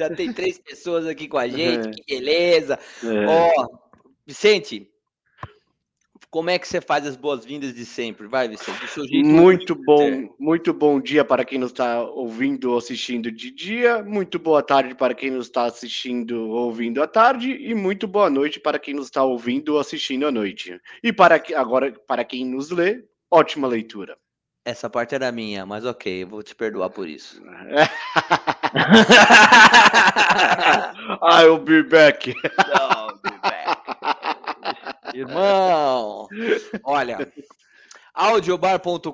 já 0.00 0.08
tem 0.08 0.32
três 0.32 0.58
pessoas 0.58 1.06
aqui 1.06 1.28
com 1.28 1.38
a 1.38 1.46
gente, 1.46 1.88
é. 1.88 1.90
que 1.90 2.14
beleza. 2.14 2.78
É. 3.04 3.26
Ó, 3.26 3.68
Vicente, 4.26 4.90
como 6.30 6.48
é 6.48 6.58
que 6.58 6.66
você 6.66 6.80
faz 6.80 7.06
as 7.06 7.16
boas-vindas 7.16 7.74
de 7.74 7.84
sempre? 7.84 8.26
Vai, 8.26 8.48
Vicente. 8.48 9.22
muito 9.22 9.74
bom, 9.74 10.34
muito 10.38 10.72
bom 10.72 11.00
dia 11.00 11.24
para 11.24 11.44
quem 11.44 11.58
nos 11.58 11.72
está 11.72 12.02
ouvindo 12.02 12.70
ou 12.70 12.78
assistindo 12.78 13.30
de 13.30 13.50
dia, 13.50 14.02
muito 14.02 14.38
boa 14.38 14.62
tarde 14.62 14.94
para 14.94 15.14
quem 15.14 15.30
nos 15.30 15.46
está 15.46 15.64
assistindo 15.64 16.48
ou 16.48 16.66
ouvindo 16.66 17.02
à 17.02 17.06
tarde, 17.06 17.50
e 17.50 17.74
muito 17.74 18.06
boa 18.06 18.30
noite 18.30 18.58
para 18.58 18.78
quem 18.78 18.94
nos 18.94 19.06
está 19.06 19.22
ouvindo 19.22 19.74
ou 19.74 19.80
assistindo 19.80 20.26
à 20.26 20.30
noite. 20.30 20.80
E 21.02 21.12
para 21.12 21.42
agora, 21.56 21.92
para 22.06 22.24
quem 22.24 22.44
nos 22.46 22.70
lê, 22.70 23.04
ótima 23.30 23.68
leitura. 23.68 24.16
Essa 24.64 24.90
parte 24.90 25.14
era 25.14 25.32
minha, 25.32 25.64
mas 25.64 25.86
ok, 25.86 26.22
eu 26.22 26.28
vou 26.28 26.42
te 26.42 26.54
perdoar 26.54 26.90
por 26.90 27.08
isso. 27.08 27.40
I'll 31.22 31.58
be 31.58 31.82
back. 31.82 32.28
I'll 32.28 33.16
be 33.22 33.30
back. 33.42 33.80
Irmão, 35.14 36.28
olha, 36.84 37.32
audiobar.com.br. 38.14 39.10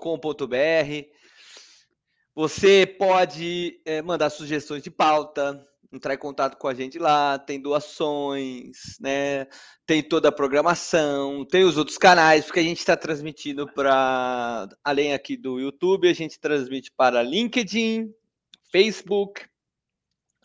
Você 2.35 2.85
pode 2.87 3.81
é, 3.87 4.03
mandar 4.03 4.31
sugestões 4.31 4.83
de 4.83 4.91
pauta, 4.91 5.65
entrar 5.93 6.15
em 6.15 6.19
contato 6.19 6.57
com 6.57 6.69
a 6.69 6.75
gente 6.75 6.99
lá, 6.99 7.39
tem 7.39 7.61
doações, 7.61 8.99
né? 9.01 9.47
Tem 9.87 10.03
toda 10.03 10.29
a 10.29 10.33
programação, 10.33 11.45
tem 11.45 11.65
os 11.65 11.77
outros 11.77 11.99
canais, 11.99 12.45
porque 12.45 12.61
a 12.61 12.63
gente 12.63 12.79
está 12.79 12.97
transmitindo 12.97 13.67
para 13.73 14.69
além 14.85 15.13
aqui 15.13 15.37
do 15.37 15.61
YouTube, 15.61 16.09
a 16.09 16.15
gente 16.15 16.39
transmite 16.39 16.91
para 16.91 17.23
LinkedIn, 17.23 18.13
Facebook, 18.71 19.43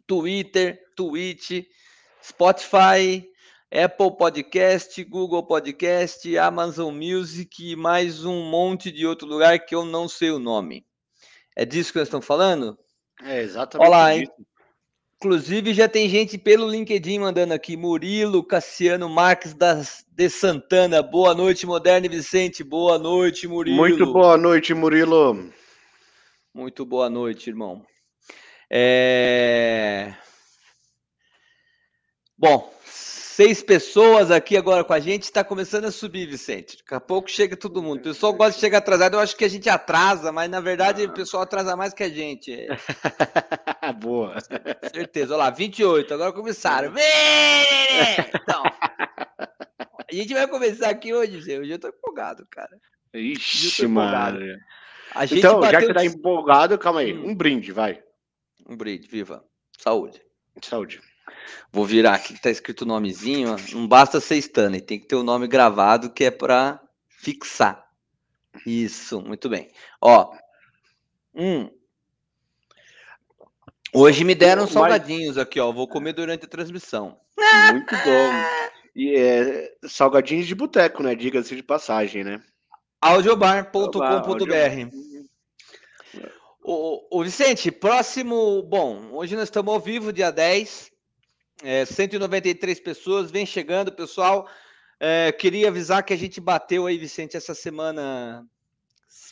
Twitter, 0.05 0.79
Twitch, 0.95 1.65
Spotify, 2.23 3.27
Apple 3.71 4.17
Podcast, 4.17 5.03
Google 5.05 5.43
Podcast, 5.43 6.37
Amazon 6.37 6.93
Music 6.93 7.71
e 7.71 7.75
mais 7.75 8.25
um 8.25 8.43
monte 8.43 8.91
de 8.91 9.07
outro 9.07 9.27
lugar 9.27 9.59
que 9.59 9.73
eu 9.73 9.85
não 9.85 10.09
sei 10.09 10.29
o 10.29 10.39
nome. 10.39 10.85
É 11.55 11.65
disso 11.65 11.91
que 11.91 11.99
nós 11.99 12.07
estamos 12.07 12.25
falando? 12.25 12.77
É 13.23 13.41
exatamente 13.41 13.87
Olá, 13.87 14.15
isso. 14.15 14.31
Inclusive 15.23 15.71
já 15.71 15.87
tem 15.87 16.09
gente 16.09 16.35
pelo 16.35 16.67
LinkedIn 16.67 17.19
mandando 17.19 17.53
aqui, 17.53 17.77
Murilo, 17.77 18.43
Cassiano 18.43 19.07
Marques 19.07 19.53
das, 19.53 20.03
de 20.11 20.27
Santana. 20.27 21.03
Boa 21.03 21.35
noite, 21.35 21.63
Moderno 21.63 22.09
Vicente. 22.09 22.63
Boa 22.63 22.97
noite, 22.97 23.47
Murilo. 23.47 23.77
Muito 23.77 24.11
boa 24.11 24.35
noite, 24.35 24.73
Murilo. 24.73 25.53
Muito 26.51 26.83
boa 26.87 27.07
noite, 27.07 27.51
irmão. 27.51 27.85
É... 28.67 30.15
Bom, 32.35 32.73
seis 33.41 33.63
pessoas 33.63 34.29
aqui 34.29 34.55
agora 34.55 34.83
com 34.83 34.93
a 34.93 34.99
gente, 34.99 35.23
está 35.23 35.43
começando 35.43 35.85
a 35.85 35.91
subir, 35.91 36.27
Vicente. 36.27 36.77
Daqui 36.77 36.93
a 36.93 36.99
pouco 36.99 37.27
chega 37.27 37.57
todo 37.57 37.81
mundo. 37.81 37.97
O 37.97 38.03
pessoal 38.03 38.33
gosta 38.33 38.53
de 38.53 38.59
chegar 38.59 38.77
atrasado, 38.77 39.15
eu 39.15 39.19
acho 39.19 39.35
que 39.35 39.43
a 39.43 39.47
gente 39.47 39.67
atrasa, 39.67 40.31
mas 40.31 40.47
na 40.47 40.59
verdade 40.59 41.03
o 41.03 41.11
pessoal 41.11 41.41
atrasa 41.41 41.75
mais 41.75 41.91
que 41.91 42.03
a 42.03 42.09
gente. 42.09 42.67
Boa. 43.99 44.35
Certeza. 44.93 45.33
Olha 45.33 45.45
lá, 45.45 45.49
28, 45.49 46.13
agora 46.13 46.31
começaram. 46.31 46.93
Então, 48.35 48.63
a 48.63 50.13
gente 50.13 50.35
vai 50.35 50.47
começar 50.47 50.91
aqui 50.91 51.11
hoje, 51.11 51.37
Hoje 51.37 51.71
eu 51.71 51.79
tô 51.79 51.87
empolgado, 51.87 52.45
cara. 52.47 52.77
Ixi, 53.11 53.87
mano. 53.87 54.39
Então, 55.31 55.63
já 55.63 55.79
que 55.79 55.87
você 55.87 55.93
tá 55.95 56.05
empolgado, 56.05 56.77
calma 56.77 56.99
aí. 56.99 57.11
Hum. 57.11 57.29
Um 57.29 57.35
brinde, 57.35 57.71
vai. 57.71 58.03
Um 58.69 58.77
brinde, 58.77 59.07
viva. 59.07 59.43
Saúde. 59.79 60.21
Saúde. 60.61 61.01
Vou 61.71 61.85
virar 61.85 62.15
aqui 62.15 62.33
que 62.33 62.41
tá 62.41 62.49
escrito 62.49 62.81
o 62.81 62.87
nomezinho. 62.87 63.55
Não 63.73 63.87
basta 63.87 64.19
ser 64.19 64.37
Stanley, 64.37 64.81
tem 64.81 64.99
que 64.99 65.07
ter 65.07 65.15
o 65.15 65.23
nome 65.23 65.47
gravado 65.47 66.11
que 66.11 66.25
é 66.25 66.31
para 66.31 66.81
fixar. 67.07 67.85
Isso, 68.65 69.21
muito 69.21 69.49
bem. 69.49 69.69
Ó, 70.01 70.33
hum. 71.33 71.69
Hoje 73.93 74.23
me 74.23 74.35
deram 74.35 74.67
salgadinhos 74.67 75.37
aqui, 75.37 75.59
ó. 75.59 75.71
Vou 75.71 75.87
comer 75.87 76.13
durante 76.13 76.45
a 76.45 76.49
transmissão. 76.49 77.19
Muito 77.71 77.95
bom. 77.95 78.71
E 78.95 79.15
é 79.15 79.73
salgadinhos 79.87 80.47
de 80.47 80.55
boteco, 80.55 81.03
né? 81.03 81.15
Diga-se 81.15 81.55
de 81.55 81.63
passagem, 81.63 82.23
né? 82.23 82.41
audiobar.com.br. 83.01 84.95
O, 86.63 87.19
o 87.19 87.23
Vicente, 87.23 87.71
próximo. 87.71 88.61
Bom, 88.63 89.09
hoje 89.13 89.35
nós 89.35 89.45
estamos 89.45 89.73
ao 89.73 89.79
vivo, 89.79 90.13
dia 90.13 90.31
10. 90.31 90.90
É, 91.63 91.85
193 91.85 92.79
pessoas, 92.79 93.29
vem 93.29 93.45
chegando, 93.45 93.91
pessoal. 93.91 94.49
É, 94.99 95.31
queria 95.31 95.67
avisar 95.67 96.03
que 96.03 96.13
a 96.13 96.17
gente 96.17 96.41
bateu 96.41 96.87
aí, 96.87 96.97
Vicente, 96.97 97.37
essa 97.37 97.53
semana 97.53 98.45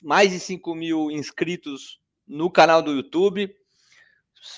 mais 0.04 0.32
de 0.32 0.40
5 0.40 0.76
mil 0.76 1.12
inscritos 1.12 2.00
no 2.28 2.50
canal 2.50 2.82
do 2.82 2.92
YouTube, 2.92 3.54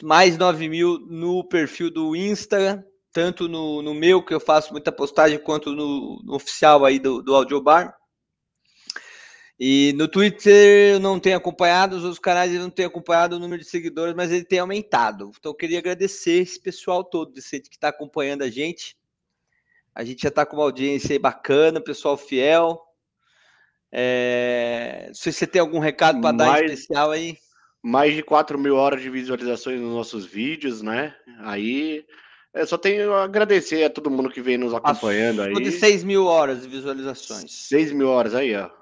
mais 0.04 0.38
9 0.38 0.68
mil 0.68 1.00
no 1.00 1.44
perfil 1.48 1.90
do 1.90 2.16
Insta, 2.16 2.86
tanto 3.14 3.48
no, 3.48 3.82
no 3.82 3.94
meu, 3.94 4.24
que 4.24 4.34
eu 4.34 4.40
faço 4.40 4.72
muita 4.72 4.92
postagem, 4.92 5.40
quanto 5.40 5.72
no, 5.72 6.22
no 6.24 6.36
oficial 6.36 6.86
aí 6.86 7.00
do, 7.00 7.22
do 7.22 7.36
Audiobar. 7.36 7.96
E 9.64 9.94
no 9.96 10.08
Twitter 10.08 10.96
eu 10.96 11.00
não 11.00 11.20
tenho 11.20 11.38
acompanhado, 11.38 11.96
os 11.96 12.02
outros 12.02 12.18
canais 12.18 12.52
eu 12.52 12.60
não 12.60 12.72
tenho 12.72 12.88
acompanhado 12.88 13.36
o 13.36 13.40
número 13.40 13.62
de 13.62 13.70
seguidores, 13.70 14.16
mas 14.16 14.32
ele 14.32 14.44
tem 14.44 14.58
aumentado. 14.58 15.32
Então 15.38 15.52
eu 15.52 15.56
queria 15.56 15.78
agradecer 15.78 16.42
esse 16.42 16.60
pessoal 16.60 17.04
todo 17.04 17.32
que 17.32 17.40
está 17.40 17.90
acompanhando 17.90 18.42
a 18.42 18.50
gente. 18.50 18.98
A 19.94 20.04
gente 20.04 20.24
já 20.24 20.30
está 20.30 20.48
com 20.48 20.58
uma 20.58 20.64
audiência 20.64 21.14
aí 21.14 21.20
bacana, 21.20 21.80
pessoal 21.80 22.18
fiel. 22.18 22.82
É... 23.92 25.12
Se 25.14 25.32
você 25.32 25.46
tem 25.46 25.62
algum 25.62 25.78
recado 25.78 26.20
para 26.20 26.36
dar 26.36 26.66
especial 26.66 27.12
aí. 27.12 27.38
Mais 27.84 28.16
de 28.16 28.24
4 28.24 28.58
mil 28.58 28.76
horas 28.76 29.00
de 29.00 29.12
visualizações 29.12 29.80
nos 29.80 29.94
nossos 29.94 30.26
vídeos, 30.26 30.82
né? 30.82 31.16
Aí 31.42 32.04
eu 32.52 32.66
só 32.66 32.80
tenho 32.80 33.14
a 33.14 33.26
agradecer 33.26 33.84
a 33.84 33.92
todo 33.92 34.10
mundo 34.10 34.32
que 34.32 34.42
vem 34.42 34.58
nos 34.58 34.74
acompanhando 34.74 35.44
aí. 35.44 35.54
de 35.54 35.72
6 35.72 36.04
mil 36.04 36.26
horas 36.26 36.64
de 36.64 36.68
visualizações. 36.68 37.52
6 37.68 37.92
mil 37.92 38.08
horas 38.08 38.34
aí, 38.34 38.56
ó. 38.56 38.81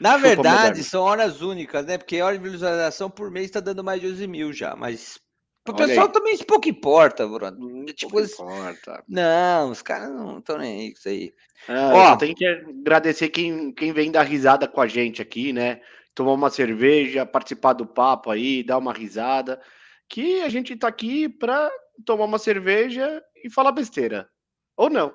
Na 0.00 0.16
verdade, 0.16 0.82
são 0.82 1.02
horas 1.02 1.42
únicas, 1.42 1.84
né? 1.84 1.98
Porque 1.98 2.18
a 2.18 2.26
hora 2.26 2.38
de 2.38 2.48
visualização 2.48 3.10
por 3.10 3.30
mês 3.30 3.46
está 3.46 3.60
dando 3.60 3.84
mais 3.84 4.00
de 4.00 4.06
11 4.08 4.26
mil 4.26 4.52
já, 4.52 4.74
mas 4.74 5.20
o 5.68 5.74
pessoal 5.74 6.06
aí. 6.06 6.12
também 6.12 6.38
pouco 6.38 6.68
importa, 6.68 7.26
Bruno. 7.26 7.84
Tipo, 7.86 8.12
pouco 8.12 8.26
importa. 8.26 9.04
Não, 9.06 9.70
os 9.70 9.82
caras 9.82 10.10
não 10.10 10.38
estão 10.38 10.56
nem 10.56 10.80
aí 10.80 10.92
com 10.92 10.98
isso 10.98 11.08
aí. 11.08 11.34
Ah, 11.68 11.90
Ó, 11.94 12.16
tem 12.16 12.34
que 12.34 12.46
agradecer 12.46 13.28
quem, 13.28 13.72
quem 13.72 13.92
vem 13.92 14.10
dar 14.10 14.22
risada 14.22 14.66
com 14.66 14.80
a 14.80 14.86
gente 14.86 15.20
aqui, 15.20 15.52
né? 15.52 15.80
Tomar 16.14 16.32
uma 16.32 16.50
cerveja, 16.50 17.26
participar 17.26 17.74
do 17.74 17.86
papo 17.86 18.30
aí, 18.30 18.62
dar 18.62 18.78
uma 18.78 18.92
risada. 18.92 19.60
Que 20.08 20.40
a 20.40 20.48
gente 20.48 20.74
tá 20.76 20.88
aqui 20.88 21.28
para 21.28 21.70
tomar 22.04 22.24
uma 22.24 22.38
cerveja 22.38 23.22
e 23.44 23.50
falar 23.50 23.72
besteira. 23.72 24.28
Ou 24.76 24.88
não. 24.88 25.14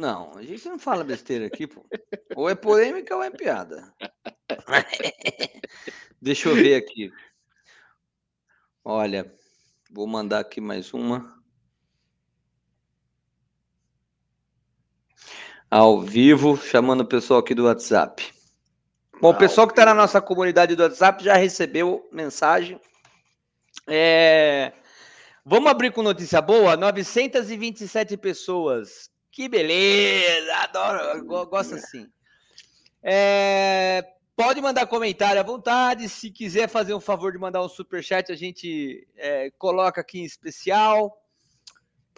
Não, 0.00 0.32
a 0.34 0.42
gente 0.42 0.66
não 0.66 0.78
fala 0.78 1.04
besteira 1.04 1.44
aqui, 1.44 1.66
pô. 1.66 1.84
Ou 2.34 2.48
é 2.48 2.54
polêmica 2.54 3.14
ou 3.14 3.22
é 3.22 3.28
piada. 3.28 3.94
Deixa 6.22 6.48
eu 6.48 6.54
ver 6.54 6.76
aqui. 6.76 7.12
Olha, 8.82 9.30
vou 9.90 10.06
mandar 10.06 10.38
aqui 10.38 10.58
mais 10.58 10.94
uma. 10.94 11.38
Ao 15.70 16.00
vivo, 16.00 16.56
chamando 16.56 17.02
o 17.02 17.06
pessoal 17.06 17.40
aqui 17.40 17.54
do 17.54 17.66
WhatsApp. 17.66 18.26
Bom, 19.20 19.32
o 19.32 19.36
pessoal 19.36 19.66
que 19.66 19.74
está 19.74 19.84
na 19.84 19.92
nossa 19.94 20.18
comunidade 20.18 20.74
do 20.74 20.82
WhatsApp 20.82 21.22
já 21.22 21.34
recebeu 21.36 22.08
mensagem. 22.10 22.80
É... 23.86 24.72
Vamos 25.44 25.70
abrir 25.70 25.92
com 25.92 26.02
notícia 26.02 26.40
boa? 26.40 26.74
927 26.74 28.16
pessoas 28.16 29.09
que 29.40 29.48
beleza! 29.48 30.54
Adoro, 30.56 31.24
gosto 31.46 31.74
assim. 31.76 32.06
É, 33.02 34.06
pode 34.36 34.60
mandar 34.60 34.86
comentário 34.86 35.40
à 35.40 35.42
vontade. 35.42 36.10
Se 36.10 36.30
quiser 36.30 36.68
fazer 36.68 36.92
um 36.92 37.00
favor 37.00 37.32
de 37.32 37.38
mandar 37.38 37.62
um 37.62 37.68
super 37.68 38.04
chat, 38.04 38.30
a 38.30 38.36
gente 38.36 39.08
é, 39.16 39.50
coloca 39.56 40.02
aqui 40.02 40.20
em 40.20 40.24
especial. 40.24 41.16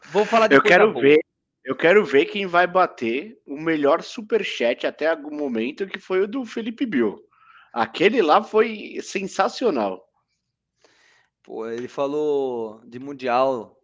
Vou 0.07 0.25
falar 0.25 0.49
de 0.49 0.57
Eu 0.57 0.63
quero 0.63 0.93
ver. 0.93 1.21
Eu 1.65 1.77
quero 1.77 2.05
ver 2.05 2.25
quem 2.25 2.45
vai 2.45 2.67
bater 2.67 3.41
o 3.47 3.57
melhor 3.57 4.03
super 4.03 4.45
chat 4.45 4.85
até 4.85 5.07
algum 5.07 5.37
momento, 5.37 5.87
que 5.87 6.01
foi 6.01 6.23
o 6.23 6.27
do 6.27 6.45
Felipe 6.45 6.85
Bill. 6.85 7.23
Aquele 7.73 8.21
lá 8.21 8.43
foi 8.43 8.99
sensacional. 9.01 10.05
Pô, 11.45 11.69
ele 11.69 11.87
falou 11.87 12.81
de 12.85 12.99
mundial 12.99 13.81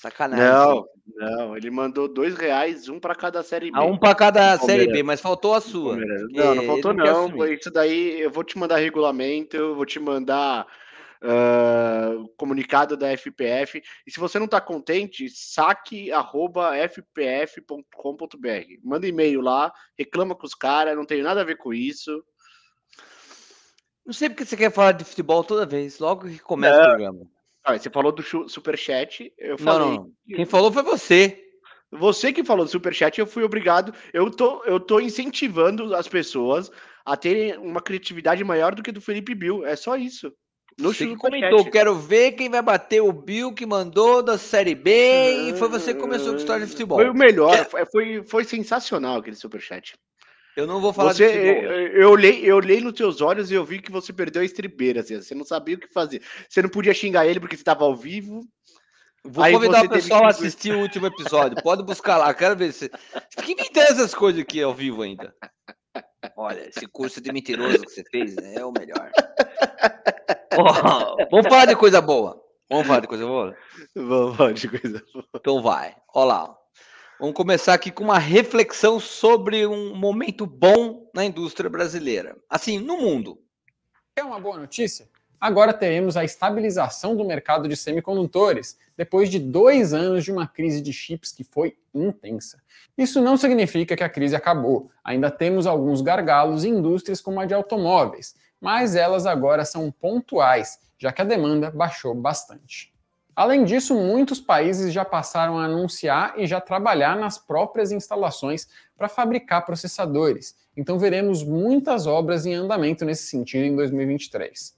Sacanagem. 0.00 0.46
Não, 0.46 0.86
não, 1.14 1.54
ele 1.54 1.70
mandou 1.70 2.08
dois 2.08 2.34
reais, 2.34 2.88
um 2.88 2.98
para 2.98 3.14
cada 3.14 3.42
série 3.42 3.70
B. 3.70 3.76
Ah, 3.76 3.84
um 3.84 3.98
para 3.98 4.14
cada 4.14 4.56
série 4.56 4.86
B, 4.86 5.02
mas 5.02 5.20
faltou 5.20 5.52
a 5.52 5.60
sua. 5.60 5.94
Não, 6.30 6.54
não 6.54 6.64
faltou 6.64 6.94
não. 6.94 7.28
não. 7.28 7.46
Isso 7.46 7.70
daí 7.70 8.18
eu 8.18 8.30
vou 8.30 8.42
te 8.42 8.56
mandar 8.56 8.78
regulamento, 8.78 9.58
eu 9.58 9.74
vou 9.74 9.84
te 9.84 10.00
mandar 10.00 10.66
uh, 11.22 12.26
comunicado 12.38 12.96
da 12.96 13.14
FPF. 13.14 13.82
E 14.06 14.10
se 14.10 14.18
você 14.18 14.38
não 14.38 14.46
está 14.46 14.58
contente, 14.58 15.28
saque.fpf.com.br. 15.28 16.16
Manda 18.82 19.06
e-mail 19.06 19.42
lá, 19.42 19.70
reclama 19.98 20.34
com 20.34 20.46
os 20.46 20.54
caras, 20.54 20.96
não 20.96 21.04
tem 21.04 21.20
nada 21.22 21.42
a 21.42 21.44
ver 21.44 21.58
com 21.58 21.74
isso. 21.74 22.24
Não 24.06 24.14
sei 24.14 24.30
porque 24.30 24.46
você 24.46 24.56
quer 24.56 24.72
falar 24.72 24.92
de 24.92 25.04
futebol 25.04 25.44
toda 25.44 25.66
vez, 25.66 25.98
logo 25.98 26.26
que 26.26 26.38
começa 26.38 26.80
o 26.80 26.84
programa. 26.84 27.39
Ah, 27.64 27.78
você 27.78 27.90
falou 27.90 28.12
do 28.12 28.22
superchat, 28.48 29.32
eu 29.38 29.58
falei. 29.58 29.88
Não, 29.88 29.94
não. 29.94 30.12
Quem 30.26 30.44
falou 30.44 30.72
foi 30.72 30.82
você. 30.82 31.44
Você 31.92 32.32
que 32.32 32.44
falou 32.44 32.64
do 32.64 32.70
superchat, 32.70 33.18
eu 33.18 33.26
fui 33.26 33.42
obrigado. 33.42 33.92
Eu 34.12 34.30
tô, 34.30 34.62
eu 34.64 34.78
tô 34.78 35.00
incentivando 35.00 35.94
as 35.94 36.06
pessoas 36.06 36.70
a 37.04 37.16
terem 37.16 37.56
uma 37.58 37.80
criatividade 37.80 38.44
maior 38.44 38.74
do 38.74 38.82
que 38.82 38.92
do 38.92 39.00
Felipe 39.00 39.34
Bill. 39.34 39.66
É 39.66 39.74
só 39.74 39.96
isso. 39.96 40.32
No 40.78 40.94
você 40.94 41.14
comentou, 41.16 41.70
quero 41.70 41.94
ver 41.94 42.32
quem 42.32 42.48
vai 42.48 42.62
bater 42.62 43.02
o 43.02 43.12
Bill 43.12 43.52
que 43.52 43.66
mandou 43.66 44.22
da 44.22 44.38
Série 44.38 44.74
B 44.74 45.50
e 45.50 45.56
foi 45.56 45.68
você 45.68 45.92
que 45.92 46.00
começou 46.00 46.32
com 46.32 46.38
história 46.38 46.64
de 46.64 46.72
futebol. 46.72 46.98
Foi 46.98 47.10
o 47.10 47.14
melhor, 47.14 47.54
é. 47.54 47.84
foi, 47.84 48.22
foi 48.24 48.44
sensacional 48.44 49.18
aquele 49.18 49.36
superchat. 49.36 49.94
Eu 50.60 50.66
não 50.66 50.80
vou 50.80 50.92
falar 50.92 51.14
você, 51.14 51.26
de 51.26 51.38
futebol. 51.38 51.72
Eu, 51.72 51.86
eu, 52.02 52.10
olhei, 52.10 52.40
eu 52.44 52.56
olhei 52.56 52.80
nos 52.80 52.92
teus 52.92 53.20
olhos 53.22 53.50
e 53.50 53.54
eu 53.54 53.64
vi 53.64 53.80
que 53.80 53.90
você 53.90 54.12
perdeu 54.12 54.42
a 54.42 54.44
estribeira. 54.44 55.00
Assim, 55.00 55.16
você 55.16 55.34
não 55.34 55.44
sabia 55.44 55.76
o 55.76 55.78
que 55.78 55.88
fazer. 55.88 56.22
Você 56.48 56.60
não 56.60 56.68
podia 56.68 56.92
xingar 56.92 57.26
ele 57.26 57.40
porque 57.40 57.56
você 57.56 57.62
estava 57.62 57.84
ao 57.84 57.96
vivo. 57.96 58.46
Vou 59.24 59.42
Aí 59.42 59.52
convidar 59.52 59.84
o 59.84 59.88
pessoal 59.88 60.20
que... 60.20 60.26
a 60.26 60.30
assistir 60.30 60.74
o 60.74 60.80
último 60.80 61.06
episódio. 61.06 61.62
Pode 61.62 61.82
buscar 61.82 62.18
lá, 62.18 62.32
quero 62.34 62.56
ver 62.56 62.72
se. 62.72 62.90
Que 63.42 63.54
me 63.54 63.68
essas 63.74 64.14
coisas 64.14 64.40
aqui 64.42 64.62
ao 64.62 64.74
vivo 64.74 65.02
ainda. 65.02 65.34
Olha, 66.36 66.68
esse 66.68 66.86
curso 66.86 67.20
de 67.20 67.32
mentiroso 67.32 67.80
que 67.80 67.90
você 67.90 68.04
fez 68.04 68.36
né, 68.36 68.56
é 68.56 68.64
o 68.64 68.72
melhor. 68.72 69.10
Oh, 70.58 71.26
vamos 71.30 71.48
falar 71.48 71.66
de 71.66 71.76
coisa 71.76 72.00
boa. 72.00 72.40
Vamos 72.68 72.86
falar 72.86 73.00
de 73.00 73.08
coisa 73.08 73.26
boa? 73.26 73.56
Vamos 73.94 74.36
falar 74.36 74.52
de 74.52 74.68
coisa 74.68 75.02
boa. 75.12 75.24
Então 75.34 75.62
vai. 75.62 75.96
Olha 76.14 76.26
lá. 76.26 76.59
Vamos 77.20 77.34
começar 77.34 77.74
aqui 77.74 77.90
com 77.90 78.02
uma 78.02 78.18
reflexão 78.18 78.98
sobre 78.98 79.66
um 79.66 79.94
momento 79.94 80.46
bom 80.46 81.06
na 81.14 81.22
indústria 81.22 81.68
brasileira. 81.68 82.34
Assim, 82.48 82.78
no 82.78 82.96
mundo. 82.96 83.38
É 84.16 84.24
uma 84.24 84.40
boa 84.40 84.56
notícia? 84.56 85.06
Agora 85.38 85.74
teremos 85.74 86.16
a 86.16 86.24
estabilização 86.24 87.14
do 87.14 87.22
mercado 87.22 87.68
de 87.68 87.76
semicondutores, 87.76 88.78
depois 88.96 89.28
de 89.28 89.38
dois 89.38 89.92
anos 89.92 90.24
de 90.24 90.32
uma 90.32 90.46
crise 90.46 90.80
de 90.80 90.94
chips 90.94 91.30
que 91.30 91.44
foi 91.44 91.76
intensa. 91.92 92.58
Isso 92.96 93.20
não 93.20 93.36
significa 93.36 93.94
que 93.94 94.04
a 94.04 94.08
crise 94.08 94.34
acabou. 94.34 94.90
Ainda 95.04 95.30
temos 95.30 95.66
alguns 95.66 96.00
gargalos 96.00 96.64
em 96.64 96.70
indústrias 96.70 97.20
como 97.20 97.38
a 97.38 97.44
de 97.44 97.52
automóveis, 97.52 98.34
mas 98.58 98.96
elas 98.96 99.26
agora 99.26 99.66
são 99.66 99.92
pontuais, 99.92 100.78
já 100.98 101.12
que 101.12 101.20
a 101.20 101.26
demanda 101.26 101.70
baixou 101.70 102.14
bastante. 102.14 102.89
Além 103.40 103.64
disso, 103.64 103.94
muitos 103.94 104.38
países 104.38 104.92
já 104.92 105.02
passaram 105.02 105.56
a 105.56 105.64
anunciar 105.64 106.34
e 106.36 106.46
já 106.46 106.60
trabalhar 106.60 107.16
nas 107.16 107.38
próprias 107.38 107.90
instalações 107.90 108.68
para 108.98 109.08
fabricar 109.08 109.64
processadores. 109.64 110.54
Então 110.76 110.98
veremos 110.98 111.42
muitas 111.42 112.06
obras 112.06 112.44
em 112.44 112.52
andamento 112.52 113.02
nesse 113.02 113.22
sentido 113.28 113.64
em 113.64 113.74
2023. 113.74 114.76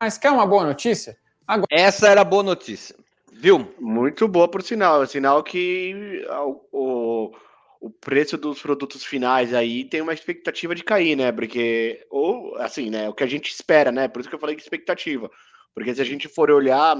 Mas 0.00 0.16
quer 0.16 0.30
uma 0.30 0.46
boa 0.46 0.64
notícia? 0.64 1.18
Agora... 1.46 1.66
Essa 1.70 2.08
era 2.08 2.22
a 2.22 2.24
boa 2.24 2.42
notícia, 2.42 2.96
viu? 3.30 3.70
Muito 3.78 4.26
boa 4.26 4.48
por 4.48 4.62
sinal. 4.62 5.02
É 5.02 5.06
sinal 5.06 5.42
que 5.42 6.24
o, 6.72 7.30
o 7.78 7.90
preço 7.90 8.38
dos 8.38 8.62
produtos 8.62 9.04
finais 9.04 9.52
aí 9.52 9.84
tem 9.84 10.00
uma 10.00 10.14
expectativa 10.14 10.74
de 10.74 10.82
cair, 10.82 11.14
né? 11.14 11.30
Porque, 11.30 12.06
ou 12.08 12.56
assim, 12.56 12.88
né? 12.88 13.10
O 13.10 13.12
que 13.12 13.22
a 13.22 13.28
gente 13.28 13.50
espera, 13.50 13.92
né? 13.92 14.08
Por 14.08 14.20
isso 14.20 14.30
que 14.30 14.34
eu 14.34 14.40
falei 14.40 14.56
de 14.56 14.62
expectativa. 14.62 15.30
Porque 15.74 15.94
se 15.94 16.00
a 16.00 16.04
gente 16.04 16.26
for 16.26 16.50
olhar 16.50 16.96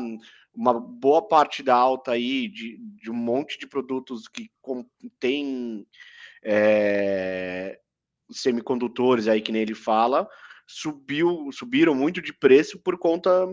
uma 0.54 0.78
boa 0.78 1.22
parte 1.26 1.62
da 1.62 1.74
alta 1.74 2.12
aí 2.12 2.48
de, 2.48 2.78
de 2.78 3.10
um 3.10 3.14
monte 3.14 3.58
de 3.58 3.66
produtos 3.66 4.28
que 4.28 4.50
contém 4.60 5.86
é, 6.44 7.78
semicondutores 8.30 9.28
aí, 9.28 9.40
que 9.40 9.52
nem 9.52 9.62
ele 9.62 9.74
fala, 9.74 10.28
subiu, 10.66 11.50
subiram 11.52 11.94
muito 11.94 12.20
de 12.20 12.32
preço 12.32 12.78
por 12.78 12.98
conta 12.98 13.46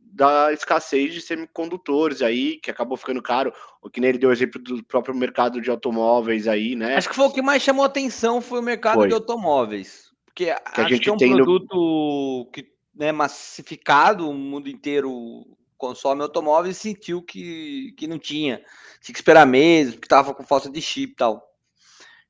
da 0.00 0.52
escassez 0.52 1.12
de 1.12 1.20
semicondutores 1.20 2.22
aí, 2.22 2.58
que 2.58 2.70
acabou 2.70 2.96
ficando 2.96 3.20
caro. 3.20 3.52
O 3.82 3.90
que 3.90 4.00
nem 4.00 4.10
ele 4.10 4.18
deu 4.18 4.30
exemplo 4.30 4.62
do 4.62 4.82
próprio 4.84 5.14
mercado 5.14 5.60
de 5.60 5.68
automóveis 5.70 6.46
aí, 6.46 6.76
né? 6.76 6.94
Acho 6.96 7.08
que 7.08 7.16
foi 7.16 7.26
o 7.26 7.32
que 7.32 7.42
mais 7.42 7.62
chamou 7.62 7.84
atenção 7.84 8.40
foi 8.40 8.60
o 8.60 8.62
mercado 8.62 9.00
foi. 9.00 9.08
de 9.08 9.14
automóveis. 9.14 10.12
Porque 10.24 10.46
que 10.46 10.80
a 10.80 10.88
gente 10.88 11.00
que 11.00 11.10
é 11.10 11.12
um 11.12 11.36
produto 11.36 11.74
no... 11.74 12.50
que 12.52 12.72
né, 12.94 13.10
massificado, 13.10 14.28
o 14.28 14.34
mundo 14.34 14.68
inteiro 14.68 15.44
consome 15.76 16.22
automóvel 16.22 16.70
e 16.70 16.74
sentiu 16.74 17.22
que, 17.22 17.92
que 17.96 18.06
não 18.06 18.18
tinha. 18.18 18.58
Tinha 19.00 19.12
que 19.12 19.18
esperar 19.18 19.46
meses, 19.46 19.94
porque 19.94 20.06
estava 20.06 20.34
com 20.34 20.44
falta 20.44 20.70
de 20.70 20.80
chip 20.80 21.12
e 21.12 21.16
tal. 21.16 21.36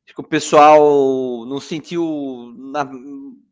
Acho 0.06 0.14
que 0.14 0.20
o 0.20 0.28
pessoal 0.28 1.46
não 1.46 1.58
sentiu 1.58 2.52
na, 2.56 2.86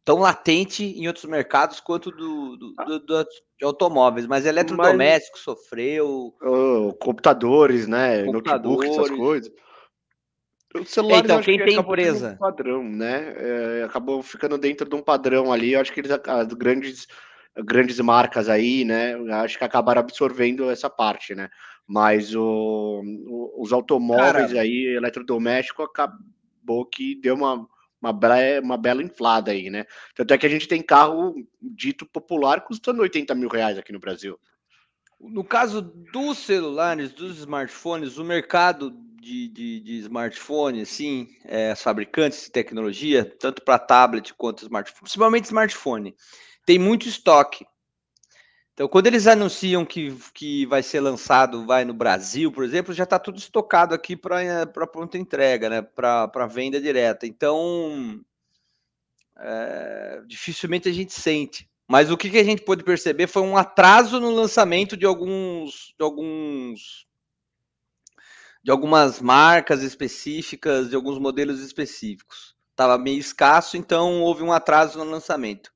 tão 0.05 0.19
latente 0.19 0.85
em 0.85 1.07
outros 1.07 1.25
mercados 1.25 1.81
quanto 1.81 2.11
do, 2.11 2.57
do, 2.57 2.75
do, 2.75 2.99
do 3.01 3.27
de 3.59 3.65
automóveis, 3.65 4.27
mas 4.27 4.45
eletrodoméstico 4.45 5.37
mas, 5.37 5.45
sofreu. 5.45 6.35
Oh, 6.43 6.93
computadores, 6.95 7.87
né? 7.87 8.25
Computadores. 8.25 8.91
Notebook, 8.91 9.07
essas 9.07 9.17
coisas. 9.17 9.53
O 10.75 10.85
celular, 10.85 11.19
então, 11.19 11.41
quem 11.43 11.59
que 11.59 11.65
tem 11.65 11.77
empresa? 11.77 12.33
Um 12.33 12.39
padrão, 12.39 12.83
né? 12.83 13.35
É, 13.37 13.85
acabou 13.85 14.23
ficando 14.23 14.57
dentro 14.59 14.89
de 14.89 14.97
um 14.97 15.03
padrão 15.03 15.53
ali. 15.53 15.75
Eu 15.75 15.81
acho 15.81 15.93
que 15.93 16.01
eles, 16.01 16.11
as 16.11 16.49
grandes 16.55 17.07
grandes 17.57 17.99
marcas 18.01 18.49
aí, 18.49 18.85
né? 18.85 19.15
Acho 19.43 19.59
que 19.59 19.65
acabaram 19.65 20.01
absorvendo 20.01 20.71
essa 20.71 20.89
parte, 20.89 21.35
né? 21.35 21.51
Mas 21.87 22.35
o, 22.35 23.03
o, 23.27 23.63
os 23.63 23.73
automóveis 23.73 24.49
Cara, 24.49 24.61
aí, 24.61 24.95
eletrodoméstico, 24.97 25.83
acabou 25.83 26.87
que 26.91 27.15
deu 27.17 27.35
uma, 27.35 27.67
uma, 28.01 28.13
bela, 28.13 28.61
uma 28.63 28.77
bela 28.77 29.03
inflada 29.03 29.51
aí, 29.51 29.69
né? 29.69 29.85
Tanto 30.15 30.33
é 30.33 30.39
que 30.39 30.47
a 30.47 30.51
gente 30.51 30.69
tem 30.69 30.83
carro 30.83 31.35
dito 31.61 32.07
popular 32.07 32.63
custando 32.63 33.03
80 33.03 33.35
mil 33.35 33.49
reais 33.49 33.77
aqui 33.77 33.93
no 33.93 34.01
Brasil. 34.01 34.39
No 35.21 35.45
caso 35.45 35.81
dos 35.81 36.39
celulares, 36.39 37.13
dos 37.13 37.39
smartphones, 37.39 38.19
o 38.19 38.25
mercado 38.25 38.91
de, 39.21 39.47
de, 39.49 39.81
de 39.81 39.99
smartphone, 39.99 40.83
assim, 40.83 41.29
é, 41.45 41.71
as 41.71 41.81
fabricantes 41.81 42.45
de 42.45 42.51
tecnologia, 42.51 43.25
tanto 43.25 43.63
para 43.63 43.79
tablet 43.79 44.35
quanto 44.35 44.65
smartphone, 44.65 45.03
principalmente 45.03 45.45
smartphone, 45.45 46.17
tem 46.65 46.79
muito 46.79 47.09
estoque. 47.09 47.67
Então, 48.75 48.89
quando 48.89 49.07
eles 49.07 49.27
anunciam 49.27 49.85
que, 49.85 50.17
que 50.33 50.65
vai 50.67 50.83
ser 50.83 51.01
lançado, 51.01 51.67
vai 51.67 51.85
no 51.85 51.93
Brasil, 51.93 52.51
por 52.51 52.65
exemplo, 52.65 52.95
já 52.95 53.05
está 53.05 53.19
tudo 53.19 53.39
estocado 53.39 53.95
aqui 53.95 54.17
para 54.17 54.67
pronta 54.67 55.19
entrega, 55.19 55.69
né? 55.69 55.83
Para 55.83 56.47
venda 56.47 56.81
direta. 56.81 57.27
Então, 57.27 58.21
é, 59.39 60.23
dificilmente 60.27 60.89
a 60.89 60.93
gente 60.93 61.13
sente. 61.13 61.69
Mas 61.87 62.11
o 62.11 62.17
que, 62.17 62.31
que 62.31 62.39
a 62.39 62.45
gente 62.45 62.63
pôde 62.63 62.83
perceber 62.83 63.27
foi 63.27 63.43
um 63.43 63.57
atraso 63.57 64.19
no 64.19 64.31
lançamento 64.31 64.97
de 64.97 65.05
alguns, 65.05 65.95
de 65.99 66.03
alguns 66.03 67.07
de 68.65 68.71
algumas 68.71 69.21
marcas 69.21 69.83
específicas, 69.83 70.89
de 70.89 70.97
alguns 70.97 71.19
modelos 71.19 71.61
específicos. 71.61 72.55
Estava 72.71 72.97
meio 72.97 73.19
escasso, 73.19 73.77
então 73.77 74.23
houve 74.23 74.43
um 74.43 74.53
atraso 74.53 74.99
no 74.99 75.05
lançamento. 75.05 75.73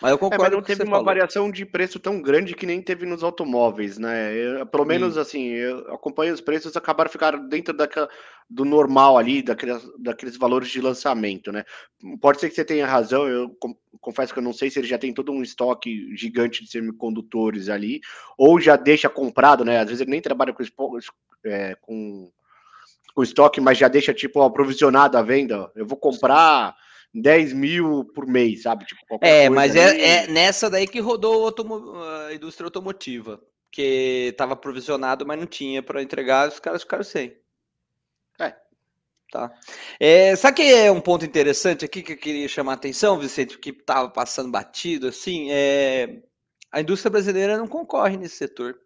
Mas 0.00 0.12
eu 0.12 0.18
concordo 0.18 0.44
é, 0.44 0.46
mas 0.46 0.56
não 0.56 0.62
teve 0.62 0.82
uma 0.84 0.90
falou. 0.92 1.04
variação 1.04 1.50
de 1.50 1.66
preço 1.66 1.98
tão 1.98 2.22
grande 2.22 2.54
que 2.54 2.64
nem 2.64 2.80
teve 2.80 3.04
nos 3.04 3.24
automóveis, 3.24 3.98
né? 3.98 4.32
Eu, 4.32 4.64
pelo 4.64 4.84
menos 4.84 5.14
Sim. 5.14 5.20
assim, 5.20 5.46
eu 5.48 5.92
acompanho 5.92 6.32
os 6.32 6.40
preços, 6.40 6.76
acabaram 6.76 7.10
ficando 7.10 7.48
dentro 7.48 7.74
daquela, 7.74 8.08
do 8.48 8.64
normal 8.64 9.18
ali, 9.18 9.42
daqueles, 9.42 9.82
daqueles 9.98 10.36
valores 10.36 10.68
de 10.68 10.80
lançamento, 10.80 11.50
né? 11.50 11.64
Pode 12.20 12.38
ser 12.38 12.48
que 12.48 12.54
você 12.54 12.64
tenha 12.64 12.86
razão, 12.86 13.26
eu 13.26 13.50
confesso 14.00 14.32
que 14.32 14.38
eu 14.38 14.42
não 14.42 14.52
sei 14.52 14.70
se 14.70 14.78
ele 14.78 14.86
já 14.86 14.98
tem 14.98 15.12
todo 15.12 15.32
um 15.32 15.42
estoque 15.42 16.14
gigante 16.16 16.62
de 16.62 16.70
semicondutores 16.70 17.68
ali, 17.68 18.00
ou 18.38 18.60
já 18.60 18.76
deixa 18.76 19.08
comprado, 19.08 19.64
né? 19.64 19.80
Às 19.80 19.86
vezes 19.86 20.00
ele 20.00 20.12
nem 20.12 20.22
trabalha 20.22 20.52
com, 20.52 20.62
é, 21.44 21.74
com, 21.80 22.30
com 23.12 23.22
estoque, 23.24 23.60
mas 23.60 23.76
já 23.76 23.88
deixa 23.88 24.14
tipo 24.14 24.42
aprovisionado 24.42 25.18
a 25.18 25.22
venda. 25.22 25.72
Eu 25.74 25.86
vou 25.86 25.98
comprar 25.98 26.76
10 27.14 27.52
mil 27.52 28.04
por 28.14 28.26
mês, 28.26 28.62
sabe? 28.62 28.84
Tipo, 28.84 29.18
é, 29.20 29.48
mas 29.48 29.74
é, 29.74 30.24
é, 30.24 30.26
nessa 30.28 30.68
daí 30.68 30.86
que 30.86 31.00
rodou 31.00 31.48
a 31.48 32.34
indústria 32.34 32.66
automotiva, 32.66 33.40
que 33.70 34.28
estava 34.30 34.56
provisionado, 34.56 35.26
mas 35.26 35.38
não 35.38 35.46
tinha 35.46 35.82
para 35.82 36.02
entregar, 36.02 36.48
os 36.48 36.58
caras 36.58 36.82
ficaram 36.82 37.04
sem. 37.04 37.36
É. 38.40 38.54
Tá. 39.30 39.52
É, 40.00 40.34
sabe 40.36 40.56
que 40.56 40.62
é 40.62 40.90
um 40.90 41.00
ponto 41.00 41.24
interessante 41.24 41.84
aqui 41.84 42.02
que 42.02 42.12
eu 42.14 42.18
queria 42.18 42.48
chamar 42.48 42.72
a 42.72 42.74
atenção, 42.76 43.18
Vicente, 43.18 43.58
que 43.58 43.70
estava 43.70 44.08
passando 44.08 44.50
batido, 44.50 45.08
assim, 45.08 45.50
é, 45.50 46.22
a 46.72 46.80
indústria 46.80 47.10
brasileira 47.10 47.58
não 47.58 47.68
concorre 47.68 48.16
nesse 48.16 48.36
setor 48.36 48.78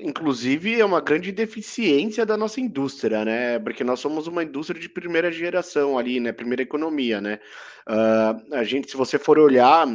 inclusive, 0.00 0.80
é 0.80 0.84
uma 0.84 1.00
grande 1.00 1.32
deficiência 1.32 2.24
da 2.26 2.36
nossa 2.36 2.60
indústria, 2.60 3.24
né? 3.24 3.58
Porque 3.58 3.84
nós 3.84 4.00
somos 4.00 4.26
uma 4.26 4.42
indústria 4.42 4.80
de 4.80 4.88
primeira 4.88 5.30
geração 5.30 5.98
ali, 5.98 6.20
né? 6.20 6.32
Primeira 6.32 6.62
economia, 6.62 7.20
né? 7.20 7.38
Uh, 7.88 8.54
a 8.54 8.64
gente, 8.64 8.90
se 8.90 8.96
você 8.96 9.18
for 9.18 9.38
olhar 9.38 9.86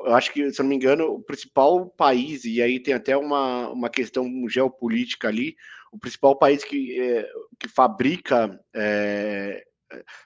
eu 0.00 0.14
acho 0.14 0.32
que, 0.32 0.50
se 0.52 0.60
não 0.60 0.68
me 0.68 0.74
engano, 0.74 1.06
o 1.06 1.22
principal 1.22 1.88
país, 1.88 2.44
e 2.44 2.60
aí 2.60 2.80
tem 2.80 2.94
até 2.94 3.16
uma, 3.16 3.70
uma 3.70 3.88
questão 3.88 4.26
geopolítica 4.48 5.28
ali, 5.28 5.56
o 5.92 5.98
principal 5.98 6.36
país 6.36 6.64
que, 6.64 7.00
é, 7.00 7.26
que 7.58 7.68
fabrica 7.68 8.60
é, 8.74 9.64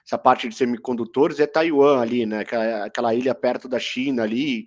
essa 0.05 0.17
parte 0.17 0.49
de 0.49 0.55
semicondutores 0.55 1.39
é 1.39 1.45
Taiwan 1.45 2.01
ali, 2.01 2.25
né? 2.25 2.39
Aquela, 2.39 2.85
aquela 2.85 3.13
ilha 3.13 3.35
perto 3.35 3.69
da 3.69 3.79
China 3.79 4.23
ali, 4.23 4.65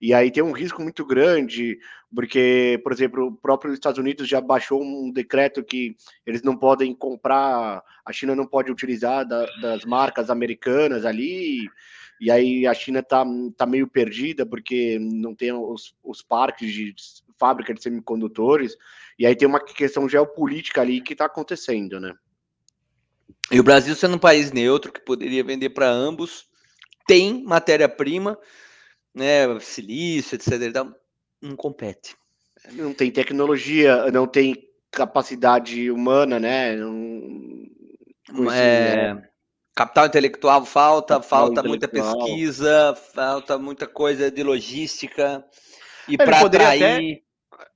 e 0.00 0.14
aí 0.14 0.30
tem 0.30 0.42
um 0.42 0.52
risco 0.52 0.80
muito 0.80 1.04
grande, 1.04 1.78
porque, 2.14 2.80
por 2.82 2.90
exemplo, 2.90 3.26
o 3.26 3.32
próprio 3.36 3.74
Estados 3.74 3.98
Unidos 3.98 4.26
já 4.26 4.40
baixou 4.40 4.82
um 4.82 5.12
decreto 5.12 5.62
que 5.62 5.94
eles 6.24 6.42
não 6.42 6.56
podem 6.56 6.94
comprar, 6.94 7.82
a 8.04 8.12
China 8.12 8.34
não 8.34 8.46
pode 8.46 8.72
utilizar 8.72 9.26
da, 9.28 9.44
das 9.60 9.84
marcas 9.84 10.30
americanas 10.30 11.04
ali, 11.04 11.68
e 12.18 12.30
aí 12.30 12.66
a 12.66 12.72
China 12.72 13.00
está 13.00 13.24
tá 13.56 13.66
meio 13.66 13.86
perdida 13.86 14.46
porque 14.46 14.98
não 14.98 15.34
tem 15.34 15.52
os, 15.52 15.94
os 16.02 16.22
parques 16.22 16.72
de 16.72 16.94
fábrica 17.38 17.74
de 17.74 17.82
semicondutores, 17.82 18.76
e 19.18 19.26
aí 19.26 19.36
tem 19.36 19.46
uma 19.46 19.60
questão 19.60 20.08
geopolítica 20.08 20.80
ali 20.80 21.02
que 21.02 21.12
está 21.12 21.26
acontecendo, 21.26 22.00
né? 22.00 22.14
E 23.52 23.60
o 23.60 23.64
Brasil 23.64 23.94
sendo 23.94 24.16
um 24.16 24.18
país 24.18 24.50
neutro 24.50 24.92
que 24.92 25.00
poderia 25.00 25.44
vender 25.44 25.70
para 25.70 25.88
ambos, 25.88 26.48
tem 27.06 27.42
matéria-prima, 27.42 28.38
né, 29.14 29.58
silício, 29.60 30.36
etc. 30.36 30.84
Não 31.40 31.56
compete. 31.56 32.16
Não 32.72 32.92
tem 32.92 33.10
tecnologia, 33.10 34.10
não 34.10 34.26
tem 34.26 34.68
capacidade 34.90 35.90
humana, 35.90 36.38
né? 36.38 36.76
Não, 36.76 38.50
é, 38.52 39.14
né? 39.14 39.28
Capital 39.74 40.06
intelectual 40.06 40.64
falta, 40.66 41.14
Capital 41.14 41.38
falta 41.38 41.60
intelectual. 41.60 42.04
muita 42.04 42.26
pesquisa, 42.26 42.94
falta 43.14 43.58
muita 43.58 43.86
coisa 43.86 44.30
de 44.30 44.42
logística. 44.42 45.44
E 46.08 46.16
para 46.16 46.40
atrair. 46.40 46.82
Até, 46.82 47.22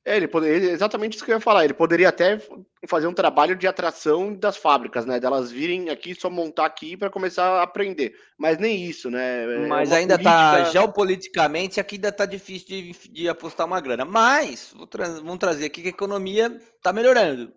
é, 0.05 0.19
ele 0.19 0.29
poderia, 0.29 0.71
exatamente 0.71 1.15
isso 1.15 1.25
que 1.25 1.31
eu 1.31 1.37
ia 1.37 1.41
falar. 1.41 1.65
Ele 1.65 1.73
poderia 1.73 2.11
até 2.11 2.39
fazer 2.87 3.07
um 3.07 3.15
trabalho 3.15 3.57
de 3.57 3.67
atração 3.67 4.35
das 4.35 4.55
fábricas, 4.55 5.07
né? 5.07 5.19
Delas 5.19 5.51
virem 5.51 5.89
aqui, 5.89 6.15
só 6.15 6.29
montar 6.29 6.67
aqui 6.67 6.95
para 6.95 7.09
começar 7.09 7.47
a 7.47 7.63
aprender. 7.63 8.15
Mas 8.37 8.59
nem 8.59 8.85
isso, 8.85 9.11
né? 9.11 9.65
É 9.65 9.67
Mas 9.67 9.93
ainda 9.93 10.19
tá 10.19 10.23
política... 10.23 10.65
tá 10.65 10.71
geopoliticamente, 10.73 11.81
aqui 11.81 11.95
ainda 11.95 12.13
tá 12.13 12.27
difícil 12.27 12.69
de, 12.69 12.93
de 13.11 13.29
apostar 13.31 13.67
uma 13.67 13.81
grana. 13.81 14.05
Mas 14.05 14.75
tra 14.91 15.09
vamos 15.09 15.39
trazer 15.39 15.65
aqui 15.65 15.81
que 15.81 15.89
a 15.89 15.91
economia 15.91 16.55
tá 16.83 16.93
melhorando. 16.93 17.51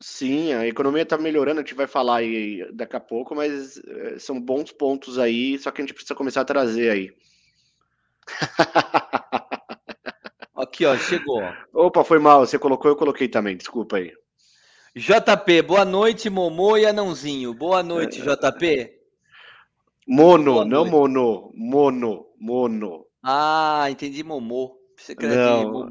Sim, 0.00 0.52
a 0.54 0.66
economia 0.66 1.02
está 1.02 1.16
melhorando, 1.16 1.60
a 1.60 1.62
gente 1.62 1.74
vai 1.74 1.86
falar 1.86 2.18
aí 2.18 2.64
daqui 2.72 2.96
a 2.96 3.00
pouco, 3.00 3.34
mas 3.34 3.78
eh, 3.78 4.16
são 4.18 4.40
bons 4.40 4.70
pontos 4.70 5.18
aí, 5.18 5.58
só 5.58 5.72
que 5.72 5.80
a 5.80 5.84
gente 5.84 5.94
precisa 5.94 6.14
começar 6.14 6.42
a 6.42 6.44
trazer 6.44 6.90
aí. 6.90 7.12
Aqui, 10.78 10.86
ó, 10.86 10.96
chegou. 10.96 11.42
Opa, 11.74 12.04
foi 12.04 12.20
mal, 12.20 12.46
você 12.46 12.56
colocou, 12.56 12.88
eu 12.88 12.96
coloquei 12.96 13.26
também, 13.26 13.56
desculpa 13.56 13.96
aí. 13.96 14.12
JP, 14.94 15.62
boa 15.62 15.84
noite, 15.84 16.30
Momô 16.30 16.76
e 16.76 16.86
Anãozinho. 16.86 17.52
Boa 17.52 17.82
noite, 17.82 18.22
JP. 18.22 18.88
Mono, 20.06 20.52
boa 20.52 20.64
não 20.64 20.84
noite. 20.84 20.92
mono, 20.92 21.50
mono, 21.52 22.26
mono. 22.38 23.06
Ah, 23.24 23.86
entendi 23.90 24.22
Momô. 24.22 24.78
Você 24.96 25.16
não, 25.20 25.64
Momô. 25.64 25.88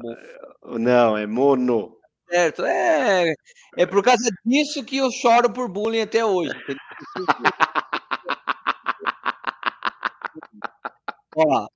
não, 0.78 1.18
é 1.18 1.26
mono. 1.26 1.98
Certo, 2.30 2.64
é, 2.64 3.34
é 3.76 3.84
por 3.84 4.02
causa 4.02 4.30
disso 4.42 4.82
que 4.82 4.96
eu 4.96 5.10
choro 5.10 5.52
por 5.52 5.68
bullying 5.68 6.00
até 6.00 6.24
hoje. 6.24 6.54
Ó, 11.36 11.68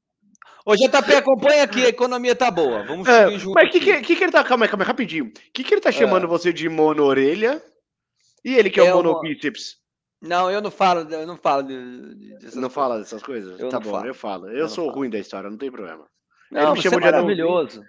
Ô, 0.64 0.76
JP, 0.76 1.14
acompanha 1.14 1.64
aqui, 1.64 1.84
a 1.84 1.88
economia 1.88 2.36
tá 2.36 2.50
boa. 2.50 2.84
Vamos 2.84 3.08
é. 3.08 3.26
Mas 3.26 3.44
o 3.44 3.70
que, 3.70 3.80
que, 3.80 4.00
que, 4.02 4.16
que, 4.16 4.24
ele 4.24 4.32
tá. 4.32 4.44
Calma 4.44 4.64
aí, 4.64 4.68
calma 4.70 4.84
aí, 4.84 4.88
rapidinho. 4.88 5.26
O 5.26 5.30
que, 5.52 5.64
que 5.64 5.74
ele 5.74 5.80
tá 5.80 5.88
é. 5.88 5.92
chamando 5.92 6.24
é. 6.24 6.28
você 6.28 6.52
de 6.52 6.68
mono-orelha? 6.68 7.62
E 8.44 8.54
ele 8.54 8.70
que 8.70 8.80
é, 8.80 8.86
é 8.86 8.92
o 8.92 8.96
monobíceps? 8.96 9.76
Não, 10.20 10.48
eu 10.48 10.60
não 10.60 10.70
falo, 10.70 11.00
eu 11.12 11.26
não 11.26 11.36
falo 11.36 11.62
de, 11.64 12.14
de 12.38 12.56
Não 12.56 12.70
fala 12.70 12.98
dessas 12.98 13.22
coisas? 13.22 13.58
Eu 13.58 13.68
tá 13.68 13.80
bom, 13.80 13.90
falo. 13.90 14.06
eu 14.06 14.14
falo. 14.14 14.48
Eu, 14.48 14.58
eu 14.58 14.68
sou 14.68 14.88
ruim 14.90 15.10
da 15.10 15.18
história, 15.18 15.50
não 15.50 15.58
tem 15.58 15.70
problema. 15.70 16.06
Não, 16.50 16.76
você 16.76 16.88
é 16.88 16.98
maravilhoso. 16.98 17.82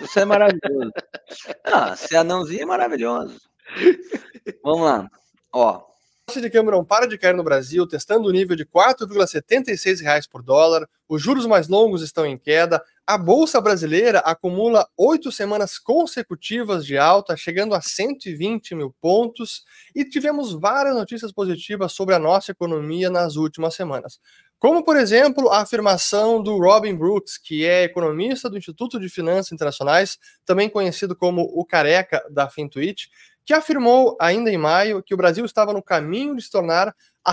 Você 0.00 0.20
é 0.20 0.24
maravilhoso. 0.24 0.92
ah, 1.64 1.96
ser 1.96 2.16
anãozinho 2.16 2.62
é 2.62 2.66
maravilhoso. 2.66 3.38
Vamos 4.62 4.86
lá. 4.86 5.10
Ó, 5.52 5.84
taxa 6.26 6.40
de 6.40 6.62
não 6.62 6.84
para 6.84 7.06
de 7.06 7.16
cair 7.16 7.36
no 7.36 7.44
Brasil, 7.44 7.86
testando 7.86 8.28
o 8.28 8.32
nível 8.32 8.56
de 8.56 8.64
R$ 8.64 8.68
4,76 8.74 10.28
por 10.28 10.42
dólar, 10.42 10.88
os 11.08 11.22
juros 11.22 11.46
mais 11.46 11.68
longos 11.68 12.02
estão 12.02 12.26
em 12.26 12.36
queda, 12.36 12.82
a 13.06 13.16
Bolsa 13.16 13.60
Brasileira 13.60 14.18
acumula 14.18 14.88
oito 14.96 15.30
semanas 15.30 15.78
consecutivas 15.78 16.84
de 16.84 16.98
alta, 16.98 17.36
chegando 17.36 17.76
a 17.76 17.80
120 17.80 18.74
mil 18.74 18.92
pontos, 19.00 19.62
e 19.94 20.04
tivemos 20.04 20.52
várias 20.52 20.96
notícias 20.96 21.30
positivas 21.30 21.92
sobre 21.92 22.16
a 22.16 22.18
nossa 22.18 22.50
economia 22.50 23.08
nas 23.08 23.36
últimas 23.36 23.74
semanas. 23.74 24.18
Como, 24.58 24.82
por 24.82 24.96
exemplo, 24.96 25.50
a 25.50 25.60
afirmação 25.60 26.42
do 26.42 26.58
Robin 26.58 26.96
Brooks, 26.96 27.38
que 27.38 27.64
é 27.64 27.84
economista 27.84 28.50
do 28.50 28.58
Instituto 28.58 28.98
de 28.98 29.08
Finanças 29.08 29.52
Internacionais, 29.52 30.18
também 30.44 30.68
conhecido 30.68 31.14
como 31.14 31.42
o 31.42 31.64
careca 31.64 32.20
da 32.30 32.48
Fintuit, 32.48 33.10
que 33.46 33.54
afirmou 33.54 34.16
ainda 34.20 34.50
em 34.50 34.58
maio 34.58 35.02
que 35.02 35.14
o 35.14 35.16
Brasil 35.16 35.44
estava 35.44 35.72
no 35.72 35.82
caminho 35.82 36.34
de 36.34 36.42
se 36.42 36.50
tornar 36.50 36.94
a 37.24 37.32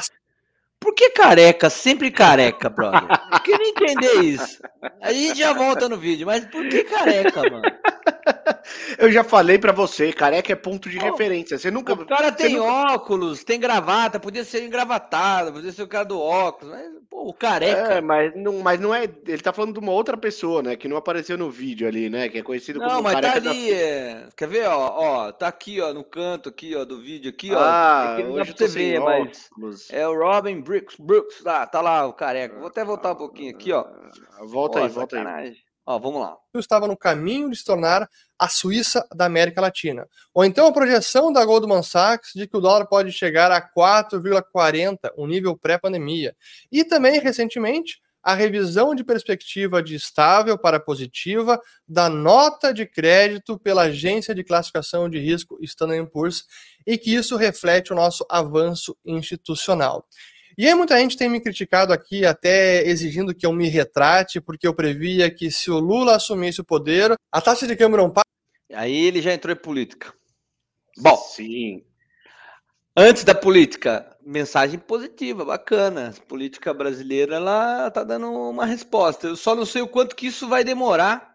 por 0.79 0.93
que 0.93 1.11
careca? 1.11 1.69
Sempre 1.69 2.11
careca, 2.11 2.69
brother. 2.69 3.07
Eu 3.31 3.39
queria 3.39 3.69
entender 3.69 4.21
isso. 4.21 4.61
A 5.01 5.13
gente 5.13 5.39
já 5.39 5.53
volta 5.53 5.87
no 5.87 5.97
vídeo, 5.97 6.25
mas 6.25 6.43
por 6.43 6.67
que 6.67 6.83
careca, 6.83 7.49
mano? 7.49 7.63
Eu 8.97 9.11
já 9.11 9.23
falei 9.23 9.57
para 9.57 9.71
você, 9.71 10.11
careca 10.13 10.51
é 10.51 10.55
ponto 10.55 10.89
de 10.89 10.97
oh, 10.97 11.01
referência. 11.01 11.57
Você 11.57 11.69
nunca. 11.69 11.93
O 11.93 12.05
cara 12.05 12.31
tem 12.31 12.55
nunca... 12.55 12.93
óculos, 12.93 13.43
tem 13.43 13.59
gravata, 13.59 14.19
podia 14.19 14.43
ser 14.43 14.63
engravatado, 14.65 15.51
podia 15.51 15.71
ser 15.71 15.83
o 15.83 15.87
cara 15.87 16.05
do 16.05 16.19
óculos, 16.19 16.73
mas 16.73 16.91
pô, 17.09 17.29
o 17.29 17.33
careca. 17.33 17.95
É, 17.95 18.01
mas 18.01 18.35
não, 18.35 18.59
mas 18.59 18.79
não 18.79 18.93
é. 18.93 19.03
Ele 19.03 19.41
tá 19.41 19.51
falando 19.51 19.73
de 19.73 19.79
uma 19.79 19.91
outra 19.91 20.17
pessoa, 20.17 20.61
né? 20.61 20.75
Que 20.75 20.87
não 20.87 20.97
apareceu 20.97 21.37
no 21.37 21.49
vídeo 21.49 21.87
ali, 21.87 22.09
né? 22.09 22.29
Que 22.29 22.39
é 22.39 22.43
conhecido 22.43 22.79
não, 22.79 22.89
como 22.89 23.03
mas 23.03 23.19
tá 23.19 23.33
ali. 23.33 23.71
Da... 23.71 23.75
É... 23.75 24.27
Quer 24.35 24.47
ver, 24.47 24.67
ó, 24.67 24.77
ó? 24.77 25.31
Tá 25.31 25.47
aqui, 25.47 25.81
ó, 25.81 25.93
no 25.93 26.03
canto 26.03 26.49
aqui, 26.49 26.75
ó, 26.75 26.85
do 26.85 27.01
vídeo 27.01 27.29
aqui, 27.29 27.53
ó. 27.53 27.59
Ah, 27.59 28.17
é 28.19 28.25
hoje 28.25 28.53
você 28.57 28.67
vê, 28.67 28.99
mas 28.99 29.49
é 29.91 30.07
o 30.07 30.17
Robin 30.17 30.61
Brooks, 30.61 30.95
Brooks, 30.97 31.43
lá, 31.43 31.65
tá 31.65 31.81
lá 31.81 32.05
o 32.05 32.13
careca. 32.13 32.57
Vou 32.57 32.67
até 32.67 32.83
voltar 32.83 33.11
um 33.11 33.17
pouquinho 33.17 33.51
aqui, 33.51 33.71
ó. 33.71 33.85
Volta 34.45 34.79
Pô, 34.79 34.85
aí, 34.85 34.91
volta 34.91 35.17
sacanagem. 35.17 35.51
aí. 35.51 35.62
Ó, 35.85 35.99
vamos 35.99 36.21
lá. 36.21 36.37
Estava 36.55 36.87
no 36.87 36.95
caminho 36.95 37.49
de 37.49 37.57
se 37.57 37.65
tornar 37.65 38.09
a 38.39 38.47
Suíça 38.47 39.05
da 39.13 39.25
América 39.25 39.59
Latina. 39.59 40.07
Ou 40.33 40.45
então 40.45 40.65
a 40.65 40.71
projeção 40.71 41.31
da 41.31 41.43
Goldman 41.43 41.83
Sachs 41.83 42.31
de 42.33 42.47
que 42.47 42.55
o 42.55 42.61
dólar 42.61 42.85
pode 42.85 43.11
chegar 43.11 43.51
a 43.51 43.61
4,40, 43.61 45.11
um 45.17 45.27
nível 45.27 45.57
pré-pandemia. 45.57 46.35
E 46.71 46.85
também, 46.85 47.19
recentemente, 47.19 48.01
a 48.23 48.33
revisão 48.33 48.95
de 48.95 49.03
perspectiva 49.03 49.83
de 49.83 49.95
estável 49.95 50.57
para 50.57 50.79
positiva 50.79 51.59
da 51.85 52.07
nota 52.07 52.73
de 52.73 52.85
crédito 52.85 53.59
pela 53.59 53.83
agência 53.83 54.33
de 54.33 54.45
classificação 54.45 55.09
de 55.09 55.19
risco 55.19 55.57
Standard 55.61 56.09
Poor's 56.09 56.45
e 56.87 56.97
que 56.97 57.13
isso 57.13 57.35
reflete 57.35 57.91
o 57.91 57.95
nosso 57.95 58.25
avanço 58.29 58.95
institucional. 59.05 60.07
E 60.57 60.67
aí 60.67 60.75
muita 60.75 60.97
gente 60.99 61.17
tem 61.17 61.29
me 61.29 61.39
criticado 61.39 61.91
aqui, 61.91 62.25
até 62.25 62.85
exigindo 62.87 63.33
que 63.33 63.45
eu 63.45 63.51
me 63.51 63.67
retrate, 63.67 64.39
porque 64.39 64.67
eu 64.67 64.73
previa 64.73 65.29
que 65.29 65.49
se 65.49 65.71
o 65.71 65.79
Lula 65.79 66.15
assumisse 66.15 66.61
o 66.61 66.65
poder, 66.65 67.15
a 67.31 67.41
taxa 67.41 67.65
de 67.65 67.75
câmbio 67.75 67.97
não 67.97 68.09
para. 68.09 68.23
Aí 68.73 68.95
ele 68.95 69.21
já 69.21 69.33
entrou 69.33 69.53
em 69.53 69.59
política. 69.59 70.13
Bom, 70.97 71.17
sim. 71.17 71.83
Antes 72.95 73.23
da 73.23 73.33
política, 73.33 74.15
mensagem 74.23 74.77
positiva, 74.77 75.43
bacana. 75.43 76.13
A 76.15 76.21
política 76.27 76.71
brasileira 76.73 77.37
ela 77.37 77.89
tá 77.89 78.03
dando 78.03 78.31
uma 78.31 78.65
resposta. 78.65 79.27
Eu 79.27 79.35
só 79.35 79.55
não 79.55 79.65
sei 79.65 79.81
o 79.81 79.87
quanto 79.87 80.15
que 80.15 80.27
isso 80.27 80.47
vai 80.47 80.63
demorar 80.63 81.32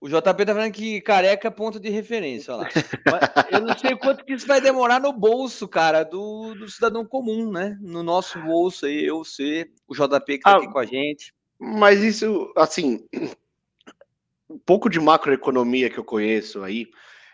o 0.00 0.08
JP 0.08 0.44
tá 0.44 0.54
falando 0.54 0.72
que 0.72 1.00
careca 1.00 1.48
é 1.48 1.50
ponto 1.50 1.80
de 1.80 1.88
referência, 1.88 2.54
olha 2.54 2.68
lá. 3.06 3.46
eu 3.50 3.60
não 3.60 3.76
sei 3.76 3.96
quanto 3.96 4.24
que 4.24 4.34
isso 4.34 4.46
vai 4.46 4.60
demorar 4.60 5.00
no 5.00 5.12
bolso, 5.12 5.66
cara, 5.66 6.04
do, 6.04 6.54
do 6.54 6.68
cidadão 6.68 7.04
comum, 7.04 7.50
né? 7.50 7.76
No 7.80 8.02
nosso 8.02 8.38
bolso 8.40 8.86
aí, 8.86 9.06
eu, 9.06 9.18
você, 9.18 9.70
o 9.88 9.94
JP 9.94 10.38
que 10.38 10.40
tá 10.40 10.50
ah, 10.52 10.56
aqui 10.58 10.70
com 10.70 10.78
a 10.78 10.84
gente. 10.84 11.34
Mas 11.58 12.02
isso, 12.02 12.52
assim, 12.56 13.06
um 14.48 14.58
pouco 14.58 14.90
de 14.90 15.00
macroeconomia 15.00 15.88
que 15.88 15.98
eu 15.98 16.04
conheço 16.04 16.62
aí, 16.62 16.86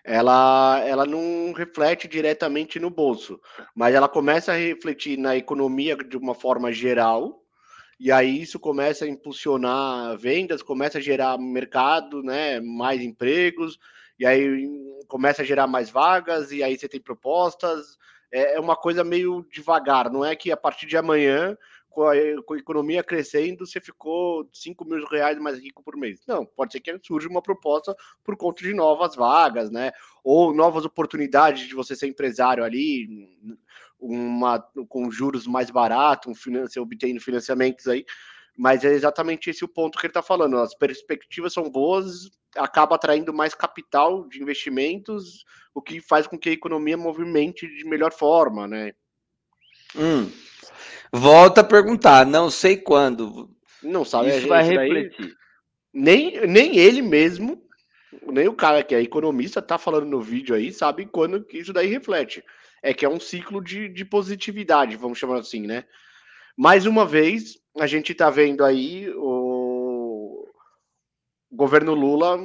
ela, 0.05 0.81
ela 0.85 1.07
não 1.07 1.53
reflete 1.53 2.09
diretamente 2.09 2.79
no 2.81 2.91
bolso, 2.91 3.41
mas 3.75 3.95
ela 3.95 4.09
começa 4.09 4.53
a 4.53 4.57
refletir 4.57 5.17
na 5.17 5.37
economia 5.37 5.97
de 5.97 6.17
uma 6.17 6.35
forma 6.35 6.73
geral, 6.73 7.42
e 7.99 8.11
aí 8.11 8.43
isso 8.43 8.59
começa 8.59 9.05
a 9.05 9.09
impulsionar 9.09 10.17
vendas, 10.19 10.63
começa 10.63 10.99
a 10.99 11.01
gerar 11.01 11.39
mercado, 11.39 12.23
né, 12.23 12.61
mais 12.61 13.01
empregos, 13.01 13.79
e 14.19 14.27
aí 14.27 14.69
começa 15.09 15.43
a 15.43 15.45
gerar 15.45 15.67
mais 15.67 15.91
vagas, 15.91 16.53
e 16.53 16.63
aí 16.63 16.77
você 16.77 16.89
tem 16.89 17.01
propostas. 17.01 17.99
É, 18.31 18.57
é 18.57 18.61
uma 18.61 18.77
coisa 18.77 19.05
meio 19.05 19.47
devagar, 19.53 20.11
não 20.11 20.25
é 20.25 20.35
que 20.35 20.51
a 20.51 20.57
partir 20.57 20.87
de 20.87 20.97
amanhã 20.97 21.57
com 21.93 22.07
a, 22.07 22.17
economia 22.17 23.05
crescendo, 23.05 23.67
você 23.67 23.81
ficou 23.81 24.49
5 24.53 24.85
mil 24.85 25.05
reais 25.07 25.39
mais 25.39 25.59
rico 25.59 25.83
por 25.83 25.97
mês. 25.97 26.21
Não, 26.27 26.45
pode 26.45 26.73
ser 26.73 26.81
que 26.81 26.99
surja 27.03 27.29
uma 27.29 27.43
proposta 27.43 27.95
por 28.25 28.37
conta 28.37 28.63
de 28.63 28.75
novas 28.75 29.15
vagas, 29.15 29.71
né? 29.71 29.93
Ou 30.25 30.55
novas 30.55 30.85
oportunidades 30.85 31.69
de 31.69 31.75
você 31.75 31.95
ser 31.95 32.09
empresário 32.09 32.65
ali, 32.65 33.07
uma, 34.03 34.59
com 34.89 35.11
juros 35.11 35.47
mais 35.47 35.71
baratos, 35.71 36.47
um, 36.47 36.83
obtendo 36.83 37.21
financiamentos 37.21 37.87
aí. 37.87 38.05
Mas 38.57 38.85
é 38.85 38.93
exatamente 38.93 39.49
esse 39.49 39.65
o 39.65 39.69
ponto 39.69 39.99
que 39.99 40.05
ele 40.05 40.11
está 40.11 40.23
falando. 40.23 40.59
As 40.59 40.75
perspectivas 40.75 41.55
são 41.55 41.71
boas, 41.71 42.31
acaba 42.57 42.97
atraindo 42.97 43.33
mais 43.33 43.55
capital 43.55 44.29
de 44.29 44.43
investimentos, 44.43 45.45
o 45.75 45.81
que 45.81 46.01
faz 46.01 46.27
com 46.27 46.39
que 46.39 46.51
a 46.51 46.53
economia 46.53 46.97
movimente 46.97 47.67
de 47.67 47.85
melhor 47.85 48.13
forma, 48.13 48.67
né? 48.67 48.93
Hum. 49.97 50.31
Volta 51.13 51.61
a 51.61 51.65
perguntar, 51.65 52.27
não 52.27 52.51
sei 52.51 52.77
quando. 52.77 53.51
Não 53.83 54.05
sabe, 54.05 54.37
Isso 54.37 54.49
vai 54.49 54.63
refletir. 54.63 55.35
nem, 55.93 56.47
nem 56.47 56.79
ele 56.79 57.03
mesmo, 57.03 57.63
nem 58.27 58.49
o 58.49 58.55
cara 58.55 58.83
que 58.83 58.95
é 58.95 59.03
economista 59.03 59.61
tá 59.61 59.77
falando 59.77 60.07
no 60.07 60.21
vídeo 60.21 60.55
aí, 60.55 60.73
sabe 60.73 61.07
quando 61.07 61.43
que 61.43 61.59
isso 61.59 61.73
daí 61.73 61.89
reflete. 61.89 62.45
É 62.83 62.93
que 62.93 63.05
é 63.05 63.09
um 63.09 63.21
ciclo 63.21 63.63
de, 63.63 63.89
de 63.89 64.05
positividade, 64.05 64.97
vamos 64.97 65.19
chamar 65.19 65.39
assim, 65.39 65.67
né? 65.67 65.85
Mais 66.57 66.85
uma 66.85 67.07
vez, 67.07 67.59
a 67.79 67.87
gente 67.87 68.15
tá 68.15 68.29
vendo 68.29 68.65
aí 68.65 69.11
o 69.17 70.47
governo 71.51 71.95
Lula 71.95 72.39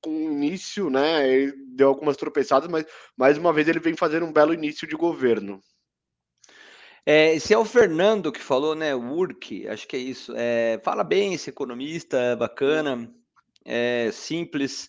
com 0.00 0.10
início, 0.10 0.90
né? 0.90 1.28
Ele 1.28 1.52
deu 1.68 1.88
algumas 1.88 2.16
tropeçadas, 2.16 2.68
mas 2.68 2.84
mais 3.16 3.38
uma 3.38 3.52
vez 3.52 3.68
ele 3.68 3.78
vem 3.78 3.96
fazendo 3.96 4.26
um 4.26 4.32
belo 4.32 4.54
início 4.54 4.86
de 4.86 4.96
governo. 4.96 5.60
É, 7.04 7.34
esse 7.34 7.52
é 7.52 7.58
o 7.58 7.64
Fernando 7.64 8.30
que 8.30 8.40
falou, 8.40 8.74
né? 8.74 8.94
Urk, 8.94 9.66
acho 9.68 9.86
que 9.88 9.96
é 9.96 9.98
isso. 9.98 10.32
É, 10.36 10.80
fala 10.84 11.02
bem, 11.02 11.34
esse 11.34 11.50
economista, 11.50 12.36
bacana, 12.36 13.12
é 13.64 14.10
simples. 14.12 14.88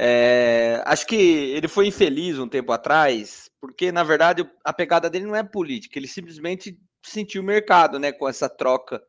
É, 0.00 0.80
acho 0.86 1.04
que 1.06 1.16
ele 1.16 1.66
foi 1.66 1.88
infeliz 1.88 2.38
um 2.38 2.48
tempo 2.48 2.70
atrás, 2.70 3.50
porque 3.60 3.90
na 3.90 4.04
verdade 4.04 4.48
a 4.64 4.72
pegada 4.72 5.10
dele 5.10 5.26
não 5.26 5.34
é 5.34 5.42
política, 5.42 5.98
ele 5.98 6.06
simplesmente 6.06 6.78
sentiu 7.04 7.42
o 7.42 7.44
mercado, 7.44 7.98
né? 7.98 8.12
Com 8.12 8.28
essa 8.28 8.48
troca 8.48 9.02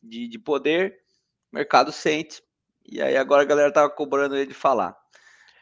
de, 0.00 0.28
de 0.28 0.38
poder, 0.38 1.00
o 1.52 1.56
mercado 1.56 1.90
sente. 1.90 2.42
E 2.88 3.02
aí 3.02 3.16
agora 3.16 3.42
a 3.42 3.46
galera 3.46 3.72
tava 3.72 3.90
cobrando 3.90 4.36
ele 4.36 4.46
de 4.46 4.54
falar. 4.54 4.96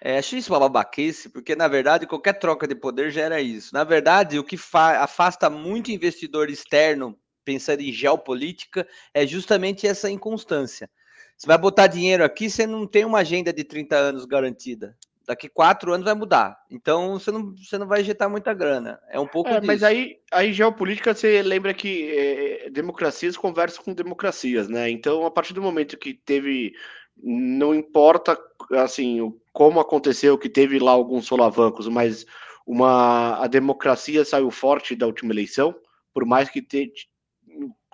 É, 0.03 0.19
acho 0.19 0.37
isso 0.37 0.53
uma 0.53 0.61
babaquice, 0.61 1.31
porque 1.31 1.57
na 1.57 1.67
verdade 1.67 2.07
qualquer 2.07 2.35
troca 2.35 2.69
de 2.69 2.75
poder 2.75 3.11
gera 3.11 3.41
isso. 3.41 3.73
Na 3.73 3.85
verdade, 3.85 4.39
o 4.39 4.45
que 4.45 4.59
afasta 5.01 5.49
muito 5.49 5.91
investidor 5.91 6.51
externo 6.51 7.19
pensando 7.43 7.81
em 7.81 7.93
geopolítica 7.93 8.87
é 9.15 9.27
justamente 9.27 9.87
essa 9.87 10.11
inconstância. 10.11 10.91
Você 11.37 11.47
vai 11.47 11.59
botar 11.59 11.87
dinheiro 11.87 12.25
aqui, 12.25 12.49
você 12.49 12.67
não 12.67 12.87
tem 12.87 13.05
uma 13.05 13.19
agenda 13.19 13.53
de 13.53 13.65
30 13.65 13.97
anos 13.97 14.25
garantida. 14.25 14.97
Daqui 15.27 15.49
quatro 15.49 15.93
anos 15.93 16.05
vai 16.05 16.15
mudar. 16.15 16.57
Então 16.71 17.19
você 17.19 17.31
não, 17.31 17.55
você 17.57 17.79
não 17.79 17.87
vai 17.87 18.03
injetar 18.03 18.29
muita 18.29 18.53
grana. 18.53 19.01
É 19.09 19.19
um 19.19 19.27
pouco. 19.27 19.49
É, 19.49 19.61
mas 19.61 19.83
aí, 19.83 20.19
aí 20.31 20.53
geopolítica 20.53 21.15
você 21.15 21.43
lembra 21.43 21.73
que 21.73 22.11
é, 22.11 22.71
democracias 22.71 23.37
conversam 23.37 23.83
com 23.83 23.95
democracias, 23.95 24.69
né? 24.69 24.91
Então, 24.91 25.25
a 25.25 25.31
partir 25.31 25.55
do 25.55 25.63
momento 25.63 25.97
que 25.97 26.13
teve 26.13 26.75
não 27.17 27.75
importa 27.75 28.39
assim 28.73 29.33
como 29.53 29.81
aconteceu 29.81 30.37
que 30.37 30.49
teve 30.49 30.79
lá 30.79 30.91
alguns 30.91 31.27
solavancos, 31.27 31.89
mas 31.89 32.27
uma 32.67 33.43
a 33.43 33.47
democracia 33.47 34.25
saiu 34.25 34.51
forte 34.51 34.97
da 34.97 35.07
última 35.07 35.33
eleição, 35.33 35.75
por 36.13 36.25
mais 36.27 36.49
que 36.49 36.61
te, 36.61 36.93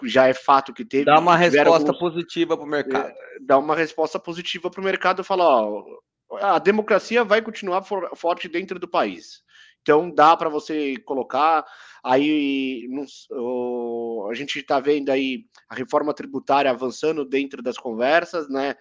já 0.05 0.29
é 0.29 0.35
fato 0.35 0.73
que 0.73 0.85
teve. 0.85 1.05
Dá 1.05 1.19
uma 1.19 1.37
resposta 1.37 1.89
alguns, 1.89 1.99
positiva 1.99 2.57
para 2.57 2.67
o 2.67 2.69
mercado. 2.69 3.09
É, 3.09 3.15
dá 3.41 3.59
uma 3.59 3.75
resposta 3.77 4.19
positiva 4.19 4.71
para 4.71 4.81
o 4.81 4.85
mercado 4.85 5.25
falar, 5.25 5.47
ó, 5.47 5.85
a 6.41 6.59
democracia 6.59 7.25
vai 7.25 7.43
continuar 7.43 7.83
for, 7.83 8.11
forte 8.17 8.49
dentro 8.49 8.79
do 8.79 8.89
país. 8.89 9.43
Então 9.83 10.11
dá 10.11 10.37
para 10.37 10.49
você 10.49 10.97
colocar 10.99 11.65
aí 12.05 12.87
a 14.31 14.35
gente 14.35 14.59
está 14.59 14.79
vendo 14.79 15.11
aí 15.11 15.45
a 15.69 15.75
reforma 15.75 16.15
tributária 16.15 16.71
avançando 16.71 17.25
dentro 17.25 17.63
das 17.63 17.79
conversas, 17.79 18.49
né? 18.49 18.77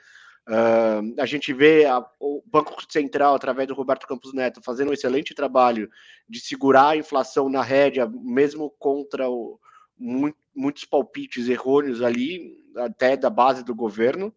Uh, 0.48 1.22
a 1.22 1.28
gente 1.28 1.54
vê 1.54 1.86
a, 1.86 2.04
o 2.20 2.42
Banco 2.46 2.76
Central, 2.92 3.36
através 3.36 3.68
do 3.68 3.76
Roberto 3.76 4.08
Campos 4.08 4.34
Neto, 4.34 4.62
fazendo 4.64 4.90
um 4.90 4.94
excelente 4.94 5.36
trabalho 5.36 5.88
de 6.28 6.40
segurar 6.40 6.90
a 6.90 6.98
inflação 6.98 7.48
na 7.50 7.62
rédea, 7.62 8.10
mesmo 8.12 8.74
contra 8.80 9.30
o, 9.30 9.60
muitos 10.00 10.86
palpites 10.86 11.50
errôneos 11.50 12.02
ali, 12.02 12.58
até 12.76 13.18
da 13.18 13.30
base 13.30 13.64
do 13.64 13.76
governo. 13.76 14.34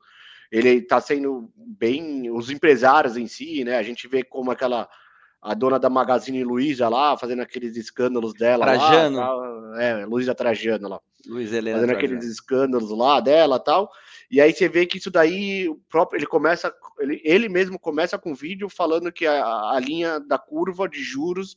Ele 0.51 0.71
está 0.71 1.01
sendo 1.01 1.51
bem. 1.57 2.31
Os 2.31 2.51
empresários 2.51 3.17
em 3.17 3.27
si, 3.27 3.65
né? 3.65 3.79
A 3.79 3.83
gente 3.83 4.07
vê 4.09 4.23
como 4.23 4.51
aquela. 4.51 4.89
A 5.41 5.55
dona 5.55 5.77
da 5.77 5.91
Magazine 5.91 6.45
Luiza 6.45 6.89
lá, 6.89 7.17
fazendo 7.19 7.43
aqueles 7.43 7.77
escândalos 7.77 8.33
dela. 8.33 8.65
Trajano. 8.65 9.17
Lá, 9.17 9.83
é, 9.83 10.07
Luiza 10.07 10.37
Trajano 10.37 10.89
lá. 10.89 11.01
Luiz 11.27 11.53
Helena 11.53 11.79
fazendo 11.79 11.91
Trajano. 11.91 12.15
aqueles 12.15 12.33
escândalos 12.33 12.91
lá 12.97 13.19
dela 13.19 13.59
tal. 13.59 13.91
E 14.31 14.41
aí 14.41 14.53
você 14.53 14.69
vê 14.69 14.87
que 14.87 14.99
isso 14.99 15.11
daí, 15.11 15.69
o 15.69 15.75
próprio, 15.91 16.19
ele 16.19 16.27
começa, 16.27 16.73
ele, 17.01 17.21
ele 17.25 17.49
mesmo 17.49 17.77
começa 17.77 18.17
com 18.17 18.35
vídeo 18.35 18.69
falando 18.69 19.11
que 19.11 19.27
a, 19.27 19.45
a 19.73 19.81
linha 19.81 20.21
da 20.21 20.39
curva 20.39 20.89
de 20.89 21.03
juros 21.03 21.57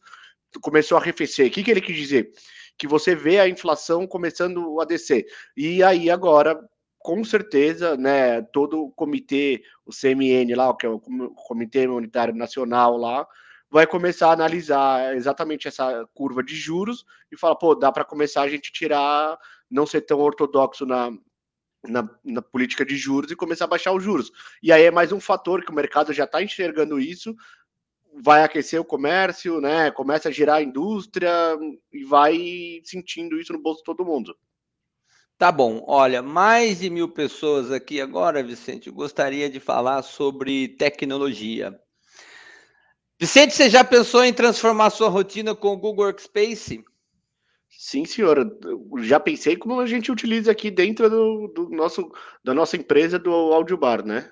começou 0.61 0.97
a 0.97 1.01
arrefecer. 1.01 1.47
O 1.47 1.51
que, 1.51 1.63
que 1.63 1.69
ele 1.69 1.81
quis 1.81 1.95
dizer? 1.95 2.31
Que 2.77 2.87
você 2.87 3.15
vê 3.15 3.39
a 3.39 3.47
inflação 3.47 4.05
começando 4.07 4.79
a 4.81 4.85
descer. 4.85 5.25
E 5.55 5.81
aí 5.83 6.09
agora, 6.09 6.59
com 6.99 7.23
certeza, 7.23 7.95
né, 7.95 8.41
todo 8.41 8.83
o 8.85 8.91
comitê, 8.91 9.63
o 9.85 9.91
CMN 9.91 10.55
lá, 10.55 10.75
que 10.75 10.85
é 10.85 10.89
o 10.89 10.99
Comitê 10.99 11.87
Monetário 11.87 12.35
Nacional 12.35 12.97
lá, 12.97 13.27
vai 13.69 13.85
começar 13.85 14.29
a 14.29 14.33
analisar 14.33 15.15
exatamente 15.15 15.67
essa 15.67 16.07
curva 16.13 16.43
de 16.43 16.55
juros 16.55 17.05
e 17.31 17.37
fala, 17.37 17.57
pô, 17.57 17.75
dá 17.75 17.91
para 17.91 18.05
começar 18.05 18.41
a 18.41 18.49
gente 18.49 18.71
tirar, 18.71 19.37
não 19.69 19.85
ser 19.85 20.01
tão 20.01 20.19
ortodoxo 20.19 20.85
na, 20.85 21.11
na, 21.83 22.09
na, 22.23 22.41
política 22.41 22.85
de 22.85 22.95
juros 22.95 23.31
e 23.31 23.35
começar 23.35 23.65
a 23.65 23.67
baixar 23.67 23.93
os 23.93 24.03
juros. 24.03 24.31
E 24.61 24.71
aí 24.71 24.83
é 24.83 24.91
mais 24.91 25.11
um 25.11 25.19
fator 25.19 25.63
que 25.63 25.71
o 25.71 25.75
mercado 25.75 26.13
já 26.13 26.23
está 26.23 26.41
enxergando 26.41 26.99
isso, 26.99 27.35
vai 28.23 28.43
aquecer 28.43 28.79
o 28.79 28.85
comércio, 28.85 29.59
né? 29.59 29.91
Começa 29.91 30.29
a 30.29 30.31
girar 30.31 30.57
a 30.57 30.63
indústria 30.63 31.31
e 31.91 32.03
vai 32.03 32.81
sentindo 32.83 33.39
isso 33.39 33.53
no 33.53 33.61
bolso 33.61 33.79
de 33.79 33.85
todo 33.85 34.05
mundo. 34.05 34.35
Tá 35.37 35.51
bom, 35.51 35.83
olha, 35.85 36.21
mais 36.21 36.79
de 36.79 36.89
mil 36.89 37.09
pessoas 37.09 37.69
aqui 37.69 37.99
agora, 37.99 38.41
Vicente. 38.41 38.87
Eu 38.87 38.93
gostaria 38.93 39.49
de 39.49 39.59
falar 39.59 40.01
sobre 40.01 40.69
tecnologia. 40.69 41.77
Vicente, 43.19 43.53
você 43.53 43.69
já 43.69 43.83
pensou 43.83 44.23
em 44.23 44.33
transformar 44.33 44.89
sua 44.89 45.09
rotina 45.09 45.53
com 45.53 45.69
o 45.69 45.77
Google 45.77 46.05
Workspace? 46.05 46.83
Sim, 47.69 48.05
senhora. 48.05 48.45
Já 48.99 49.19
pensei 49.19 49.57
como 49.57 49.79
a 49.79 49.85
gente 49.85 50.11
utiliza 50.11 50.51
aqui 50.51 50.71
dentro 50.71 51.09
do, 51.09 51.47
do 51.49 51.69
nosso, 51.69 52.09
da 52.43 52.53
nossa 52.53 52.77
empresa 52.77 53.19
do 53.19 53.31
Audiobar, 53.31 54.05
né? 54.05 54.31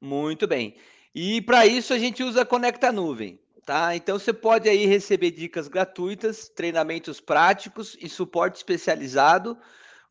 Muito 0.00 0.46
bem. 0.46 0.76
E 1.14 1.40
para 1.40 1.66
isso 1.66 1.94
a 1.94 1.98
gente 1.98 2.22
usa 2.22 2.44
Conecta 2.44 2.90
Nuvem, 2.90 3.38
tá? 3.64 3.94
Então 3.94 4.18
você 4.18 4.32
pode 4.32 4.68
aí 4.68 4.84
receber 4.86 5.30
dicas 5.30 5.68
gratuitas, 5.68 6.48
treinamentos 6.48 7.20
práticos 7.20 7.96
e 8.00 8.08
suporte 8.08 8.56
especializado 8.56 9.56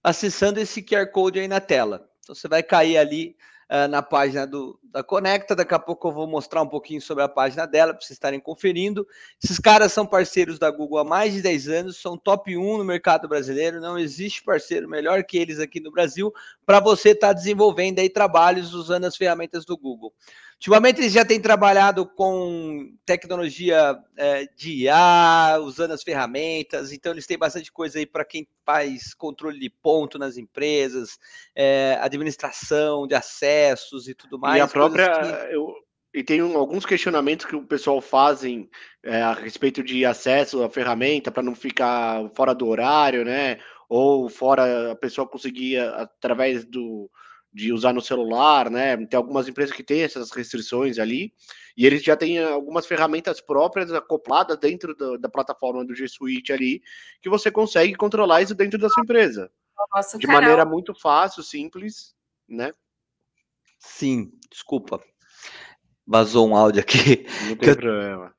acessando 0.04 0.60
esse 0.60 0.82
QR 0.82 1.08
Code 1.08 1.40
aí 1.40 1.48
na 1.48 1.62
tela. 1.62 2.10
Então 2.20 2.36
você 2.36 2.48
vai 2.48 2.62
cair 2.62 2.98
ali 2.98 3.38
uh, 3.74 3.88
na 3.88 4.04
página 4.04 4.46
do, 4.46 4.80
da 4.84 5.04
Conecta. 5.04 5.56
Daqui 5.56 5.74
a 5.74 5.80
pouco 5.80 6.08
eu 6.08 6.12
vou 6.12 6.28
mostrar 6.28 6.62
um 6.62 6.68
pouquinho 6.68 7.02
sobre 7.02 7.24
a 7.24 7.28
página 7.28 7.66
dela 7.66 7.94
para 7.94 8.02
vocês 8.02 8.12
estarem 8.12 8.40
conferindo. 8.40 9.08
Esses 9.44 9.58
caras 9.58 9.92
são 9.92 10.06
parceiros 10.06 10.60
da 10.60 10.70
Google 10.70 11.00
há 11.00 11.04
mais 11.04 11.34
de 11.34 11.42
10 11.42 11.68
anos, 11.70 11.98
são 11.98 12.16
top 12.16 12.56
1 12.56 12.78
no 12.78 12.86
mercado 12.86 13.28
brasileiro. 13.28 13.82
Não 13.82 13.98
existe 13.98 14.44
parceiro 14.44 14.88
melhor 14.88 15.24
que 15.24 15.38
eles 15.38 15.60
aqui 15.60 15.80
no 15.80 15.92
Brasil 15.92 16.32
para 16.66 16.80
você 16.80 17.10
estar 17.10 17.30
tá 17.30 17.34
desenvolvendo 17.34 18.00
aí 18.00 18.10
trabalhos 18.10 18.74
usando 18.74 19.06
as 19.06 19.18
ferramentas 19.18 19.66
do 19.66 19.76
Google. 19.76 20.14
Ultimamente 20.56 21.02
eles 21.02 21.12
já 21.12 21.26
têm 21.26 21.42
trabalhado 21.42 22.06
com 22.06 22.96
tecnologia 23.06 24.00
é, 24.16 24.48
de 24.56 24.84
IA, 24.84 25.58
usando 25.60 25.92
as 25.92 26.04
ferramentas, 26.04 26.94
então 26.94 27.12
eles 27.12 27.28
têm 27.28 27.38
bastante 27.38 27.70
coisa 27.70 28.00
aí 28.00 28.06
para 28.06 28.24
quem 28.24 28.48
faz 28.66 29.14
controle 29.14 29.60
de 29.60 29.70
ponto 29.70 30.18
nas 30.18 30.38
empresas, 30.38 31.18
é, 31.56 31.98
administração 32.02 33.08
de 33.08 33.16
acessos 33.16 34.08
e 34.08 34.14
tudo 34.14 34.40
mais. 34.40 34.58
E 34.58 34.62
a 34.62 34.68
própria. 34.68 35.10
Que... 35.48 35.56
Eu, 35.56 35.74
e 36.14 36.24
tem 36.24 36.44
um, 36.44 36.58
alguns 36.58 36.86
questionamentos 36.86 37.46
que 37.46 37.56
o 37.56 37.66
pessoal 37.66 38.00
fazem 38.00 38.70
é, 39.02 39.22
a 39.22 39.34
respeito 39.34 39.82
de 39.82 40.06
acesso 40.06 40.64
à 40.64 40.70
ferramenta 40.70 41.32
para 41.32 41.42
não 41.42 41.56
ficar 41.56 42.30
fora 42.36 42.54
do 42.54 42.68
horário, 42.68 43.26
né? 43.26 43.60
Ou 43.90 44.30
fora 44.30 44.92
a 44.92 44.96
pessoa 44.96 45.28
conseguir 45.28 45.80
através 45.80 46.66
do 46.66 47.10
de 47.54 47.72
usar 47.72 47.94
no 47.94 48.02
celular, 48.02 48.70
né? 48.70 48.98
Tem 49.06 49.18
algumas 49.18 49.48
empresas 49.48 49.76
que 49.76 49.84
têm 49.84 50.02
essas 50.02 50.32
restrições 50.32 50.98
ali, 50.98 51.34
e 51.78 51.86
eles 51.86 52.02
já 52.04 52.16
têm 52.16 52.44
algumas 52.44 52.86
ferramentas 52.86 53.40
próprias 53.40 53.92
acopladas 53.94 54.58
dentro 54.58 54.96
da, 54.96 55.18
da 55.18 55.30
plataforma 55.30 55.86
do 55.86 55.94
G 55.94 56.08
Suite 56.08 56.52
ali, 56.52 56.82
que 57.22 57.30
você 57.30 57.52
consegue 57.52 57.94
controlar 57.96 58.42
isso 58.42 58.56
dentro 58.56 58.80
da 58.80 58.90
sua 58.90 59.04
empresa. 59.04 59.52
de 60.18 60.26
canal. 60.26 60.42
maneira 60.42 60.66
muito 60.66 60.94
fácil, 60.96 61.44
simples, 61.44 62.16
né? 62.48 62.74
Sim, 63.78 64.32
desculpa. 64.50 65.04
Vazou 66.06 66.48
um 66.48 66.56
áudio 66.56 66.82
aqui. 66.82 67.26
Não 67.48 67.56
tem 67.56 67.76
problema. 67.76 68.34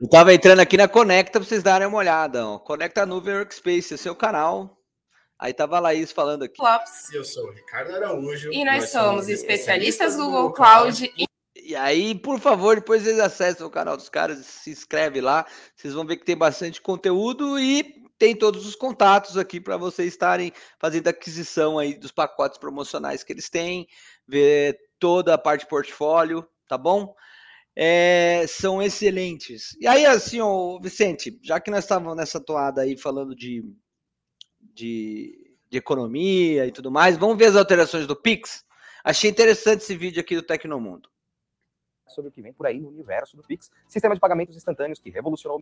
Eu 0.00 0.08
tava 0.08 0.34
entrando 0.34 0.60
aqui 0.60 0.76
na 0.76 0.88
Conecta 0.88 1.38
para 1.38 1.48
vocês 1.48 1.62
darem 1.62 1.86
uma 1.86 1.98
olhada. 1.98 2.46
Ó. 2.46 2.58
Conecta 2.58 3.06
Nuvem 3.06 3.34
Workspace, 3.34 3.94
é 3.94 3.96
seu 3.96 4.14
canal. 4.16 4.79
Aí 5.40 5.54
tava 5.54 5.78
a 5.78 5.80
Laís 5.80 6.12
falando 6.12 6.42
aqui. 6.42 6.60
Lopes. 6.60 7.10
Eu 7.14 7.24
sou 7.24 7.46
o 7.46 7.50
Ricardo 7.50 7.94
Araújo. 7.94 8.52
E 8.52 8.62
nós, 8.62 8.82
nós 8.82 8.90
somos 8.90 9.28
especialistas 9.28 10.14
do 10.14 10.26
Google 10.26 10.52
Cloud. 10.52 11.10
E... 11.16 11.24
e 11.56 11.74
aí, 11.74 12.14
por 12.14 12.38
favor, 12.38 12.74
depois 12.76 13.02
vocês 13.02 13.18
acessem 13.18 13.64
o 13.64 13.70
canal 13.70 13.96
dos 13.96 14.10
caras, 14.10 14.44
se 14.44 14.70
inscreve 14.70 15.22
lá. 15.22 15.46
Vocês 15.74 15.94
vão 15.94 16.04
ver 16.04 16.18
que 16.18 16.26
tem 16.26 16.36
bastante 16.36 16.82
conteúdo 16.82 17.58
e 17.58 18.04
tem 18.18 18.36
todos 18.36 18.66
os 18.66 18.76
contatos 18.76 19.38
aqui 19.38 19.58
para 19.58 19.78
vocês 19.78 20.08
estarem 20.08 20.52
fazendo 20.78 21.08
aquisição 21.08 21.78
aí 21.78 21.98
dos 21.98 22.12
pacotes 22.12 22.58
promocionais 22.58 23.24
que 23.24 23.32
eles 23.32 23.48
têm, 23.48 23.88
ver 24.28 24.78
toda 24.98 25.32
a 25.32 25.38
parte 25.38 25.66
portfólio, 25.66 26.46
tá 26.68 26.76
bom? 26.76 27.14
É, 27.74 28.44
são 28.46 28.82
excelentes. 28.82 29.74
E 29.80 29.86
aí, 29.86 30.04
assim, 30.04 30.38
ô, 30.42 30.78
Vicente, 30.82 31.40
já 31.42 31.58
que 31.58 31.70
nós 31.70 31.84
estávamos 31.84 32.14
nessa 32.14 32.38
toada 32.38 32.82
aí 32.82 32.94
falando 32.94 33.34
de, 33.34 33.64
de, 34.74 35.56
de, 35.68 35.78
economia 35.78 36.66
e 36.66 36.72
tudo 36.72 36.90
mais, 36.90 37.16
vamos 37.16 37.36
ver 37.36 37.46
as 37.46 37.56
alterações 37.56 38.06
do 38.06 38.16
Pix? 38.16 38.64
Achei 39.04 39.30
interessante 39.30 39.82
esse 39.82 39.96
vídeo 39.96 40.20
aqui 40.20 40.34
do 40.34 40.42
Tecnomundo. 40.42 41.08
Sobre 42.08 42.28
o 42.28 42.32
que 42.32 42.42
vem 42.42 42.52
por 42.52 42.66
aí 42.66 42.80
no 42.80 42.88
universo 42.88 43.36
do 43.36 43.42
Pix, 43.42 43.70
sistema 43.86 44.14
de 44.14 44.20
pagamentos 44.20 44.56
instantâneos 44.56 44.98
que 44.98 45.10
revolucionou. 45.10 45.60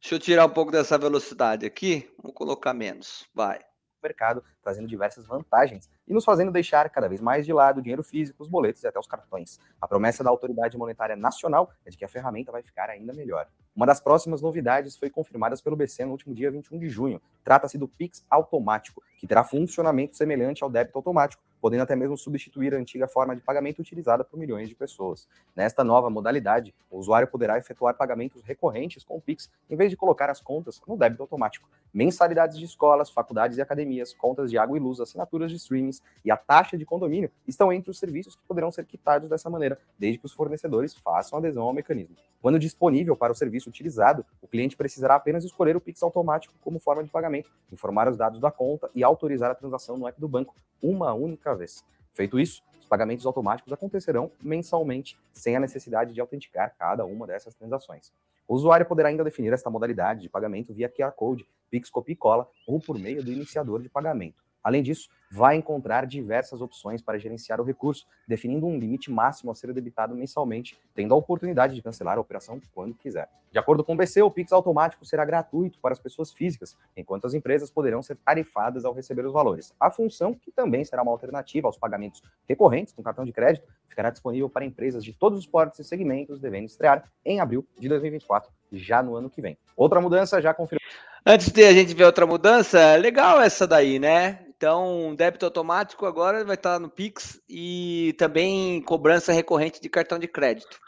Deixa 0.00 0.14
eu 0.14 0.18
tirar 0.18 0.46
um 0.46 0.50
pouco 0.50 0.70
dessa 0.70 0.96
velocidade 0.96 1.66
aqui, 1.66 2.08
vamos 2.18 2.34
colocar 2.34 2.72
menos, 2.72 3.28
vai 3.34 3.60
mercado, 4.02 4.42
trazendo 4.62 4.88
diversas 4.88 5.26
vantagens 5.26 5.88
e 6.06 6.12
nos 6.12 6.24
fazendo 6.24 6.50
deixar 6.50 6.88
cada 6.90 7.08
vez 7.08 7.20
mais 7.20 7.44
de 7.44 7.52
lado 7.52 7.78
o 7.78 7.82
dinheiro 7.82 8.02
físico, 8.02 8.42
os 8.42 8.48
boletos 8.48 8.82
e 8.82 8.86
até 8.86 8.98
os 8.98 9.06
cartões. 9.06 9.58
A 9.80 9.86
promessa 9.86 10.24
da 10.24 10.30
Autoridade 10.30 10.76
Monetária 10.76 11.16
Nacional 11.16 11.70
é 11.84 11.90
de 11.90 11.96
que 11.96 12.04
a 12.04 12.08
ferramenta 12.08 12.50
vai 12.50 12.62
ficar 12.62 12.88
ainda 12.90 13.12
melhor. 13.12 13.46
Uma 13.74 13.86
das 13.86 14.00
próximas 14.00 14.42
novidades 14.42 14.96
foi 14.96 15.08
confirmada 15.08 15.56
pelo 15.62 15.76
BC 15.76 16.04
no 16.04 16.12
último 16.12 16.34
dia 16.34 16.50
21 16.50 16.78
de 16.78 16.88
junho. 16.88 17.20
Trata-se 17.44 17.78
do 17.78 17.88
Pix 17.88 18.24
automático, 18.28 19.02
que 19.16 19.26
terá 19.26 19.44
funcionamento 19.44 20.16
semelhante 20.16 20.62
ao 20.62 20.70
débito 20.70 20.98
automático, 20.98 21.42
podendo 21.60 21.82
até 21.82 21.94
mesmo 21.94 22.16
substituir 22.16 22.74
a 22.74 22.78
antiga 22.78 23.06
forma 23.06 23.36
de 23.36 23.42
pagamento 23.42 23.80
utilizada 23.80 24.24
por 24.24 24.38
milhões 24.38 24.68
de 24.68 24.74
pessoas. 24.74 25.28
Nesta 25.54 25.84
nova 25.84 26.08
modalidade, 26.08 26.74
o 26.90 26.98
usuário 26.98 27.28
poderá 27.28 27.58
efetuar 27.58 27.94
pagamentos 27.94 28.42
recorrentes 28.42 29.04
com 29.04 29.16
o 29.16 29.20
Pix, 29.20 29.50
em 29.68 29.76
vez 29.76 29.90
de 29.90 29.96
colocar 29.96 30.30
as 30.30 30.40
contas 30.40 30.80
no 30.86 30.96
débito 30.96 31.22
automático. 31.22 31.68
Mensalidades 31.92 32.58
de 32.58 32.64
escolas, 32.64 33.10
faculdades 33.10 33.58
e 33.58 33.60
academias, 33.62 34.14
contas 34.14 34.50
de 34.50 34.56
água 34.56 34.76
e 34.76 34.80
luz, 34.80 35.00
assinaturas 35.00 35.50
de 35.50 35.56
streamings 35.56 36.00
e 36.24 36.30
a 36.30 36.36
taxa 36.36 36.78
de 36.78 36.86
condomínio 36.86 37.30
estão 37.46 37.72
entre 37.72 37.90
os 37.90 37.98
serviços 37.98 38.36
que 38.36 38.42
poderão 38.46 38.70
ser 38.70 38.86
quitados 38.86 39.28
dessa 39.28 39.50
maneira, 39.50 39.78
desde 39.98 40.18
que 40.18 40.26
os 40.26 40.32
fornecedores 40.32 40.94
façam 40.94 41.38
adesão 41.38 41.64
ao 41.64 41.72
mecanismo. 41.72 42.16
Quando 42.40 42.58
disponível 42.58 43.16
para 43.16 43.32
o 43.32 43.36
serviço 43.36 43.68
utilizado, 43.68 44.24
o 44.40 44.48
cliente 44.48 44.76
precisará 44.76 45.16
apenas 45.16 45.44
escolher 45.44 45.76
o 45.76 45.80
Pix 45.80 46.02
automático 46.02 46.54
como 46.62 46.78
forma 46.78 47.04
de 47.04 47.10
pagamento, 47.10 47.50
informar 47.72 48.08
os 48.08 48.16
dados 48.16 48.40
da 48.40 48.50
conta 48.50 48.88
e 48.94 49.04
autorizar 49.04 49.50
a 49.50 49.54
transação 49.54 49.98
no 49.98 50.06
app 50.06 50.18
do 50.18 50.28
banco 50.28 50.54
uma 50.82 51.12
única 51.12 51.49
vez. 51.54 51.84
Feito 52.12 52.38
isso, 52.38 52.62
os 52.78 52.86
pagamentos 52.86 53.26
automáticos 53.26 53.72
acontecerão 53.72 54.30
mensalmente, 54.42 55.18
sem 55.32 55.56
a 55.56 55.60
necessidade 55.60 56.12
de 56.12 56.20
autenticar 56.20 56.74
cada 56.78 57.04
uma 57.04 57.26
dessas 57.26 57.54
transações. 57.54 58.12
O 58.48 58.54
usuário 58.54 58.84
poderá 58.84 59.08
ainda 59.08 59.22
definir 59.22 59.52
esta 59.52 59.70
modalidade 59.70 60.22
de 60.22 60.28
pagamento 60.28 60.74
via 60.74 60.88
QR 60.88 61.12
Code, 61.12 61.46
Pix 61.70 61.88
Copy 61.88 62.16
Cola 62.16 62.48
ou 62.66 62.80
por 62.80 62.98
meio 62.98 63.22
do 63.22 63.30
iniciador 63.30 63.80
de 63.80 63.88
pagamento. 63.88 64.42
Além 64.62 64.82
disso, 64.82 65.08
vai 65.30 65.56
encontrar 65.56 66.06
diversas 66.06 66.60
opções 66.60 67.00
para 67.00 67.18
gerenciar 67.18 67.60
o 67.60 67.64
recurso, 67.64 68.06
definindo 68.26 68.66
um 68.66 68.78
limite 68.78 69.10
máximo 69.10 69.50
a 69.50 69.54
ser 69.54 69.72
debitado 69.72 70.14
mensalmente, 70.14 70.76
tendo 70.94 71.14
a 71.14 71.16
oportunidade 71.16 71.74
de 71.74 71.82
cancelar 71.82 72.18
a 72.18 72.20
operação 72.20 72.60
quando 72.74 72.94
quiser. 72.94 73.28
De 73.52 73.58
acordo 73.58 73.82
com 73.82 73.94
o 73.94 73.96
BC, 73.96 74.22
o 74.22 74.30
Pix 74.30 74.52
automático 74.52 75.04
será 75.04 75.24
gratuito 75.24 75.78
para 75.80 75.92
as 75.92 75.98
pessoas 75.98 76.32
físicas, 76.32 76.76
enquanto 76.96 77.26
as 77.26 77.34
empresas 77.34 77.70
poderão 77.70 78.02
ser 78.02 78.16
tarifadas 78.16 78.84
ao 78.84 78.92
receber 78.92 79.24
os 79.24 79.32
valores. 79.32 79.72
A 79.78 79.90
função, 79.90 80.34
que 80.34 80.52
também 80.52 80.84
será 80.84 81.02
uma 81.02 81.10
alternativa 81.10 81.66
aos 81.66 81.76
pagamentos 81.76 82.22
recorrentes 82.48 82.92
com 82.92 83.02
cartão 83.02 83.24
de 83.24 83.32
crédito, 83.32 83.66
ficará 83.88 84.10
disponível 84.10 84.48
para 84.48 84.64
empresas 84.64 85.04
de 85.04 85.12
todos 85.12 85.38
os 85.38 85.46
portes 85.46 85.78
e 85.80 85.84
segmentos, 85.84 86.40
devendo 86.40 86.66
estrear 86.66 87.10
em 87.24 87.40
abril 87.40 87.66
de 87.78 87.88
2024, 87.88 88.50
já 88.72 89.02
no 89.02 89.16
ano 89.16 89.30
que 89.30 89.40
vem. 89.40 89.56
Outra 89.76 90.00
mudança 90.00 90.40
já 90.40 90.54
confirmada. 90.54 90.84
Antes 91.26 91.50
de 91.50 91.64
a 91.64 91.72
gente 91.72 91.94
ver 91.94 92.04
outra 92.04 92.26
mudança, 92.26 92.96
legal 92.96 93.40
essa 93.40 93.66
daí, 93.66 93.98
né? 93.98 94.49
Então, 94.60 95.14
débito 95.16 95.46
automático 95.46 96.04
agora 96.04 96.44
vai 96.44 96.54
estar 96.54 96.78
no 96.78 96.90
Pix 96.90 97.40
e 97.48 98.14
também 98.18 98.82
cobrança 98.82 99.32
recorrente 99.32 99.80
de 99.80 99.88
cartão 99.88 100.18
de 100.18 100.28
crédito. 100.28 100.78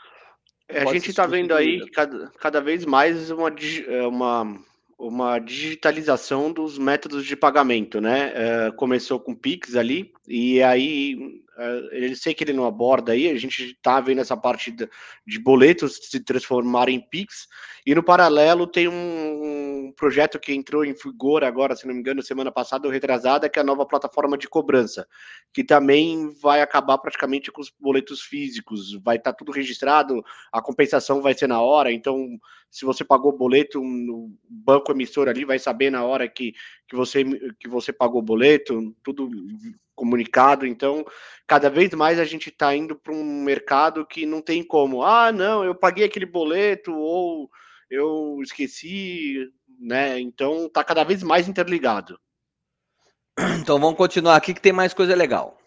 É, 0.69 0.83
a 0.83 0.93
gente 0.93 1.09
está 1.09 1.25
vendo 1.25 1.55
aí 1.55 1.89
cada, 1.89 2.31
cada 2.39 2.61
vez 2.61 2.85
mais 2.85 3.31
uma, 3.31 3.49
é, 3.89 4.07
uma, 4.07 4.61
uma 4.99 5.39
digitalização 5.39 6.53
dos 6.53 6.77
métodos 6.77 7.25
de 7.25 7.35
pagamento, 7.35 7.99
né? 7.99 8.33
É, 8.35 8.71
começou 8.73 9.19
com 9.19 9.35
Pix 9.35 9.75
ali, 9.75 10.13
e 10.29 10.63
aí 10.63 11.43
eu 11.93 12.17
sei 12.17 12.33
que 12.33 12.45
ele 12.45 12.53
não 12.53 12.65
aborda 12.65 13.13
aí, 13.13 13.29
a 13.29 13.39
gente 13.39 13.73
está 13.73 14.01
vendo 14.01 14.21
essa 14.21 14.37
parte 14.37 14.71
de, 14.71 15.39
boletos 15.39 15.99
se 16.03 16.21
transformarem 16.21 16.97
em 16.97 17.01
Pix, 17.01 17.47
e 17.85 17.95
no 17.95 18.03
paralelo 18.03 18.67
tem 18.67 18.89
um, 18.89 18.93
um, 19.87 19.93
projeto 19.93 20.39
que 20.39 20.55
entrou 20.55 20.85
em 20.85 20.95
vigor 20.95 21.45
agora, 21.45 21.77
se 21.77 21.87
não 21.87 21.93
me 21.93 22.01
engano, 22.01 22.23
semana 22.23 22.51
passada 22.51 22.87
ou 22.87 22.93
retrasada, 22.93 23.49
que 23.49 23.59
é 23.59 23.63
a 23.63 23.65
nova 23.65 23.85
plataforma 23.85 24.39
de 24.39 24.49
cobrança, 24.49 25.07
que 25.53 25.63
também 25.63 26.33
vai 26.41 26.63
acabar 26.63 26.97
praticamente 26.99 27.53
com 27.53 27.61
os 27.61 27.71
boletos 27.71 28.23
físicos, 28.23 28.95
vai 29.03 29.17
estar 29.17 29.33
tá 29.33 29.37
tudo 29.37 29.53
registrado, 29.53 30.23
a 30.51 30.63
compensação 30.63 31.21
vai 31.21 31.35
ser 31.35 31.49
na 31.49 31.61
hora, 31.61 31.93
então 31.93 32.39
se 32.73 32.87
você 32.87 33.05
pagou 33.05 33.33
o 33.33 33.37
boleto, 33.37 33.83
no 33.83 34.35
banco 34.49 34.93
emissor 34.93 35.29
ali 35.29 35.45
vai 35.45 35.59
saber 35.59 35.91
na 35.91 36.05
hora 36.05 36.27
que, 36.27 36.55
que, 36.93 36.97
você, 36.97 37.25
que 37.59 37.69
você 37.69 37.91
pagou 37.91 38.21
o 38.21 38.25
boleto, 38.25 38.95
tudo 39.03 39.31
comunicado. 39.95 40.67
Então, 40.67 41.05
cada 41.47 41.71
vez 41.71 41.91
mais 41.95 42.19
a 42.19 42.25
gente 42.27 42.51
está 42.51 42.77
indo 42.77 42.95
para 42.95 43.15
um 43.15 43.43
mercado 43.43 44.05
que 44.05 44.27
não 44.27 44.43
tem 44.43 44.63
como, 44.63 45.03
ah, 45.03 45.33
não, 45.33 45.65
eu 45.65 45.75
paguei 45.75 46.05
aquele 46.05 46.27
boleto 46.27 46.93
ou 46.95 47.51
eu 47.91 48.39
esqueci, 48.43 49.51
né? 49.81 50.21
Então, 50.21 50.67
está 50.67 50.85
cada 50.85 51.03
vez 51.03 51.23
mais 51.23 51.49
interligado. 51.49 52.21
Então, 53.59 53.81
vamos 53.81 53.97
continuar 53.97 54.37
aqui 54.37 54.53
que 54.53 54.61
tem 54.61 54.73
mais 54.73 54.93
coisa 54.93 55.17
legal 55.17 55.62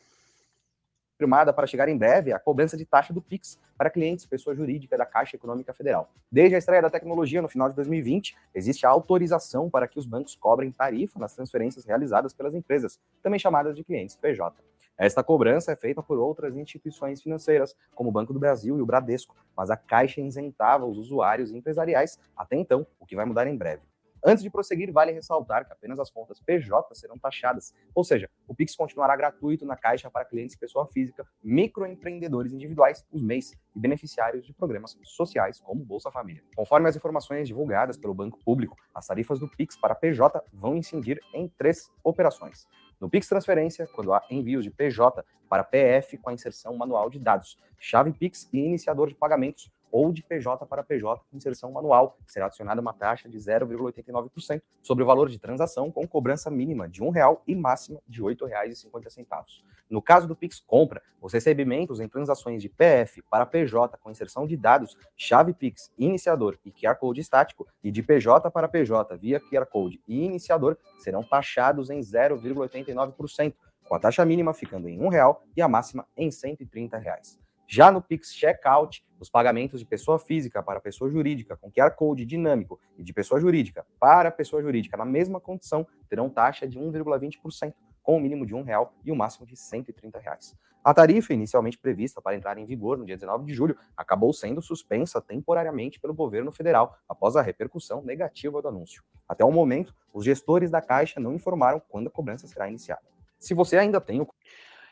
confirmada 1.15 1.53
para 1.53 1.65
chegar 1.65 1.87
em 1.87 1.97
breve 1.97 2.33
a 2.33 2.39
cobrança 2.39 2.75
de 2.75 2.85
taxa 2.85 3.13
do 3.13 3.21
Pix 3.21 3.57
para 3.77 3.89
clientes, 3.89 4.25
pessoa 4.25 4.53
jurídica 4.53 4.97
da 4.97 5.05
Caixa 5.05 5.37
Econômica 5.37 5.73
Federal. 5.73 6.11
Desde 6.29 6.55
a 6.55 6.57
estreia 6.57 6.81
da 6.81 6.89
tecnologia 6.89 7.41
no 7.41 7.47
final 7.47 7.69
de 7.69 7.75
2020, 7.75 8.35
existe 8.53 8.85
a 8.85 8.89
autorização 8.89 9.69
para 9.69 9.87
que 9.87 9.97
os 9.97 10.05
bancos 10.05 10.35
cobrem 10.35 10.71
tarifa 10.71 11.17
nas 11.17 11.33
transferências 11.33 11.85
realizadas 11.85 12.33
pelas 12.33 12.53
empresas, 12.53 12.99
também 13.23 13.39
chamadas 13.39 13.75
de 13.75 13.83
clientes 13.83 14.17
PJ. 14.17 14.61
Esta 14.97 15.23
cobrança 15.23 15.71
é 15.71 15.75
feita 15.75 16.03
por 16.03 16.19
outras 16.19 16.55
instituições 16.55 17.21
financeiras, 17.21 17.75
como 17.93 18.09
o 18.09 18.11
Banco 18.11 18.33
do 18.33 18.39
Brasil 18.39 18.77
e 18.77 18.81
o 18.81 18.85
Bradesco, 18.85 19.35
mas 19.55 19.69
a 19.69 19.77
Caixa 19.77 20.21
isentava 20.21 20.85
os 20.85 20.97
usuários 20.97 21.51
empresariais 21.51 22.19
até 22.35 22.57
então, 22.57 22.85
o 22.99 23.05
que 23.05 23.15
vai 23.15 23.25
mudar 23.25 23.47
em 23.47 23.55
breve. 23.55 23.81
Antes 24.27 24.43
de 24.43 24.49
prosseguir, 24.49 24.91
vale 24.91 25.11
ressaltar 25.11 25.67
que 25.67 25.71
apenas 25.71 25.99
as 25.99 26.09
contas 26.09 26.39
PJ 26.39 26.95
serão 26.95 27.15
taxadas, 27.15 27.75
ou 27.93 28.03
seja, 28.03 28.27
o 28.47 28.55
Pix 28.55 28.75
continuará 28.75 29.15
gratuito 29.15 29.67
na 29.67 29.75
Caixa 29.75 30.09
para 30.09 30.25
clientes 30.25 30.55
pessoa 30.55 30.87
física, 30.87 31.23
microempreendedores 31.43 32.51
individuais, 32.51 33.05
os 33.11 33.21
MEIs 33.21 33.51
e 33.75 33.79
beneficiários 33.79 34.43
de 34.43 34.51
programas 34.51 34.97
sociais 35.03 35.59
como 35.59 35.85
Bolsa 35.85 36.09
Família. 36.09 36.41
Conforme 36.55 36.89
as 36.89 36.95
informações 36.95 37.47
divulgadas 37.47 37.99
pelo 37.99 38.15
Banco 38.15 38.39
Público, 38.43 38.75
as 38.95 39.05
tarifas 39.05 39.37
do 39.37 39.47
Pix 39.47 39.77
para 39.77 39.93
PJ 39.93 40.43
vão 40.51 40.75
incidir 40.75 41.21
em 41.31 41.47
três 41.47 41.91
operações. 42.03 42.67
No 42.99 43.07
Pix 43.07 43.27
Transferência, 43.27 43.87
quando 43.93 44.11
há 44.11 44.25
envios 44.31 44.63
de 44.63 44.71
PJ 44.71 45.23
para 45.47 45.63
PF 45.63 46.17
com 46.17 46.31
a 46.31 46.33
inserção 46.33 46.75
manual 46.75 47.11
de 47.11 47.19
dados, 47.19 47.59
chave 47.77 48.11
Pix 48.11 48.49
e 48.51 48.57
iniciador 48.57 49.07
de 49.07 49.13
pagamentos, 49.13 49.69
ou 49.91 50.11
de 50.11 50.23
PJ 50.23 50.65
para 50.65 50.83
PJ 50.83 51.21
com 51.29 51.37
inserção 51.37 51.71
manual, 51.71 52.17
será 52.27 52.47
adicionada 52.47 52.81
uma 52.81 52.93
taxa 52.93 53.29
de 53.29 53.37
0,89% 53.37 54.61
sobre 54.81 55.03
o 55.03 55.07
valor 55.07 55.29
de 55.29 55.39
transação 55.39 55.91
com 55.91 56.07
cobrança 56.07 56.49
mínima 56.49 56.87
de 56.87 57.01
R$ 57.01 57.07
1,00 57.07 57.39
e 57.47 57.55
máxima 57.55 58.01
de 58.07 58.21
R$ 58.21 58.35
8,50. 58.35 59.45
No 59.89 60.01
caso 60.01 60.27
do 60.27 60.35
Pix 60.35 60.59
Compra, 60.59 61.01
os 61.21 61.33
recebimentos 61.33 61.99
em 61.99 62.07
transações 62.07 62.61
de 62.61 62.69
PF 62.69 63.21
para 63.29 63.45
PJ 63.45 63.97
com 63.97 64.11
inserção 64.11 64.47
de 64.47 64.57
dados, 64.57 64.97
chave 65.15 65.53
Pix, 65.53 65.91
iniciador 65.97 66.57
e 66.65 66.71
QR 66.71 66.95
Code 66.95 67.21
estático, 67.21 67.67
e 67.83 67.91
de 67.91 68.01
PJ 68.01 68.49
para 68.51 68.67
PJ 68.67 69.17
via 69.17 69.39
QR 69.39 69.65
Code 69.65 70.01
e 70.07 70.23
iniciador 70.23 70.77
serão 70.99 71.23
taxados 71.23 71.89
em 71.89 71.99
0,89%, 71.99 73.53
com 73.87 73.95
a 73.95 73.99
taxa 73.99 74.25
mínima 74.25 74.53
ficando 74.53 74.89
em 74.89 74.97
R$ 74.97 75.05
1,00 75.05 75.37
e 75.55 75.61
a 75.61 75.67
máxima 75.67 76.07
em 76.17 76.31
130 76.31 76.97
reais. 76.97 77.44
Já 77.67 77.91
no 77.91 78.01
Pix 78.01 78.33
Checkout, 78.33 79.03
os 79.19 79.29
pagamentos 79.29 79.79
de 79.79 79.85
pessoa 79.85 80.19
física 80.19 80.61
para 80.61 80.79
pessoa 80.79 81.09
jurídica 81.09 81.57
com 81.57 81.71
QR 81.71 81.91
Code 81.95 82.25
dinâmico 82.25 82.79
e 82.97 83.03
de 83.03 83.11
pessoa 83.11 83.39
jurídica 83.39 83.85
para 83.99 84.29
pessoa 84.31 84.61
jurídica 84.61 84.95
na 84.95 85.05
mesma 85.05 85.39
condição 85.39 85.87
terão 86.07 86.29
taxa 86.29 86.67
de 86.67 86.79
1,20%, 86.79 87.73
com 88.03 88.17
o 88.17 88.19
mínimo 88.19 88.45
de 88.45 88.53
R$ 88.53 88.61
real 88.61 88.93
e 89.03 89.11
o 89.11 89.15
máximo 89.15 89.47
de 89.47 89.55
130 89.55 90.19
reais. 90.19 90.55
A 90.83 90.93
tarifa, 90.93 91.33
inicialmente 91.33 91.79
prevista 91.79 92.21
para 92.21 92.35
entrar 92.35 92.59
em 92.59 92.65
vigor 92.65 92.95
no 92.95 93.05
dia 93.05 93.15
19 93.15 93.43
de 93.43 93.53
julho, 93.55 93.75
acabou 93.97 94.31
sendo 94.31 94.61
suspensa 94.61 95.19
temporariamente 95.19 95.99
pelo 95.99 96.13
governo 96.13 96.51
federal 96.51 96.95
após 97.09 97.35
a 97.35 97.41
repercussão 97.41 98.03
negativa 98.03 98.61
do 98.61 98.67
anúncio. 98.67 99.03
Até 99.27 99.43
o 99.43 99.51
momento, 99.51 99.95
os 100.13 100.23
gestores 100.23 100.69
da 100.69 100.79
Caixa 100.79 101.19
não 101.19 101.33
informaram 101.33 101.81
quando 101.89 102.07
a 102.07 102.11
cobrança 102.11 102.45
será 102.45 102.69
iniciada. 102.69 103.01
Se 103.39 103.55
você 103.55 103.77
ainda 103.77 103.99
tem 103.99 104.21
o 104.21 104.27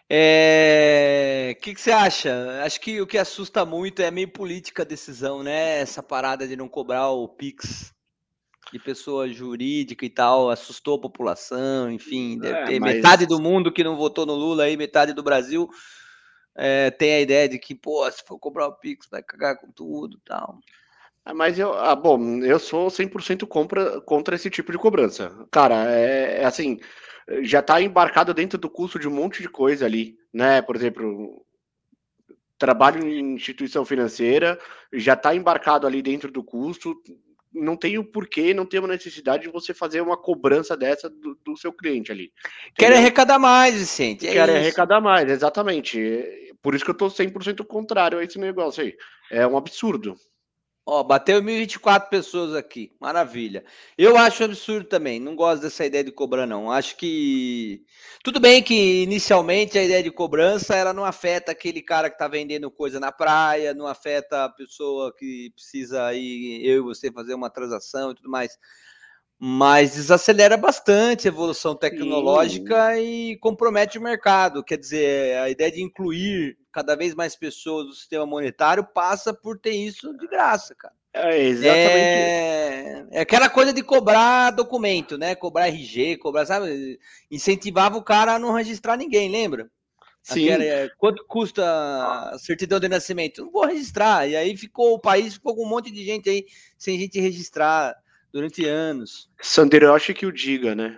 é... 0.10 1.56
O 1.58 1.62
que, 1.62 1.74
que, 1.74 1.82
você 1.82 1.92
acha? 1.92 2.62
Acho 2.64 2.80
que 2.82 3.02
o 3.02 3.08
que 3.08 3.18
assusta 3.18 3.66
muito 3.66 4.02
é 4.02 4.12
meio 4.12 4.28
política 4.28 4.84
a 4.84 4.86
decisão, 4.86 5.44
né? 5.44 5.80
Essa 5.80 6.04
parada 6.04 6.48
de 6.48 6.56
não 6.56 6.68
cobrar 6.68 7.10
o 7.10 7.28
Pix 7.28 7.94
de 8.72 8.80
pessoa 8.80 9.30
jurídica 9.30 10.06
e 10.06 10.10
tal, 10.10 10.50
assustou 10.50 10.96
a 10.96 11.02
população, 11.02 11.92
enfim, 11.92 12.40
deve 12.40 12.58
é, 12.58 12.66
ter 12.66 12.80
mas... 12.80 12.96
metade 12.96 13.28
do 13.28 13.40
mundo 13.40 13.72
que 13.72 13.84
não 13.84 13.96
votou 13.96 14.26
no 14.26 14.34
Lula 14.34 14.64
aí, 14.64 14.76
metade 14.76 15.14
do 15.14 15.22
Brasil 15.22 15.70
é, 16.56 16.92
tem 16.92 17.14
a 17.14 17.22
ideia 17.22 17.50
de 17.50 17.58
que, 17.58 17.74
pô, 17.74 18.10
se 18.12 18.24
for 18.26 18.38
cobrar 18.40 18.68
o 18.68 18.74
Pix, 18.74 19.08
vai 19.10 19.24
cagar 19.24 19.58
com 19.58 19.72
tudo 19.72 20.20
tal. 20.26 20.60
É, 21.26 21.34
mas 21.34 21.58
eu, 21.58 21.74
ah, 21.74 21.96
bom, 21.96 22.40
eu 22.44 22.60
sou 22.60 22.88
100% 22.88 23.48
contra, 23.48 24.02
contra 24.02 24.36
esse 24.36 24.50
tipo 24.50 24.72
de 24.72 24.78
cobrança. 24.78 25.32
Cara, 25.52 25.92
é, 25.92 26.42
é 26.42 26.46
assim, 26.46 26.80
já 27.42 27.60
está 27.60 27.82
embarcado 27.82 28.34
dentro 28.34 28.58
do 28.58 28.70
custo 28.70 29.00
de 29.00 29.08
um 29.08 29.12
monte 29.12 29.42
de 29.42 29.50
coisa 29.50 29.86
ali, 29.86 30.16
né? 30.34 30.62
Por 30.62 30.76
exemplo, 30.76 31.46
trabalho 32.58 33.06
em 33.06 33.34
instituição 33.34 33.84
financeira 33.86 34.58
já 34.94 35.14
está 35.14 35.36
embarcado 35.36 35.86
ali 35.86 36.02
dentro 36.02 36.32
do 36.32 36.44
custo. 36.44 36.96
Não 37.54 37.78
tem 37.78 38.00
o 38.00 38.04
porquê, 38.04 38.54
não 38.54 38.66
tem 38.66 38.80
uma 38.80 38.90
necessidade 38.90 39.44
de 39.44 39.52
você 39.52 39.74
fazer 39.74 40.02
uma 40.02 40.18
cobrança 40.18 40.76
dessa 40.76 41.10
do, 41.10 41.38
do 41.46 41.56
seu 41.56 41.72
cliente 41.72 42.12
ali. 42.12 42.32
Quer 42.76 42.94
arrecadar 42.94 43.38
mais, 43.38 43.76
Vicente. 43.76 44.28
É 44.28 44.32
Quer 44.32 44.50
arrecadar 44.50 45.00
mais, 45.00 45.30
exatamente. 45.30 46.00
Por 46.62 46.74
isso 46.74 46.84
que 46.84 46.90
eu 46.90 46.94
estou 46.94 47.10
100% 47.10 47.64
contrário 47.66 48.18
a 48.18 48.24
esse 48.24 48.40
negócio 48.40 48.84
aí. 48.84 48.96
É 49.30 49.46
um 49.46 49.56
absurdo. 49.56 50.16
Ó, 50.86 51.02
bateu 51.02 51.42
1.024 51.42 52.10
pessoas 52.10 52.54
aqui. 52.54 52.92
Maravilha. 53.00 53.64
Eu 53.98 54.18
acho 54.18 54.44
absurdo 54.44 54.86
também. 54.86 55.18
Não 55.18 55.34
gosto 55.34 55.62
dessa 55.62 55.86
ideia 55.86 56.04
de 56.04 56.12
cobrar, 56.12 56.46
não. 56.46 56.70
Acho 56.70 56.98
que. 56.98 57.86
Tudo 58.22 58.40
bem 58.40 58.62
que 58.62 59.04
inicialmente 59.04 59.78
a 59.78 59.84
ideia 59.84 60.04
de 60.04 60.12
cobrança 60.12 60.76
ela 60.76 60.92
não 60.94 61.06
afeta 61.06 61.54
aquele 61.54 61.82
cara 61.82 62.10
que 62.10 62.16
está 62.16 62.28
vendendo 62.28 62.70
coisa 62.70 63.00
na 63.00 63.14
praia, 63.14 63.74
não 63.74 63.88
afeta 63.88 64.44
a 64.44 64.50
pessoa 64.50 65.14
que 65.16 65.52
precisa 65.56 66.14
ir, 66.14 66.66
eu 66.66 66.78
e 66.80 66.82
você 66.82 67.12
fazer 67.12 67.34
uma 67.34 67.50
transação 67.50 68.12
e 68.12 68.16
tudo 68.16 68.30
mais 68.30 68.58
mas 69.46 69.96
desacelera 69.96 70.56
bastante 70.56 71.28
a 71.28 71.30
evolução 71.30 71.76
tecnológica 71.76 72.96
Sim. 72.96 73.02
e 73.02 73.38
compromete 73.40 73.98
o 73.98 74.02
mercado. 74.02 74.64
Quer 74.64 74.78
dizer, 74.78 75.38
a 75.38 75.50
ideia 75.50 75.70
de 75.70 75.84
incluir 75.84 76.58
cada 76.72 76.96
vez 76.96 77.14
mais 77.14 77.36
pessoas 77.36 77.88
no 77.88 77.92
sistema 77.92 78.26
monetário 78.26 78.86
passa 78.86 79.34
por 79.34 79.60
ter 79.60 79.72
isso 79.72 80.16
de 80.18 80.30
graça, 80.30 80.74
cara. 80.74 80.94
É 81.14 81.38
exatamente. 81.38 81.84
É, 81.84 83.06
é 83.12 83.20
aquela 83.20 83.50
coisa 83.50 83.74
de 83.74 83.84
cobrar 83.84 84.52
documento, 84.52 85.18
né? 85.18 85.36
Cobrar 85.36 85.68
RG, 85.68 86.16
cobrar, 86.20 86.46
sabe? 86.46 86.98
Incentivava 87.30 87.98
o 87.98 88.04
cara 88.04 88.36
a 88.36 88.40
não 88.40 88.54
registrar 88.54 88.96
ninguém, 88.96 89.30
lembra? 89.30 89.70
Sim. 90.22 90.46
Aquela, 90.52 90.64
é, 90.64 90.90
quanto 90.98 91.26
custa 91.28 91.66
a 91.66 92.40
certidão 92.40 92.80
de 92.80 92.88
nascimento? 92.88 93.44
Não 93.44 93.52
vou 93.52 93.66
registrar. 93.66 94.26
E 94.26 94.38
aí 94.38 94.56
ficou 94.56 94.94
o 94.94 95.00
país 95.00 95.34
ficou 95.34 95.54
com 95.54 95.66
um 95.66 95.70
monte 95.70 95.92
de 95.92 96.02
gente 96.06 96.30
aí 96.30 96.46
sem 96.78 96.98
gente 96.98 97.20
registrar 97.20 97.94
durante 98.34 98.66
anos. 98.66 99.30
Sandero, 99.42 99.94
acho 99.94 100.14
que 100.14 100.26
o 100.26 100.32
diga, 100.32 100.74
né? 100.74 100.98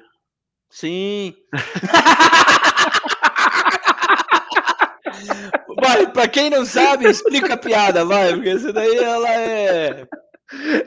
Sim. 0.70 1.36
vai, 5.82 6.12
pra 6.12 6.28
quem 6.28 6.50
não 6.50 6.66
sabe, 6.66 7.08
explica 7.08 7.54
a 7.54 7.58
piada, 7.58 8.04
vai, 8.06 8.34
porque 8.34 8.50
essa 8.50 8.74
daí 8.74 8.98
ela 8.98 9.30
é. 9.30 10.08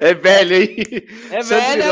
É 0.01 0.15
velha, 0.15 0.57
hein? 0.57 0.77
É 1.31 1.43
velha. 1.43 1.85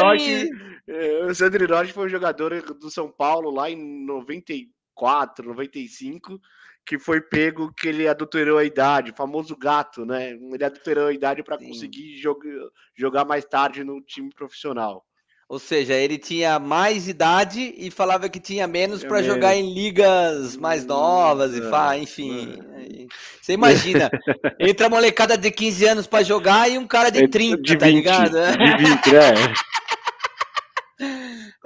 É, 0.89 1.25
o 1.25 1.35
Sandro 1.35 1.67
Roche 1.67 1.93
foi 1.93 2.07
um 2.07 2.11
jogador 2.11 2.63
do 2.75 2.89
São 2.91 3.11
Paulo 3.11 3.51
lá 3.51 3.69
em 3.69 4.07
94, 4.07 5.45
95 5.45 6.41
que 6.87 6.99
foi 6.99 7.21
pego 7.21 7.73
que 7.75 7.89
ele 7.89 8.07
adulterou 8.07 8.59
a 8.59 8.65
idade, 8.65 9.11
o 9.11 9.17
famoso 9.17 9.57
gato, 9.57 10.07
né? 10.07 10.31
Ele 10.31 10.65
adulterou 10.65 11.09
a 11.09 11.13
idade 11.13 11.43
para 11.43 11.59
conseguir 11.59 12.17
jogar, 12.17 12.49
jogar 12.97 13.25
mais 13.25 13.45
tarde 13.45 13.83
no 13.83 14.01
time 14.01 14.31
profissional. 14.33 15.05
Ou 15.49 15.61
seja, 15.61 15.95
ele 15.95 16.19
tinha 16.19 16.59
mais 16.59 17.07
idade 17.07 17.73
e 17.77 17.89
falava 17.89 18.29
que 18.29 18.41
tinha 18.41 18.67
menos 18.67 19.05
para 19.05 19.23
jogar 19.23 19.55
em 19.55 19.73
ligas 19.73 20.57
mais 20.57 20.83
hum, 20.85 20.89
novas 20.89 21.55
e 21.55 21.61
é, 21.61 21.99
enfim. 21.99 22.59
É. 22.75 23.07
Você 23.41 23.53
imagina, 23.53 24.11
entra 24.59 24.87
a 24.87 24.91
molecada 24.91 25.39
de 25.39 25.51
15 25.51 25.87
anos 25.87 26.07
para 26.07 26.25
jogar 26.25 26.69
e 26.69 26.79
um 26.79 26.87
cara 26.87 27.11
de 27.11 27.29
30, 27.29 27.63
de 27.63 27.73
20, 27.73 27.79
tá 27.79 27.87
ligado? 27.87 28.33
De 28.33 28.77
20, 28.77 29.13
né? 29.13 29.55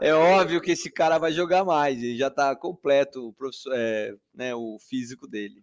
É 0.00 0.14
óbvio 0.14 0.60
que 0.60 0.72
esse 0.72 0.90
cara 0.90 1.18
vai 1.18 1.32
jogar 1.32 1.64
mais, 1.64 2.02
ele 2.02 2.16
já 2.16 2.28
está 2.28 2.56
completo 2.56 3.28
o, 3.28 3.34
é, 3.72 4.14
né, 4.34 4.54
o 4.54 4.78
físico 4.78 5.26
dele. 5.28 5.62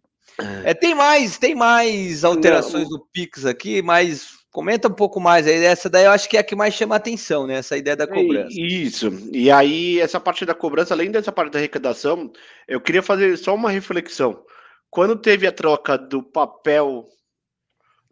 É, 0.63 0.73
tem 0.73 0.93
mais, 0.93 1.37
tem 1.37 1.55
mais 1.55 2.23
alterações 2.23 2.89
Não. 2.89 2.97
no 2.97 3.07
Pix 3.11 3.45
aqui, 3.45 3.81
mas 3.81 4.37
comenta 4.51 4.87
um 4.87 4.93
pouco 4.93 5.19
mais 5.19 5.47
aí. 5.47 5.63
Essa 5.63 5.89
daí 5.89 6.05
eu 6.05 6.11
acho 6.11 6.29
que 6.29 6.37
é 6.37 6.41
a 6.41 6.43
que 6.43 6.55
mais 6.55 6.73
chama 6.73 6.95
atenção, 6.95 7.47
né? 7.47 7.55
Essa 7.55 7.77
ideia 7.77 7.95
da 7.95 8.03
é, 8.03 8.07
cobrança. 8.07 8.49
Isso. 8.51 9.09
E 9.31 9.49
aí, 9.49 9.99
essa 9.99 10.19
parte 10.19 10.45
da 10.45 10.53
cobrança, 10.53 10.93
além 10.93 11.11
dessa 11.11 11.31
parte 11.31 11.53
da 11.53 11.59
arrecadação, 11.59 12.31
eu 12.67 12.81
queria 12.81 13.01
fazer 13.01 13.37
só 13.37 13.55
uma 13.55 13.71
reflexão. 13.71 14.43
Quando 14.89 15.15
teve 15.15 15.47
a 15.47 15.51
troca 15.51 15.97
do 15.97 16.21
papel 16.21 17.07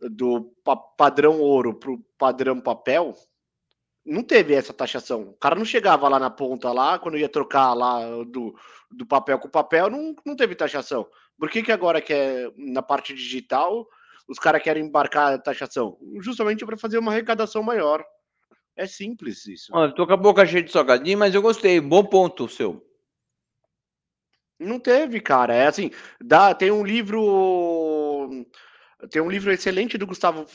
do 0.02 0.52
padrão 0.98 1.40
ouro 1.40 1.74
para 1.74 1.92
o 1.92 2.00
padrão 2.18 2.60
papel, 2.60 3.16
não 4.06 4.22
teve 4.24 4.54
essa 4.54 4.74
taxação. 4.74 5.22
O 5.30 5.34
cara 5.34 5.56
não 5.56 5.66
chegava 5.66 6.08
lá 6.08 6.20
na 6.20 6.30
ponta, 6.30 6.72
lá, 6.72 7.00
quando 7.00 7.18
ia 7.18 7.28
trocar 7.28 7.74
lá 7.74 8.24
do, 8.24 8.56
do 8.92 9.06
papel 9.06 9.40
com 9.40 9.50
papel, 9.50 9.90
não, 9.90 10.16
não 10.26 10.36
teve 10.36 10.56
taxação. 10.56 11.08
Por 11.38 11.50
que, 11.50 11.64
que 11.64 11.72
agora 11.72 12.00
que 12.00 12.14
é 12.14 12.52
na 12.56 12.82
parte 12.82 13.14
digital 13.14 13.88
os 14.28 14.40
caras 14.40 14.62
querem 14.62 14.86
embarcar 14.86 15.34
a 15.34 15.38
taxação? 15.40 15.98
Justamente 16.22 16.66
para 16.66 16.78
fazer 16.78 17.00
uma 17.00 17.12
arrecadação 17.12 17.64
maior. 17.64 18.06
É 18.76 18.86
simples 18.86 19.48
isso. 19.48 19.72
Olha, 19.74 19.94
tô 19.94 20.06
com 20.06 20.14
a 20.14 20.18
boca 20.18 20.46
cheia 20.46 20.62
de 20.62 20.72
salgadinho, 20.72 21.18
mas 21.18 21.34
eu 21.34 21.42
gostei. 21.42 21.80
Bom 21.80 22.04
ponto 22.04 22.48
seu. 22.48 22.86
Não 24.60 24.80
teve, 24.80 25.20
cara. 25.20 25.54
É 25.54 25.68
assim, 25.68 25.92
dá, 26.22 26.54
tem 26.54 26.72
um 26.72 26.84
livro 26.84 28.46
tem 29.10 29.22
um 29.22 29.30
livro 29.30 29.52
excelente 29.52 29.98
do 29.98 30.08
Gustavo, 30.08 30.46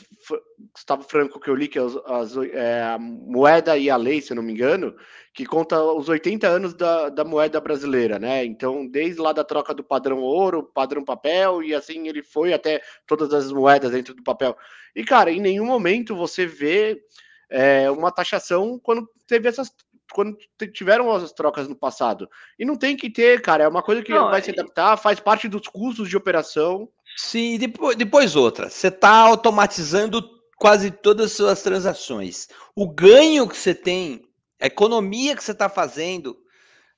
Gustavo 0.73 1.03
Franco 1.03 1.39
que 1.39 1.49
eu 1.49 1.55
li, 1.55 1.67
que 1.67 1.79
é, 1.79 1.81
as, 1.81 2.35
é, 2.37 2.83
a 2.83 2.97
Moeda 2.99 3.77
e 3.77 3.89
a 3.89 3.97
Lei, 3.97 4.21
se 4.21 4.33
não 4.33 4.43
me 4.43 4.53
engano, 4.53 4.95
que 5.33 5.45
conta 5.45 5.81
os 5.81 6.09
80 6.09 6.47
anos 6.47 6.73
da, 6.73 7.09
da 7.09 7.23
moeda 7.23 7.59
brasileira, 7.61 8.19
né? 8.19 8.43
Então, 8.43 8.87
desde 8.87 9.21
lá 9.21 9.31
da 9.31 9.43
troca 9.43 9.73
do 9.73 9.83
padrão 9.83 10.19
ouro, 10.19 10.63
padrão 10.63 11.03
papel, 11.03 11.63
e 11.63 11.73
assim 11.73 12.07
ele 12.07 12.21
foi 12.21 12.53
até 12.53 12.81
todas 13.07 13.33
as 13.33 13.51
moedas 13.51 13.91
dentro 13.91 14.13
do 14.13 14.23
papel. 14.23 14.57
E, 14.95 15.03
cara, 15.03 15.31
em 15.31 15.39
nenhum 15.39 15.65
momento 15.65 16.15
você 16.15 16.45
vê 16.45 17.01
é, 17.49 17.89
uma 17.89 18.11
taxação 18.11 18.79
quando 18.79 19.07
teve 19.27 19.47
essas 19.47 19.71
quando 20.11 20.37
tiveram 20.73 21.09
as 21.11 21.31
trocas 21.31 21.67
no 21.67 21.75
passado. 21.75 22.29
E 22.59 22.65
não 22.65 22.75
tem 22.75 22.95
que 22.95 23.09
ter, 23.09 23.41
cara. 23.41 23.63
É 23.63 23.67
uma 23.67 23.81
coisa 23.81 24.03
que 24.03 24.11
não, 24.11 24.29
vai 24.29 24.41
se 24.41 24.51
adaptar, 24.51 24.97
faz 24.97 25.19
parte 25.19 25.47
dos 25.47 25.67
custos 25.67 26.09
de 26.09 26.17
operação. 26.17 26.89
Sim, 27.15 27.57
depois, 27.57 27.95
depois 27.95 28.35
outra. 28.35 28.69
Você 28.69 28.87
está 28.87 29.09
automatizando 29.09 30.21
quase 30.57 30.91
todas 30.91 31.27
as 31.27 31.31
suas 31.33 31.61
transações. 31.61 32.47
O 32.75 32.87
ganho 32.87 33.47
que 33.47 33.57
você 33.57 33.73
tem, 33.73 34.21
a 34.59 34.67
economia 34.67 35.35
que 35.35 35.43
você 35.43 35.51
está 35.51 35.67
fazendo 35.67 36.37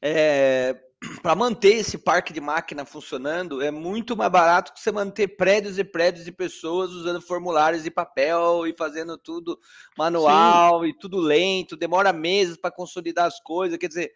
é, 0.01 0.77
para 1.21 1.35
manter 1.35 1.75
esse 1.75 1.97
parque 1.97 2.33
de 2.33 2.41
máquina 2.41 2.85
funcionando 2.85 3.61
é 3.61 3.71
muito 3.71 4.15
mais 4.15 4.31
barato 4.31 4.73
que 4.73 4.79
você 4.79 4.91
manter 4.91 5.35
prédios 5.35 5.77
e 5.77 5.83
prédios 5.83 6.25
de 6.25 6.31
pessoas 6.31 6.91
usando 6.91 7.21
formulários 7.21 7.83
de 7.83 7.91
papel 7.91 8.67
e 8.67 8.75
fazendo 8.75 9.17
tudo 9.17 9.59
manual 9.97 10.81
Sim. 10.81 10.89
e 10.89 10.97
tudo 10.97 11.19
lento, 11.19 11.75
demora 11.75 12.13
meses 12.13 12.57
para 12.57 12.71
consolidar 12.71 13.25
as 13.25 13.39
coisas. 13.39 13.77
Quer 13.77 13.87
dizer, 13.87 14.11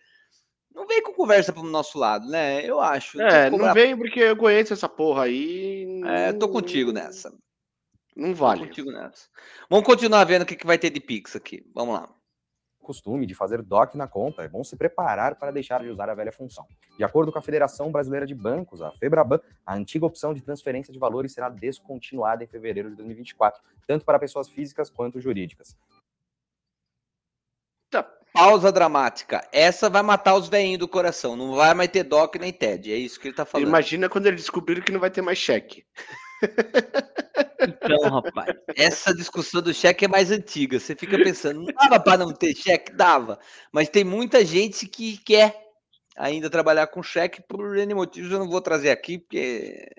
não 0.77 0.85
vem 0.85 1.01
com 1.01 1.11
conversa 1.11 1.51
pro 1.51 1.63
nosso 1.63 1.97
lado, 1.97 2.27
né? 2.29 2.63
Eu 2.63 2.79
acho. 2.79 3.19
É, 3.19 3.49
não 3.49 3.73
vem 3.73 3.97
porque 3.97 4.19
eu 4.19 4.37
conheço 4.37 4.73
essa 4.73 4.87
porra 4.87 5.23
aí. 5.23 6.01
É, 6.05 6.31
tô 6.31 6.47
contigo 6.47 6.91
nessa. 6.91 7.33
Não 8.15 8.33
vale. 8.35 8.61
Tô 8.61 8.67
contigo 8.67 8.91
nessa. 8.91 9.27
Vamos 9.69 9.85
continuar 9.85 10.23
vendo 10.23 10.43
o 10.43 10.45
que, 10.45 10.55
que 10.55 10.67
vai 10.67 10.77
ter 10.77 10.91
de 10.91 10.99
Pix 10.99 11.35
aqui. 11.35 11.65
Vamos 11.73 11.95
lá. 11.95 12.07
costume 12.79 13.25
de 13.25 13.33
fazer 13.33 13.61
DOC 13.63 13.95
na 13.95 14.07
conta, 14.07 14.43
é 14.43 14.47
bom 14.47 14.63
se 14.63 14.77
preparar 14.77 15.35
para 15.35 15.51
deixar 15.51 15.81
de 15.81 15.89
usar 15.89 16.09
a 16.09 16.15
velha 16.15 16.31
função. 16.31 16.65
De 16.95 17.03
acordo 17.03 17.31
com 17.31 17.39
a 17.39 17.41
Federação 17.41 17.91
Brasileira 17.91 18.27
de 18.27 18.35
Bancos, 18.35 18.81
a 18.81 18.91
FEBRABAN, 18.91 19.41
a 19.65 19.75
antiga 19.75 20.05
opção 20.05 20.31
de 20.31 20.41
transferência 20.41 20.93
de 20.93 20.99
valores 20.99 21.33
será 21.33 21.49
descontinuada 21.49 22.43
em 22.43 22.47
fevereiro 22.47 22.91
de 22.91 22.95
2024, 22.97 23.61
tanto 23.87 24.05
para 24.05 24.19
pessoas 24.19 24.47
físicas 24.47 24.91
quanto 24.91 25.19
jurídicas. 25.19 25.75
Pausa 28.33 28.71
dramática. 28.71 29.47
Essa 29.51 29.89
vai 29.89 30.01
matar 30.01 30.35
os 30.35 30.47
veinhos 30.47 30.79
do 30.79 30.87
coração. 30.87 31.35
Não 31.35 31.55
vai 31.55 31.73
mais 31.73 31.89
ter 31.89 32.03
DOC 32.03 32.37
nem 32.39 32.53
TED. 32.53 32.93
É 32.93 32.95
isso 32.95 33.19
que 33.19 33.27
ele 33.27 33.35
tá 33.35 33.45
falando. 33.45 33.67
Imagina 33.67 34.07
quando 34.09 34.27
eles 34.27 34.41
descobriram 34.41 34.81
que 34.81 34.91
não 34.91 34.99
vai 34.99 35.09
ter 35.09 35.21
mais 35.21 35.37
cheque. 35.37 35.83
Então, 37.59 38.09
rapaz, 38.09 38.55
essa 38.75 39.13
discussão 39.13 39.61
do 39.61 39.73
cheque 39.73 40.05
é 40.05 40.07
mais 40.07 40.31
antiga. 40.31 40.79
Você 40.79 40.95
fica 40.95 41.17
pensando, 41.17 41.61
não 41.61 41.73
dava 41.73 41.99
para 41.99 42.17
não 42.17 42.31
ter 42.31 42.55
cheque? 42.55 42.93
Dava. 42.93 43.39
Mas 43.71 43.89
tem 43.89 44.03
muita 44.03 44.45
gente 44.45 44.87
que 44.87 45.17
quer 45.17 45.55
ainda 46.15 46.49
trabalhar 46.49 46.87
com 46.87 47.01
cheque 47.01 47.41
por 47.41 47.77
N 47.77 47.93
motivos. 47.93 48.31
Eu 48.31 48.39
não 48.39 48.49
vou 48.49 48.61
trazer 48.61 48.91
aqui, 48.91 49.17
porque. 49.17 49.89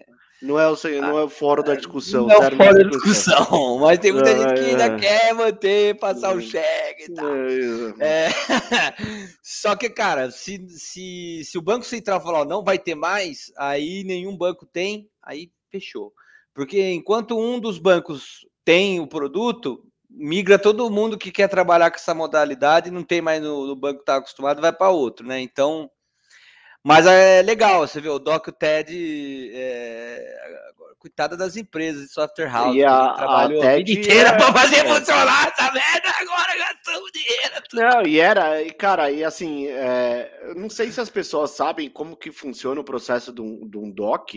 Não 0.41 0.59
é 0.59 0.71
o, 0.71 0.77
não 1.01 1.19
é 1.19 1.25
o 1.25 1.29
fórum 1.29 1.65
da 1.65 1.75
discussão. 1.75 2.27
Não 2.27 2.37
é 2.37 2.39
o 2.39 2.57
fórum 2.57 2.75
da 2.75 2.89
discussão, 2.89 3.79
mas 3.81 3.99
tem 3.99 4.13
muita 4.13 4.37
gente 4.37 4.55
que 4.55 4.71
ainda 4.71 4.97
quer 4.97 5.35
manter, 5.35 5.99
passar 5.99 6.35
o 6.35 6.41
cheque 6.41 7.11
e 7.11 7.15
tal. 7.15 7.27
É, 7.99 8.29
só 9.43 9.75
que, 9.75 9.91
cara, 9.91 10.31
se, 10.31 10.65
se, 10.69 11.43
se 11.45 11.59
o 11.59 11.63
Banco 11.63 11.85
Central 11.85 12.23
falar 12.23 12.45
não 12.45 12.63
vai 12.63 12.79
ter 12.79 12.95
mais, 12.95 13.53
aí 13.57 14.05
nenhum 14.05 14.37
banco 14.37 14.65
tem, 14.65 15.11
aí 15.23 15.51
fechou. 15.73 16.13
Porque 16.55 16.81
enquanto 16.91 17.39
um 17.39 17.59
dos 17.59 17.79
bancos 17.79 18.47
tem 18.65 19.01
o 19.01 19.09
produto, 19.09 19.85
migra 20.09 20.59
todo 20.59 20.91
mundo 20.91 21.19
que 21.19 21.33
quer 21.33 21.49
trabalhar 21.49 21.91
com 21.91 21.97
essa 21.97 22.15
modalidade, 22.15 22.91
não 22.91 23.03
tem 23.03 23.21
mais 23.21 23.43
no, 23.43 23.67
no 23.67 23.75
banco 23.75 23.97
que 23.97 24.03
está 24.03 24.17
acostumado, 24.17 24.61
vai 24.61 24.73
para 24.73 24.91
outro, 24.91 25.27
né? 25.27 25.41
Então, 25.41 25.91
mas 26.89 27.07
é 27.07 27.43
legal, 27.43 27.87
você 27.87 28.01
vê 28.01 28.09
o 28.09 28.19
Doc 28.19 28.49
o 28.49 28.53
TED, 28.53 29.51
é, 29.53 30.39
coitada 30.99 31.37
das 31.37 31.55
empresas 31.55 32.07
de 32.07 32.13
software 32.15 32.51
house, 32.51 32.75
e 32.75 32.83
a, 32.83 33.11
trabalhou 33.11 33.61
a, 33.61 33.67
TED 33.67 33.93
a 33.93 33.95
vida 33.95 34.01
inteira 34.01 34.29
é, 34.31 34.33
para 34.39 34.53
fazer 34.55 34.89
funcionar 34.89 35.49
essa 35.49 35.71
merda, 35.71 36.09
agora 36.19 36.57
gastamos 36.57 37.13
dinheiro. 37.13 37.63
Não, 37.75 38.07
e 38.07 38.19
era, 38.19 38.63
e 38.63 38.73
cara, 38.73 39.11
e 39.11 39.23
assim, 39.23 39.67
é, 39.67 40.55
não 40.57 40.71
sei 40.71 40.91
se 40.91 40.99
as 40.99 41.11
pessoas 41.11 41.51
sabem 41.51 41.91
como 41.91 42.17
que 42.17 42.33
funciona 42.33 42.81
o 42.81 42.85
processo 42.85 43.35
de 43.35 43.43
um, 43.43 43.69
de 43.69 43.77
um 43.77 43.91
doc, 43.91 44.31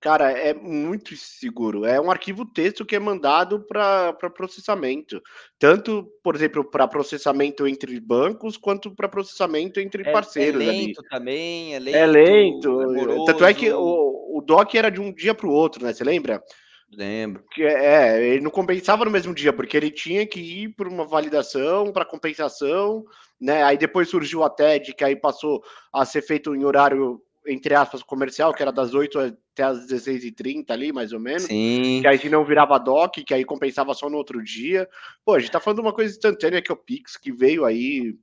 Cara, 0.00 0.30
é 0.30 0.54
muito 0.54 1.16
seguro. 1.16 1.84
É 1.84 2.00
um 2.00 2.10
arquivo 2.10 2.44
texto 2.46 2.86
que 2.86 2.94
é 2.94 3.00
mandado 3.00 3.66
para 3.66 4.12
processamento. 4.30 5.20
Tanto, 5.58 6.08
por 6.22 6.36
exemplo, 6.36 6.62
para 6.64 6.86
processamento 6.86 7.66
entre 7.66 7.98
bancos, 7.98 8.56
quanto 8.56 8.94
para 8.94 9.08
processamento 9.08 9.80
entre 9.80 10.04
é, 10.04 10.10
é 10.10 10.12
parceiros. 10.12 10.62
É 10.62 10.66
lento 10.66 11.00
ali. 11.00 11.08
também, 11.08 11.74
é 11.74 11.78
lento. 11.80 11.96
É 11.96 12.06
lento. 12.06 13.24
Tanto 13.24 13.44
é 13.44 13.52
que 13.52 13.72
o, 13.72 14.38
o 14.38 14.40
DOC 14.40 14.76
era 14.76 14.90
de 14.90 15.00
um 15.00 15.12
dia 15.12 15.34
para 15.34 15.48
o 15.48 15.52
outro, 15.52 15.84
né? 15.84 15.92
Você 15.92 16.04
lembra? 16.04 16.40
Lembro. 16.92 17.42
Que, 17.52 17.64
é, 17.64 18.24
ele 18.24 18.40
não 18.40 18.50
compensava 18.50 19.04
no 19.04 19.10
mesmo 19.10 19.34
dia, 19.34 19.52
porque 19.52 19.76
ele 19.76 19.90
tinha 19.90 20.24
que 20.24 20.40
ir 20.40 20.74
para 20.74 20.88
uma 20.88 21.04
validação, 21.04 21.92
para 21.92 22.04
compensação, 22.04 23.04
né? 23.40 23.64
Aí 23.64 23.76
depois 23.76 24.08
surgiu 24.08 24.44
a 24.44 24.48
TED, 24.48 24.94
que 24.94 25.04
aí 25.04 25.16
passou 25.16 25.62
a 25.92 26.04
ser 26.04 26.22
feito 26.22 26.54
em 26.54 26.64
horário 26.64 27.20
entre 27.48 27.74
aspas, 27.74 28.02
comercial, 28.02 28.52
que 28.52 28.62
era 28.62 28.70
das 28.70 28.94
8 28.94 29.18
até 29.18 29.62
as 29.62 29.86
16h30 29.86 30.70
ali, 30.70 30.92
mais 30.92 31.12
ou 31.12 31.20
menos. 31.20 31.44
Sim. 31.44 32.00
Que 32.00 32.06
aí 32.06 32.28
não 32.28 32.44
virava 32.44 32.78
DOC, 32.78 33.24
que 33.24 33.34
aí 33.34 33.44
compensava 33.44 33.94
só 33.94 34.08
no 34.08 34.16
outro 34.16 34.42
dia. 34.42 34.88
Pô, 35.24 35.34
a 35.34 35.38
gente 35.38 35.50
tá 35.50 35.60
falando 35.60 35.80
de 35.80 35.86
uma 35.86 35.92
coisa 35.92 36.14
instantânea 36.14 36.62
que 36.62 36.70
é 36.70 36.74
o 36.74 36.78
Pix, 36.78 37.16
que 37.16 37.32
veio 37.32 37.64
aí. 37.64 38.14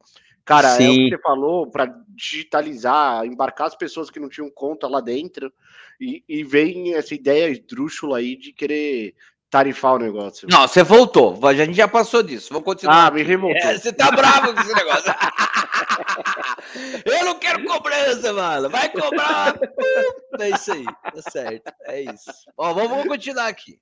Cara, 0.45 0.69
Sim. 0.69 0.85
é 0.85 0.89
o 0.89 0.93
que 0.93 1.09
você 1.15 1.21
falou, 1.21 1.67
para 1.67 1.93
digitalizar, 2.09 3.25
embarcar 3.25 3.67
as 3.67 3.75
pessoas 3.75 4.11
que 4.11 4.19
não 4.19 4.29
tinham 4.29 4.49
conta 4.49 4.87
lá 4.87 5.01
dentro. 5.01 5.51
E, 5.99 6.23
e 6.27 6.43
vem 6.43 6.93
essa 6.93 7.15
ideia 7.15 7.49
esdrúxula 7.49 8.19
aí 8.19 8.35
de 8.35 8.53
querer 8.53 9.15
tarifar 9.49 9.95
o 9.95 9.99
negócio. 9.99 10.47
Não, 10.49 10.67
você 10.67 10.83
voltou. 10.83 11.39
A 11.45 11.53
gente 11.53 11.73
já 11.73 11.87
passou 11.87 12.21
disso. 12.21 12.49
Vamos 12.51 12.65
continuar. 12.65 13.07
Ah, 13.07 13.11
me 13.11 13.23
remontou. 13.23 13.69
É, 13.69 13.77
você 13.77 13.93
tá 13.93 14.11
bravo 14.11 14.53
com 14.53 14.61
esse 14.61 14.73
negócio. 14.73 15.13
Eu 17.05 17.25
não 17.25 17.39
quero 17.39 17.63
cobrança, 17.65 18.33
mano. 18.33 18.69
Vai 18.69 18.89
cobrar. 18.89 19.57
É 20.39 20.49
isso 20.49 20.73
aí. 20.73 20.85
Tá 20.85 21.31
certo. 21.31 21.73
É 21.83 22.01
isso. 22.01 22.31
Ó, 22.57 22.73
vamos 22.73 23.07
continuar 23.07 23.47
aqui. 23.47 23.79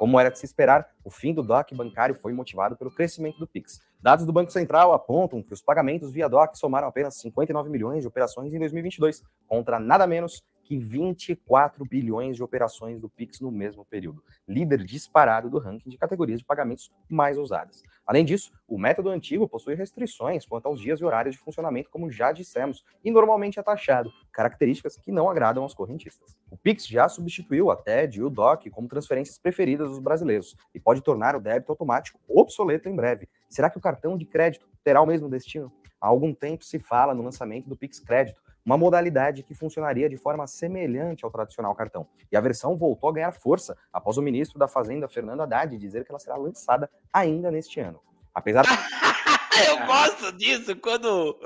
Como 0.00 0.18
era 0.18 0.30
de 0.30 0.38
se 0.38 0.46
esperar, 0.46 0.88
o 1.04 1.10
fim 1.10 1.34
do 1.34 1.42
DOC 1.42 1.74
bancário 1.74 2.14
foi 2.14 2.32
motivado 2.32 2.74
pelo 2.74 2.90
crescimento 2.90 3.38
do 3.38 3.46
Pix. 3.46 3.80
Dados 4.00 4.24
do 4.24 4.32
Banco 4.32 4.50
Central 4.50 4.94
apontam 4.94 5.42
que 5.42 5.52
os 5.52 5.60
pagamentos 5.60 6.10
via 6.10 6.26
DOC 6.26 6.56
somaram 6.56 6.88
apenas 6.88 7.16
59 7.16 7.68
milhões 7.68 8.00
de 8.00 8.08
operações 8.08 8.54
em 8.54 8.58
2022, 8.58 9.22
contra 9.46 9.78
nada 9.78 10.06
menos 10.06 10.42
que 10.70 10.78
24 10.78 11.84
bilhões 11.84 12.36
de 12.36 12.44
operações 12.44 13.00
do 13.00 13.08
Pix 13.08 13.40
no 13.40 13.50
mesmo 13.50 13.84
período, 13.84 14.22
líder 14.46 14.84
disparado 14.84 15.50
do 15.50 15.58
ranking 15.58 15.90
de 15.90 15.98
categorias 15.98 16.38
de 16.38 16.46
pagamentos 16.46 16.92
mais 17.08 17.36
usadas. 17.36 17.82
Além 18.06 18.24
disso, 18.24 18.52
o 18.68 18.78
método 18.78 19.08
antigo 19.08 19.48
possui 19.48 19.74
restrições 19.74 20.46
quanto 20.46 20.66
aos 20.66 20.80
dias 20.80 21.00
e 21.00 21.04
horários 21.04 21.34
de 21.34 21.42
funcionamento, 21.42 21.90
como 21.90 22.08
já 22.08 22.30
dissemos, 22.30 22.84
e 23.02 23.10
normalmente 23.10 23.58
é 23.58 23.64
taxado, 23.64 24.12
características 24.32 24.96
que 24.96 25.10
não 25.10 25.28
agradam 25.28 25.64
aos 25.64 25.74
correntistas. 25.74 26.36
O 26.48 26.56
Pix 26.56 26.86
já 26.86 27.08
substituiu 27.08 27.72
a 27.72 27.76
TED 27.76 28.20
e 28.20 28.22
o 28.22 28.30
DOC 28.30 28.70
como 28.70 28.86
transferências 28.86 29.38
preferidas 29.38 29.88
dos 29.88 29.98
brasileiros 29.98 30.54
e 30.72 30.78
pode 30.78 31.02
tornar 31.02 31.34
o 31.34 31.40
débito 31.40 31.72
automático 31.72 32.20
obsoleto 32.28 32.88
em 32.88 32.94
breve. 32.94 33.28
Será 33.48 33.68
que 33.68 33.78
o 33.78 33.80
cartão 33.80 34.16
de 34.16 34.24
crédito 34.24 34.68
terá 34.84 35.02
o 35.02 35.06
mesmo 35.06 35.28
destino? 35.28 35.72
Há 36.00 36.06
algum 36.06 36.32
tempo 36.32 36.64
se 36.64 36.78
fala 36.78 37.12
no 37.12 37.24
lançamento 37.24 37.68
do 37.68 37.76
Pix 37.76 37.98
Crédito, 37.98 38.40
uma 38.70 38.78
modalidade 38.78 39.42
que 39.42 39.52
funcionaria 39.52 40.08
de 40.08 40.16
forma 40.16 40.46
semelhante 40.46 41.24
ao 41.24 41.30
tradicional 41.30 41.74
cartão. 41.74 42.06
E 42.30 42.36
a 42.36 42.40
versão 42.40 42.76
voltou 42.76 43.10
a 43.10 43.12
ganhar 43.12 43.32
força 43.32 43.76
após 43.92 44.16
o 44.16 44.22
ministro 44.22 44.60
da 44.60 44.68
Fazenda, 44.68 45.08
Fernando 45.08 45.40
Haddad, 45.40 45.76
dizer 45.76 46.04
que 46.04 46.12
ela 46.12 46.20
será 46.20 46.36
lançada 46.36 46.88
ainda 47.12 47.50
neste 47.50 47.80
ano. 47.80 48.00
Apesar 48.32 48.64
Eu 49.66 49.84
gosto 49.84 50.32
disso 50.32 50.74
quando 50.76 51.36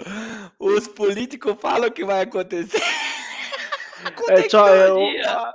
os 0.59 0.87
políticos 0.87 1.57
falam 1.59 1.91
que 1.91 2.05
vai 2.05 2.23
acontecer. 2.23 2.81
É 4.29 4.51
só, 4.51 4.69
eu, 4.69 4.99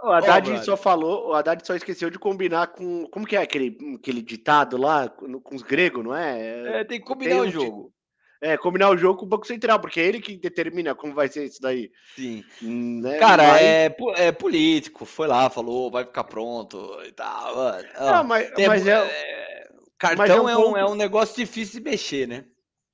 o 0.03 0.11
Haddad 0.11 0.51
oh, 0.51 0.63
só 0.63 0.75
falou, 0.75 1.27
o 1.27 1.33
Haddad 1.35 1.61
só 1.63 1.75
esqueceu 1.75 2.09
de 2.09 2.17
combinar 2.17 2.67
com. 2.67 3.05
Como 3.05 3.27
que 3.27 3.35
é 3.35 3.41
aquele, 3.43 3.77
aquele 3.93 4.23
ditado 4.23 4.75
lá 4.75 5.07
com, 5.07 5.39
com 5.39 5.55
os 5.55 5.61
gregos, 5.61 6.03
não 6.03 6.15
é? 6.15 6.79
É, 6.79 6.83
tem 6.83 6.99
que 6.99 7.05
combinar 7.05 7.41
tem 7.41 7.41
o 7.41 7.51
jogo. 7.51 7.93
É, 8.41 8.55
combinar 8.57 8.89
o 8.89 8.97
jogo 8.97 9.19
com 9.19 9.25
o 9.25 9.29
Banco 9.29 9.45
Central, 9.45 9.79
porque 9.79 9.99
é 9.99 10.05
ele 10.05 10.21
que 10.21 10.37
determina 10.37 10.95
como 10.95 11.13
vai 11.13 11.27
ser 11.27 11.45
isso 11.45 11.61
daí. 11.61 11.91
Sim. 12.15 12.43
Né? 12.61 13.17
Cara, 13.17 13.43
mas... 13.43 13.61
é, 13.61 13.95
é 14.15 14.31
político, 14.31 15.03
foi 15.03 15.27
lá, 15.27 15.49
falou, 15.49 15.91
vai 15.91 16.05
ficar 16.05 16.23
pronto 16.23 16.97
e 17.05 17.11
tal. 17.11 17.53
Não, 17.99 18.23
mas, 18.23 18.49
tem, 18.51 18.67
mas 18.67 18.87
é, 18.87 18.93
é, 18.93 19.67
Cartão 19.97 20.17
mas 20.17 20.31
é, 20.31 20.39
um, 20.39 20.49
é, 20.49 20.57
um, 20.57 20.77
é 20.77 20.85
um 20.85 20.95
negócio 20.95 21.35
difícil 21.35 21.81
de 21.81 21.89
mexer, 21.89 22.27
né? 22.27 22.45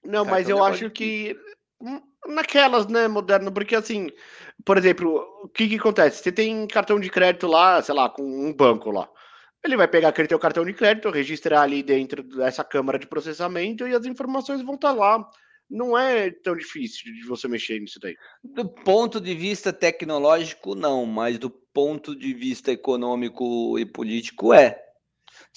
Não, 0.04 0.26
Cartão 0.26 0.32
mas 0.32 0.50
eu 0.50 0.58
é 0.58 0.70
acho 0.70 0.90
que. 0.90 1.38
Hum, 1.80 2.02
naquelas, 2.28 2.88
né, 2.88 3.08
moderno, 3.08 3.52
porque 3.52 3.76
assim, 3.76 4.10
por 4.66 4.78
exemplo, 4.78 5.24
o 5.44 5.48
que 5.48 5.68
que 5.68 5.76
acontece? 5.76 6.24
Você 6.24 6.32
tem 6.32 6.66
cartão 6.68 7.00
de 7.00 7.10
crédito 7.10 7.48
lá, 7.48 7.82
sei 7.82 7.94
lá, 7.94 8.10
com 8.10 8.24
um 8.24 8.54
banco 8.54 8.90
lá. 8.90 9.08
Ele 9.66 9.76
vai 9.76 9.88
pegar 9.88 10.10
aquele 10.10 10.28
teu 10.28 10.38
cartão 10.38 10.64
de 10.64 10.74
crédito, 10.74 11.10
registrar 11.10 11.64
ali 11.64 11.82
dentro 11.82 12.22
dessa 12.22 12.64
câmara 12.64 13.00
de 13.00 13.08
processamento 13.08 13.88
e 13.88 13.96
as 13.96 14.06
informações 14.06 14.62
vão 14.62 14.76
estar 14.76 14.94
tá 14.94 14.94
lá. 14.94 15.28
Não 15.68 15.98
é 15.98 16.30
tão 16.30 16.56
difícil 16.56 17.12
de 17.12 17.26
você 17.26 17.48
mexer 17.48 17.80
nisso 17.80 18.00
daí. 18.00 18.16
Do 18.44 18.70
ponto 18.70 19.20
de 19.20 19.34
vista 19.34 19.74
tecnológico, 19.74 20.76
não, 20.76 21.04
mas 21.08 21.40
do 21.40 21.50
ponto 21.50 22.16
de 22.16 22.32
vista 22.32 22.72
econômico 22.72 23.80
e 23.80 23.86
político, 23.88 24.54
é. 24.54 24.85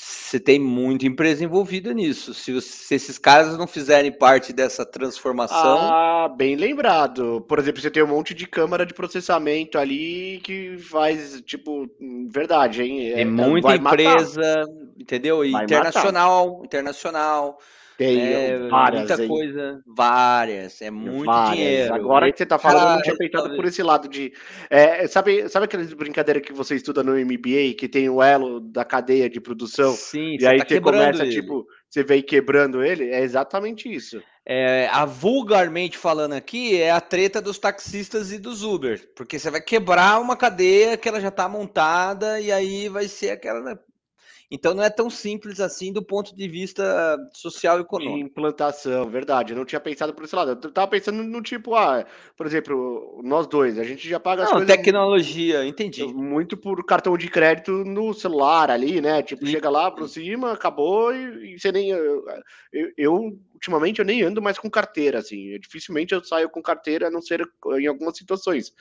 Você 0.00 0.38
tem 0.38 0.60
muita 0.60 1.06
empresa 1.06 1.42
envolvida 1.42 1.92
nisso. 1.92 2.32
Se, 2.32 2.60
se, 2.60 2.94
esses 2.94 3.18
caras 3.18 3.58
não 3.58 3.66
fizerem 3.66 4.12
parte 4.12 4.52
dessa 4.52 4.86
transformação. 4.86 5.76
Ah, 5.90 6.28
bem 6.28 6.54
lembrado. 6.54 7.44
Por 7.48 7.58
exemplo, 7.58 7.82
você 7.82 7.90
tem 7.90 8.04
um 8.04 8.06
monte 8.06 8.32
de 8.32 8.46
câmara 8.46 8.86
de 8.86 8.94
processamento 8.94 9.76
ali 9.76 10.40
que 10.44 10.78
faz, 10.78 11.40
tipo, 11.40 11.90
verdade, 12.30 12.82
hein? 12.82 13.10
É, 13.10 13.24
muita 13.24 13.74
empresa, 13.74 14.40
matar. 14.40 14.66
entendeu? 14.96 15.44
E 15.44 15.52
internacional, 15.52 16.46
matar. 16.52 16.64
internacional. 16.66 17.58
Tem 17.98 18.32
é, 18.32 18.68
várias. 18.68 19.08
Muita 19.08 19.22
hein? 19.22 19.28
coisa, 19.28 19.82
várias. 19.84 20.80
É 20.80 20.88
muito 20.88 21.24
várias. 21.24 21.56
dinheiro. 21.56 21.94
Agora 21.94 22.30
que 22.30 22.38
você 22.38 22.44
está 22.44 22.56
falando, 22.56 22.90
eu 22.90 22.94
não 22.94 23.02
tinha 23.02 23.16
pensado 23.16 23.56
por 23.56 23.64
esse 23.64 23.82
lado 23.82 24.08
de. 24.08 24.32
É, 24.70 25.04
sabe, 25.08 25.48
sabe 25.48 25.64
aquelas 25.64 25.92
brincadeiras 25.92 26.44
que 26.44 26.52
você 26.52 26.76
estuda 26.76 27.02
no 27.02 27.14
MBA, 27.14 27.74
que 27.76 27.88
tem 27.88 28.08
o 28.08 28.22
elo 28.22 28.60
da 28.60 28.84
cadeia 28.84 29.28
de 29.28 29.40
produção? 29.40 29.90
Sim, 29.94 30.36
e 30.38 30.46
aí 30.46 30.58
tá 30.58 30.66
você 30.68 30.80
começa, 30.80 31.24
ele. 31.24 31.32
tipo, 31.32 31.66
você 31.90 32.04
vem 32.04 32.22
quebrando 32.22 32.84
ele? 32.84 33.10
É 33.10 33.20
exatamente 33.20 33.92
isso. 33.92 34.22
É, 34.46 34.88
a 34.92 35.04
vulgarmente 35.04 35.98
falando 35.98 36.34
aqui, 36.34 36.80
é 36.80 36.92
a 36.92 37.00
treta 37.00 37.42
dos 37.42 37.58
taxistas 37.58 38.30
e 38.30 38.38
dos 38.38 38.62
Uber. 38.62 39.10
Porque 39.16 39.40
você 39.40 39.50
vai 39.50 39.60
quebrar 39.60 40.20
uma 40.20 40.36
cadeia 40.36 40.96
que 40.96 41.08
ela 41.08 41.20
já 41.20 41.28
está 41.28 41.48
montada 41.48 42.40
e 42.40 42.52
aí 42.52 42.88
vai 42.88 43.08
ser 43.08 43.30
aquela. 43.30 43.76
Então 44.50 44.72
não 44.72 44.82
é 44.82 44.88
tão 44.88 45.10
simples 45.10 45.60
assim 45.60 45.92
do 45.92 46.02
ponto 46.02 46.34
de 46.34 46.48
vista 46.48 47.18
social 47.34 47.78
e 47.78 47.82
econômico. 47.82 48.18
Implantação, 48.18 49.08
verdade. 49.10 49.52
Eu 49.52 49.58
não 49.58 49.64
tinha 49.66 49.80
pensado 49.80 50.14
por 50.14 50.24
esse 50.24 50.34
lado. 50.34 50.52
Eu 50.52 50.72
tava 50.72 50.88
pensando 50.88 51.22
no 51.22 51.42
tipo, 51.42 51.74
ah, 51.74 52.06
por 52.34 52.46
exemplo, 52.46 53.20
nós 53.22 53.46
dois, 53.46 53.78
a 53.78 53.84
gente 53.84 54.08
já 54.08 54.18
paga 54.18 54.44
as 54.44 54.48
não, 54.48 54.56
coisas. 54.56 54.74
Tecnologia, 54.74 55.66
entendi. 55.66 56.02
Muito 56.06 56.56
por 56.56 56.82
cartão 56.86 57.16
de 57.18 57.28
crédito 57.28 57.72
no 57.84 58.14
celular 58.14 58.70
ali, 58.70 59.02
né? 59.02 59.22
Tipo, 59.22 59.44
Sim. 59.44 59.52
chega 59.52 59.68
lá, 59.68 59.88
aproxima, 59.88 60.52
acabou 60.52 61.14
e, 61.14 61.54
e 61.54 61.58
você 61.58 61.70
nem. 61.70 61.90
Eu, 61.90 62.24
eu, 62.96 63.38
ultimamente, 63.52 63.98
eu 63.98 64.04
nem 64.04 64.22
ando 64.22 64.40
mais 64.40 64.58
com 64.58 64.70
carteira, 64.70 65.18
assim. 65.18 65.58
Dificilmente 65.58 66.14
eu 66.14 66.24
saio 66.24 66.48
com 66.48 66.62
carteira, 66.62 67.08
a 67.08 67.10
não 67.10 67.20
ser 67.20 67.46
em 67.78 67.86
algumas 67.86 68.16
situações. 68.16 68.72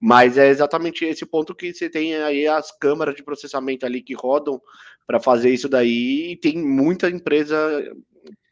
Mas 0.00 0.38
é 0.38 0.48
exatamente 0.48 1.04
esse 1.04 1.26
ponto 1.26 1.54
que 1.54 1.74
você 1.74 1.90
tem 1.90 2.14
aí 2.16 2.46
as 2.46 2.70
câmaras 2.70 3.16
de 3.16 3.22
processamento 3.22 3.84
ali 3.84 4.00
que 4.00 4.14
rodam 4.14 4.60
para 5.08 5.18
fazer 5.18 5.48
isso 5.50 5.70
daí, 5.70 6.32
e 6.32 6.36
tem 6.36 6.58
muita 6.58 7.08
empresa 7.08 7.56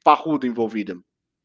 parruda 0.02 0.46
envolvida. 0.46 0.96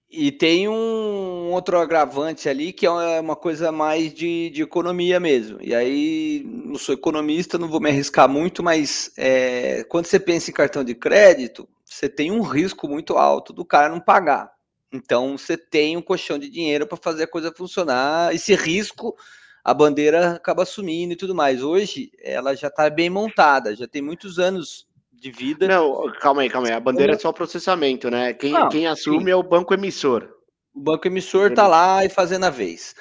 E 0.09 0.32
tem 0.32 0.70
um 0.70 1.51
outro 1.51 1.78
agravante 1.78 2.47
ali 2.47 2.72
que 2.72 2.86
é 2.86 3.20
uma 3.20 3.36
coisa 3.36 3.74
mais 3.74 4.14
de, 4.14 4.49
de 4.49 4.62
economia 4.62 5.20
mesmo. 5.20 5.57
E 5.62 5.76
aí, 5.76 6.43
não 6.45 6.78
sou 6.78 6.95
economista, 6.95 7.57
não 7.57 7.68
vou 7.68 7.82
me 7.82 7.89
arriscar 7.89 8.30
muito, 8.30 8.64
mas 8.64 9.12
é, 9.18 9.84
quando 9.89 10.05
você 10.05 10.20
pensa 10.20 10.49
em 10.49 10.53
cartão 10.53 10.84
de 10.84 10.95
crédito, 10.95 11.68
você 11.84 12.07
tem 12.07 12.32
um 12.32 12.41
risco 12.41 12.88
muito 12.88 13.18
alto 13.18 13.51
do 13.51 13.66
cara 13.66 13.89
não 13.89 13.99
pagar. 13.99 14.49
Então, 14.93 15.38
você 15.38 15.57
tem 15.57 15.97
um 15.97 16.01
colchão 16.01 16.39
de 16.39 16.49
dinheiro 16.49 16.88
para 16.88 16.97
fazer 16.97 17.24
a 17.24 17.28
coisa 17.28 17.53
funcionar. 17.53 18.34
Esse 18.34 18.55
risco 18.55 19.16
a 19.64 19.74
bandeira 19.74 20.36
acaba 20.36 20.66
sumindo 20.66 21.14
e 21.14 21.18
tudo 21.18 21.36
mais. 21.36 21.62
Hoje 21.62 22.12
ela 22.22 22.55
já 22.55 22.68
está 22.68 22.89
bem 22.89 23.09
montada, 23.09 23.76
já 23.76 23.88
tem 23.88 24.01
muitos 24.01 24.39
anos 24.39 24.89
de 25.22 25.32
vida. 25.32 25.67
Não, 25.67 26.11
calma 26.19 26.41
aí, 26.41 26.49
calma 26.49 26.67
aí. 26.67 26.74
A 26.74 26.80
bandeira 26.80 27.13
é 27.13 27.17
só 27.17 27.32
processamento, 27.32 28.09
né? 28.09 28.34
Quem, 28.34 28.53
quem 28.69 28.88
assume 28.88 29.26
sim. 29.26 29.30
é 29.30 29.36
o 29.36 29.43
banco 29.43 29.74
emissor. 29.74 30.28
O 30.74 30.82
banco 30.82 31.07
emissor 31.07 31.51
está 31.51 31.67
lá 31.67 32.03
e 32.03 32.09
fazendo 32.09 32.45
a 32.45 32.49
vez. 32.49 32.95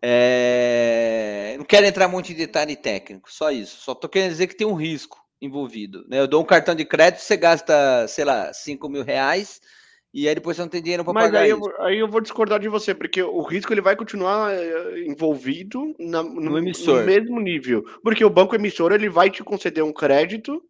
É... 0.00 1.56
Não 1.58 1.64
quero 1.64 1.84
entrar 1.84 2.06
muito 2.06 2.30
em 2.30 2.36
detalhe 2.36 2.76
técnico, 2.76 3.32
só 3.32 3.50
isso. 3.50 3.80
Só 3.80 3.92
estou 3.92 4.08
querendo 4.08 4.30
dizer 4.30 4.46
que 4.46 4.56
tem 4.56 4.66
um 4.66 4.74
risco 4.74 5.18
envolvido. 5.42 6.04
Né? 6.08 6.20
Eu 6.20 6.28
dou 6.28 6.42
um 6.42 6.46
cartão 6.46 6.76
de 6.76 6.84
crédito, 6.84 7.22
você 7.22 7.36
gasta, 7.36 8.06
sei 8.06 8.24
lá, 8.24 8.52
5 8.52 8.88
mil 8.88 9.02
reais 9.02 9.60
e 10.14 10.28
aí 10.28 10.34
depois 10.36 10.56
você 10.56 10.62
não 10.62 10.68
tem 10.68 10.80
dinheiro 10.80 11.04
para 11.04 11.12
pagar 11.12 11.40
aí 11.40 11.50
isso. 11.50 11.58
Eu, 11.58 11.82
aí 11.82 11.98
eu 11.98 12.08
vou 12.08 12.20
discordar 12.20 12.60
de 12.60 12.68
você, 12.68 12.94
porque 12.94 13.20
o 13.20 13.42
risco 13.42 13.72
ele 13.74 13.80
vai 13.80 13.96
continuar 13.96 14.54
eh, 14.54 15.06
envolvido 15.08 15.92
na, 15.98 16.22
no, 16.22 16.40
no, 16.40 16.58
emissor. 16.58 17.00
no 17.00 17.06
mesmo 17.06 17.40
nível. 17.40 17.82
Porque 18.00 18.24
o 18.24 18.30
banco 18.30 18.54
emissor 18.54 18.92
ele 18.92 19.08
vai 19.08 19.28
te 19.28 19.42
conceder 19.42 19.82
um 19.82 19.92
crédito, 19.92 20.62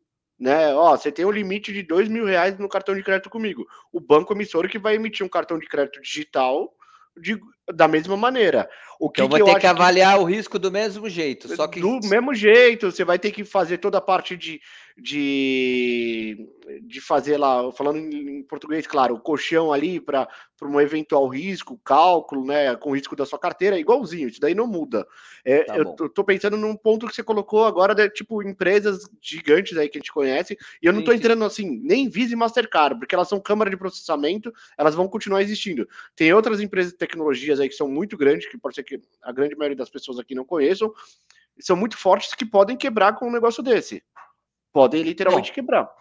né? 0.44 0.74
Ó, 0.74 0.94
você 0.94 1.10
tem 1.10 1.24
um 1.24 1.30
limite 1.30 1.72
de 1.72 1.82
dois 1.82 2.06
mil 2.06 2.26
reais 2.26 2.58
no 2.58 2.68
cartão 2.68 2.94
de 2.94 3.02
crédito 3.02 3.30
comigo. 3.30 3.66
O 3.90 3.98
banco 3.98 4.34
emissor 4.34 4.68
que 4.68 4.78
vai 4.78 4.94
emitir 4.94 5.24
um 5.24 5.28
cartão 5.28 5.58
de 5.58 5.66
crédito 5.66 6.02
digital 6.02 6.70
de, 7.16 7.40
da 7.72 7.88
mesma 7.88 8.16
maneira. 8.16 8.68
O 8.98 9.10
que, 9.10 9.20
então, 9.20 9.28
que 9.36 9.42
eu 9.42 9.46
vou 9.46 9.54
ter 9.54 9.60
que 9.60 9.66
avaliar 9.66 10.16
que... 10.16 10.22
o 10.22 10.24
risco 10.24 10.58
do 10.58 10.70
mesmo 10.70 11.08
jeito. 11.08 11.54
Só 11.56 11.66
que... 11.66 11.80
Do 11.80 12.00
mesmo 12.08 12.34
jeito, 12.34 12.90
você 12.90 13.04
vai 13.04 13.18
ter 13.18 13.30
que 13.30 13.44
fazer 13.44 13.78
toda 13.78 13.98
a 13.98 14.00
parte 14.00 14.36
de, 14.36 14.60
de, 14.96 16.48
de 16.82 17.00
fazer 17.00 17.36
lá, 17.36 17.72
falando 17.72 17.98
em, 17.98 18.42
português, 18.44 18.86
claro, 18.86 19.14
o 19.14 19.20
colchão 19.20 19.72
ali 19.72 20.00
para 20.00 20.28
um 20.62 20.80
eventual 20.80 21.26
risco, 21.26 21.80
cálculo, 21.84 22.46
né, 22.46 22.76
com 22.76 22.90
o 22.90 22.94
risco 22.94 23.16
da 23.16 23.26
sua 23.26 23.38
carteira, 23.38 23.78
igualzinho, 23.78 24.28
isso 24.28 24.40
daí 24.40 24.54
não 24.54 24.66
muda. 24.66 25.06
É, 25.44 25.64
tá 25.64 25.76
eu 25.76 25.84
tô 26.08 26.22
pensando 26.22 26.56
num 26.56 26.76
ponto 26.76 27.06
que 27.06 27.14
você 27.14 27.22
colocou 27.22 27.64
agora, 27.64 27.94
de, 27.94 28.08
tipo, 28.10 28.42
empresas 28.42 29.08
gigantes 29.20 29.76
aí 29.76 29.88
que 29.88 29.98
a 29.98 30.00
gente 30.00 30.12
conhece, 30.12 30.56
e 30.80 30.86
eu 30.86 30.92
não 30.92 31.02
tô 31.02 31.12
entrando 31.12 31.44
assim, 31.44 31.80
nem 31.82 32.08
Visa 32.08 32.32
e 32.32 32.36
Mastercard, 32.36 32.98
porque 32.98 33.14
elas 33.14 33.28
são 33.28 33.40
câmara 33.40 33.70
de 33.70 33.76
processamento, 33.76 34.52
elas 34.78 34.94
vão 34.94 35.08
continuar 35.08 35.42
existindo. 35.42 35.88
Tem 36.14 36.32
outras 36.32 36.60
empresas 36.60 36.92
de 36.92 36.98
aí 37.60 37.68
que 37.68 37.74
são 37.74 37.88
muito 37.88 38.16
grandes, 38.16 38.48
que 38.48 38.58
pode 38.58 38.74
ser 38.74 38.84
que 38.84 39.00
a 39.22 39.32
grande 39.32 39.56
maioria 39.56 39.76
das 39.76 39.90
pessoas 39.90 40.18
aqui 40.18 40.34
não 40.34 40.44
conheçam, 40.44 40.92
são 41.60 41.76
muito 41.76 41.96
fortes 41.96 42.34
que 42.34 42.44
podem 42.44 42.76
quebrar 42.76 43.14
com 43.14 43.28
um 43.28 43.32
negócio 43.32 43.62
desse 43.62 44.02
podem 44.74 45.02
literalmente 45.02 45.50
Bom, 45.50 45.54
quebrar. 45.54 45.94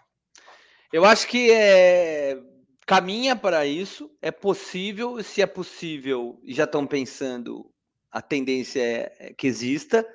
Eu 0.91 1.05
acho 1.05 1.27
que 1.27 1.51
é, 1.51 2.41
caminha 2.87 3.35
para 3.35 3.67
isso, 3.67 4.11
é 4.19 4.31
possível, 4.31 5.23
se 5.23 5.43
é 5.43 5.45
possível, 5.45 6.39
já 6.43 6.63
estão 6.63 6.87
pensando, 6.87 7.71
a 8.11 8.19
tendência 8.19 8.81
é, 8.81 9.13
é 9.19 9.33
que 9.33 9.45
exista. 9.45 10.05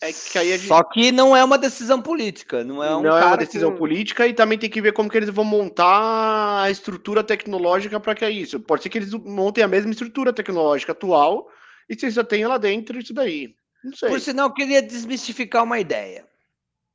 É 0.00 0.12
que 0.12 0.38
aí 0.38 0.50
gente... 0.56 0.66
Só 0.66 0.82
que 0.82 1.12
não 1.12 1.36
é 1.36 1.44
uma 1.44 1.58
decisão 1.58 2.00
política, 2.00 2.64
não 2.64 2.82
é 2.82 2.96
um 2.96 3.02
Não 3.02 3.16
é 3.16 3.24
uma 3.24 3.36
decisão 3.36 3.72
que... 3.72 3.78
política 3.78 4.26
e 4.26 4.32
também 4.32 4.58
tem 4.58 4.70
que 4.70 4.80
ver 4.80 4.92
como 4.92 5.10
que 5.10 5.16
eles 5.16 5.28
vão 5.28 5.44
montar 5.44 6.62
a 6.62 6.70
estrutura 6.70 7.22
tecnológica 7.22 8.00
para 8.00 8.14
que 8.14 8.24
é 8.24 8.30
isso. 8.30 8.58
Pode 8.58 8.82
ser 8.82 8.88
que 8.88 8.96
eles 8.96 9.12
montem 9.12 9.62
a 9.62 9.68
mesma 9.68 9.90
estrutura 9.90 10.32
tecnológica 10.32 10.92
atual 10.92 11.50
e 11.88 11.94
você 11.94 12.10
já 12.10 12.24
tenha 12.24 12.48
lá 12.48 12.56
dentro 12.56 12.98
isso 12.98 13.12
daí. 13.12 13.54
Não 13.84 13.94
sei. 13.94 14.08
Por 14.08 14.20
sinal, 14.20 14.48
eu 14.48 14.54
queria 14.54 14.80
desmistificar 14.80 15.64
uma 15.64 15.78
ideia. 15.78 16.24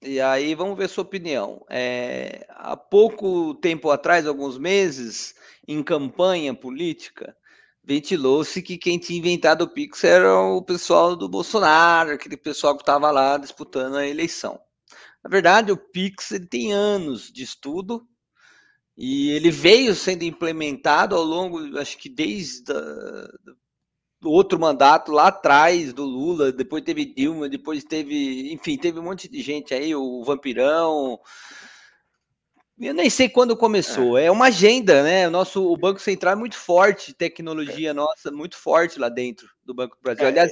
E 0.01 0.19
aí 0.19 0.55
vamos 0.55 0.77
ver 0.77 0.87
sua 0.87 1.03
opinião. 1.03 1.65
É, 1.69 2.45
há 2.49 2.75
pouco 2.75 3.55
tempo 3.55 3.89
atrás, 3.89 4.25
alguns 4.25 4.57
meses, 4.57 5.35
em 5.67 5.81
campanha 5.81 6.53
política, 6.53 7.35
ventilou-se 7.85 8.61
que 8.61 8.77
quem 8.77 8.97
tinha 8.97 9.19
inventado 9.19 9.61
o 9.63 9.69
Pix 9.69 10.03
era 10.03 10.39
o 10.39 10.61
pessoal 10.61 11.15
do 11.15 11.29
Bolsonaro, 11.29 12.11
aquele 12.11 12.35
pessoal 12.35 12.75
que 12.75 12.81
estava 12.81 13.11
lá 13.11 13.37
disputando 13.37 13.95
a 13.95 14.07
eleição. 14.07 14.59
Na 15.23 15.29
verdade, 15.29 15.71
o 15.71 15.77
Pix 15.77 16.31
ele 16.31 16.47
tem 16.47 16.73
anos 16.73 17.31
de 17.31 17.43
estudo 17.43 18.07
e 18.97 19.29
ele 19.31 19.51
veio 19.51 19.93
sendo 19.93 20.23
implementado 20.23 21.15
ao 21.15 21.23
longo, 21.23 21.77
acho 21.77 21.97
que 21.97 22.09
desde 22.09 22.71
a, 22.71 23.27
outro 24.23 24.59
mandato 24.59 25.11
lá 25.11 25.27
atrás 25.27 25.93
do 25.93 26.03
Lula, 26.03 26.51
depois 26.51 26.83
teve 26.83 27.05
Dilma, 27.05 27.47
depois 27.47 27.83
teve, 27.83 28.51
enfim, 28.51 28.77
teve 28.77 28.99
um 28.99 29.03
monte 29.03 29.27
de 29.27 29.41
gente 29.41 29.73
aí, 29.73 29.93
o 29.95 30.23
Vampirão. 30.23 31.19
Eu 32.79 32.93
nem 32.93 33.09
sei 33.09 33.29
quando 33.29 33.55
começou. 33.55 34.17
É, 34.17 34.25
é 34.25 34.31
uma 34.31 34.47
agenda, 34.47 35.01
né? 35.01 35.27
O 35.27 35.31
nosso 35.31 35.71
o 35.71 35.77
Banco 35.77 35.99
Central 35.99 36.33
é 36.33 36.35
muito 36.35 36.57
forte, 36.57 37.13
tecnologia 37.13 37.91
é. 37.91 37.93
nossa, 37.93 38.31
muito 38.31 38.57
forte 38.57 38.99
lá 38.99 39.07
dentro 39.07 39.47
do 39.63 39.73
Banco 39.73 39.95
do 39.95 40.01
Brasil. 40.01 40.25
É. 40.25 40.27
Aliás, 40.27 40.51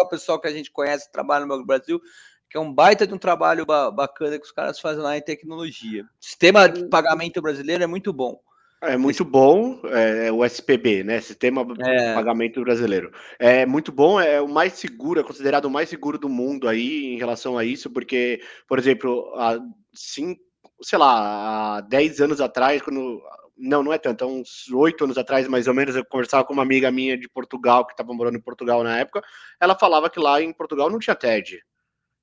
o 0.00 0.08
pessoal 0.08 0.40
que 0.40 0.48
a 0.48 0.52
gente 0.52 0.70
conhece, 0.70 1.12
trabalha 1.12 1.44
no 1.44 1.48
Banco 1.48 1.62
do 1.62 1.66
Brasil, 1.66 2.00
que 2.48 2.56
é 2.56 2.60
um 2.60 2.72
baita 2.72 3.06
de 3.06 3.12
um 3.12 3.18
trabalho 3.18 3.66
bacana 3.66 4.38
que 4.38 4.44
os 4.44 4.52
caras 4.52 4.80
fazem 4.80 5.02
lá 5.02 5.16
em 5.16 5.22
tecnologia. 5.22 6.04
O 6.04 6.24
sistema 6.24 6.68
de 6.68 6.88
pagamento 6.88 7.40
brasileiro 7.42 7.84
é 7.84 7.86
muito 7.86 8.12
bom. 8.12 8.40
É 8.82 8.96
muito 8.96 9.24
bom, 9.24 9.80
é, 9.84 10.32
o 10.32 10.44
SPB, 10.44 11.04
né? 11.04 11.20
Sistema 11.20 11.64
é. 11.86 12.14
Pagamento 12.14 12.60
Brasileiro. 12.62 13.12
É 13.38 13.64
muito 13.64 13.92
bom, 13.92 14.20
é 14.20 14.40
o 14.40 14.48
mais 14.48 14.72
seguro, 14.72 15.20
é 15.20 15.22
considerado 15.22 15.66
o 15.66 15.70
mais 15.70 15.88
seguro 15.88 16.18
do 16.18 16.28
mundo 16.28 16.66
aí 16.68 17.14
em 17.14 17.16
relação 17.16 17.56
a 17.56 17.64
isso, 17.64 17.88
porque, 17.88 18.42
por 18.66 18.80
exemplo, 18.80 19.32
há 19.36 19.60
cinco, 19.94 20.42
sei 20.82 20.98
lá, 20.98 21.76
há 21.76 21.80
10 21.82 22.20
anos 22.20 22.40
atrás, 22.40 22.82
quando. 22.82 23.22
Não, 23.56 23.82
não 23.82 23.92
é 23.92 23.98
tanto, 23.98 24.24
há 24.24 24.26
uns 24.26 24.68
oito 24.72 25.04
anos 25.04 25.16
atrás, 25.16 25.46
mais 25.46 25.68
ou 25.68 25.74
menos, 25.74 25.94
eu 25.94 26.04
conversava 26.04 26.44
com 26.44 26.52
uma 26.52 26.62
amiga 26.62 26.90
minha 26.90 27.16
de 27.16 27.28
Portugal, 27.28 27.86
que 27.86 27.92
estava 27.92 28.12
morando 28.12 28.36
em 28.36 28.40
Portugal 28.40 28.82
na 28.82 28.98
época, 28.98 29.22
ela 29.60 29.78
falava 29.78 30.10
que 30.10 30.18
lá 30.18 30.42
em 30.42 30.52
Portugal 30.52 30.90
não 30.90 30.98
tinha 30.98 31.14
TED. 31.14 31.62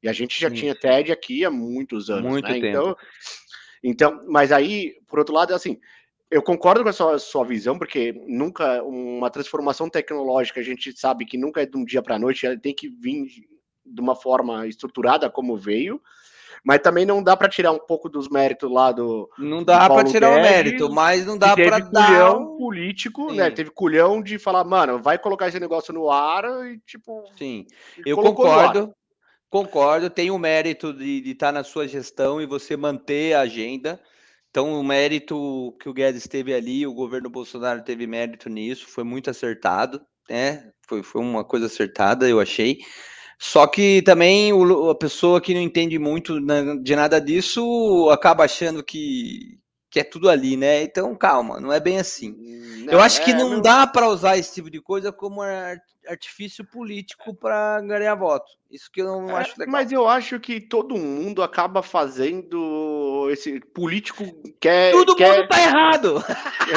E 0.02 0.10
a 0.10 0.14
gente 0.14 0.40
já 0.40 0.50
Sim. 0.50 0.56
tinha 0.56 0.76
TED 0.76 1.12
aqui 1.12 1.46
há 1.46 1.52
muitos 1.52 2.10
anos, 2.10 2.30
Muito 2.30 2.48
né? 2.48 2.54
Tempo. 2.56 2.68
Então, 2.68 2.96
então, 3.84 4.26
mas 4.28 4.52
aí, 4.52 4.96
por 5.08 5.20
outro 5.20 5.34
lado, 5.34 5.54
é 5.54 5.56
assim, 5.56 5.80
eu 6.30 6.42
concordo 6.42 6.84
com 6.84 6.90
a 6.90 6.94
sua, 6.94 7.18
sua, 7.18 7.46
visão, 7.46 7.78
porque 7.78 8.14
nunca 8.28 8.84
uma 8.84 9.30
transformação 9.30 9.90
tecnológica 9.90 10.60
a 10.60 10.64
gente 10.64 10.98
sabe 10.98 11.26
que 11.26 11.38
nunca 11.38 11.62
é 11.62 11.66
de 11.66 11.78
um 11.78 11.84
dia 11.84 12.02
para 12.02 12.16
a 12.16 12.20
noite, 12.20 12.46
ela 12.46 12.58
tem 12.58 12.74
que 12.74 12.88
vir 12.88 13.28
de 13.86 14.02
uma 14.02 14.16
forma 14.16 14.68
estruturada 14.68 15.30
como 15.30 15.58
veio, 15.58 16.02
mas 16.64 16.80
também 16.80 17.06
não 17.06 17.24
dá 17.24 17.36
para 17.36 17.50
tirar 17.50 17.72
um 17.72 17.80
pouco 17.80 18.10
dos 18.10 18.30
méritos 18.30 18.72
lá 18.72 18.92
do. 18.92 19.30
Não 19.38 19.64
dá 19.64 19.90
para 19.90 20.04
tirar 20.04 20.32
o 20.32 20.42
mérito, 20.42 20.92
mas 20.92 21.26
não 21.26 21.38
dá 21.38 21.56
para 21.56 21.80
dar. 21.80 22.36
um 22.36 22.58
político, 22.58 23.30
Sim. 23.30 23.38
né? 23.38 23.52
Teve 23.52 23.72
culhão 23.72 24.22
de 24.22 24.38
falar, 24.38 24.64
mano, 24.64 25.02
vai 25.02 25.18
colocar 25.18 25.48
esse 25.48 25.60
negócio 25.60 25.94
no 25.94 26.10
ar 26.10 26.44
e 26.66 26.80
tipo. 26.86 27.24
Sim, 27.38 27.66
eu 28.06 28.18
concordo. 28.18 28.94
Concordo, 29.50 30.12
tem 30.12 30.30
o 30.30 30.38
mérito 30.38 30.94
de 30.94 31.32
estar 31.32 31.48
tá 31.48 31.52
na 31.52 31.64
sua 31.64 31.88
gestão 31.88 32.40
e 32.40 32.46
você 32.46 32.78
manter 32.78 33.34
a 33.34 33.42
agenda. 33.42 34.00
Então, 34.52 34.80
o 34.80 34.84
mérito 34.84 35.76
que 35.80 35.90
o 35.90 35.94
Guedes 35.94 36.28
teve 36.28 36.54
ali, 36.54 36.86
o 36.86 36.94
governo 36.94 37.30
Bolsonaro 37.30 37.84
teve 37.84 38.06
mérito 38.06 38.48
nisso, 38.50 38.88
foi 38.88 39.04
muito 39.04 39.30
acertado, 39.30 40.02
né? 40.30 40.72
Foi, 40.88 41.02
foi 41.02 41.22
uma 41.22 41.44
coisa 41.44 41.66
acertada, 41.66 42.28
eu 42.30 42.40
achei. 42.40 42.80
Só 43.42 43.66
que 43.66 44.02
também 44.02 44.52
o, 44.52 44.90
a 44.90 44.96
pessoa 44.96 45.40
que 45.40 45.54
não 45.54 45.62
entende 45.62 45.98
muito 45.98 46.42
de 46.84 46.94
nada 46.94 47.22
disso 47.22 48.10
acaba 48.12 48.44
achando 48.44 48.84
que, 48.84 49.58
que 49.90 50.02
é 50.02 50.04
tudo 50.04 50.30
ali, 50.30 50.58
né? 50.58 50.84
Então, 50.84 51.16
calma, 51.16 51.58
não 51.58 51.72
é 51.72 51.80
bem 51.80 51.98
assim. 51.98 52.36
Não, 52.84 52.94
eu 52.94 53.00
acho 53.00 53.24
que 53.24 53.32
é, 53.32 53.34
não, 53.34 53.50
não, 53.50 53.62
dá 53.62 53.88
para 53.88 54.10
usar 54.10 54.38
esse 54.38 54.56
tipo 54.56 54.70
de 54.70 54.82
coisa 54.82 55.14
como 55.14 55.42
artifício 56.06 56.66
político 56.66 57.34
para 57.34 57.80
ganhar 57.80 58.14
voto. 58.16 58.52
Isso 58.70 58.92
que 58.92 59.02
eu 59.02 59.06
não 59.06 59.30
é, 59.30 59.42
acho 59.42 59.58
legal. 59.58 59.72
Mas 59.72 59.90
eu 59.90 60.06
acho 60.06 60.38
que 60.38 60.60
todo 60.60 60.98
mundo 60.98 61.42
acaba 61.42 61.82
fazendo 61.82 63.30
esse 63.32 63.62
político 63.74 64.26
quer. 64.60 64.92
Todo 64.92 65.16
quer... 65.16 65.38
mundo 65.38 65.48
tá 65.48 65.62
errado. 65.62 66.24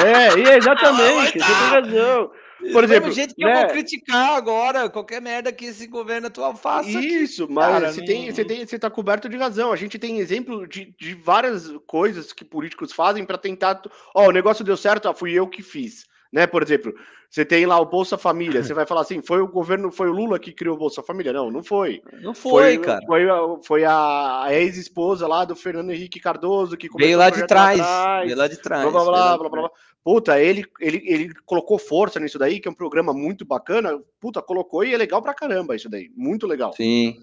É, 0.01 0.39
exatamente, 0.55 1.39
Ah, 1.41 1.45
você 1.45 1.91
tem 1.91 1.99
razão. 1.99 2.31
Por 2.71 2.81
Do 2.81 2.85
exemplo, 2.85 3.07
mesmo 3.09 3.11
jeito 3.11 3.35
que 3.35 3.43
né? 3.43 3.51
eu 3.53 3.59
vou 3.59 3.67
criticar 3.69 4.35
agora 4.35 4.89
qualquer 4.89 5.21
merda 5.21 5.51
que 5.51 5.65
esse 5.65 5.87
governo 5.87 6.27
atual 6.27 6.55
faça. 6.55 6.89
Isso, 6.89 7.47
mas 7.49 7.65
cara, 7.65 7.91
você, 7.91 7.99
não- 7.99 8.07
tem, 8.07 8.31
você, 8.31 8.45
tem, 8.45 8.65
você 8.65 8.79
tá 8.79 8.89
coberto 8.89 9.27
de 9.27 9.37
razão. 9.37 9.71
A 9.71 9.75
gente 9.75 9.99
tem 9.99 10.19
exemplo 10.19 10.67
de, 10.67 10.93
de 10.97 11.13
várias 11.13 11.69
coisas 11.85 12.31
que 12.31 12.45
políticos 12.45 12.91
fazem 12.93 13.25
para 13.25 13.37
tentar. 13.37 13.81
Ó, 14.15 14.27
o 14.27 14.31
negócio 14.31 14.63
deu 14.63 14.77
certo, 14.77 15.07
ah, 15.09 15.13
fui 15.13 15.33
eu 15.33 15.47
que 15.47 15.61
fiz. 15.61 16.05
Né? 16.33 16.47
Por 16.47 16.63
exemplo, 16.63 16.91
você 17.29 17.45
tem 17.45 17.63
lá 17.67 17.79
o 17.79 17.85
Bolsa 17.85 18.17
Família. 18.17 18.63
Você 18.63 18.73
vai 18.73 18.87
falar 18.87 19.01
assim: 19.01 19.21
foi 19.21 19.39
o 19.39 19.47
governo, 19.47 19.91
foi 19.91 20.09
o 20.09 20.11
Lula 20.11 20.39
que 20.39 20.51
criou 20.51 20.75
o 20.75 20.79
Bolsa 20.79 21.03
Família? 21.03 21.31
Não, 21.31 21.51
não 21.51 21.63
foi. 21.63 22.01
Não 22.23 22.33
foi, 22.33 22.79
cara. 22.79 22.99
Foi, 23.05 23.29
a- 23.29 23.57
foi 23.63 23.83
a 23.85 24.47
ex-esposa 24.49 25.27
lá 25.27 25.45
do 25.45 25.55
Fernando 25.55 25.91
Henrique 25.91 26.19
Cardoso 26.19 26.75
que 26.75 26.89
Veio 26.97 27.19
lá 27.19 27.29
de 27.29 27.45
trás. 27.45 27.79
Veio 28.25 28.35
lá 28.35 28.47
de 28.47 28.59
trás. 28.59 28.81
blá 28.81 28.91
blá 28.91 29.01
veio 29.03 29.11
blá 29.11 29.19
lá 29.21 29.37
blá 29.37 29.49
blá 29.49 29.61
blá. 29.61 29.71
Puta, 30.03 30.41
ele, 30.41 30.65
ele, 30.81 31.01
ele 31.05 31.33
colocou 31.45 31.77
força 31.77 32.19
nisso 32.19 32.37
daí, 32.37 32.59
que 32.59 32.67
é 32.67 32.71
um 32.71 32.75
programa 32.75 33.13
muito 33.13 33.45
bacana. 33.45 33.97
Puta, 34.19 34.41
colocou 34.41 34.83
e 34.83 34.93
é 34.93 34.97
legal 34.97 35.21
pra 35.21 35.33
caramba 35.33 35.75
isso 35.75 35.89
daí. 35.89 36.09
Muito 36.17 36.45
legal. 36.47 36.73
Sim. 36.73 37.15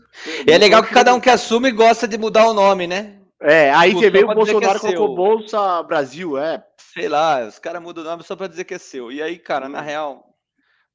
E 0.47 0.51
é 0.51 0.57
legal 0.57 0.83
que 0.83 0.95
cada 0.95 1.13
um 1.13 1.21
que 1.21 1.29
assume 1.29 1.73
gosta 1.73 2.07
de 2.09 2.17
mudar 2.17 2.49
o 2.49 2.55
nome, 2.55 2.87
né? 2.87 3.17
É, 3.43 3.71
aí 3.73 3.93
você 3.93 4.11
vê 4.11 4.23
o 4.23 4.35
Bolsonaro 4.35 4.79
colocou. 4.81 5.15
Bolsa 5.15 5.83
Brasil, 5.83 6.37
é. 6.39 6.63
Sei 6.93 7.09
lá, 7.09 7.47
os 7.47 7.59
caras 7.59 7.83
mudam 7.83 8.03
o 8.03 8.07
nome 8.07 8.23
só 8.25 8.35
pra 8.37 8.47
dizer 8.47 8.65
que 8.65 8.75
é 8.75 8.79
seu. 8.79 9.11
E 9.13 9.23
aí, 9.23 9.39
cara, 9.39 9.69
na 9.69 9.81
real, 9.81 10.25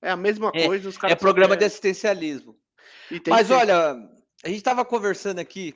É 0.02 0.12
a 0.12 0.16
mesma 0.18 0.52
É, 0.54 0.66
coisa, 0.68 0.90
os 0.90 0.98
caras. 0.98 1.16
é 1.16 1.20
programa 1.20 1.56
de 1.58 1.66
assistencialismo. 1.66 2.56
Mas 3.28 3.48
que 3.48 3.54
olha, 3.54 3.96
a 4.44 4.50
gente 4.50 4.62
tava 4.64 4.84
conversando 4.86 5.40
aqui. 5.40 5.74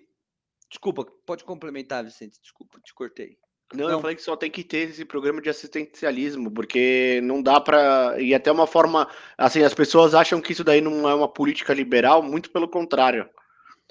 Desculpa, 0.70 1.05
pode 1.26 1.43
complementar, 1.43 2.03
Vicente. 2.03 2.39
Desculpa, 2.41 2.80
te 2.84 2.93
cortei. 2.93 3.38
Não, 3.74 3.86
eu 3.86 3.91
não. 3.93 4.01
falei 4.01 4.15
que 4.15 4.22
só 4.22 4.36
tem 4.36 4.49
que 4.51 4.63
ter 4.63 4.89
esse 4.89 5.05
programa 5.05 5.41
de 5.41 5.49
assistencialismo, 5.49 6.51
porque 6.51 7.20
não 7.24 7.41
dá 7.41 7.59
pra. 7.61 8.15
E 8.20 8.34
até 8.34 8.51
uma 8.51 8.65
forma. 8.67 9.07
Assim, 9.38 9.63
as 9.63 9.74
pessoas 9.74 10.13
acham 10.15 10.41
que 10.41 10.51
isso 10.51 10.63
daí 10.63 10.82
não 10.82 11.07
é 11.07 11.13
uma 11.13 11.28
política 11.32 11.74
liberal, 11.74 12.22
muito 12.22 12.49
pelo 12.51 12.67
contrário. 12.67 13.30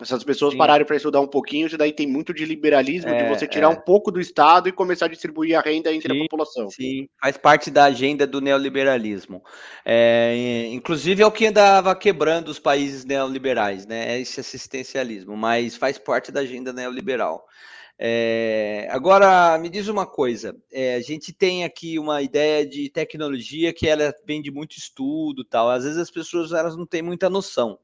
Se 0.04 0.14
as 0.14 0.22
pessoas 0.22 0.52
Sim. 0.52 0.58
pararem 0.58 0.86
para 0.86 0.94
estudar 0.94 1.20
um 1.20 1.26
pouquinho, 1.26 1.66
isso 1.66 1.76
daí 1.76 1.92
tem 1.92 2.06
muito 2.06 2.32
de 2.32 2.44
liberalismo, 2.44 3.10
de 3.10 3.16
É, 3.16 3.28
você 3.28 3.48
tirar 3.48 3.66
é. 3.66 3.70
um 3.70 3.80
pouco 3.80 4.12
do 4.12 4.20
Estado 4.20 4.68
e 4.68 4.72
começar 4.72 5.06
a 5.06 5.08
distribuir 5.08 5.58
a 5.58 5.60
renda 5.60 5.92
entre 5.92 6.12
Sim, 6.12 6.20
a 6.20 6.22
população. 6.22 6.70
Sim, 6.70 7.08
faz 7.20 7.36
parte 7.36 7.68
da 7.68 7.84
agenda 7.84 8.24
do 8.24 8.40
neoliberalismo. 8.40 9.42
É, 9.84 10.68
inclusive 10.70 11.22
é 11.22 11.26
o 11.26 11.32
que 11.32 11.46
andava 11.46 11.94
quebrando 11.96 12.48
os 12.48 12.60
países 12.60 13.04
neoliberais, 13.04 13.86
né? 13.86 14.14
É 14.14 14.20
esse 14.20 14.38
assistencialismo, 14.38 15.36
mas 15.36 15.74
faz 15.76 15.98
parte 15.98 16.30
da 16.30 16.40
agenda 16.40 16.72
neoliberal. 16.72 17.44
É, 17.98 18.86
agora, 18.92 19.58
me 19.58 19.68
diz 19.68 19.88
uma 19.88 20.06
coisa: 20.06 20.54
é, 20.70 20.94
a 20.94 21.00
gente 21.00 21.32
tem 21.32 21.64
aqui 21.64 21.98
uma 21.98 22.22
ideia 22.22 22.64
de 22.64 22.88
tecnologia 22.88 23.72
que 23.72 23.88
ela 23.88 24.14
vem 24.24 24.40
de 24.40 24.52
muito 24.52 24.76
estudo, 24.76 25.44
tal. 25.44 25.68
Às 25.68 25.82
vezes 25.82 25.98
as 25.98 26.10
pessoas 26.10 26.52
elas 26.52 26.76
não 26.76 26.86
têm 26.86 27.02
muita 27.02 27.28
noção 27.28 27.80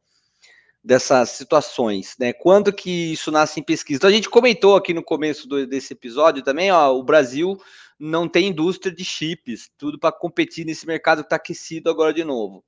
dessas 0.85 1.31
situações, 1.31 2.15
né? 2.19 2.33
Quando 2.33 2.73
que 2.73 3.13
isso 3.13 3.31
nasce 3.31 3.59
em 3.59 3.63
pesquisa? 3.63 3.97
Então 3.97 4.11
a 4.11 4.13
gente 4.13 4.29
comentou 4.29 4.77
aqui 4.77 4.93
no 4.93 5.03
começo 5.03 5.49
do- 5.49 5.67
desse 5.67 5.95
episódio 5.95 6.43
também, 6.43 6.71
ó, 6.71 6.95
o 6.95 7.03
Brasil 7.03 7.57
não 7.99 8.29
tem 8.29 8.49
indústria 8.49 8.95
de 8.95 9.05
chips, 9.05 9.71
tudo 9.79 9.99
para 9.99 10.13
competir 10.13 10.67
nesse 10.67 10.87
mercado 10.87 11.23
que 11.23 11.27
está 11.27 11.37
aquecido 11.37 11.89
agora 11.89 12.13
de 12.13 12.23
novo. 12.23 12.63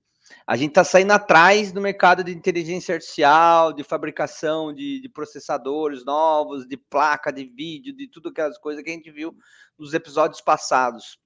A 0.47 0.57
gente 0.57 0.71
está 0.71 0.83
saindo 0.83 1.13
atrás 1.13 1.73
no 1.73 1.81
mercado 1.81 2.25
de 2.25 2.33
inteligência 2.33 2.95
artificial, 2.95 3.73
de 3.73 3.85
fabricação 3.85 4.73
de, 4.73 5.01
de 5.01 5.09
processadores 5.09 6.05
novos, 6.05 6.67
de 6.67 6.77
placa 6.77 7.31
de 7.31 7.45
vídeo, 7.45 7.95
de 7.95 8.09
tudo 8.09 8.31
aquelas 8.31 8.59
coisas 8.59 8.83
que 8.83 8.91
a 8.91 8.93
gente 8.93 9.11
viu 9.11 9.37
nos 9.79 9.95
episódios 9.95 10.41
passados. 10.41 11.19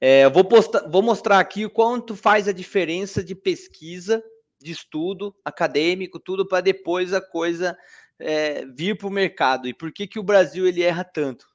É, 0.00 0.28
vou, 0.28 0.46
vou 0.90 1.02
mostrar 1.02 1.38
aqui 1.38 1.64
o 1.64 1.70
quanto 1.70 2.16
faz 2.16 2.48
a 2.48 2.52
diferença 2.52 3.22
de 3.22 3.34
pesquisa, 3.34 4.22
de 4.62 4.72
estudo 4.72 5.34
acadêmico, 5.44 6.20
tudo 6.20 6.46
para 6.46 6.60
depois 6.60 7.12
a 7.12 7.20
coisa 7.20 7.76
é, 8.18 8.64
vir 8.66 8.96
para 8.96 9.08
o 9.08 9.10
mercado. 9.10 9.68
E 9.68 9.74
por 9.74 9.92
que, 9.92 10.06
que 10.06 10.18
o 10.18 10.22
Brasil 10.22 10.66
ele 10.66 10.82
erra 10.82 11.04
tanto? 11.04 11.46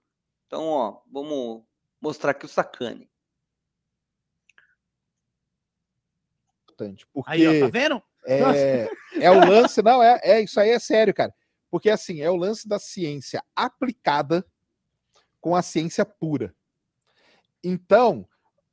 Então, 0.45 0.63
ó, 0.63 1.01
vamos 1.11 1.63
mostrar 2.01 2.31
aqui 2.31 2.45
o 2.45 2.49
sacane. 2.49 3.09
importante. 6.77 7.07
Porque 7.11 7.31
Aí, 7.31 7.47
ó, 7.47 7.65
tá 7.65 7.71
vendo? 7.71 8.03
é, 8.25 8.87
é 9.21 9.31
o 9.31 9.39
lance, 9.39 9.81
não, 9.81 10.03
é, 10.03 10.19
é 10.21 10.41
isso 10.41 10.59
aí 10.59 10.69
é 10.69 10.79
sério, 10.79 11.13
cara. 11.13 11.33
Porque 11.71 11.89
assim, 11.89 12.21
é 12.21 12.29
o 12.29 12.35
lance 12.35 12.67
da 12.67 12.77
ciência 12.77 13.43
aplicada 13.55 14.45
com 15.41 15.55
a 15.55 15.61
ciência 15.61 16.05
pura. 16.05 16.53
Então, 17.63 18.27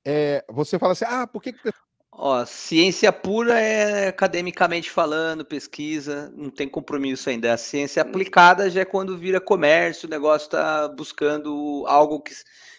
é, 0.05 0.45
você 0.49 0.79
fala 0.79 0.93
assim, 0.93 1.05
ah, 1.07 1.27
por 1.27 1.43
que, 1.43 1.53
que 1.53 1.73
Ó, 2.17 2.45
ciência 2.47 3.13
pura 3.13 3.59
é 3.59 4.09
academicamente 4.09 4.89
falando, 4.89 5.45
pesquisa, 5.45 6.33
não 6.37 6.49
tem 6.49 6.69
compromisso 6.69 7.29
ainda. 7.29 7.53
A 7.53 7.57
ciência 7.57 8.01
aplicada 8.03 8.71
já 8.71 8.83
é 8.83 8.85
quando 8.85 9.19
vira 9.19 9.41
comércio, 9.41 10.07
o 10.07 10.11
negócio 10.11 10.47
está 10.47 10.87
buscando 10.87 11.85
algo 11.89 12.21
que, 12.21 12.33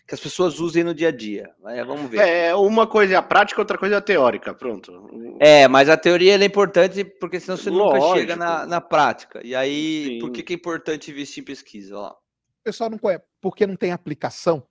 que 0.07 0.15
as 0.15 0.21
pessoas 0.21 0.59
usem 0.61 0.85
no 0.85 0.93
dia 0.93 1.09
a 1.09 1.11
dia. 1.11 1.49
É, 1.65 1.83
vamos 1.83 2.09
ver. 2.09 2.19
É, 2.25 2.55
uma 2.55 2.87
coisa 2.87 3.15
é 3.15 3.17
a 3.17 3.21
prática, 3.21 3.59
outra 3.59 3.77
coisa 3.77 3.95
é 3.95 3.97
a 3.97 4.01
teórica. 4.01 4.53
Pronto. 4.53 5.37
É, 5.41 5.67
mas 5.67 5.89
a 5.89 5.97
teoria 5.97 6.33
ela 6.33 6.43
é 6.43 6.47
importante 6.47 7.03
porque 7.03 7.39
senão 7.39 7.57
você 7.57 7.69
nunca 7.69 7.99
chega 7.99 8.35
Lógico. 8.35 8.39
na, 8.39 8.65
na 8.65 8.79
prática. 8.79 9.41
E 9.43 9.53
aí, 9.53 10.17
por 10.21 10.27
Sim. 10.27 10.31
que, 10.31 10.43
que 10.43 10.53
é 10.53 10.55
importante 10.55 11.11
investir 11.11 11.43
em 11.43 11.45
pesquisa? 11.45 11.97
Ó, 11.97 12.11
o 12.11 12.63
pessoal 12.63 12.89
não 12.89 12.97
conhece? 12.97 13.23
Porque 13.41 13.67
não 13.67 13.75
tem 13.75 13.91
aplicação. 13.91 14.65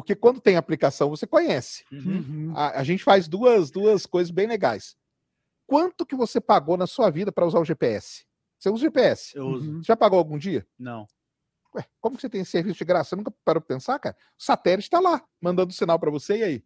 Porque 0.00 0.14
quando 0.14 0.40
tem 0.40 0.56
aplicação, 0.56 1.10
você 1.10 1.26
conhece. 1.26 1.84
Uhum. 1.92 2.52
A, 2.54 2.80
a 2.80 2.84
gente 2.84 3.02
faz 3.02 3.26
duas, 3.28 3.70
duas 3.70 4.06
coisas 4.06 4.30
bem 4.30 4.46
legais. 4.46 4.96
Quanto 5.66 6.06
que 6.06 6.14
você 6.14 6.40
pagou 6.40 6.76
na 6.76 6.86
sua 6.86 7.10
vida 7.10 7.32
para 7.32 7.44
usar 7.46 7.58
o 7.60 7.64
GPS? 7.64 8.24
Você 8.58 8.68
usa 8.70 8.76
o 8.76 8.80
GPS? 8.80 9.36
Eu 9.36 9.46
uso. 9.48 9.78
Você 9.78 9.84
já 9.86 9.96
pagou 9.96 10.18
algum 10.18 10.38
dia? 10.38 10.66
Não. 10.78 11.06
Ué, 11.74 11.84
como 12.00 12.16
que 12.16 12.22
você 12.22 12.28
tem 12.30 12.40
esse 12.40 12.50
serviço 12.52 12.78
de 12.78 12.84
graça? 12.84 13.10
Você 13.10 13.16
nunca 13.16 13.30
parou 13.44 13.60
pra 13.60 13.74
pensar, 13.74 13.98
cara? 13.98 14.16
O 14.38 14.42
satélite 14.42 14.86
está 14.86 15.00
lá, 15.00 15.22
mandando 15.40 15.72
sinal 15.72 15.98
para 15.98 16.10
você, 16.10 16.38
e 16.38 16.42
aí? 16.42 16.64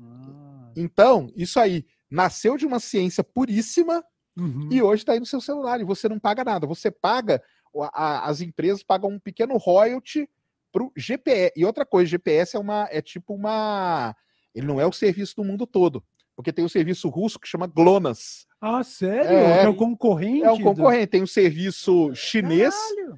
Ah. 0.00 0.70
Então, 0.76 1.32
isso 1.36 1.58
aí 1.58 1.84
nasceu 2.10 2.56
de 2.56 2.66
uma 2.66 2.78
ciência 2.80 3.24
puríssima 3.24 4.04
Uhum. 4.36 4.68
e 4.70 4.80
hoje 4.82 5.02
está 5.02 5.12
aí 5.12 5.20
no 5.20 5.26
seu 5.26 5.40
celular 5.40 5.80
e 5.80 5.84
você 5.84 6.08
não 6.08 6.18
paga 6.18 6.42
nada. 6.44 6.66
Você 6.66 6.90
paga, 6.90 7.42
o- 7.72 7.82
a- 7.82 8.24
as 8.26 8.40
empresas 8.40 8.82
pagam 8.82 9.10
um 9.10 9.18
pequeno 9.18 9.56
royalty 9.56 10.28
para 10.72 10.82
o 10.82 10.92
GPS. 10.96 11.52
E 11.54 11.64
outra 11.64 11.84
coisa, 11.84 12.08
GPS 12.10 12.56
é 12.56 12.58
uma 12.58 12.88
é 12.90 13.00
tipo 13.02 13.34
uma. 13.34 14.16
Ele 14.54 14.66
não 14.66 14.80
é 14.80 14.86
o 14.86 14.92
serviço 14.92 15.36
do 15.36 15.44
mundo 15.44 15.66
todo. 15.66 16.02
Porque 16.34 16.52
tem 16.52 16.64
o 16.64 16.68
serviço 16.68 17.08
russo 17.10 17.38
que 17.38 17.46
chama 17.46 17.66
GLONASS. 17.66 18.46
Ah, 18.60 18.82
sério? 18.82 19.30
É. 19.30 19.64
É, 19.64 19.68
o 19.68 19.74
concorrente? 19.74 20.42
É 20.44 20.50
um 20.50 20.56
do- 20.56 20.64
concorrente. 20.64 21.08
Tem 21.08 21.22
o 21.22 21.26
serviço 21.26 22.14
chinês. 22.14 22.74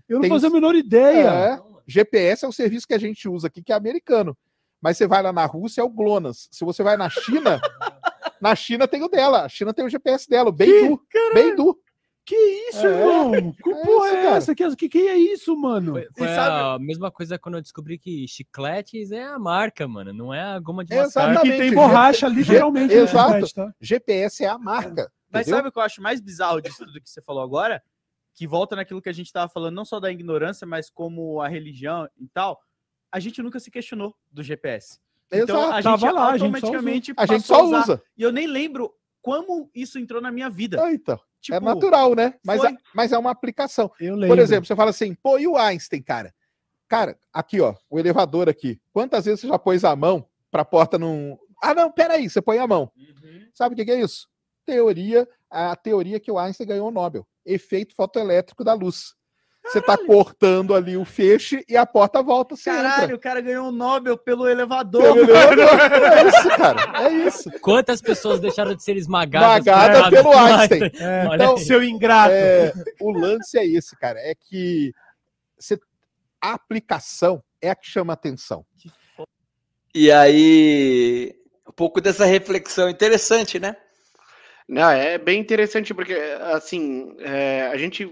Eu 0.09 0.21
não 0.21 0.29
fazia 0.29 0.49
a 0.49 0.53
menor 0.53 0.75
ideia. 0.75 1.29
É, 1.29 1.61
GPS 1.87 2.45
é 2.45 2.49
o 2.49 2.53
serviço 2.53 2.87
que 2.89 2.95
a 2.95 2.99
gente 2.99 3.29
usa 3.29 3.47
aqui, 3.47 3.63
que 3.63 3.73
é 3.73 3.77
americano. 3.77 4.37
Mas 4.83 4.97
você 4.99 5.07
vai 5.07 5.23
lá 5.23 5.33
na 5.33 5.47
Rússia, 5.47 5.81
é 5.81 5.85
o 5.85 5.89
GLONASS. 5.89 6.49
Se 6.51 6.65
você 6.65 6.83
vai 6.83 6.97
na 6.97 7.09
China, 7.09 7.61
na 8.41 8.55
China 8.57 8.89
tem 8.89 9.03
o 9.03 9.09
dela. 9.09 9.45
A 9.45 9.49
China 9.49 9.73
tem 9.73 9.85
o 9.85 9.89
GPS 9.89 10.29
dela, 10.29 10.49
o 10.49 10.53
Beidou. 10.53 11.01
Beidou. 11.33 11.79
Que 12.27 12.35
isso, 12.71 12.87
É. 12.87 12.91
irmão? 12.91 13.53
Que 13.53 13.71
É 13.71 13.85
porra 13.85 14.07
isso, 14.09 14.17
é 14.17 14.23
cara. 14.23 14.37
essa? 14.37 14.55
Que, 14.55 14.77
que, 14.77 14.89
que 14.89 14.99
é 15.09 15.17
isso, 15.19 15.55
mano? 15.57 15.93
Foi, 15.93 16.09
foi 16.17 16.29
sabe- 16.29 16.77
a 16.77 16.79
mesma 16.79 17.11
coisa 17.11 17.39
quando 17.39 17.57
eu 17.57 17.61
descobri 17.63 17.99
que 17.99 18.27
chicletes 18.27 19.11
é 19.13 19.25
a 19.25 19.39
marca, 19.39 19.87
mano. 19.87 20.13
Não 20.13 20.33
é 20.33 20.41
a 20.43 20.59
goma 20.59 20.85
de 20.85 20.95
mascar. 20.97 21.41
que 21.43 21.51
tem 21.57 21.75
borracha, 21.75 22.27
literalmente. 22.29 22.95
G- 22.95 23.01
no 23.01 23.05
exato. 23.05 23.33
chiclete, 23.47 23.55
tá? 23.55 23.75
GPS 23.81 24.43
é 24.45 24.49
a 24.49 24.57
marca. 24.59 25.13
Mas 25.31 25.43
entendeu? 25.43 25.57
sabe 25.59 25.69
o 25.69 25.73
que 25.73 25.79
eu 25.79 25.83
acho 25.83 26.01
mais 26.01 26.21
bizarro 26.21 26.61
disso 26.63 26.85
tudo 26.87 27.01
que 27.01 27.11
você 27.11 27.21
falou 27.21 27.43
agora? 27.43 27.83
Que 28.35 28.47
volta 28.47 28.75
naquilo 28.75 29.03
que 29.03 29.09
a 29.09 29.13
gente 29.13 29.33
tava 29.33 29.49
falando, 29.53 29.75
não 29.75 29.85
só 29.85 30.01
da 30.01 30.11
ignorância, 30.11 30.67
mas 30.67 30.89
como 30.89 31.41
a 31.43 31.49
religião 31.49 32.09
e 32.19 32.27
tal. 32.29 32.59
A 33.13 33.21
gente 33.21 33.43
nunca 33.43 33.61
se 33.61 33.71
questionou 33.71 34.15
do 34.33 34.43
GPS. 34.43 34.99
Então 35.31 35.59
Exato. 35.59 35.73
a 35.75 35.83
Tava 35.83 35.99
gente 35.99 36.13
lá, 36.13 36.29
a 36.31 36.39
gente 36.39 36.41
só 36.41 36.45
automaticamente 36.67 37.13
A 37.17 37.27
gente 37.27 37.41
passou 37.43 37.57
só 37.59 37.65
usar. 37.67 37.81
usa. 37.83 38.03
E 38.17 38.23
eu 38.23 38.33
nem 38.33 38.47
lembro 38.47 38.93
como 39.21 39.71
isso 39.75 39.99
entrou 39.99 40.21
na 40.23 40.31
minha 40.33 40.49
vida. 40.51 40.83
Ah, 40.83 40.93
então. 40.93 41.19
Tipo, 41.45 41.57
é 41.59 41.61
natural, 41.61 42.15
né? 42.15 42.35
Mas, 42.43 42.61
foi. 42.61 42.71
é, 42.71 42.77
mas 42.95 43.13
é 43.13 43.19
uma 43.19 43.31
aplicação. 43.31 43.91
Por 44.29 44.39
exemplo, 44.39 44.65
você 44.65 44.75
fala 44.75 44.89
assim, 44.89 45.15
pô, 45.15 45.39
e 45.39 45.47
o 45.47 45.59
Einstein, 45.59 46.03
cara? 46.03 46.35
Cara, 46.89 47.19
aqui, 47.31 47.61
ó, 47.61 47.75
o 47.91 47.99
elevador 47.99 48.49
aqui. 48.49 48.81
Quantas 48.95 49.27
vezes 49.27 49.41
você 49.41 49.49
já 49.49 49.59
pôs 49.59 49.85
a 49.85 49.95
mão 49.95 50.27
pra 50.51 50.65
porta 50.65 50.99
não. 50.99 51.39
Ah, 51.63 51.75
não, 51.75 51.93
peraí, 51.93 52.31
você 52.31 52.41
põe 52.41 52.59
a 52.59 52.67
mão. 52.67 52.91
Sabe 53.53 53.75
o 53.75 53.77
que 53.77 53.85
que 53.85 53.91
é 53.91 54.01
isso? 54.01 54.27
Teoria, 54.65 55.29
a 55.51 55.77
teoria 55.77 56.19
que 56.19 56.31
o 56.31 56.39
Einstein 56.39 56.67
ganhou 56.67 56.89
o 56.89 56.91
Nobel. 56.91 57.27
Efeito 57.45 57.95
fotoelétrico 57.95 58.65
da 58.65 58.73
luz. 58.73 59.15
Você 59.67 59.81
tá 59.81 59.97
cortando 59.97 60.75
ali 60.75 60.97
o 60.97 61.05
feixe 61.05 61.65
e 61.69 61.77
a 61.77 61.87
porta 61.87 62.23
volta, 62.23 62.55
você 62.55 62.71
Caralho, 62.71 63.05
entra. 63.05 63.17
o 63.17 63.19
cara 63.19 63.41
ganhou 63.41 63.69
um 63.69 63.73
Nobel 63.73 64.17
pelo 64.19 64.47
elevador. 64.47 65.03
Pelo 65.03 65.21
elevador. 65.31 65.81
É 66.13 66.29
isso, 66.29 66.49
cara. 66.51 67.03
É 67.03 67.13
isso. 67.27 67.51
Quantas 67.61 68.01
pessoas 68.03 68.41
deixaram 68.41 68.75
de 68.75 68.83
ser 68.83 68.97
esmagadas 68.97 69.67
Esmagada 69.67 70.11
pelo 70.11 70.31
do 70.31 70.39
Einstein. 70.39 70.91
É, 71.01 71.35
Então, 71.35 71.57
seu 71.57 71.83
ingrato. 71.83 72.33
É, 72.35 72.73
o 73.01 73.11
lance 73.11 73.59
é 73.59 73.67
esse, 73.67 73.97
cara. 73.97 74.19
É 74.21 74.35
que 74.35 74.93
você- 75.59 75.79
A 76.43 76.53
aplicação 76.53 77.43
é 77.61 77.71
a 77.71 77.75
que 77.75 77.89
chama 77.89 78.13
atenção. 78.13 78.67
E 79.95 80.13
aí, 80.13 81.35
um 81.67 81.73
pouco 81.73 82.01
dessa 82.03 82.27
reflexão 82.27 82.91
interessante, 82.91 83.59
né? 83.59 83.77
Não, 84.69 84.91
é 84.91 85.17
bem 85.19 85.41
interessante 85.41 85.95
porque, 85.95 86.15
assim, 86.53 87.15
é, 87.21 87.67
a 87.69 87.77
gente 87.77 88.11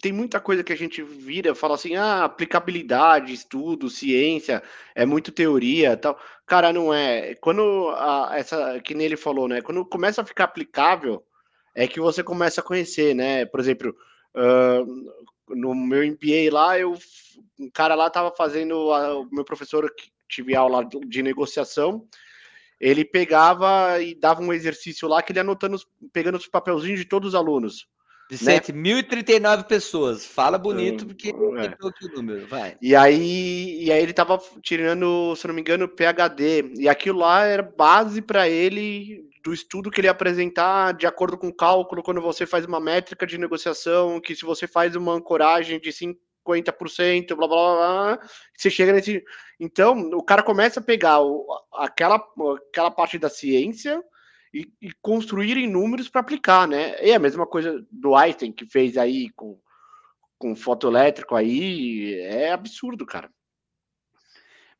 tem 0.00 0.12
muita 0.12 0.40
coisa 0.40 0.64
que 0.64 0.72
a 0.72 0.76
gente 0.76 1.02
vira, 1.02 1.54
fala 1.54 1.74
assim, 1.74 1.96
ah, 1.96 2.24
aplicabilidade, 2.24 3.32
estudo, 3.32 3.90
ciência, 3.90 4.62
é 4.94 5.04
muito 5.06 5.32
teoria, 5.32 5.96
tal. 5.96 6.18
Cara, 6.46 6.72
não 6.72 6.92
é. 6.92 7.34
Quando 7.36 7.90
a, 7.90 8.32
essa, 8.36 8.80
que 8.80 8.94
nem 8.94 9.06
ele 9.06 9.16
falou, 9.16 9.48
né? 9.48 9.60
Quando 9.62 9.84
começa 9.86 10.22
a 10.22 10.24
ficar 10.26 10.44
aplicável, 10.44 11.22
é 11.74 11.86
que 11.88 12.00
você 12.00 12.22
começa 12.22 12.60
a 12.60 12.64
conhecer, 12.64 13.14
né? 13.14 13.44
Por 13.46 13.60
exemplo, 13.60 13.94
ah, 14.34 14.80
no 15.48 15.74
meu 15.74 16.02
MBA 16.04 16.52
lá, 16.52 16.78
eu, 16.78 16.94
um 17.58 17.70
cara 17.70 17.94
lá 17.94 18.08
tava 18.10 18.32
fazendo, 18.36 18.92
a- 18.92 19.18
o 19.20 19.28
meu 19.32 19.44
professor 19.44 19.92
que 19.94 20.10
tive 20.28 20.54
aula 20.54 20.86
de 21.06 21.22
negociação, 21.22 22.06
ele 22.80 23.04
pegava 23.04 24.00
e 24.02 24.14
dava 24.14 24.42
um 24.42 24.52
exercício 24.52 25.08
lá 25.08 25.22
que 25.22 25.32
ele 25.32 25.40
anotando, 25.40 25.76
pegando 26.12 26.38
os 26.38 26.46
papelzinhos 26.48 27.00
de 27.00 27.06
todos 27.06 27.30
os 27.30 27.34
alunos. 27.34 27.86
Vicente, 28.30 28.72
1.039 28.72 29.64
pessoas. 29.66 30.24
Fala 30.24 30.56
bonito, 30.56 31.04
Hum, 31.04 31.08
porque 31.08 31.30
é. 31.30 31.32
aumentou 31.32 31.90
aqui 31.90 32.06
o 32.06 32.12
número. 32.14 32.46
Vai. 32.46 32.76
E 32.80 32.94
aí, 32.94 33.82
e 33.84 33.90
aí 33.90 34.02
ele 34.02 34.12
tava 34.12 34.38
tirando, 34.62 35.34
se 35.36 35.46
não 35.48 35.54
me 35.54 35.60
engano, 35.60 35.88
PhD. 35.88 36.72
E 36.78 36.88
aquilo 36.88 37.18
lá 37.18 37.44
era 37.44 37.62
base 37.62 38.22
para 38.22 38.48
ele 38.48 39.28
do 39.42 39.52
estudo 39.52 39.90
que 39.90 40.00
ele 40.00 40.06
ia 40.06 40.12
apresentar 40.12 40.92
de 40.92 41.06
acordo 41.06 41.36
com 41.36 41.48
o 41.48 41.54
cálculo 41.54 42.02
quando 42.02 42.20
você 42.20 42.46
faz 42.46 42.64
uma 42.66 42.78
métrica 42.78 43.26
de 43.26 43.38
negociação, 43.38 44.20
que 44.20 44.36
se 44.36 44.44
você 44.44 44.66
faz 44.66 44.94
uma 44.94 45.14
ancoragem 45.14 45.80
de 45.80 45.90
50%, 45.90 47.34
blá 47.36 47.48
blá 47.48 47.48
blá, 47.48 47.76
blá 48.16 48.28
você 48.56 48.70
chega 48.70 48.92
nesse. 48.92 49.22
Então, 49.58 49.98
o 50.14 50.22
cara 50.22 50.42
começa 50.42 50.78
a 50.80 50.82
pegar 50.82 51.20
o- 51.20 51.46
aquela, 51.74 52.22
aquela 52.68 52.90
parte 52.90 53.18
da 53.18 53.28
ciência 53.28 54.02
e, 54.52 54.70
e 54.80 54.92
construir 55.00 55.56
em 55.56 55.70
números 55.70 56.08
para 56.08 56.20
aplicar, 56.20 56.66
né? 56.66 56.94
É 56.98 57.14
a 57.14 57.18
mesma 57.18 57.46
coisa 57.46 57.84
do 57.90 58.14
Einstein 58.14 58.52
que 58.52 58.66
fez 58.66 58.96
aí 58.96 59.30
com 59.30 59.58
com 60.40 60.56
fotoelétrico 60.56 61.36
aí, 61.36 62.14
é 62.22 62.50
absurdo, 62.50 63.04
cara. 63.04 63.30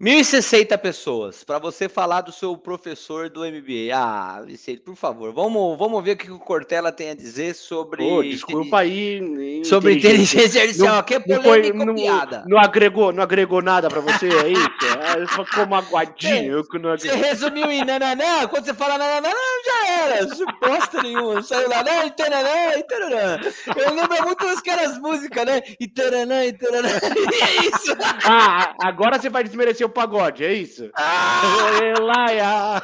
1.060 0.01 0.79
pessoas 0.79 1.45
para 1.45 1.59
você 1.59 1.87
falar 1.87 2.23
do 2.23 2.33
seu 2.33 2.57
professor 2.57 3.29
do 3.29 3.41
MBA. 3.45 3.95
Ah, 3.95 4.41
Vicente, 4.47 4.81
por 4.81 4.97
favor, 4.97 5.31
vamos, 5.31 5.79
vamos 5.79 6.03
ver 6.03 6.13
o 6.13 6.17
que 6.17 6.31
o 6.31 6.39
Cortella 6.39 6.91
tem 6.91 7.11
a 7.11 7.15
dizer 7.15 7.55
sobre. 7.55 8.03
Pô, 8.03 8.23
desculpa 8.23 8.79
aí. 8.79 9.63
Sobre 9.63 9.97
inteligência 9.97 10.63
artificial. 10.63 11.05
Não- 11.07 11.17
é 11.17 11.23
não 11.37 11.43
foi- 11.43 11.61
polêmica 11.61 11.85
não- 11.85 11.93
ou 11.93 12.01
piada. 12.01 12.45
Não 12.49 12.59
agregou, 12.59 13.13
não 13.13 13.23
agregou 13.23 13.61
nada 13.61 13.89
pra 13.91 14.01
você, 14.01 14.27
é 14.29 14.49
isso? 14.49 14.71
Ah, 15.03 15.45
Ficou 15.45 15.67
magoadinho. 15.67 16.65
que 16.65 16.79
não 16.79 16.97
Você 16.97 17.11
resumiu 17.15 17.71
em 17.71 17.85
nananã, 17.85 18.47
quando 18.49 18.65
você 18.65 18.73
fala 18.75 18.97
nananã, 18.97 19.31
já 19.67 19.93
era, 20.05 20.25
isso 20.25 20.45
bosta 20.61 21.03
nenhuma, 21.03 21.43
saiu 21.43 21.69
lá, 21.69 21.83
né, 21.83 22.09
taranã. 22.11 23.39
Eu 23.77 23.95
lembro 23.95 24.23
muito 24.25 24.47
daquelas 24.47 24.99
músicas, 24.99 25.45
né, 25.45 25.61
taranã, 25.95 26.45
e 26.45 26.53
taranã, 26.53 26.89
e 27.31 27.43
é 27.43 27.67
isso. 27.69 27.97
Ah, 28.25 28.75
agora 28.81 29.19
você 29.19 29.29
vai 29.29 29.43
desmerecer 29.45 29.87
o 29.87 29.90
pagode, 29.91 30.45
é 30.45 30.53
isso? 30.53 30.91
Ah! 30.95 31.43
Laia. 32.01 32.83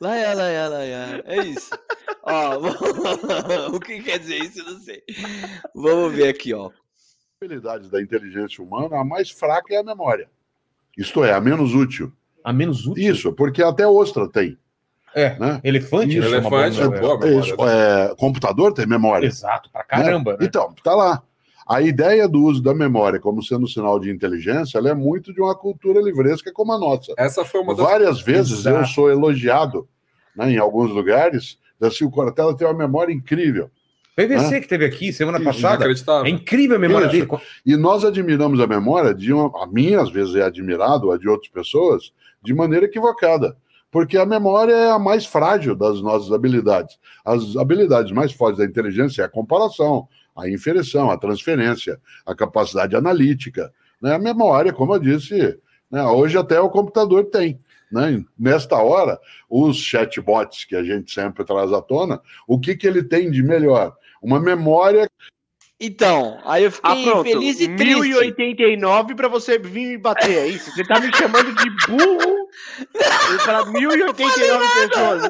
Laia, 0.00 0.32
laia, 0.34 0.68
laia, 0.68 1.24
é 1.26 1.36
isso. 1.44 1.70
Ó, 2.22 2.58
o 3.74 3.80
que 3.80 4.00
quer 4.00 4.18
dizer 4.18 4.36
isso, 4.38 4.60
eu 4.60 4.64
não 4.66 4.78
sei. 4.78 5.02
Vamos 5.74 6.14
ver 6.14 6.28
aqui, 6.28 6.54
ó. 6.54 6.70
habilidades 7.40 7.90
da 7.90 8.00
inteligência 8.00 8.62
humana, 8.62 9.00
a 9.00 9.04
mais 9.04 9.30
fraca 9.30 9.74
é 9.74 9.78
a 9.78 9.82
memória. 9.82 10.30
Isto 10.96 11.24
é, 11.24 11.32
a 11.32 11.40
menos 11.40 11.74
útil. 11.74 12.12
A 12.44 12.52
menos 12.52 12.86
útil? 12.86 13.10
Isso, 13.10 13.32
porque 13.32 13.62
até 13.62 13.86
ostra 13.86 14.28
tem. 14.28 14.56
É. 15.14 15.36
Né? 15.38 15.60
Elefante 15.64 16.16
Isso, 16.16 16.28
é 16.28 16.30
elefante, 16.30 16.80
é 16.80 16.88
boa 16.88 17.18
memória. 17.18 17.40
Isso, 17.40 17.54
é, 17.64 18.14
computador 18.16 18.72
tem 18.72 18.86
memória. 18.86 19.26
Exato, 19.26 19.70
pra 19.70 19.82
caramba, 19.82 20.32
né? 20.32 20.38
Então, 20.42 20.72
tá 20.82 20.94
lá. 20.94 21.22
A 21.68 21.82
ideia 21.82 22.26
do 22.26 22.42
uso 22.44 22.62
da 22.62 22.72
memória 22.74 23.20
como 23.20 23.42
sendo 23.42 23.68
sinal 23.68 24.00
de 24.00 24.10
inteligência, 24.10 24.78
ela 24.78 24.88
é 24.90 24.94
muito 24.94 25.32
de 25.34 25.40
uma 25.40 25.54
cultura 25.54 26.00
livresca 26.00 26.50
como 26.52 26.72
a 26.72 26.78
nossa. 26.78 27.12
Essa 27.18 27.44
foi 27.44 27.60
uma 27.60 27.74
das- 27.74 27.84
Várias 27.84 28.20
vezes 28.22 28.64
eu 28.64 28.72
Exato. 28.76 28.88
sou 28.94 29.10
elogiado 29.10 29.86
né, 30.34 30.52
em 30.52 30.56
alguns 30.58 30.90
lugares, 30.90 31.58
assim, 31.80 32.04
o 32.04 32.10
Cortella 32.10 32.56
tem 32.56 32.66
uma 32.66 32.72
memória 32.72 33.12
incrível. 33.12 33.70
PVC 34.16 34.50
Né? 34.50 34.60
que 34.60 34.66
teve 34.68 34.84
aqui 34.84 35.12
semana 35.12 35.38
passada. 35.40 35.84
É 36.24 36.28
incrível 36.30 36.76
a 36.76 36.78
memória 36.78 37.06
Isso. 37.06 37.26
dele. 37.26 37.42
E 37.64 37.76
nós 37.76 38.04
admiramos 38.04 38.58
a 38.60 38.66
memória 38.66 39.14
de 39.14 39.32
uma. 39.32 39.62
A 39.62 39.66
minha, 39.66 40.00
às 40.00 40.10
vezes, 40.10 40.34
é 40.34 40.42
admirado, 40.42 41.12
a 41.12 41.18
de 41.18 41.28
outras 41.28 41.50
pessoas, 41.52 42.12
de 42.42 42.52
maneira 42.52 42.86
equivocada. 42.86 43.56
Porque 43.92 44.18
a 44.18 44.26
memória 44.26 44.72
é 44.74 44.90
a 44.90 44.98
mais 44.98 45.24
frágil 45.24 45.76
das 45.76 46.02
nossas 46.02 46.32
habilidades. 46.32 46.98
As 47.24 47.56
habilidades 47.56 48.10
mais 48.12 48.32
fortes 48.32 48.58
da 48.58 48.64
inteligência 48.64 49.22
é 49.22 49.24
a 49.24 49.28
comparação, 49.28 50.08
a 50.38 50.48
inferência, 50.48 51.02
a 51.02 51.18
transferência, 51.18 52.00
a 52.24 52.34
capacidade 52.34 52.94
analítica. 52.94 53.72
Né? 54.00 54.14
A 54.14 54.18
memória, 54.18 54.72
como 54.72 54.94
eu 54.94 54.98
disse, 54.98 55.58
né? 55.90 56.02
hoje 56.04 56.38
até 56.38 56.60
o 56.60 56.70
computador 56.70 57.24
tem. 57.24 57.60
Né? 57.90 58.24
Nesta 58.38 58.76
hora, 58.76 59.18
os 59.50 59.76
chatbots 59.78 60.64
que 60.64 60.76
a 60.76 60.84
gente 60.84 61.12
sempre 61.12 61.44
traz 61.44 61.72
à 61.72 61.82
tona, 61.82 62.20
o 62.46 62.58
que, 62.60 62.76
que 62.76 62.86
ele 62.86 63.02
tem 63.02 63.30
de 63.30 63.42
melhor? 63.42 63.96
Uma 64.22 64.38
memória 64.38 65.08
Então, 65.80 66.40
aí 66.44 66.64
eu 66.64 66.72
fiquei 66.72 66.90
Ah, 66.90 67.04
pronto. 67.12 67.22
feliz 67.30 67.60
e 67.60 67.68
triste. 67.76 68.00
1089 68.00 69.14
pra 69.14 69.28
você 69.28 69.58
vir 69.58 69.86
me 69.90 69.96
bater, 69.98 70.36
é 70.36 70.46
isso? 70.48 70.72
Você 70.72 70.82
tá 70.84 70.98
me 70.98 71.14
chamando 71.16 71.54
de 71.54 71.70
burro 71.86 72.48
para 73.44 73.64
1089 73.66 74.66
pessoas. 74.88 75.22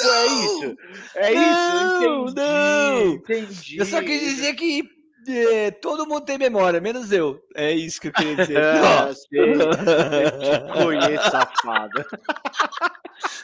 É 0.00 0.26
isso. 0.26 0.76
É 1.16 1.34
Não, 1.34 2.24
isso. 2.26 2.32
Entendi. 2.32 2.34
não. 2.36 3.06
Entendi. 3.14 3.78
Eu 3.78 3.86
só 3.86 4.00
quis 4.00 4.20
dizer 4.20 4.54
que 4.54 4.84
é, 5.26 5.72
todo 5.72 6.06
mundo 6.06 6.24
tem 6.24 6.38
memória, 6.38 6.80
menos 6.80 7.10
eu. 7.10 7.40
É 7.56 7.72
isso 7.72 8.00
que 8.00 8.06
eu 8.08 8.12
queria 8.12 8.36
dizer. 8.36 8.56
Ah, 8.62 9.06
Não. 9.06 9.14
sei. 9.14 9.52
Eu 9.52 10.38
te 10.38 10.72
conheço, 10.84 11.30
safada. 11.30 12.06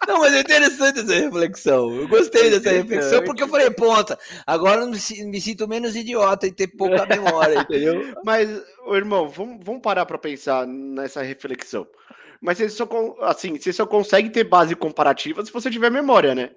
Não, 0.06 0.18
mas 0.20 0.32
é 0.34 0.40
interessante 0.40 1.00
essa 1.00 1.14
reflexão. 1.14 1.96
Eu 2.00 2.08
gostei 2.08 2.50
dessa 2.50 2.70
reflexão 2.70 3.22
porque 3.24 3.42
eu 3.42 3.48
falei, 3.48 3.70
ponta, 3.70 4.18
agora 4.46 4.82
eu 4.82 4.88
me, 4.88 4.98
si- 4.98 5.24
me 5.24 5.40
sinto 5.40 5.66
menos 5.66 5.96
idiota 5.96 6.46
em 6.46 6.52
ter 6.52 6.68
pouca 6.68 7.04
memória, 7.06 7.58
entendeu? 7.60 8.14
Mas, 8.24 8.48
ô, 8.86 8.94
irmão, 8.96 9.28
vamos, 9.28 9.64
vamos 9.64 9.82
parar 9.82 10.06
para 10.06 10.18
pensar 10.18 10.66
nessa 10.66 11.22
reflexão. 11.22 11.86
Mas 12.40 12.58
você 12.58 12.68
só, 12.68 12.86
assim, 13.22 13.58
você 13.58 13.72
só 13.72 13.86
consegue 13.86 14.30
ter 14.30 14.44
base 14.44 14.76
comparativa 14.76 15.44
se 15.44 15.52
você 15.52 15.70
tiver 15.70 15.90
memória, 15.90 16.34
né? 16.34 16.50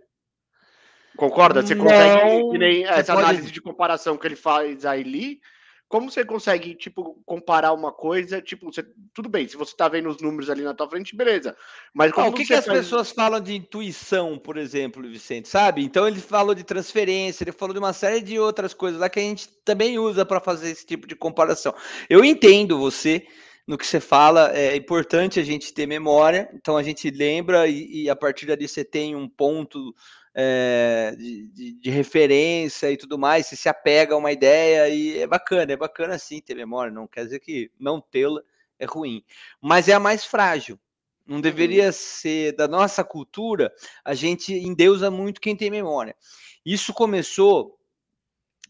Concorda? 1.15 1.61
Você 1.61 1.73
Não. 1.73 1.85
consegue, 1.85 2.51
que 2.51 2.57
nem 2.57 2.85
essa 2.85 3.13
pode- 3.13 3.25
análise 3.25 3.51
de 3.51 3.61
comparação 3.61 4.17
que 4.17 4.27
ele 4.27 4.35
faz 4.35 4.85
aí, 4.85 5.39
como 5.87 6.11
você 6.11 6.25
consegue, 6.25 6.75
tipo, 6.75 7.21
comparar 7.25 7.71
uma 7.71 7.91
coisa, 7.91 8.41
tipo, 8.41 8.65
você- 8.71 8.85
tudo 9.13 9.29
bem, 9.29 9.47
se 9.47 9.55
você 9.55 9.75
tá 9.75 9.87
vendo 9.87 10.09
os 10.09 10.21
números 10.21 10.49
ali 10.49 10.61
na 10.61 10.73
tua 10.73 10.89
frente, 10.89 11.15
beleza. 11.15 11.55
Mas 11.93 12.11
Ah, 12.15 12.27
o 12.27 12.33
que, 12.33 12.45
que 12.45 12.53
as 12.53 12.65
faz- 12.65 12.79
pessoas 12.79 13.11
falam 13.11 13.39
de 13.39 13.55
intuição, 13.55 14.37
por 14.37 14.57
exemplo, 14.57 15.01
Vicente, 15.07 15.47
sabe? 15.47 15.83
Então 15.83 16.07
ele 16.07 16.19
falou 16.19 16.53
de 16.53 16.63
transferência, 16.63 17.43
ele 17.43 17.51
falou 17.51 17.73
de 17.73 17.79
uma 17.79 17.93
série 17.93 18.21
de 18.21 18.37
outras 18.37 18.73
coisas 18.73 18.99
lá 18.99 19.09
que 19.09 19.19
a 19.19 19.23
gente 19.23 19.47
também 19.63 19.97
usa 19.97 20.25
para 20.25 20.41
fazer 20.41 20.71
esse 20.71 20.85
tipo 20.85 21.07
de 21.07 21.15
comparação. 21.15 21.73
Eu 22.09 22.23
entendo 22.25 22.77
você 22.77 23.25
no 23.65 23.77
que 23.77 23.85
você 23.85 23.99
fala, 23.99 24.51
é 24.57 24.75
importante 24.77 25.39
a 25.41 25.43
gente 25.43 25.73
ter 25.73 25.85
memória, 25.85 26.49
então 26.53 26.77
a 26.77 26.83
gente 26.83 27.09
lembra 27.11 27.67
e, 27.67 28.03
e 28.03 28.09
a 28.09 28.15
partir 28.15 28.45
dali 28.45 28.65
você 28.67 28.83
tem 28.83 29.13
um 29.13 29.27
ponto 29.27 29.93
é, 30.39 31.15
de, 31.17 31.47
de- 31.47 31.73
de 31.73 31.89
referência 31.89 32.91
e 32.91 32.97
tudo 32.97 33.17
mais, 33.17 33.47
você 33.47 33.55
se 33.55 33.67
apega 33.67 34.13
a 34.13 34.17
uma 34.17 34.31
ideia 34.31 34.87
e 34.89 35.17
é 35.19 35.25
bacana, 35.27 35.73
é 35.73 35.77
bacana 35.77 36.19
sim 36.19 36.39
ter 36.39 36.55
memória, 36.55 36.91
não 36.93 37.07
quer 37.07 37.23
dizer 37.25 37.39
que 37.39 37.71
não 37.79 37.99
tê-la 37.99 38.41
é 38.79 38.85
ruim, 38.85 39.23
mas 39.59 39.87
é 39.89 39.93
a 39.93 39.99
mais 39.99 40.23
frágil. 40.25 40.79
Não 41.25 41.41
deveria 41.41 41.91
ser 41.91 42.55
da 42.55 42.67
nossa 42.67 43.03
cultura, 43.03 43.73
a 44.05 44.13
gente 44.13 44.53
endeusa 44.53 45.11
muito 45.11 45.41
quem 45.41 45.55
tem 45.57 45.69
memória. 45.71 46.15
Isso 46.65 46.93
começou, 46.93 47.76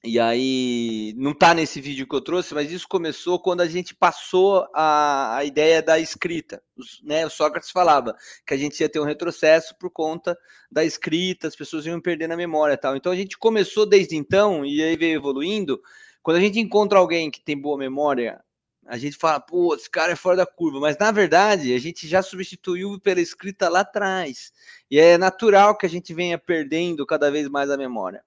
e 0.07 0.19
aí 0.19 1.13
não 1.17 1.33
tá 1.33 1.53
nesse 1.53 1.81
vídeo 1.81 2.07
que 2.07 2.15
eu 2.15 2.21
trouxe, 2.21 2.53
mas 2.53 2.71
isso 2.71 2.87
começou 2.87 3.39
quando 3.39 3.61
a 3.61 3.67
gente 3.67 3.93
passou 3.93 4.67
a, 4.73 5.37
a 5.37 5.45
ideia 5.45 5.81
da 5.81 5.99
escrita. 5.99 6.61
Os- 6.75 7.01
né, 7.03 7.25
o 7.25 7.29
Sócrates 7.29 7.69
falava 7.71 8.15
que 8.45 8.53
a 8.53 8.57
gente 8.57 8.79
ia 8.79 8.89
ter 8.89 8.99
um 8.99 9.03
retrocesso 9.05 9.75
por 9.77 9.91
conta 9.91 10.37
da 10.71 10.83
escrita, 10.85 11.47
as 11.47 11.55
pessoas 11.55 11.85
iam 11.85 11.99
perder 12.01 12.27
na 12.27 12.37
memória 12.37 12.77
tal. 12.77 12.95
Então 12.95 13.11
a 13.11 13.15
gente 13.15 13.37
começou 13.37 13.85
desde 13.85 14.15
então, 14.15 14.65
e 14.65 14.81
aí 14.81 14.95
veio 14.95 15.15
evoluindo. 15.17 15.81
Quando 16.23 16.37
a 16.37 16.41
gente 16.41 16.59
encontra 16.59 16.99
alguém 16.99 17.29
que 17.29 17.41
tem 17.41 17.59
boa 17.59 17.77
memória, 17.77 18.39
a 18.85 18.97
gente 18.97 19.17
fala, 19.17 19.39
pô, 19.39 19.75
esse 19.75 19.89
cara 19.89 20.13
é 20.13 20.15
fora 20.15 20.37
da 20.37 20.45
curva, 20.45 20.79
mas 20.79 20.97
na 20.97 21.11
verdade 21.11 21.73
a 21.73 21.79
gente 21.79 22.07
já 22.07 22.21
substituiu 22.21 22.99
pela 22.99 23.19
escrita 23.19 23.67
lá 23.69 23.81
atrás. 23.81 24.51
E 24.89 24.97
é 24.97 25.17
natural 25.17 25.77
que 25.77 25.85
a 25.85 25.89
gente 25.89 26.13
venha 26.13 26.37
perdendo 26.37 27.05
cada 27.05 27.29
vez 27.29 27.49
mais 27.49 27.69
a 27.69 27.77
memória. 27.77 28.23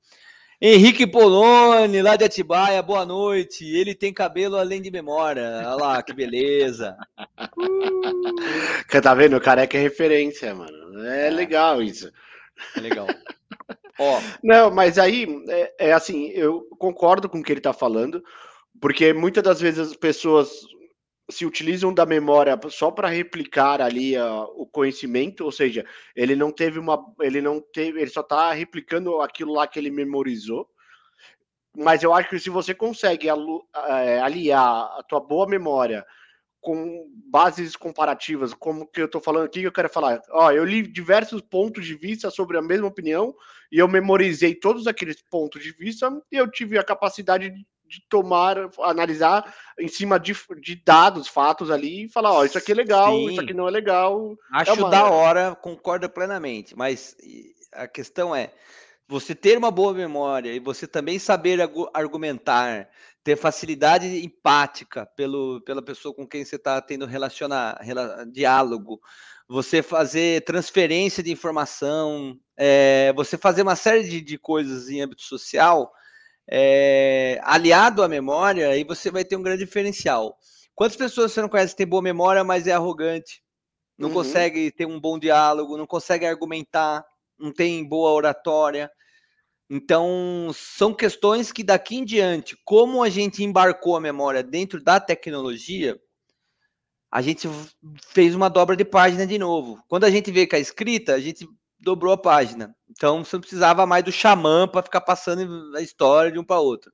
Henrique 0.62 1.06
Poloni, 1.06 2.02
lá 2.02 2.16
de 2.16 2.24
Atibaia, 2.24 2.82
boa 2.82 3.06
noite. 3.06 3.64
Ele 3.64 3.94
tem 3.94 4.12
cabelo 4.12 4.56
além 4.56 4.82
de 4.82 4.90
memória. 4.90 5.42
Olha 5.64 5.74
lá, 5.74 6.02
que 6.02 6.12
beleza. 6.12 6.94
Tá 9.02 9.14
vendo? 9.14 9.36
O 9.36 9.40
careca 9.40 9.78
é 9.78 9.80
referência, 9.80 10.54
mano. 10.54 11.02
É, 11.06 11.30
legal 11.30 11.82
isso. 11.82 12.12
É 12.76 12.80
legal. 12.80 13.06
Ó, 13.98 14.20
Não, 14.44 14.70
mas 14.70 14.98
aí, 14.98 15.26
é, 15.48 15.88
é 15.88 15.92
assim, 15.92 16.26
eu 16.28 16.66
concordo 16.78 17.26
com 17.26 17.38
o 17.38 17.42
que 17.42 17.52
ele 17.52 17.60
tá 17.62 17.72
falando, 17.72 18.22
porque 18.78 19.14
muitas 19.14 19.42
das 19.42 19.60
vezes 19.62 19.78
as 19.78 19.96
pessoas 19.96 20.50
se 21.30 21.46
utilizam 21.46 21.92
da 21.92 22.04
memória 22.04 22.58
só 22.68 22.90
para 22.90 23.08
replicar 23.08 23.80
ali 23.80 24.16
ah, 24.16 24.44
o 24.54 24.66
conhecimento, 24.66 25.44
ou 25.44 25.52
seja, 25.52 25.84
ele 26.14 26.34
não 26.34 26.50
teve 26.52 26.78
uma, 26.78 26.98
ele 27.20 27.40
não 27.40 27.60
teve, 27.60 28.00
ele 28.00 28.10
só 28.10 28.22
tá 28.22 28.52
replicando 28.52 29.20
aquilo 29.20 29.52
lá 29.52 29.66
que 29.66 29.78
ele 29.78 29.90
memorizou. 29.90 30.68
Mas 31.76 32.02
eu 32.02 32.12
acho 32.12 32.28
que 32.28 32.38
se 32.38 32.50
você 32.50 32.74
consegue 32.74 33.28
eh, 33.28 34.20
aliar 34.20 34.98
a 34.98 35.04
tua 35.08 35.20
boa 35.20 35.48
memória 35.48 36.04
com 36.60 37.06
bases 37.30 37.74
comparativas, 37.74 38.52
como 38.52 38.86
que 38.86 39.00
eu 39.00 39.08
tô 39.08 39.20
falando 39.20 39.46
aqui, 39.46 39.60
que 39.60 39.66
eu 39.66 39.72
quero 39.72 39.88
falar, 39.88 40.20
ó, 40.30 40.50
eu 40.50 40.64
li 40.64 40.82
diversos 40.82 41.40
pontos 41.40 41.86
de 41.86 41.94
vista 41.94 42.30
sobre 42.30 42.58
a 42.58 42.62
mesma 42.62 42.88
opinião 42.88 43.34
e 43.72 43.78
eu 43.78 43.88
memorizei 43.88 44.54
todos 44.54 44.86
aqueles 44.86 45.22
pontos 45.22 45.62
de 45.62 45.72
vista 45.72 46.10
e 46.30 46.36
eu 46.36 46.50
tive 46.50 46.76
a 46.76 46.84
capacidade 46.84 47.50
de 47.90 48.00
tomar, 48.08 48.56
analisar 48.80 49.52
em 49.78 49.88
cima 49.88 50.18
de, 50.18 50.34
de 50.60 50.76
dados, 50.76 51.26
fatos 51.26 51.70
ali 51.70 52.04
e 52.04 52.08
falar, 52.08 52.32
ó, 52.32 52.44
isso 52.44 52.56
aqui 52.56 52.70
é 52.70 52.74
legal, 52.74 53.12
Sim. 53.12 53.30
isso 53.30 53.40
aqui 53.40 53.52
não 53.52 53.66
é 53.66 53.70
legal. 53.70 54.36
acho 54.52 54.70
É 54.70 54.74
uma- 54.74 54.90
da 54.90 55.10
hora, 55.10 55.56
concordo 55.60 56.08
plenamente, 56.08 56.76
mas 56.76 57.16
a 57.72 57.88
questão 57.88 58.34
é 58.34 58.52
você 59.08 59.34
ter 59.34 59.58
uma 59.58 59.72
boa 59.72 59.92
memória 59.92 60.52
e 60.52 60.60
você 60.60 60.86
também 60.86 61.18
saber 61.18 61.60
argu- 61.60 61.90
argumentar, 61.92 62.88
ter 63.24 63.36
facilidade 63.36 64.06
empática 64.24 65.04
pelo, 65.16 65.60
pela 65.62 65.82
pessoa 65.82 66.14
com 66.14 66.26
quem 66.26 66.44
você 66.44 66.54
está 66.56 66.80
tendo 66.80 67.06
relacionar, 67.06 67.76
rela- 67.82 68.24
diálogo, 68.24 69.00
você 69.48 69.82
fazer 69.82 70.44
transferência 70.44 71.24
de 71.24 71.32
informação, 71.32 72.38
é, 72.56 73.12
você 73.16 73.36
fazer 73.36 73.62
uma 73.62 73.74
série 73.74 74.04
de, 74.04 74.20
de 74.20 74.38
coisas 74.38 74.88
em 74.88 75.02
âmbito 75.02 75.22
social, 75.22 75.92
é, 76.50 77.40
aliado 77.44 78.02
à 78.02 78.08
memória, 78.08 78.70
aí 78.70 78.84
você 78.84 79.10
vai 79.10 79.24
ter 79.24 79.36
um 79.36 79.42
grande 79.42 79.64
diferencial. 79.64 80.36
Quantas 80.74 80.96
pessoas 80.96 81.32
você 81.32 81.40
não 81.42 81.48
conhece 81.48 81.74
que 81.74 81.78
tem 81.78 81.86
boa 81.86 82.02
memória, 82.02 82.42
mas 82.44 82.66
é 82.66 82.72
arrogante, 82.72 83.42
não 83.98 84.08
Uhum. 84.08 84.14
consegue 84.14 84.70
ter 84.72 84.86
um 84.86 85.00
bom 85.00 85.18
diálogo, 85.18 85.76
não 85.76 85.86
consegue 85.86 86.26
argumentar, 86.26 87.04
não 87.38 87.52
tem 87.52 87.84
boa 87.86 88.12
oratória? 88.12 88.90
Então, 89.70 90.50
são 90.54 90.92
questões 90.92 91.52
que 91.52 91.62
daqui 91.62 91.96
em 91.96 92.04
diante, 92.04 92.56
como 92.64 93.02
a 93.02 93.08
gente 93.08 93.44
embarcou 93.44 93.96
a 93.96 94.00
memória 94.00 94.42
dentro 94.42 94.82
da 94.82 94.98
tecnologia, 94.98 95.96
a 97.10 97.22
gente 97.22 97.48
fez 98.08 98.34
uma 98.34 98.48
dobra 98.48 98.76
de 98.76 98.84
página 98.84 99.26
de 99.26 99.38
novo. 99.38 99.82
Quando 99.88 100.04
a 100.04 100.10
gente 100.10 100.30
veio 100.30 100.48
com 100.48 100.56
a 100.56 100.60
escrita, 100.60 101.14
a 101.14 101.20
gente 101.20 101.46
dobrou 101.80 102.12
a 102.12 102.18
página. 102.18 102.74
Então, 102.88 103.24
você 103.24 103.36
não 103.36 103.40
precisava 103.40 103.86
mais 103.86 104.04
do 104.04 104.12
xamã 104.12 104.68
para 104.68 104.82
ficar 104.82 105.00
passando 105.00 105.76
a 105.76 105.80
história 105.80 106.30
de 106.30 106.38
um 106.38 106.44
para 106.44 106.60
outro. 106.60 106.92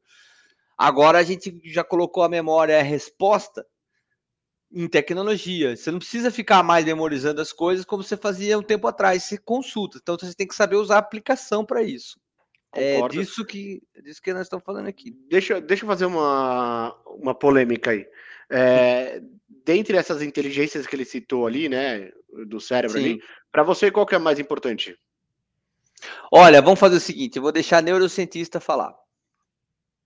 Agora 0.78 1.18
a 1.18 1.22
gente 1.22 1.60
já 1.64 1.82
colocou 1.82 2.22
a 2.22 2.28
memória 2.28 2.78
a 2.78 2.82
resposta 2.82 3.66
em 4.70 4.88
tecnologia. 4.88 5.76
Você 5.76 5.90
não 5.90 5.98
precisa 5.98 6.30
ficar 6.30 6.62
mais 6.62 6.84
memorizando 6.84 7.40
as 7.40 7.52
coisas 7.52 7.84
como 7.84 8.02
você 8.02 8.16
fazia 8.16 8.58
um 8.58 8.62
tempo 8.62 8.86
atrás. 8.86 9.24
Você 9.24 9.38
consulta. 9.38 9.98
Então, 10.00 10.16
você 10.18 10.34
tem 10.34 10.46
que 10.46 10.54
saber 10.54 10.76
usar 10.76 10.96
a 10.96 10.98
aplicação 10.98 11.64
para 11.64 11.82
isso. 11.82 12.20
É 12.74 12.96
Concordo. 12.96 13.16
disso 13.16 13.44
que, 13.44 13.82
é 13.94 14.02
disso 14.02 14.20
que 14.20 14.34
nós 14.34 14.42
estamos 14.42 14.64
falando 14.64 14.86
aqui. 14.86 15.16
Deixa, 15.30 15.60
deixa 15.60 15.84
eu 15.84 15.88
fazer 15.88 16.04
uma, 16.04 16.94
uma 17.06 17.34
polêmica 17.34 17.90
aí. 17.90 18.06
É, 18.50 19.22
dentre 19.66 19.96
essas 19.96 20.22
inteligências 20.22 20.86
que 20.86 20.94
ele 20.94 21.04
citou 21.04 21.44
ali, 21.44 21.68
né, 21.68 22.08
do 22.46 22.60
cérebro 22.60 22.96
ali, 22.96 23.14
Sim. 23.14 23.20
para 23.50 23.64
você 23.64 23.90
qual 23.90 24.06
que 24.06 24.14
é 24.14 24.16
a 24.16 24.20
mais 24.20 24.38
importante? 24.38 24.96
Olha, 26.32 26.62
vamos 26.62 26.78
fazer 26.78 26.96
o 26.96 27.00
seguinte: 27.00 27.36
eu 27.36 27.42
vou 27.42 27.50
deixar 27.50 27.78
a 27.78 27.82
neurocientista 27.82 28.60
falar. 28.60 28.94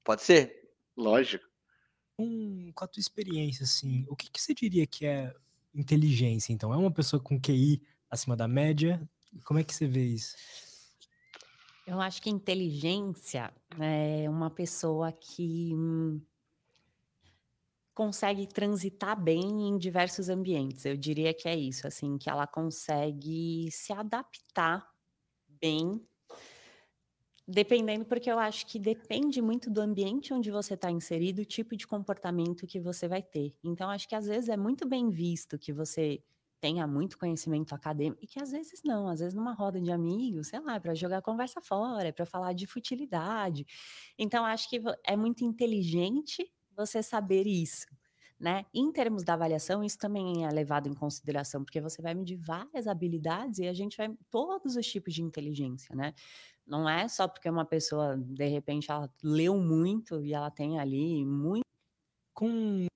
Pode 0.02 0.22
ser? 0.22 0.70
Lógico. 0.96 1.44
Com, 2.16 2.72
com 2.74 2.84
a 2.84 2.88
tua 2.88 3.00
experiência, 3.00 3.64
assim, 3.64 4.06
o 4.08 4.16
que, 4.16 4.30
que 4.30 4.40
você 4.40 4.54
diria 4.54 4.86
que 4.86 5.04
é 5.04 5.34
inteligência, 5.74 6.54
então? 6.54 6.72
É 6.72 6.76
uma 6.76 6.90
pessoa 6.90 7.22
com 7.22 7.38
QI 7.38 7.82
acima 8.10 8.34
da 8.34 8.48
média? 8.48 9.06
Como 9.44 9.60
é 9.60 9.64
que 9.64 9.74
você 9.74 9.86
vê 9.86 10.04
isso? 10.04 10.36
Eu 11.86 12.00
acho 12.00 12.22
que 12.22 12.30
inteligência 12.30 13.52
é 13.78 14.28
uma 14.28 14.50
pessoa 14.50 15.12
que 15.12 15.72
hum, 15.74 16.20
consegue 18.00 18.46
transitar 18.46 19.14
bem 19.22 19.68
em 19.68 19.76
diversos 19.76 20.30
ambientes. 20.30 20.86
Eu 20.86 20.96
diria 20.96 21.34
que 21.34 21.46
é 21.46 21.54
isso, 21.54 21.86
assim, 21.86 22.16
que 22.16 22.30
ela 22.30 22.46
consegue 22.46 23.68
se 23.70 23.92
adaptar 23.92 24.88
bem, 25.46 26.00
dependendo, 27.46 28.06
porque 28.06 28.32
eu 28.32 28.38
acho 28.38 28.66
que 28.66 28.78
depende 28.78 29.42
muito 29.42 29.68
do 29.68 29.82
ambiente 29.82 30.32
onde 30.32 30.50
você 30.50 30.72
está 30.72 30.90
inserido, 30.90 31.42
o 31.42 31.44
tipo 31.44 31.76
de 31.76 31.86
comportamento 31.86 32.66
que 32.66 32.80
você 32.80 33.06
vai 33.06 33.22
ter. 33.22 33.54
Então, 33.62 33.90
acho 33.90 34.08
que 34.08 34.14
às 34.14 34.26
vezes 34.26 34.48
é 34.48 34.56
muito 34.56 34.88
bem 34.88 35.10
visto 35.10 35.58
que 35.58 35.70
você 35.70 36.24
tenha 36.58 36.86
muito 36.86 37.18
conhecimento 37.18 37.74
acadêmico, 37.74 38.24
e 38.24 38.26
que 38.26 38.40
às 38.40 38.50
vezes 38.50 38.80
não, 38.82 39.08
às 39.08 39.20
vezes 39.20 39.34
numa 39.34 39.52
roda 39.52 39.78
de 39.78 39.92
amigos, 39.92 40.48
sei 40.48 40.60
lá, 40.60 40.80
para 40.80 40.94
jogar 40.94 41.20
conversa 41.20 41.60
fora, 41.60 42.14
para 42.14 42.24
falar 42.24 42.54
de 42.54 42.66
futilidade. 42.66 43.66
Então, 44.18 44.46
acho 44.46 44.70
que 44.70 44.80
é 45.04 45.14
muito 45.14 45.44
inteligente 45.44 46.50
você 46.84 47.02
saber 47.02 47.46
isso. 47.46 47.86
Né? 48.38 48.64
Em 48.72 48.90
termos 48.90 49.22
da 49.22 49.34
avaliação, 49.34 49.84
isso 49.84 49.98
também 49.98 50.46
é 50.46 50.50
levado 50.50 50.88
em 50.88 50.94
consideração, 50.94 51.62
porque 51.62 51.78
você 51.78 52.00
vai 52.00 52.14
medir 52.14 52.36
várias 52.36 52.86
habilidades 52.86 53.58
e 53.58 53.68
a 53.68 53.72
gente 53.74 53.98
vai 53.98 54.10
todos 54.30 54.76
os 54.76 54.86
tipos 54.86 55.12
de 55.12 55.22
inteligência, 55.22 55.94
né? 55.94 56.14
Não 56.66 56.88
é 56.88 57.06
só 57.06 57.28
porque 57.28 57.50
uma 57.50 57.66
pessoa, 57.66 58.16
de 58.16 58.46
repente, 58.46 58.90
ela 58.90 59.12
leu 59.22 59.58
muito 59.58 60.24
e 60.24 60.32
ela 60.32 60.50
tem 60.50 60.78
ali 60.78 61.22
muito. 61.26 61.64
Com 62.32 62.86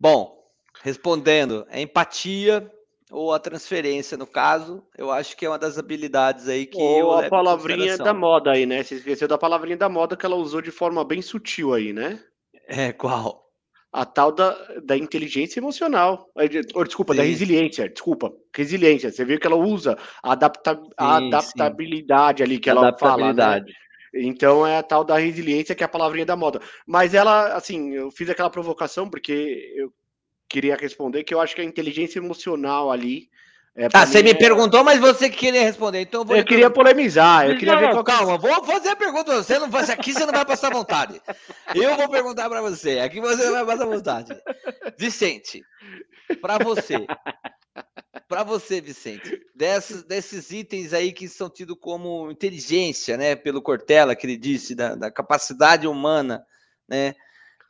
Bom, 0.00 0.44
respondendo, 0.82 1.64
é 1.68 1.80
empatia 1.80 2.68
ou 3.10 3.32
a 3.32 3.38
transferência, 3.38 4.16
no 4.16 4.26
caso, 4.26 4.82
eu 4.98 5.10
acho 5.12 5.36
que 5.36 5.46
é 5.46 5.48
uma 5.48 5.58
das 5.58 5.78
habilidades 5.78 6.48
aí 6.48 6.66
que 6.66 6.76
eu 6.76 6.82
Ou 6.82 7.16
levo 7.16 7.26
a 7.26 7.28
palavrinha 7.28 7.96
da 7.96 8.12
moda 8.12 8.50
aí, 8.50 8.66
né? 8.66 8.82
Você 8.82 8.96
esqueceu 8.96 9.28
da 9.28 9.38
palavrinha 9.38 9.76
da 9.76 9.88
moda 9.88 10.16
que 10.16 10.26
ela 10.26 10.34
usou 10.34 10.60
de 10.60 10.70
forma 10.70 11.04
bem 11.04 11.22
sutil 11.22 11.72
aí, 11.72 11.92
né? 11.92 12.20
É, 12.68 12.92
qual? 12.92 13.44
A 13.92 14.04
tal 14.04 14.32
da, 14.32 14.50
da 14.82 14.96
inteligência 14.96 15.60
emocional. 15.60 16.28
De- 16.50 16.66
Ou, 16.74 16.84
desculpa, 16.84 17.14
da 17.14 17.22
Sim. 17.22 17.28
resiliência. 17.30 17.88
Desculpa, 17.88 18.32
resiliência. 18.54 19.10
Você 19.10 19.24
viu 19.24 19.38
que 19.38 19.46
ela 19.46 19.56
usa 19.56 19.96
a, 20.22 20.32
adapta, 20.32 20.80
a 20.96 21.16
Sim, 21.16 21.26
adaptabilidade 21.28 22.42
ali 22.42 22.58
que 22.58 22.68
ela 22.68 22.96
fala, 22.98 23.32
né? 23.32 23.64
Então 24.12 24.66
é 24.66 24.78
a 24.78 24.82
tal 24.82 25.04
da 25.04 25.16
resiliência 25.18 25.74
que 25.74 25.82
é 25.82 25.86
a 25.86 25.88
palavrinha 25.88 26.26
da 26.26 26.36
moda. 26.36 26.60
Mas 26.86 27.14
ela, 27.14 27.54
assim, 27.54 27.92
eu 27.94 28.10
fiz 28.10 28.28
aquela 28.28 28.50
provocação 28.50 29.08
porque 29.08 29.72
eu 29.76 29.92
queria 30.48 30.76
responder 30.76 31.24
que 31.24 31.34
eu 31.34 31.40
acho 31.40 31.54
que 31.54 31.60
a 31.60 31.64
inteligência 31.64 32.18
emocional 32.18 32.90
ali. 32.90 33.28
É, 33.76 33.88
Ah, 33.92 34.06
você 34.06 34.18
mim, 34.18 34.24
me 34.24 34.30
é- 34.30 34.34
perguntou, 34.34 34.84
mas 34.84 35.00
você 35.00 35.28
que 35.28 35.36
queria 35.36 35.62
responder, 35.62 36.02
então 36.02 36.20
eu 36.20 36.24
vou. 36.24 36.36
Eu 36.36 36.44
queria 36.44 36.70
polemizar, 36.70 37.48
eu 37.48 37.56
queria 37.58 37.72
Não, 37.74 37.80
ver 37.80 37.86
não, 37.86 37.92
qual 37.92 38.04
calma, 38.04 38.38
vou 38.38 38.64
fazer 38.64 38.90
a 38.90 38.96
pergunta. 38.96 39.34
Você 39.42 39.58
não 39.58 39.68
vai, 39.68 39.82
aqui 39.90 40.12
você 40.12 40.24
não 40.24 40.32
vai 40.32 40.44
passar 40.44 40.70
vontade. 40.72 41.20
Eu 41.74 41.96
vou 41.96 42.08
perguntar 42.08 42.48
para 42.48 42.60
você. 42.62 43.00
Aqui 43.00 43.20
você 43.20 43.44
não 43.46 43.52
vai 43.52 43.66
passar 43.66 43.86
vontade. 43.86 44.32
Vicente, 44.96 45.64
para 46.40 46.56
você, 46.58 47.04
para 48.28 48.44
você, 48.44 48.80
Vicente, 48.80 49.40
desses, 49.56 50.04
desses 50.04 50.52
itens 50.52 50.92
aí 50.92 51.12
que 51.12 51.28
são 51.28 51.50
tidos 51.50 51.76
como 51.80 52.30
inteligência, 52.30 53.16
né, 53.16 53.34
pelo 53.34 53.60
Cortella 53.60 54.14
que 54.14 54.24
ele 54.24 54.36
disse 54.36 54.74
da, 54.76 54.94
da 54.94 55.10
capacidade 55.10 55.86
humana, 55.88 56.44
né, 56.88 57.14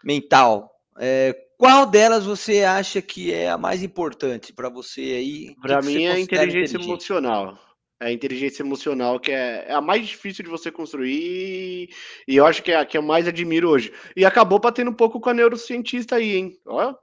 mental. 0.04 0.70
é, 0.98 1.34
qual 1.64 1.86
delas 1.86 2.26
você 2.26 2.62
acha 2.62 3.00
que 3.00 3.32
é 3.32 3.48
a 3.48 3.56
mais 3.56 3.82
importante 3.82 4.52
para 4.52 4.68
você 4.68 5.00
aí? 5.00 5.56
Você 5.80 5.86
mim 5.86 6.04
é 6.04 6.12
a 6.12 6.20
inteligência 6.20 6.76
emocional. 6.76 7.58
É 8.00 8.08
a 8.08 8.12
inteligência 8.12 8.62
emocional 8.62 9.18
que 9.18 9.32
é, 9.32 9.64
é 9.68 9.72
a 9.72 9.80
mais 9.80 10.06
difícil 10.06 10.44
de 10.44 10.50
você 10.50 10.70
construir 10.70 11.88
e 12.28 12.36
eu 12.36 12.44
acho 12.44 12.62
que 12.62 12.70
é 12.70 12.76
a 12.76 12.84
que 12.84 12.98
eu 12.98 13.02
mais 13.02 13.26
admiro 13.26 13.70
hoje. 13.70 13.94
E 14.14 14.26
acabou 14.26 14.58
batendo 14.58 14.90
um 14.90 14.94
pouco 14.94 15.18
com 15.18 15.30
a 15.30 15.34
neurocientista 15.34 16.16
aí, 16.16 16.36
hein? 16.36 16.60
Ó, 16.66 16.94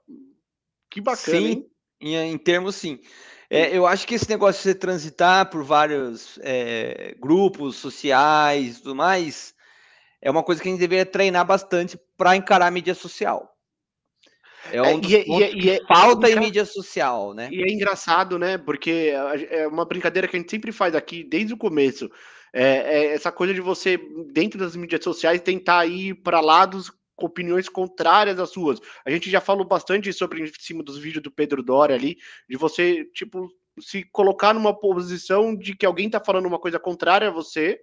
que 0.92 1.02
bacana, 1.02 1.40
sim? 1.40 1.66
Em, 2.00 2.16
em 2.16 2.38
termos, 2.38 2.76
sim. 2.76 3.00
É, 3.50 3.76
eu 3.76 3.88
acho 3.88 4.06
que 4.06 4.14
esse 4.14 4.30
negócio 4.30 4.60
de 4.60 4.64
você 4.64 4.76
transitar 4.76 5.50
por 5.50 5.64
vários 5.64 6.38
é, 6.44 7.16
grupos 7.20 7.78
sociais 7.78 8.78
e 8.78 8.82
tudo 8.84 8.96
mais 8.96 9.56
é 10.22 10.30
uma 10.30 10.44
coisa 10.44 10.62
que 10.62 10.68
a 10.68 10.72
gente 10.72 10.80
deveria 10.80 11.06
treinar 11.06 11.46
bastante 11.46 12.00
para 12.16 12.36
encarar 12.36 12.68
a 12.68 12.72
mídia 12.72 12.94
social. 12.94 13.51
É 14.72 14.82
um 14.82 14.86
É, 14.86 14.98
dos 14.98 15.12
e 15.12 15.16
é- 15.16 15.26
e 15.28 15.44
é- 15.44 15.54
e 15.54 15.70
é- 15.70 15.80
falta 15.86 16.30
em 16.30 16.40
mídia 16.40 16.66
social, 16.66 17.34
né? 17.34 17.50
E 17.52 17.62
é 17.62 17.72
engraçado, 17.72 18.40
né? 18.40 18.58
Porque 18.58 19.14
é 19.50 19.68
uma 19.68 19.86
brincadeira 19.86 20.28
que 20.28 20.36
a 20.36 20.40
gente 20.40 20.50
sempre 20.52 20.72
faz 20.72 20.96
aqui 20.96 21.24
desde 21.24 21.54
o 21.54 21.58
começo. 21.58 22.10
É, 22.54 22.64
é 22.64 23.14
essa 23.14 23.32
coisa 23.32 23.54
de 23.54 23.62
você, 23.62 23.98
dentro 24.32 24.60
das 24.60 24.76
mídias 24.76 25.04
sociais, 25.04 25.42
tentar 25.42 25.86
ir 25.86 26.16
para 26.16 26.40
lados 26.42 26.92
com 27.16 27.26
opiniões 27.26 27.70
contrárias 27.70 28.40
às 28.40 28.50
suas. 28.50 28.80
A 29.06 29.12
gente 29.12 29.30
já 29.30 29.40
falou 29.40 29.66
bastante 29.66 30.12
sobre 30.12 30.42
em 30.42 30.52
cima 30.60 30.84
dos 30.84 30.98
vídeos 30.98 31.24
do 31.24 31.32
Pedro 31.32 31.62
Doria 31.62 31.96
ali, 31.96 32.18
de 32.50 32.58
você, 32.58 33.06
tipo, 33.14 33.48
se 33.80 34.04
colocar 34.12 34.54
numa 34.54 34.78
posição 34.78 35.56
de 35.56 35.76
que 35.76 35.86
alguém 35.86 36.08
está 36.08 36.20
falando 36.20 36.46
uma 36.46 36.60
coisa 36.60 36.80
contrária 36.80 37.28
a 37.28 37.32
você 37.32 37.80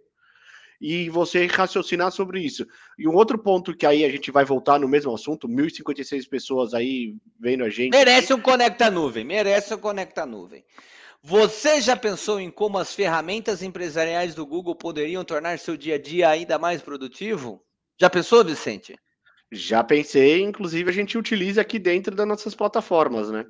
e 0.80 1.08
você 1.10 1.46
raciocinar 1.46 2.12
sobre 2.12 2.40
isso. 2.40 2.66
E 2.98 3.08
um 3.08 3.14
outro 3.14 3.38
ponto 3.38 3.76
que 3.76 3.84
aí 3.84 4.04
a 4.04 4.10
gente 4.10 4.30
vai 4.30 4.44
voltar 4.44 4.78
no 4.78 4.88
mesmo 4.88 5.12
assunto, 5.12 5.48
1.056 5.48 6.28
pessoas 6.28 6.74
aí 6.74 7.16
vendo 7.38 7.64
a 7.64 7.70
gente. 7.70 7.90
Merece 7.90 8.32
um 8.32 8.40
Conecta 8.40 8.90
Nuvem, 8.90 9.24
merece 9.24 9.74
um 9.74 9.78
Conecta 9.78 10.24
Nuvem. 10.24 10.64
Você 11.22 11.80
já 11.80 11.96
pensou 11.96 12.40
em 12.40 12.50
como 12.50 12.78
as 12.78 12.94
ferramentas 12.94 13.62
empresariais 13.62 14.34
do 14.34 14.46
Google 14.46 14.76
poderiam 14.76 15.24
tornar 15.24 15.58
seu 15.58 15.76
dia 15.76 15.96
a 15.96 15.98
dia 15.98 16.28
ainda 16.28 16.58
mais 16.58 16.80
produtivo? 16.80 17.60
Já 18.00 18.08
pensou, 18.08 18.44
Vicente? 18.44 18.96
Já 19.50 19.82
pensei, 19.82 20.42
inclusive 20.42 20.88
a 20.90 20.92
gente 20.92 21.18
utiliza 21.18 21.60
aqui 21.60 21.78
dentro 21.78 22.14
das 22.14 22.26
nossas 22.26 22.54
plataformas, 22.54 23.30
né? 23.30 23.44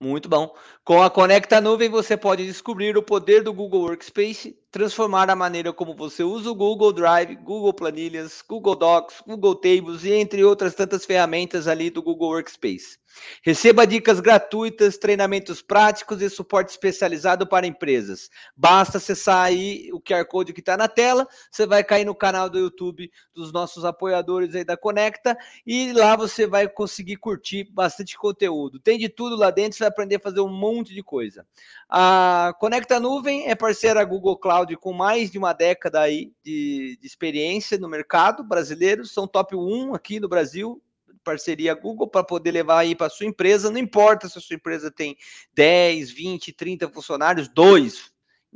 Muito 0.00 0.28
bom. 0.28 0.54
Com 0.84 1.02
a 1.02 1.08
Conecta 1.10 1.58
Nuvem, 1.60 1.88
você 1.88 2.16
pode 2.18 2.44
descobrir 2.44 2.96
o 2.98 3.02
poder 3.02 3.42
do 3.42 3.52
Google 3.52 3.82
Workspace, 3.82 4.58
transformar 4.70 5.30
a 5.30 5.36
maneira 5.36 5.72
como 5.72 5.94
você 5.94 6.22
usa 6.22 6.50
o 6.50 6.54
Google 6.54 6.92
Drive, 6.92 7.34
Google 7.36 7.72
Planilhas, 7.72 8.42
Google 8.46 8.76
Docs, 8.76 9.22
Google 9.26 9.54
Tables 9.54 10.04
e 10.04 10.12
entre 10.12 10.44
outras 10.44 10.74
tantas 10.74 11.06
ferramentas 11.06 11.66
ali 11.66 11.88
do 11.88 12.02
Google 12.02 12.28
Workspace. 12.28 12.98
Receba 13.42 13.86
dicas 13.86 14.20
gratuitas, 14.20 14.98
treinamentos 14.98 15.62
práticos 15.62 16.20
e 16.20 16.28
suporte 16.28 16.70
especializado 16.70 17.46
para 17.46 17.66
empresas. 17.66 18.30
Basta 18.56 18.98
acessar 18.98 19.44
aí 19.44 19.90
o 19.92 20.00
QR 20.00 20.24
Code 20.26 20.52
que 20.52 20.60
está 20.60 20.76
na 20.76 20.88
tela, 20.88 21.26
você 21.50 21.66
vai 21.66 21.84
cair 21.84 22.04
no 22.04 22.14
canal 22.14 22.48
do 22.48 22.58
YouTube 22.58 23.10
dos 23.34 23.52
nossos 23.52 23.84
apoiadores 23.84 24.54
aí 24.54 24.64
da 24.64 24.76
Conecta 24.76 25.36
e 25.66 25.92
lá 25.92 26.16
você 26.16 26.46
vai 26.46 26.68
conseguir 26.68 27.16
curtir 27.16 27.64
bastante 27.64 28.16
conteúdo. 28.16 28.80
Tem 28.80 28.98
de 28.98 29.08
tudo 29.08 29.36
lá 29.36 29.50
dentro, 29.50 29.76
você 29.76 29.84
vai 29.84 29.88
aprender 29.88 30.16
a 30.16 30.20
fazer 30.20 30.40
um 30.40 30.48
monte 30.48 30.94
de 30.94 31.02
coisa. 31.02 31.46
A 31.88 32.54
Conecta 32.58 32.98
Nuvem 32.98 33.48
é 33.48 33.54
parceira 33.54 34.04
Google 34.04 34.36
Cloud 34.36 34.74
com 34.76 34.92
mais 34.92 35.30
de 35.30 35.38
uma 35.38 35.52
década 35.52 36.00
aí 36.00 36.32
de, 36.44 36.98
de 37.00 37.06
experiência 37.06 37.78
no 37.78 37.88
mercado 37.88 38.42
brasileiro, 38.42 39.04
são 39.04 39.26
top 39.26 39.54
1 39.54 39.94
aqui 39.94 40.18
no 40.18 40.28
Brasil, 40.28 40.82
parceria 41.26 41.74
Google 41.74 42.08
para 42.08 42.22
poder 42.22 42.52
levar 42.52 42.78
aí 42.78 42.94
para 42.94 43.10
sua 43.10 43.26
empresa. 43.26 43.70
Não 43.70 43.78
importa 43.78 44.28
se 44.28 44.38
a 44.38 44.40
sua 44.40 44.54
empresa 44.54 44.90
tem 44.90 45.16
10, 45.54 46.12
20, 46.12 46.52
30 46.52 46.88
funcionários, 46.88 47.48
dois, 47.48 48.12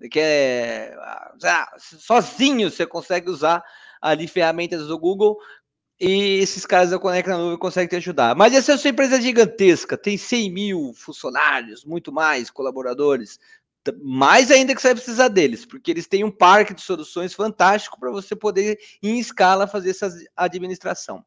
que 0.09 0.21
é 0.21 0.95
ah, 0.97 1.75
sozinho 1.79 2.71
você 2.71 2.87
consegue 2.87 3.29
usar 3.29 3.63
ali 4.01 4.29
ferramentas 4.29 4.87
do 4.87 4.99
Google 4.99 5.37
e 6.01 6.39
esses 6.39 6.65
caras 6.65 6.91
da 6.91 6.99
Conecta 6.99 7.37
Nuvem 7.37 7.59
conseguem 7.59 7.89
te 7.89 7.97
ajudar. 7.97 8.35
Mas 8.35 8.55
essa 8.55 8.73
é 8.73 8.77
sua 8.77 8.91
empresa 8.91 9.21
gigantesca, 9.21 9.99
tem 9.99 10.17
100 10.17 10.51
mil 10.51 10.93
funcionários, 10.95 11.85
muito 11.85 12.11
mais 12.13 12.49
colaboradores, 12.51 13.39
mais 14.03 14.51
ainda 14.51 14.75
que 14.75 14.81
você 14.81 14.89
vai 14.89 14.95
precisar 14.95 15.29
deles, 15.29 15.67
porque 15.67 15.91
eles 15.91 16.07
têm 16.07 16.25
um 16.25 16.31
parque 16.31 16.73
de 16.73 16.81
soluções 16.81 17.35
fantástico 17.35 17.99
para 17.99 18.11
você 18.11 18.37
poder, 18.37 18.79
em 19.03 19.19
escala, 19.19 19.67
fazer 19.67 19.91
essa 19.91 20.11
administração. 20.37 21.25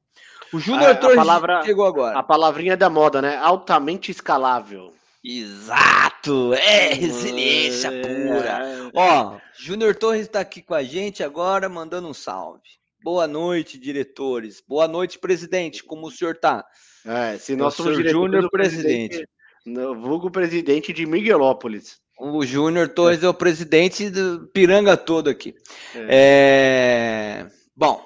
O 0.54 0.60
Júnior 0.60 0.96
Torres 0.98 1.16
palavra, 1.16 1.64
chegou 1.64 1.86
agora. 1.86 2.18
A 2.18 2.22
palavrinha 2.22 2.78
da 2.78 2.90
moda, 2.90 3.22
né? 3.22 3.36
Altamente 3.38 4.12
escalável. 4.12 4.94
Exato! 5.24 6.54
É 6.54 6.94
resiliência 6.94 7.88
é, 7.88 8.02
pura. 8.02 8.50
É. 8.50 8.92
Ó, 8.94 9.38
Júnior 9.58 9.96
Torres 9.96 10.22
está 10.22 10.42
aqui 10.42 10.62
com 10.62 10.76
a 10.76 10.84
gente 10.84 11.24
agora, 11.24 11.68
mandando 11.68 12.08
um 12.08 12.14
salve. 12.14 12.62
Boa 13.04 13.26
noite, 13.28 13.80
diretores. 13.80 14.62
Boa 14.68 14.88
noite, 14.88 15.18
presidente. 15.18 15.84
Como 15.84 16.08
o 16.08 16.12
senhor 16.12 16.36
está? 16.36 16.64
É, 17.06 17.38
se 17.38 17.56
nós 17.56 17.74
somos 17.74 17.96
Júnior 17.96 18.50
presidente. 18.52 19.26
presidente. 19.66 20.00
Vulgo 20.02 20.30
presidente 20.30 20.94
de 20.94 21.06
Miguelópolis. 21.06 21.98
O 22.20 22.46
Júnior 22.46 22.90
Torres 22.90 23.24
é. 23.24 23.26
é. 23.26 23.30
o 23.30 23.34
presidente 23.34 24.10
do 24.10 24.48
Piranga 24.54 24.96
todo 24.96 25.30
aqui. 25.30 25.56
É. 25.96 27.42
É... 27.42 27.48
Bom, 27.76 28.06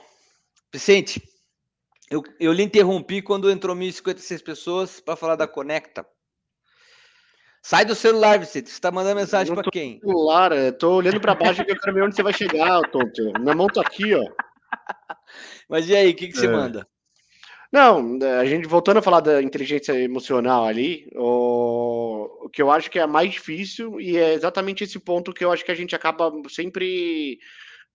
Vicente, 0.73 1.21
eu, 2.09 2.23
eu 2.39 2.53
lhe 2.53 2.63
interrompi 2.63 3.21
quando 3.21 3.51
entrou 3.51 3.75
1.056 3.75 4.43
pessoas 4.43 4.99
para 4.99 5.15
falar 5.15 5.35
da 5.35 5.47
Conecta. 5.47 6.05
Sai 7.61 7.83
do 7.83 7.95
celular, 7.95 8.39
Vicente. 8.39 8.69
Você 8.69 8.75
está 8.75 8.91
mandando 8.91 9.19
mensagem 9.19 9.53
para 9.53 9.69
quem? 9.69 9.99
celular, 9.99 10.51
tô 10.79 10.95
olhando 10.95 11.19
para 11.19 11.35
baixo 11.35 11.65
que 11.65 11.71
eu 11.71 11.79
quero 11.79 11.93
ver 11.93 12.03
onde 12.03 12.15
você 12.15 12.23
vai 12.23 12.31
chegar, 12.31 12.81
tonto. 12.89 13.33
Na 13.41 13.53
mão 13.53 13.67
tá 13.67 13.81
aqui, 13.81 14.13
ó. 14.15 14.23
Mas 15.67 15.89
e 15.89 15.95
aí, 15.95 16.11
o 16.11 16.15
que, 16.15 16.27
que 16.27 16.37
é. 16.37 16.39
você 16.39 16.47
manda? 16.47 16.87
Não, 17.69 18.17
a 18.39 18.45
gente 18.45 18.65
voltando 18.67 18.97
a 18.97 19.01
falar 19.01 19.19
da 19.19 19.41
inteligência 19.43 19.91
emocional 19.99 20.65
ali, 20.65 21.09
o, 21.13 22.45
o 22.45 22.49
que 22.49 22.61
eu 22.61 22.71
acho 22.71 22.89
que 22.89 22.97
é 22.97 23.05
mais 23.05 23.33
difícil, 23.33 23.99
e 23.99 24.17
é 24.17 24.33
exatamente 24.33 24.85
esse 24.85 24.97
ponto 24.97 25.33
que 25.33 25.43
eu 25.43 25.51
acho 25.51 25.65
que 25.65 25.71
a 25.71 25.75
gente 25.75 25.93
acaba 25.93 26.31
sempre 26.47 27.37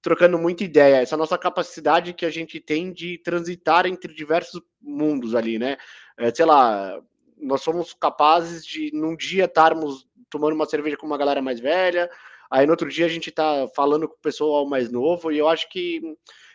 trocando 0.03 0.37
muita 0.37 0.65
ideia, 0.65 0.97
essa 0.97 1.17
nossa 1.17 1.39
capacidade 1.39 2.13
que 2.13 2.27
a 2.27 2.31
gente 2.31 2.59
tem 2.59 2.93
de 2.93 3.19
transitar 3.19 3.87
entre 3.87 4.13
diversos 4.13 4.61
mundos 4.81 5.35
ali, 5.35 5.59
né? 5.59 5.77
É, 6.19 6.35
sei 6.35 6.45
lá, 6.45 7.01
nós 7.39 7.63
somos 7.63 7.95
capazes 7.95 8.67
de 8.67 8.91
num 8.93 9.17
dia 9.17 9.45
estarmos 9.45 10.07
tomando 10.29 10.55
uma 10.55 10.67
cerveja 10.67 10.97
com 10.97 11.07
uma 11.07 11.17
galera 11.17 11.41
mais 11.41 11.61
velha, 11.61 12.11
aí 12.51 12.67
no 12.67 12.73
outro 12.73 12.89
dia 12.89 13.07
a 13.07 13.09
gente 13.09 13.31
tá 13.31 13.69
falando 13.77 14.09
com 14.09 14.15
o 14.15 14.21
pessoal 14.21 14.67
mais 14.67 14.91
novo, 14.91 15.31
e 15.31 15.39
eu 15.39 15.49
acho 15.49 15.69
que 15.69 16.01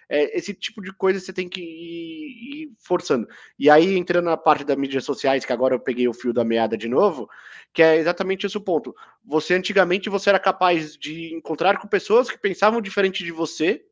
é, 0.10 0.38
esse 0.38 0.54
tipo 0.54 0.82
de 0.82 0.94
coisa 0.94 1.20
você 1.20 1.34
tem 1.34 1.50
que 1.50 1.62
ir, 1.62 2.64
ir, 2.64 2.72
forçando. 2.80 3.28
E 3.60 3.70
aí, 3.70 3.98
entrando 3.98 4.26
na 4.26 4.38
parte 4.38 4.64
das 4.64 4.78
mídias 4.78 5.04
sociais, 5.04 5.46
que 5.46 5.54
agora 5.54 5.76
eu 5.76 5.80
peguei 5.80 6.08
o 6.08 6.14
fio 6.14 6.34
da 6.34 6.44
meada 6.44 6.78
de 6.78 6.88
novo, 6.88 7.30
que 7.74 7.84
é 7.84 7.98
exatamente 7.98 8.46
esse 8.46 8.58
o 8.58 8.62
ponto. 8.62 8.96
Você, 9.26 9.54
antigamente, 9.54 10.10
você 10.10 10.30
era 10.30 10.40
capaz 10.40 10.96
de 10.96 11.34
encontrar 11.34 11.78
com 11.80 11.88
pessoas 11.88 12.30
que 12.30 12.38
pensavam 12.38 12.82
diferente 12.82 13.24
de 13.24 13.32
você 13.32 13.84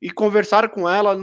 e 0.00 0.10
conversar 0.10 0.70
com 0.70 0.88
ela 0.88 1.16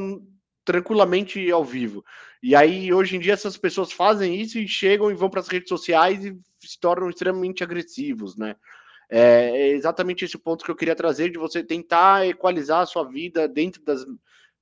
tranquilamente 0.64 1.50
ao 1.50 1.64
vivo. 1.64 2.06
E 2.44 2.56
aí, 2.56 2.94
hoje 2.94 3.16
em 3.16 3.20
dia, 3.20 3.34
essas 3.34 3.58
pessoas 3.58 3.92
fazem 3.92 4.40
isso 4.40 4.60
e 4.60 4.68
chegam 4.68 5.10
e 5.10 5.16
vão 5.16 5.30
para 5.30 5.40
as 5.40 5.48
redes 5.48 5.70
sociais 5.70 6.24
e 6.24 6.38
se 6.60 6.80
tornam 6.80 7.10
extremamente 7.10 7.64
agressivos, 7.64 8.38
né? 8.38 8.56
É, 9.10 9.50
é 9.50 9.68
exatamente 9.70 10.26
esse 10.26 10.38
ponto 10.38 10.66
que 10.66 10.70
eu 10.70 10.76
queria 10.76 10.96
trazer, 10.96 11.32
de 11.32 11.38
você 11.38 11.64
tentar 11.64 12.28
equalizar 12.28 12.82
a 12.82 12.86
sua 12.86 13.04
vida 13.04 13.48
dentro 13.48 13.82
das 13.84 14.06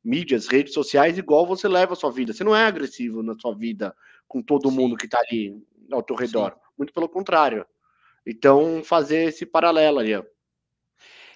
mídias, 0.06 0.48
redes 0.48 0.74
sociais, 0.74 1.18
igual 1.18 1.46
você 1.46 1.68
leva 1.68 1.94
a 1.94 1.96
sua 1.96 2.12
vida. 2.12 2.32
Você 2.32 2.44
não 2.44 2.56
é 2.56 2.66
agressivo 2.66 3.24
na 3.24 3.34
sua 3.38 3.56
vida 3.56 3.96
com 4.28 4.42
todo 4.42 4.70
Sim. 4.70 4.76
mundo 4.76 4.96
que 4.96 5.06
está 5.06 5.20
ali 5.20 5.62
ao 5.92 6.04
teu 6.04 6.16
redor. 6.16 6.52
Sim. 6.52 6.60
Muito 6.78 6.94
pelo 6.94 7.10
contrário. 7.10 7.66
Então, 8.26 8.82
fazer 8.84 9.26
esse 9.26 9.46
paralelo 9.46 10.00
ó. 10.00 10.24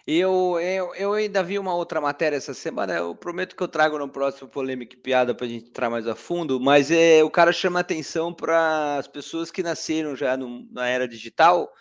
Eu, 0.08 0.60
eu, 0.60 0.96
eu 0.96 1.14
ainda 1.14 1.44
vi 1.44 1.60
uma 1.60 1.76
outra 1.76 2.02
matéria 2.02 2.36
essa 2.36 2.54
semana. 2.54 2.96
Eu 2.96 3.16
prometo 3.16 3.56
que 3.56 3.62
eu 3.62 3.68
trago 3.68 3.98
no 4.00 4.10
próximo 4.10 4.50
Polêmica 4.50 4.96
e 4.96 5.00
Piada 5.00 5.36
para 5.36 5.46
a 5.46 5.50
gente 5.50 5.70
entrar 5.70 5.90
mais 5.90 6.08
a 6.08 6.16
fundo. 6.16 6.60
Mas 6.60 6.90
é, 6.90 7.24
o 7.24 7.30
cara 7.30 7.52
chama 7.52 7.80
atenção 7.80 8.34
para 8.34 8.98
as 8.98 9.08
pessoas 9.08 9.52
que 9.52 9.62
nasceram 9.62 10.16
já 10.16 10.36
no, 10.36 10.68
na 10.72 10.88
era 10.88 11.08
digital. 11.08 11.72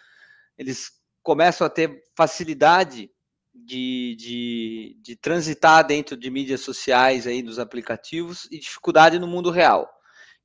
Eles 0.59 0.91
começam 1.23 1.67
a 1.67 1.71
ter 1.71 2.03
facilidade 2.15 3.11
de, 3.65 4.17
de, 4.17 4.97
de, 5.03 5.17
transitar 5.17 5.87
dentro 5.87 6.17
de 6.17 6.31
mídias 6.31 6.61
sociais 6.61 7.27
aí 7.27 7.43
nos 7.43 7.59
aplicativos 7.59 8.49
e 8.51 8.59
dificuldade 8.59 9.19
no 9.19 9.27
mundo 9.27 9.51
real. 9.51 9.89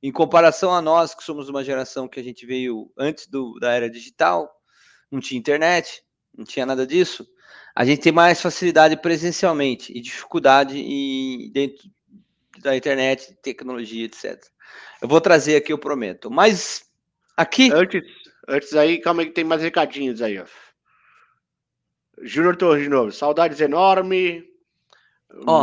Em 0.02 0.12
comparação 0.12 0.74
a 0.74 0.82
nós, 0.82 1.14
que 1.14 1.24
somos 1.24 1.48
uma 1.48 1.64
geração 1.64 2.06
que 2.06 2.20
a 2.20 2.22
gente 2.22 2.44
veio 2.44 2.90
antes 2.98 3.26
do, 3.26 3.58
da 3.58 3.72
era 3.72 3.88
digital, 3.88 4.50
não 5.10 5.20
tinha 5.20 5.38
internet, 5.38 6.02
não 6.36 6.44
tinha 6.44 6.66
nada 6.66 6.86
disso, 6.86 7.26
a 7.74 7.84
gente 7.84 8.02
tem 8.02 8.12
mais 8.12 8.40
facilidade 8.40 8.96
presencialmente 8.96 9.92
e 9.96 10.00
dificuldade 10.00 10.78
em, 10.78 11.50
dentro 11.50 11.90
da 12.60 12.76
internet, 12.76 13.36
tecnologia, 13.42 14.04
etc. 14.04 14.40
Eu 15.02 15.08
vou 15.08 15.20
trazer 15.20 15.56
aqui, 15.56 15.72
eu 15.72 15.78
prometo. 15.78 16.30
Mas 16.30 16.84
aqui. 17.36 17.72
Antes, 17.72 18.02
antes 18.48 18.74
aí, 18.74 19.00
calma 19.00 19.22
aí 19.22 19.26
que 19.28 19.34
tem 19.34 19.44
mais 19.44 19.62
recadinhos 19.62 20.22
aí, 20.22 20.38
ó. 20.38 20.44
Júnior 22.22 22.56
Torres 22.56 22.84
de 22.84 22.88
novo, 22.88 23.12
saudades 23.12 23.60
enorme. 23.60 24.44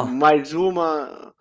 Mais 0.10 0.54
uma. 0.54 1.34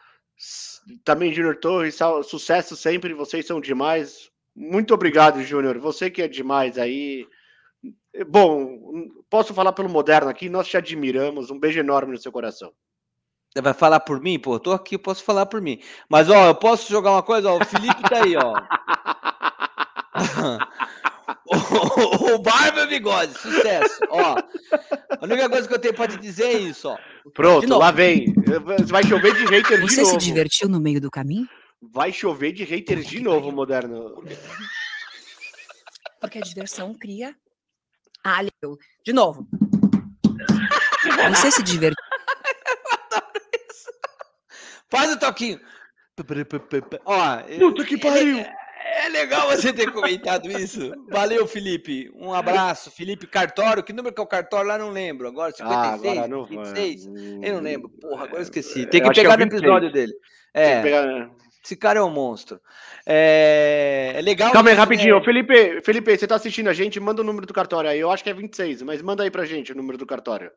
Também 1.04 1.32
Júnior 1.32 1.56
Torres, 1.56 1.98
sucesso 2.24 2.76
sempre, 2.76 3.12
vocês 3.12 3.46
são 3.46 3.60
demais. 3.60 4.30
Muito 4.54 4.94
obrigado, 4.94 5.42
Júnior. 5.42 5.78
Você 5.78 6.10
que 6.10 6.22
é 6.22 6.28
demais 6.28 6.78
aí. 6.78 7.26
Bom, 8.28 9.08
posso 9.28 9.54
falar 9.54 9.72
pelo 9.72 9.88
Moderno 9.88 10.28
aqui, 10.28 10.48
nós 10.48 10.68
te 10.68 10.76
admiramos. 10.76 11.50
Um 11.50 11.58
beijo 11.58 11.80
enorme 11.80 12.12
no 12.12 12.18
seu 12.18 12.32
coração. 12.32 12.72
Você 13.52 13.60
vai 13.60 13.74
falar 13.74 14.00
por 14.00 14.20
mim? 14.20 14.38
Pô, 14.38 14.54
eu 14.54 14.60
tô 14.60 14.72
aqui, 14.72 14.94
eu 14.94 14.98
posso 15.00 15.24
falar 15.24 15.46
por 15.46 15.60
mim. 15.60 15.80
Mas, 16.08 16.30
ó, 16.30 16.46
eu 16.46 16.54
posso 16.54 16.90
jogar 16.90 17.10
uma 17.10 17.22
coisa? 17.22 17.50
Ó, 17.50 17.58
o 17.58 17.64
Felipe 17.64 18.02
tá 18.02 18.22
aí, 18.22 18.36
ó. 18.36 18.54
o 22.34 22.38
Barba 22.38 22.80
e 22.80 22.84
o 22.84 22.88
Bigode, 22.88 23.32
sucesso. 23.38 24.00
Ó, 24.10 24.36
a 24.36 25.24
única 25.24 25.48
coisa 25.48 25.68
que 25.68 25.74
eu 25.74 25.78
tenho 25.78 25.94
pra 25.94 26.08
te 26.08 26.16
dizer 26.18 26.44
é 26.44 26.58
isso, 26.58 26.88
ó. 26.88 26.98
Pronto, 27.34 27.66
De 27.66 27.72
lá 27.72 27.90
vem. 27.90 28.32
Vai 28.86 29.02
chover 29.04 29.34
de 29.34 29.44
haters 29.46 29.80
de 29.80 29.88
Você 29.94 30.02
novo. 30.02 30.12
se 30.12 30.26
divertiu 30.26 30.68
no 30.68 30.80
meio 30.80 31.00
do 31.00 31.10
caminho? 31.10 31.48
Vai 31.82 32.12
chover 32.12 32.52
de 32.52 32.64
haters 32.64 33.06
de 33.06 33.20
novo, 33.20 33.50
moderno. 33.52 34.22
Porque 36.20 36.38
a 36.38 36.42
diversão 36.42 36.94
cria. 36.94 37.34
Ah, 38.24 38.40
leu. 38.42 38.76
De 39.04 39.12
novo. 39.12 39.46
Você 41.30 41.50
se 41.50 41.62
divertiu. 41.62 41.96
Faz 44.90 45.12
o 45.12 45.18
toquinho. 45.18 45.60
Ó, 47.06 47.38
Puta 47.58 47.84
que 47.84 47.96
pariu! 47.96 48.44
É, 48.82 49.06
é 49.06 49.08
legal 49.10 49.48
você 49.48 49.72
ter 49.72 49.90
comentado 49.92 50.50
isso. 50.50 50.92
Valeu, 51.10 51.46
Felipe. 51.46 52.10
Um 52.14 52.32
abraço. 52.32 52.90
Felipe 52.90 53.26
Cartório. 53.26 53.82
Que 53.82 53.92
número 53.92 54.14
que 54.14 54.20
é 54.20 54.24
o 54.24 54.26
Cartório 54.26 54.68
lá? 54.68 54.78
Não 54.78 54.90
lembro. 54.90 55.28
Agora, 55.28 55.52
56, 55.52 55.76
Ah, 55.76 55.92
agora 55.94 56.28
não- 56.28 56.44
26? 56.44 57.06
Eu 57.42 57.54
não 57.54 57.60
lembro. 57.60 57.88
Porra, 57.90 58.24
agora 58.24 58.38
eu 58.38 58.42
esqueci. 58.42 58.80
Eu 58.82 58.90
Tem 58.90 59.00
que 59.02 59.10
que 59.10 59.20
é 59.20 59.22
pegar 59.22 59.34
o 59.34 59.38
no 59.38 59.44
26. 59.44 59.62
episódio 59.62 59.92
dele. 59.92 60.12
Tem 60.52 60.62
É, 60.64 60.76
que 60.76 60.82
pegar- 60.82 61.30
esse 61.64 61.76
cara 61.76 61.98
é 61.98 62.02
um 62.02 62.10
monstro. 62.10 62.60
É, 63.06 64.12
é 64.16 64.20
legal. 64.22 64.50
Calma 64.52 64.70
aí, 64.70 64.74
isso, 64.74 64.80
rapidinho. 64.80 65.18
né? 65.18 65.24
Felipe, 65.24 65.80
Felipe, 65.82 66.16
você 66.16 66.26
tá 66.26 66.36
assistindo 66.36 66.68
a 66.68 66.72
gente? 66.72 66.98
Manda 66.98 67.20
o 67.22 67.24
número 67.24 67.46
do 67.46 67.52
cartório 67.54 67.90
aí. 67.90 68.00
Eu 68.00 68.10
acho 68.10 68.24
que 68.24 68.30
é 68.30 68.34
26, 68.34 68.82
mas 68.82 69.02
manda 69.02 69.22
aí 69.22 69.30
pra 69.30 69.44
gente 69.44 69.72
o 69.72 69.76
número 69.76 69.98
do 69.98 70.06
cartório. 70.06 70.50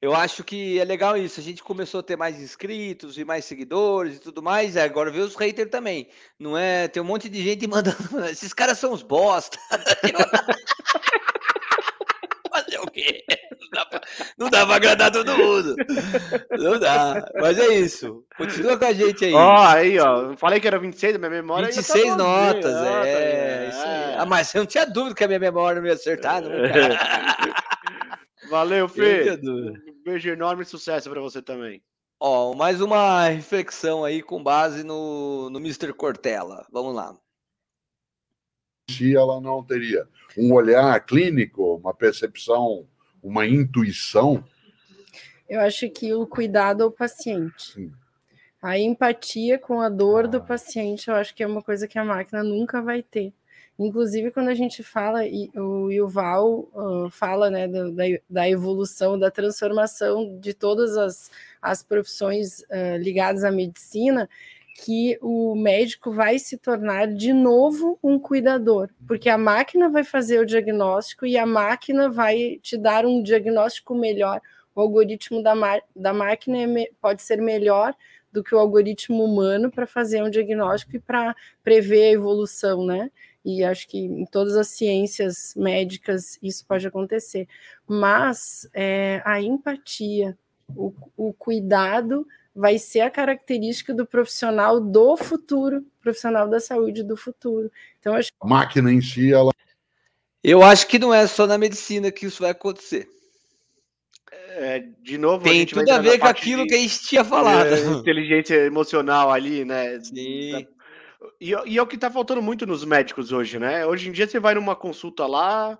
Eu 0.00 0.14
acho 0.14 0.44
que 0.44 0.78
é 0.78 0.84
legal 0.84 1.16
isso. 1.16 1.40
A 1.40 1.42
gente 1.42 1.62
começou 1.62 2.00
a 2.00 2.02
ter 2.02 2.16
mais 2.16 2.40
inscritos 2.40 3.16
e 3.16 3.24
mais 3.24 3.44
seguidores 3.46 4.16
e 4.16 4.20
tudo 4.20 4.42
mais. 4.42 4.76
é, 4.76 4.82
agora 4.82 5.10
vê 5.10 5.20
os 5.20 5.34
haters 5.34 5.70
também. 5.70 6.08
Não 6.38 6.56
é? 6.56 6.86
Tem 6.88 7.02
um 7.02 7.06
monte 7.06 7.28
de 7.28 7.42
gente 7.42 7.66
mandando. 7.68 8.24
Esses 8.30 8.52
caras 8.52 8.78
são 8.78 8.92
os 8.92 9.02
bosta. 9.02 9.58
Fazer 12.52 12.78
o 12.78 12.86
quê? 12.90 13.22
Não 13.60 13.70
dá, 13.70 13.86
pra, 13.86 14.00
não 14.38 14.50
dá 14.50 14.66
pra 14.66 14.76
agradar 14.76 15.10
todo 15.10 15.36
mundo. 15.36 15.74
Não 16.52 16.78
dá. 16.78 17.26
Mas 17.34 17.58
é 17.58 17.74
isso. 17.74 18.24
Continua 18.36 18.78
com 18.78 18.84
a 18.84 18.92
gente 18.92 19.24
aí. 19.24 19.34
Ó, 19.34 19.66
aí, 19.66 19.98
ó. 19.98 20.36
Falei 20.36 20.60
que 20.60 20.66
era 20.66 20.78
26, 20.78 21.18
minha 21.18 21.30
memória. 21.30 21.68
ainda 21.68 21.82
tá 21.82 21.94
26 21.94 22.04
boa, 22.04 22.16
notas, 22.16 22.74
ah, 22.74 22.84
tá, 22.84 23.06
é, 23.06 23.68
isso 23.68 23.78
aí. 23.78 24.14
Ah, 24.18 24.26
mas 24.26 24.54
eu 24.54 24.60
não 24.60 24.66
tinha 24.66 24.86
dúvida 24.86 25.14
que 25.14 25.24
a 25.24 25.28
minha 25.28 25.40
memória 25.40 25.80
não 25.80 25.88
ia 25.88 25.94
acertar, 25.94 26.40
nunca. 26.40 26.56
Valeu, 28.48 28.78
Eu 28.78 28.88
Fê. 28.88 29.38
Um 29.42 30.02
beijo 30.04 30.28
enorme 30.28 30.62
e 30.62 30.66
sucesso 30.66 31.10
pra 31.10 31.20
você 31.20 31.42
também. 31.42 31.82
Ó, 32.18 32.54
mais 32.54 32.80
uma 32.80 33.28
reflexão 33.28 34.04
aí 34.04 34.22
com 34.22 34.42
base 34.42 34.82
no, 34.82 35.50
no 35.50 35.58
Mr. 35.58 35.92
Cortella. 35.92 36.66
Vamos 36.72 36.94
lá. 36.94 37.14
se 38.90 39.14
ela 39.14 39.40
não 39.40 39.62
teria 39.62 40.08
um 40.38 40.52
olhar 40.52 40.98
clínico, 41.04 41.76
uma 41.76 41.92
percepção, 41.92 42.88
uma 43.22 43.46
intuição. 43.46 44.42
Eu 45.48 45.60
acho 45.60 45.90
que 45.90 46.14
o 46.14 46.26
cuidado 46.26 46.84
ao 46.84 46.90
paciente. 46.90 47.92
A 48.62 48.78
empatia 48.78 49.58
com 49.58 49.80
a 49.80 49.88
dor 49.88 50.26
do 50.26 50.42
paciente, 50.42 51.08
eu 51.08 51.14
acho 51.14 51.34
que 51.34 51.42
é 51.42 51.46
uma 51.46 51.62
coisa 51.62 51.86
que 51.86 51.98
a 51.98 52.04
máquina 52.04 52.42
nunca 52.42 52.80
vai 52.80 53.02
ter. 53.02 53.32
Inclusive, 53.78 54.30
quando 54.30 54.48
a 54.48 54.54
gente 54.54 54.82
fala, 54.82 55.26
e 55.26 55.50
o 55.54 55.90
Yuval 55.90 56.68
ah, 56.74 57.08
fala 57.10 57.50
né, 57.50 57.68
da, 57.68 57.84
da 58.28 58.48
evolução, 58.48 59.18
da 59.18 59.30
transformação 59.30 60.38
de 60.40 60.54
todas 60.54 60.96
as, 60.96 61.30
as 61.60 61.82
profissões 61.82 62.64
ah, 62.70 62.96
ligadas 62.96 63.44
à 63.44 63.50
medicina, 63.50 64.28
que 64.82 65.18
o 65.22 65.54
médico 65.54 66.10
vai 66.10 66.38
se 66.38 66.58
tornar 66.58 67.06
de 67.08 67.32
novo 67.32 67.98
um 68.02 68.18
cuidador, 68.18 68.90
porque 69.06 69.28
a 69.28 69.38
máquina 69.38 69.88
vai 69.88 70.04
fazer 70.04 70.38
o 70.38 70.46
diagnóstico 70.46 71.24
e 71.26 71.38
a 71.38 71.46
máquina 71.46 72.10
vai 72.10 72.58
te 72.62 72.76
dar 72.76 73.06
um 73.06 73.22
diagnóstico 73.22 73.94
melhor. 73.94 74.40
O 74.74 74.80
algoritmo 74.80 75.42
da, 75.42 75.54
da 75.94 76.12
máquina 76.12 76.58
é 76.58 76.90
pode 77.00 77.22
ser 77.22 77.40
melhor 77.40 77.94
do 78.30 78.44
que 78.44 78.54
o 78.54 78.58
algoritmo 78.58 79.24
humano 79.24 79.70
para 79.70 79.86
fazer 79.86 80.22
um 80.22 80.28
diagnóstico 80.28 80.96
e 80.96 81.00
para 81.00 81.34
prever 81.64 82.08
a 82.08 82.12
evolução, 82.12 82.84
né? 82.84 83.10
E 83.46 83.62
acho 83.62 83.86
que 83.86 83.96
em 83.96 84.26
todas 84.26 84.56
as 84.56 84.66
ciências 84.66 85.54
médicas 85.56 86.36
isso 86.42 86.66
pode 86.66 86.84
acontecer. 86.84 87.46
Mas 87.86 88.68
é, 88.74 89.22
a 89.24 89.40
empatia, 89.40 90.36
o, 90.74 90.92
o 91.16 91.32
cuidado 91.32 92.26
vai 92.52 92.76
ser 92.76 93.02
a 93.02 93.10
característica 93.10 93.94
do 93.94 94.04
profissional 94.04 94.80
do 94.80 95.16
futuro, 95.16 95.86
profissional 96.00 96.48
da 96.48 96.58
saúde 96.58 97.04
do 97.04 97.16
futuro. 97.16 97.70
Então, 98.00 98.14
acho 98.14 98.32
A 98.40 98.48
máquina 98.48 98.92
em 98.92 99.00
si, 99.00 99.32
ela 99.32 99.52
Eu 100.42 100.64
acho 100.64 100.88
que 100.88 100.98
não 100.98 101.14
é 101.14 101.24
só 101.28 101.46
na 101.46 101.56
medicina 101.56 102.10
que 102.10 102.26
isso 102.26 102.42
vai 102.42 102.50
acontecer. 102.50 103.08
É, 104.58 104.80
de 105.02 105.18
novo, 105.18 105.44
Tem 105.44 105.60
gente 105.60 105.74
vai 105.74 105.84
tudo 105.84 105.94
a 105.94 105.98
ver 106.00 106.18
com 106.18 106.26
aquilo 106.26 106.62
de- 106.62 106.68
que 106.70 106.74
a 106.74 106.78
gente 106.78 107.00
tinha 107.02 107.24
falado. 107.24 107.66
é, 107.68 107.80
inteligência 108.00 108.54
emocional 108.64 109.30
ali, 109.30 109.64
né? 109.64 110.00
Sim. 110.00 110.66
E, 111.40 111.52
e 111.66 111.78
é 111.78 111.82
o 111.82 111.86
que 111.86 111.98
tá 111.98 112.10
faltando 112.10 112.42
muito 112.42 112.66
nos 112.66 112.84
médicos 112.84 113.32
hoje, 113.32 113.58
né? 113.58 113.86
Hoje 113.86 114.08
em 114.08 114.12
dia 114.12 114.26
você 114.26 114.38
vai 114.38 114.54
numa 114.54 114.76
consulta 114.76 115.26
lá, 115.26 115.78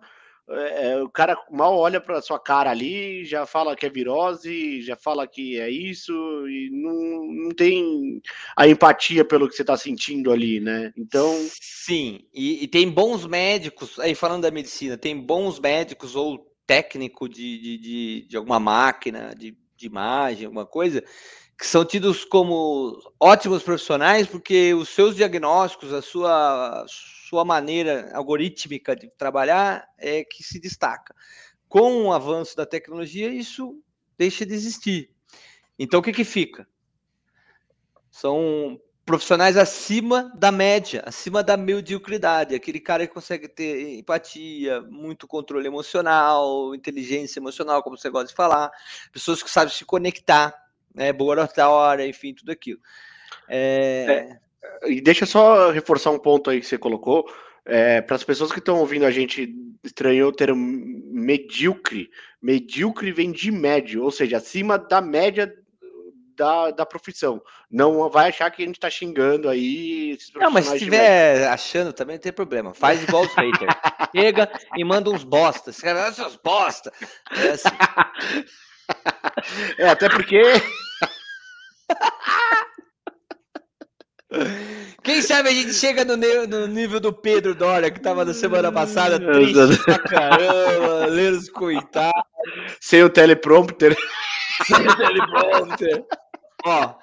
é, 0.48 0.92
é, 0.92 1.02
o 1.02 1.08
cara 1.08 1.36
mal 1.50 1.76
olha 1.76 2.00
pra 2.00 2.22
sua 2.22 2.38
cara 2.38 2.70
ali, 2.70 3.24
já 3.24 3.44
fala 3.44 3.74
que 3.74 3.84
é 3.84 3.90
virose, 3.90 4.80
já 4.80 4.96
fala 4.96 5.26
que 5.26 5.58
é 5.58 5.68
isso, 5.68 6.12
e 6.48 6.70
não, 6.72 7.44
não 7.44 7.50
tem 7.50 8.22
a 8.56 8.68
empatia 8.68 9.24
pelo 9.24 9.48
que 9.48 9.56
você 9.56 9.64
tá 9.64 9.76
sentindo 9.76 10.30
ali, 10.30 10.60
né? 10.60 10.92
Então. 10.96 11.34
Sim, 11.60 12.20
e, 12.32 12.62
e 12.62 12.68
tem 12.68 12.88
bons 12.88 13.26
médicos, 13.26 13.98
aí 13.98 14.14
falando 14.14 14.42
da 14.42 14.50
medicina, 14.50 14.96
tem 14.96 15.20
bons 15.20 15.58
médicos 15.58 16.14
ou 16.14 16.46
técnico 16.64 17.28
de, 17.28 17.58
de, 17.58 17.78
de, 17.78 18.26
de 18.28 18.36
alguma 18.36 18.60
máquina, 18.60 19.34
de, 19.36 19.56
de 19.76 19.86
imagem, 19.86 20.46
alguma 20.46 20.66
coisa, 20.66 21.02
que 21.58 21.66
são 21.66 21.84
tidos 21.84 22.24
como 22.24 22.98
ótimos 23.18 23.62
profissionais 23.62 24.26
porque 24.26 24.74
os 24.74 24.90
seus 24.90 25.16
diagnósticos, 25.16 25.92
a 25.92 26.02
sua, 26.02 26.84
sua 26.86 27.44
maneira 27.44 28.10
algorítmica 28.14 28.94
de 28.94 29.08
trabalhar 29.08 29.88
é 29.98 30.22
que 30.22 30.42
se 30.42 30.60
destaca. 30.60 31.14
Com 31.68 32.04
o 32.04 32.12
avanço 32.12 32.56
da 32.56 32.66
tecnologia, 32.66 33.28
isso 33.28 33.82
deixa 34.18 34.44
de 34.44 34.54
existir. 34.54 35.10
Então, 35.78 36.00
o 36.00 36.02
que, 36.02 36.12
que 36.12 36.24
fica? 36.24 36.68
São 38.10 38.80
profissionais 39.04 39.56
acima 39.56 40.32
da 40.34 40.50
média, 40.50 41.02
acima 41.06 41.42
da 41.42 41.56
mediocridade, 41.56 42.54
aquele 42.54 42.80
cara 42.80 43.06
que 43.06 43.14
consegue 43.14 43.48
ter 43.48 43.98
empatia, 43.98 44.82
muito 44.82 45.28
controle 45.28 45.66
emocional, 45.66 46.74
inteligência 46.74 47.38
emocional, 47.38 47.82
como 47.82 47.96
você 47.96 48.10
gosta 48.10 48.28
de 48.28 48.34
falar, 48.34 48.70
pessoas 49.12 49.42
que 49.42 49.50
sabem 49.50 49.72
se 49.72 49.84
conectar, 49.84 50.65
né, 50.96 51.12
boa 51.12 51.32
oratória, 51.32 52.06
enfim, 52.06 52.34
tudo 52.34 52.50
aquilo. 52.50 52.80
É, 53.48 54.38
E 54.86 55.00
deixa 55.00 55.24
eu 55.24 55.28
só 55.28 55.70
reforçar 55.70 56.10
um 56.10 56.18
ponto 56.18 56.50
aí 56.50 56.60
que 56.60 56.66
você 56.66 56.78
colocou. 56.78 57.30
para 58.06 58.16
as 58.16 58.24
pessoas 58.24 58.50
que 58.50 58.58
estão 58.58 58.78
ouvindo 58.80 59.04
a 59.04 59.10
gente, 59.10 59.54
estranhou 59.84 60.30
o 60.30 60.34
termo 60.34 60.60
medíocre. 61.12 62.08
Medíocre 62.42 63.12
vem 63.12 63.30
de 63.30 63.50
médio, 63.50 64.02
ou 64.02 64.10
seja, 64.10 64.38
acima 64.38 64.78
da 64.78 65.00
média 65.00 65.52
da, 66.36 66.70
da 66.70 66.86
profissão. 66.86 67.42
Não 67.70 68.08
vai 68.10 68.28
achar 68.28 68.50
que 68.50 68.62
a 68.62 68.66
gente 68.66 68.76
está 68.76 68.90
xingando 68.90 69.48
aí 69.48 70.16
Não, 70.34 70.50
mas 70.50 70.66
se 70.66 70.76
estiver 70.76 71.48
achando 71.48 71.92
também 71.92 72.16
não 72.16 72.22
tem 72.22 72.32
problema. 72.32 72.74
Faz 72.74 73.02
igual 73.02 73.24
os 73.24 73.34
haters. 73.34 73.74
Chega 74.14 74.50
e 74.76 74.84
manda 74.84 75.10
uns 75.10 75.24
bosta. 75.24 75.70
Esse 75.70 75.82
cara, 75.82 76.06
"Ah, 76.06 76.12
seus 76.12 76.36
bosta. 76.36 76.92
É 77.36 77.48
assim. 77.50 77.68
É, 79.78 79.88
até 79.88 80.08
porque. 80.08 80.40
Quem 85.02 85.22
sabe 85.22 85.48
a 85.48 85.52
gente 85.52 85.72
chega 85.72 86.04
no, 86.04 86.16
no 86.16 86.66
nível 86.66 86.98
do 86.98 87.12
Pedro 87.12 87.54
Dória, 87.54 87.90
que 87.90 88.00
tava 88.00 88.24
na 88.24 88.34
semana 88.34 88.72
passada, 88.72 89.20
triste 89.20 89.84
pra 89.84 89.98
caramba, 89.98 91.06
lendo 91.06 91.38
os 91.38 91.48
coitados. 91.48 92.22
Sem 92.80 93.02
o 93.04 93.10
teleprompter. 93.10 93.96
Sem 94.66 94.86
o 94.86 94.96
teleprompter. 94.96 96.04
Ó, 96.64 96.96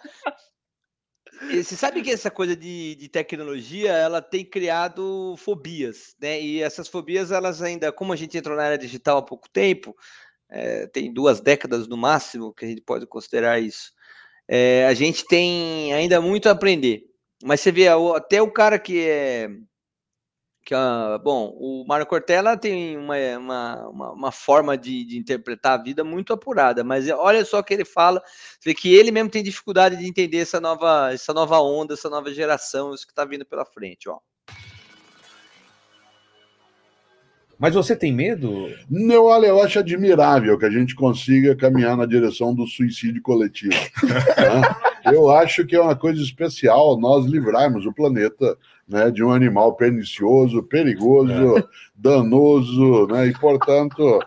você 1.49 1.75
sabe 1.75 2.01
que 2.01 2.11
essa 2.11 2.31
coisa 2.31 2.55
de, 2.55 2.95
de 2.95 3.09
tecnologia, 3.09 3.91
ela 3.91 4.21
tem 4.21 4.45
criado 4.45 5.35
fobias, 5.37 6.15
né? 6.21 6.41
E 6.41 6.61
essas 6.61 6.87
fobias, 6.87 7.31
elas 7.31 7.61
ainda, 7.61 7.91
como 7.91 8.13
a 8.13 8.15
gente 8.15 8.37
entrou 8.37 8.55
na 8.55 8.63
área 8.63 8.77
digital 8.77 9.17
há 9.17 9.21
pouco 9.21 9.49
tempo, 9.49 9.95
é, 10.49 10.87
tem 10.87 11.13
duas 11.13 11.41
décadas 11.41 11.87
no 11.87 11.97
máximo 11.97 12.53
que 12.53 12.65
a 12.65 12.67
gente 12.67 12.81
pode 12.81 13.05
considerar 13.07 13.59
isso. 13.59 13.91
É, 14.55 14.85
a 14.85 14.93
gente 14.93 15.25
tem 15.25 15.91
ainda 15.95 16.21
muito 16.21 16.47
a 16.47 16.51
aprender. 16.51 17.01
Mas 17.43 17.59
você 17.59 17.71
vê, 17.71 17.87
até 17.87 18.39
o 18.39 18.51
cara 18.51 18.77
que 18.77 18.99
é. 19.01 19.49
Que, 20.63 20.75
ah, 20.75 21.19
bom, 21.23 21.49
o 21.57 21.83
Mário 21.87 22.05
Cortella 22.05 22.55
tem 22.55 22.95
uma, 22.95 23.15
uma, 23.37 23.87
uma, 23.89 24.11
uma 24.13 24.31
forma 24.31 24.77
de, 24.77 25.03
de 25.05 25.17
interpretar 25.17 25.79
a 25.79 25.83
vida 25.83 26.03
muito 26.03 26.31
apurada, 26.33 26.83
mas 26.83 27.09
olha 27.09 27.43
só 27.43 27.59
o 27.59 27.63
que 27.63 27.73
ele 27.73 27.83
fala, 27.83 28.21
você 28.59 28.69
vê 28.69 28.73
que 28.75 28.93
ele 28.93 29.11
mesmo 29.11 29.29
tem 29.29 29.43
dificuldade 29.43 29.97
de 29.97 30.07
entender 30.07 30.37
essa 30.37 30.61
nova, 30.61 31.11
essa 31.11 31.33
nova 31.33 31.59
onda, 31.59 31.95
essa 31.95 32.09
nova 32.09 32.31
geração, 32.33 32.93
isso 32.93 33.05
que 33.05 33.11
está 33.11 33.25
vindo 33.25 33.45
pela 33.45 33.65
frente, 33.65 34.07
ó. 34.07 34.19
Mas 37.63 37.75
você 37.75 37.95
tem 37.95 38.11
medo? 38.11 38.69
Eu, 38.91 39.23
olha, 39.23 39.47
eu 39.47 39.63
acho 39.63 39.79
admirável 39.79 40.59
que 40.59 40.65
a 40.65 40.69
gente 40.69 40.93
consiga 40.93 41.55
caminhar 41.55 41.95
na 41.95 42.05
direção 42.05 42.53
do 42.53 42.67
suicídio 42.67 43.21
coletivo. 43.21 43.71
né? 44.03 44.75
Eu 45.09 45.29
acho 45.29 45.65
que 45.65 45.73
é 45.73 45.81
uma 45.81 45.95
coisa 45.95 46.21
especial 46.21 46.99
nós 46.99 47.25
livrarmos 47.25 47.85
o 47.85 47.93
planeta 47.93 48.57
né, 48.85 49.09
de 49.09 49.23
um 49.23 49.31
animal 49.31 49.77
pernicioso, 49.77 50.61
perigoso, 50.63 51.65
danoso, 51.95 53.07
né, 53.07 53.27
e 53.27 53.33
portanto 53.33 54.19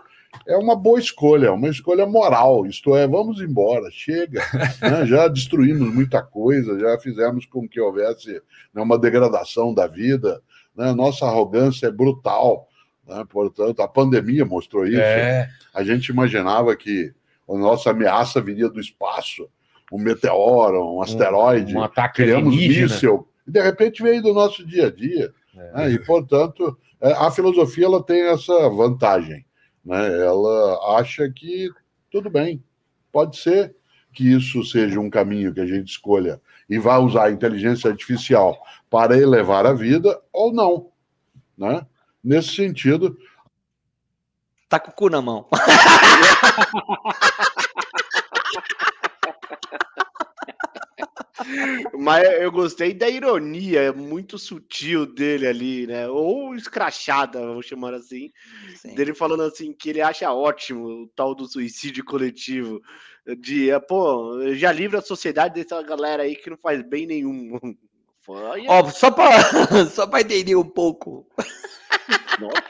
é 0.47 0.57
uma 0.57 0.75
boa 0.75 0.99
escolha, 0.99 1.53
uma 1.53 1.69
escolha 1.69 2.07
moral. 2.07 2.65
Isto 2.65 2.95
é, 2.95 3.07
vamos 3.07 3.39
embora, 3.39 3.87
chega. 3.91 4.41
né, 4.81 5.05
já 5.05 5.27
destruímos 5.27 5.93
muita 5.93 6.23
coisa, 6.23 6.79
já 6.79 6.97
fizemos 6.99 7.45
com 7.45 7.67
que 7.67 7.79
houvesse 7.79 8.41
né, 8.73 8.81
uma 8.81 8.97
degradação 8.97 9.75
da 9.75 9.85
vida. 9.85 10.41
né, 10.75 10.91
nossa 10.91 11.25
arrogância 11.27 11.85
é 11.85 11.91
brutal. 11.91 12.67
Né, 13.07 13.23
portanto, 13.29 13.81
a 13.81 13.87
pandemia 13.87 14.45
mostrou 14.45 14.85
isso. 14.85 14.99
É. 14.99 15.49
A 15.73 15.83
gente 15.83 16.09
imaginava 16.09 16.75
que 16.75 17.13
a 17.47 17.57
nossa 17.57 17.91
ameaça 17.91 18.41
viria 18.41 18.69
do 18.69 18.79
espaço, 18.79 19.49
um 19.91 19.97
meteoro, 19.97 20.95
um 20.95 21.01
asteroide, 21.01 21.75
um 21.75 21.83
ataque 21.83 22.23
criamos 22.23 22.55
míssil, 22.55 23.27
e 23.47 23.51
de 23.51 23.61
repente 23.61 24.03
veio 24.03 24.21
do 24.21 24.33
nosso 24.33 24.65
dia 24.65 24.87
a 24.87 24.91
dia. 24.91 25.33
né, 25.53 25.91
e, 25.91 25.99
portanto, 25.99 26.77
é, 26.99 27.13
a 27.13 27.31
filosofia 27.31 27.85
ela 27.85 28.03
tem 28.03 28.27
essa 28.27 28.69
vantagem. 28.69 29.45
Né? 29.85 30.25
Ela 30.25 30.97
acha 30.99 31.29
que 31.29 31.69
tudo 32.11 32.29
bem, 32.29 32.63
pode 33.11 33.37
ser 33.37 33.75
que 34.13 34.31
isso 34.31 34.63
seja 34.63 34.99
um 34.99 35.09
caminho 35.09 35.53
que 35.53 35.59
a 35.59 35.65
gente 35.65 35.89
escolha 35.89 36.41
e 36.69 36.79
vá 36.79 36.97
usar 36.97 37.25
a 37.25 37.31
inteligência 37.31 37.89
artificial 37.89 38.57
para 38.89 39.17
elevar 39.17 39.65
a 39.65 39.73
vida 39.73 40.19
ou 40.33 40.51
não. 40.51 40.89
Né? 41.57 41.85
Nesse 42.27 42.49
sentido, 42.49 43.17
Tá 44.67 44.77
com 44.81 44.91
o 44.91 44.93
cu 44.93 45.09
na 45.09 45.21
mão. 45.21 45.47
Mas 51.97 52.27
eu 52.41 52.51
gostei 52.51 52.93
da 52.93 53.09
ironia 53.09 53.93
muito 53.93 54.37
sutil 54.37 55.05
dele 55.05 55.47
ali, 55.47 55.87
né? 55.87 56.09
Ou 56.09 56.53
escrachada, 56.53 57.39
vamos 57.39 57.65
chamar 57.65 57.93
assim. 57.93 58.29
Dele 58.93 59.13
falando 59.13 59.43
assim 59.43 59.71
que 59.71 59.91
ele 59.91 60.01
acha 60.01 60.29
ótimo 60.29 60.85
o 60.85 61.07
tal 61.15 61.33
do 61.33 61.47
suicídio 61.47 62.03
coletivo. 62.03 62.81
De, 63.39 63.69
eh, 63.69 63.79
pô, 63.79 64.53
já 64.53 64.73
livra 64.73 64.99
a 64.99 65.01
sociedade 65.01 65.53
dessa 65.55 65.81
galera 65.81 66.23
aí 66.23 66.35
que 66.35 66.49
não 66.49 66.57
faz 66.57 66.81
bem 66.81 67.07
nenhum. 67.07 67.57
Ó, 68.67 68.89
só 68.89 69.09
pra, 69.09 69.29
só 69.89 70.05
pra 70.05 70.19
entender 70.19 70.55
um 70.57 70.69
pouco. 70.69 71.25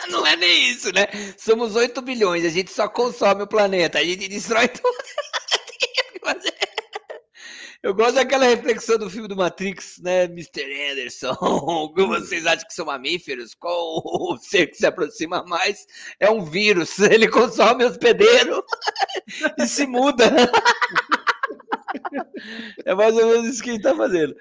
Não 0.09 0.25
é 0.25 0.35
nem 0.35 0.69
isso, 0.69 0.91
né? 0.93 1.07
Somos 1.37 1.75
8 1.75 2.01
bilhões, 2.01 2.45
a 2.45 2.49
gente 2.49 2.71
só 2.71 2.87
consome 2.87 3.43
o 3.43 3.47
planeta, 3.47 3.99
a 3.99 4.03
gente 4.03 4.27
destrói 4.27 4.67
tudo. 4.67 4.95
Eu 7.83 7.93
gosto 7.93 8.15
daquela 8.15 8.45
reflexão 8.45 8.97
do 8.97 9.09
filme 9.09 9.27
do 9.27 9.35
Matrix, 9.35 9.99
né, 9.99 10.23
Mr. 10.23 10.91
Anderson? 10.91 11.35
Como 11.95 12.07
vocês 12.07 12.45
acham 12.45 12.67
que 12.67 12.73
são 12.73 12.87
mamíferos? 12.87 13.53
Qual 13.53 14.01
o 14.03 14.37
ser 14.37 14.67
que 14.67 14.75
se 14.75 14.85
aproxima 14.85 15.43
mais? 15.45 15.85
É 16.19 16.29
um 16.29 16.43
vírus. 16.43 16.97
Ele 16.99 17.29
consome 17.29 17.85
hospedeiros 17.85 18.61
e 19.57 19.67
se 19.67 19.85
muda. 19.85 20.25
É 22.83 22.95
mais 22.95 23.15
ou 23.15 23.25
menos 23.27 23.47
isso 23.47 23.63
que 23.63 23.69
ele 23.69 23.77
está 23.77 23.95
fazendo. 23.95 24.35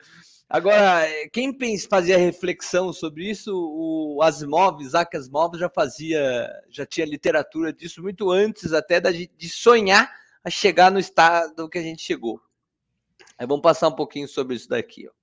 Agora, 0.48 1.04
quem 1.32 1.56
fazia 1.90 2.16
reflexão 2.16 2.92
sobre 2.92 3.28
isso, 3.28 3.52
o 3.52 4.22
Asimov, 4.22 4.80
Isaac 4.80 5.16
Asimov 5.16 5.58
já 5.58 5.68
fazia, 5.68 6.48
já 6.70 6.86
tinha 6.86 7.04
literatura 7.04 7.72
disso 7.72 8.00
muito 8.00 8.30
antes 8.30 8.72
até 8.72 9.00
de 9.00 9.48
sonhar 9.48 10.08
a 10.44 10.50
chegar 10.50 10.92
no 10.92 11.00
estado 11.00 11.68
que 11.68 11.78
a 11.78 11.82
gente 11.82 12.00
chegou. 12.02 12.40
Aí 13.36 13.46
vamos 13.46 13.62
passar 13.62 13.88
um 13.88 13.96
pouquinho 13.96 14.28
sobre 14.28 14.54
isso 14.54 14.68
daqui, 14.68 15.08
ó. 15.08 15.15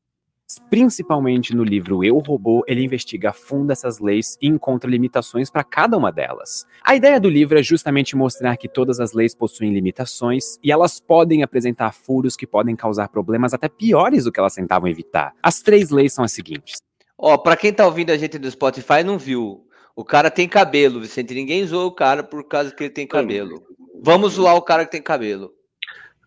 Principalmente 0.70 1.56
no 1.56 1.64
livro 1.64 2.04
Eu, 2.04 2.18
Robô, 2.20 2.64
ele 2.68 2.84
investiga 2.84 3.30
a 3.30 3.34
fundo 3.34 3.72
essas 3.72 4.00
leis 4.00 4.38
e 4.42 4.48
encontra 4.48 4.90
limitações 4.90 5.50
para 5.50 5.64
cada 5.64 5.98
uma 5.98 6.12
delas. 6.12 6.66
A 6.84 6.96
ideia 6.96 7.20
do 7.20 7.30
livro 7.30 7.58
é 7.58 7.64
justamente 7.64 8.16
mostrar 8.16 8.58
que 8.58 8.68
todas 8.68 9.00
as 9.00 9.14
leis 9.14 9.36
possuem 9.36 9.74
limitações 9.74 10.58
e 10.64 10.72
elas 10.72 11.00
podem 11.00 11.44
apresentar 11.44 11.94
furos 11.94 12.36
que 12.36 12.48
podem 12.48 12.76
causar 12.76 13.10
problemas 13.10 13.54
até 13.54 13.68
piores 13.68 14.24
do 14.24 14.32
que 14.32 14.40
elas 14.40 14.56
tentavam 14.56 14.90
evitar. 14.90 15.34
As 15.42 15.62
três 15.62 15.90
leis 15.90 16.14
são 16.14 16.24
as 16.24 16.32
seguintes. 16.32 16.82
Ó, 17.18 17.38
pra 17.38 17.56
quem 17.56 17.72
tá 17.72 17.86
ouvindo 17.86 18.12
a 18.12 18.18
gente 18.18 18.38
do 18.38 18.50
Spotify 18.50 19.00
e 19.00 19.04
não 19.04 19.18
viu, 19.18 19.66
o 19.96 20.04
cara 20.04 20.32
tem 20.32 20.48
cabelo, 20.48 21.00
Vicente. 21.00 21.34
Ninguém 21.34 21.66
zoou 21.66 21.88
o 21.88 21.96
cara 21.96 22.24
por 22.24 22.48
causa 22.48 22.74
que 22.74 22.84
ele 22.84 22.94
tem 22.94 23.08
cabelo. 23.08 23.62
Vamos 24.02 24.34
zoar 24.34 24.56
o 24.56 24.62
cara 24.62 24.86
que 24.86 24.92
tem 24.92 25.02
cabelo. 25.02 25.52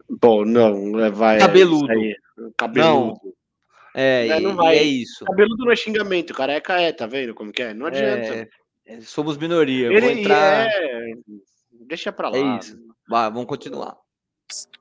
Bom, 0.08 0.44
não, 0.44 0.98
é, 1.00 1.10
vai. 1.10 1.38
Cabeludo. 1.38 1.90
aí, 1.90 2.14
Cabeludo. 2.56 3.20
É, 3.98 4.28
É, 4.28 4.38
e, 4.38 4.40
não 4.42 4.54
vai. 4.54 4.76
e 4.76 4.78
é 4.78 4.82
isso. 4.82 5.24
Cabeludo 5.24 5.64
não 5.64 5.72
é 5.72 5.76
xingamento, 5.76 6.34
careca 6.34 6.78
é, 6.78 6.92
tá 6.92 7.06
vendo 7.06 7.34
como 7.34 7.50
que 7.50 7.62
é? 7.62 7.72
Não 7.72 7.86
adianta. 7.86 8.34
É, 8.34 8.48
é, 8.96 9.00
somos 9.00 9.38
minoria. 9.38 9.86
Ele 9.86 10.00
Vou 10.00 10.10
entrar. 10.10 10.66
é... 10.68 11.14
Deixa 11.88 12.12
pra 12.12 12.28
lá. 12.28 12.36
É 12.36 12.58
isso. 12.58 12.78
Vai, 13.08 13.30
vamos 13.30 13.46
continuar. 13.46 13.96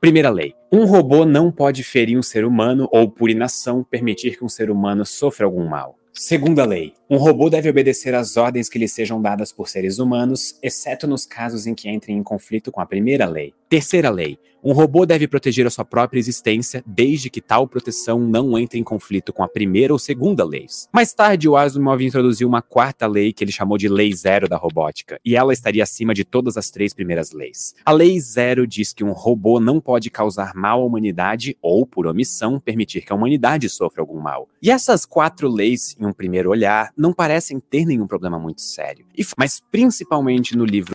Primeira 0.01 0.30
lei: 0.30 0.53
um 0.72 0.86
robô 0.86 1.26
não 1.26 1.49
pode 1.51 1.82
ferir 1.82 2.18
um 2.18 2.24
ser 2.24 2.43
humano 2.43 2.89
ou, 2.91 3.09
por 3.09 3.30
inação, 3.30 3.84
permitir 3.84 4.38
que 4.38 4.43
um 4.43 4.49
ser 4.49 4.70
humano 4.70 5.05
sofra 5.05 5.45
algum 5.45 5.66
mal. 5.66 5.97
Segunda 6.13 6.66
lei: 6.66 6.93
um 7.10 7.18
robô 7.18 7.49
deve 7.49 7.70
obedecer 7.70 8.16
às 8.16 8.36
ordens 8.36 8.68
que 8.68 8.80
lhe 8.80 8.88
sejam 8.88 9.22
dadas 9.22 9.51
por 9.51 9.70
seres 9.70 9.99
humanos, 9.99 10.58
exceto 10.62 11.06
nos 11.06 11.26
casos 11.26 11.68
em 11.68 11.76
que 11.76 11.89
entrem 11.89 12.18
em 12.18 12.24
conflito 12.24 12.72
com 12.72 12.82
a 12.82 12.86
primeira 12.86 13.28
lei. 13.28 13.53
Terceira 13.70 14.10
lei: 14.10 14.39
um 14.68 14.74
robô 14.74 15.06
deve 15.06 15.28
proteger 15.28 15.68
a 15.68 15.70
sua 15.70 15.86
própria 15.86 16.18
existência, 16.18 16.84
desde 16.88 17.30
que 17.30 17.39
tal 17.39 17.68
proteção 17.68 18.20
não 18.20 18.58
entre 18.58 18.80
em 18.80 18.84
conflito 18.84 19.32
com 19.32 19.43
a 19.43 19.47
primeira 19.47 19.93
ou 19.93 19.99
segunda 19.99 20.43
leis. 20.43 20.89
Mais 20.91 21.14
tarde, 21.14 21.47
o 21.47 21.56
Asimov 21.56 22.01
introduziu 22.01 22.47
uma 22.47 22.64
quarta 22.64 23.06
lei 23.06 23.32
que 23.32 23.43
ele 23.43 23.51
chamou 23.51 23.78
de 23.78 23.88
Lei 23.88 24.12
Zero 24.12 24.49
da 24.49 24.58
Robótica, 24.58 25.20
e 25.24 25.36
ela 25.36 25.53
estaria 25.53 25.84
acima 25.84 26.16
de 26.16 26.24
todas 26.24 26.58
as 26.58 26.72
três 26.72 26.95
primeiras 26.95 27.32
leis. 27.32 27.76
A 27.86 27.91
Lei 27.91 28.20
Zero 28.20 28.66
diz 28.66 28.91
que 28.91 29.03
um 29.03 29.12
robô 29.12 29.60
não 29.60 29.80
pode 29.80 30.10
causar 30.10 30.56
mal 30.56 30.82
à 30.82 30.84
humanidade 30.84 31.56
ou, 31.62 31.86
por 31.86 32.08
omissão, 32.08 32.60
permitir 32.60 33.06
que 33.06 33.14
a 33.14 33.16
humanidade 33.16 33.70
sofra 33.70 34.01
algum 34.01 34.20
mal. 34.20 34.49
E 34.60 34.72
essas 34.72 35.06
quatro 35.06 35.47
leis, 35.47 35.95
em 35.99 36.08
um 36.08 36.14
primeiro 36.14 36.49
olhar, 36.49 36.91
não 36.98 37.14
parecem 37.14 37.60
ter 37.60 37.86
nenhum 37.86 38.08
problema 38.08 38.39
muito 38.39 38.62
sério. 38.62 39.06
E- 39.18 39.24
mas 39.38 39.60
principalmente 39.72 40.56
no 40.56 40.66
livro 40.66 40.93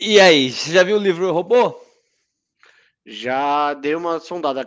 E 0.00 0.20
aí, 0.20 0.50
você 0.50 0.72
já 0.72 0.82
viu 0.82 0.96
o 0.96 1.00
livro 1.00 1.32
Robô? 1.32 1.78
Já 3.04 3.72
dei 3.74 3.94
uma 3.94 4.20
sondada, 4.20 4.64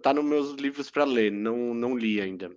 tá 0.00 0.14
nos 0.14 0.24
meus 0.24 0.52
livros 0.52 0.90
pra 0.90 1.04
ler, 1.04 1.32
não, 1.32 1.74
não 1.74 1.96
li 1.96 2.20
ainda. 2.20 2.50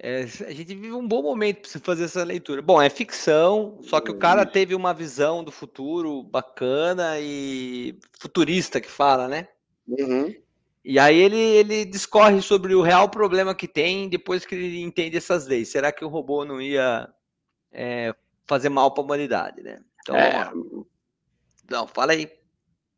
É, 0.00 0.22
a 0.22 0.52
gente 0.52 0.76
vive 0.76 0.92
um 0.92 1.06
bom 1.06 1.22
momento 1.22 1.68
para 1.68 1.80
fazer 1.80 2.04
essa 2.04 2.22
leitura. 2.22 2.62
Bom, 2.62 2.80
é 2.80 2.88
ficção, 2.88 3.80
só 3.82 4.00
que 4.00 4.12
o 4.12 4.18
cara 4.18 4.46
teve 4.46 4.72
uma 4.76 4.94
visão 4.94 5.42
do 5.42 5.50
futuro 5.50 6.22
bacana 6.22 7.18
e 7.18 7.98
futurista 8.20 8.80
que 8.80 8.88
fala, 8.88 9.26
né? 9.26 9.48
Uhum. 9.88 10.32
E 10.84 10.98
aí 10.98 11.16
ele, 11.16 11.36
ele 11.38 11.84
discorre 11.84 12.40
sobre 12.40 12.74
o 12.74 12.82
real 12.82 13.08
problema 13.08 13.54
que 13.54 13.68
tem 13.68 14.08
depois 14.08 14.46
que 14.46 14.54
ele 14.54 14.80
entende 14.80 15.16
essas 15.16 15.46
leis. 15.46 15.68
Será 15.68 15.92
que 15.92 16.04
o 16.04 16.08
robô 16.08 16.44
não 16.44 16.60
ia 16.60 17.08
é, 17.72 18.14
fazer 18.46 18.68
mal 18.68 18.92
para 18.92 19.02
a 19.02 19.04
humanidade, 19.04 19.62
né? 19.62 19.80
Então, 20.00 20.16
É. 20.16 20.50
não, 21.70 21.86
fala 21.86 22.12
aí. 22.12 22.30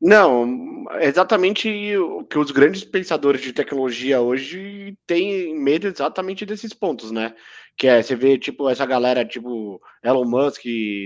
Não, 0.01 0.87
exatamente 1.01 1.69
o 1.99 2.25
que 2.25 2.39
os 2.39 2.51
grandes 2.51 2.85
pensadores 2.85 3.43
de 3.43 3.53
tecnologia 3.53 4.21
hoje 4.21 4.97
têm 5.07 5.55
medo 5.59 5.87
exatamente 5.87 6.47
desses 6.47 6.73
pontos, 6.73 7.11
né? 7.11 7.35
Que 7.77 7.87
é, 7.87 8.03
você 8.03 8.17
vê, 8.17 8.39
tipo, 8.39 8.69
essa 8.71 8.87
galera, 8.87 9.25
tipo, 9.27 9.81
Elon 10.03 10.25
Musk, 10.25 10.63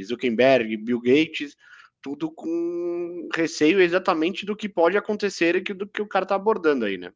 Zuckerberg, 0.06 0.76
Bill 0.76 1.00
Gates, 1.00 1.56
tudo 2.04 2.30
com 2.30 3.30
receio 3.34 3.80
exatamente 3.80 4.44
do 4.44 4.54
que 4.54 4.68
pode 4.68 4.94
acontecer 4.94 5.56
e 5.56 5.62
do 5.62 5.86
que 5.86 6.02
o 6.02 6.06
cara 6.06 6.26
tá 6.26 6.34
abordando 6.34 6.84
aí, 6.84 6.98
né? 6.98 7.10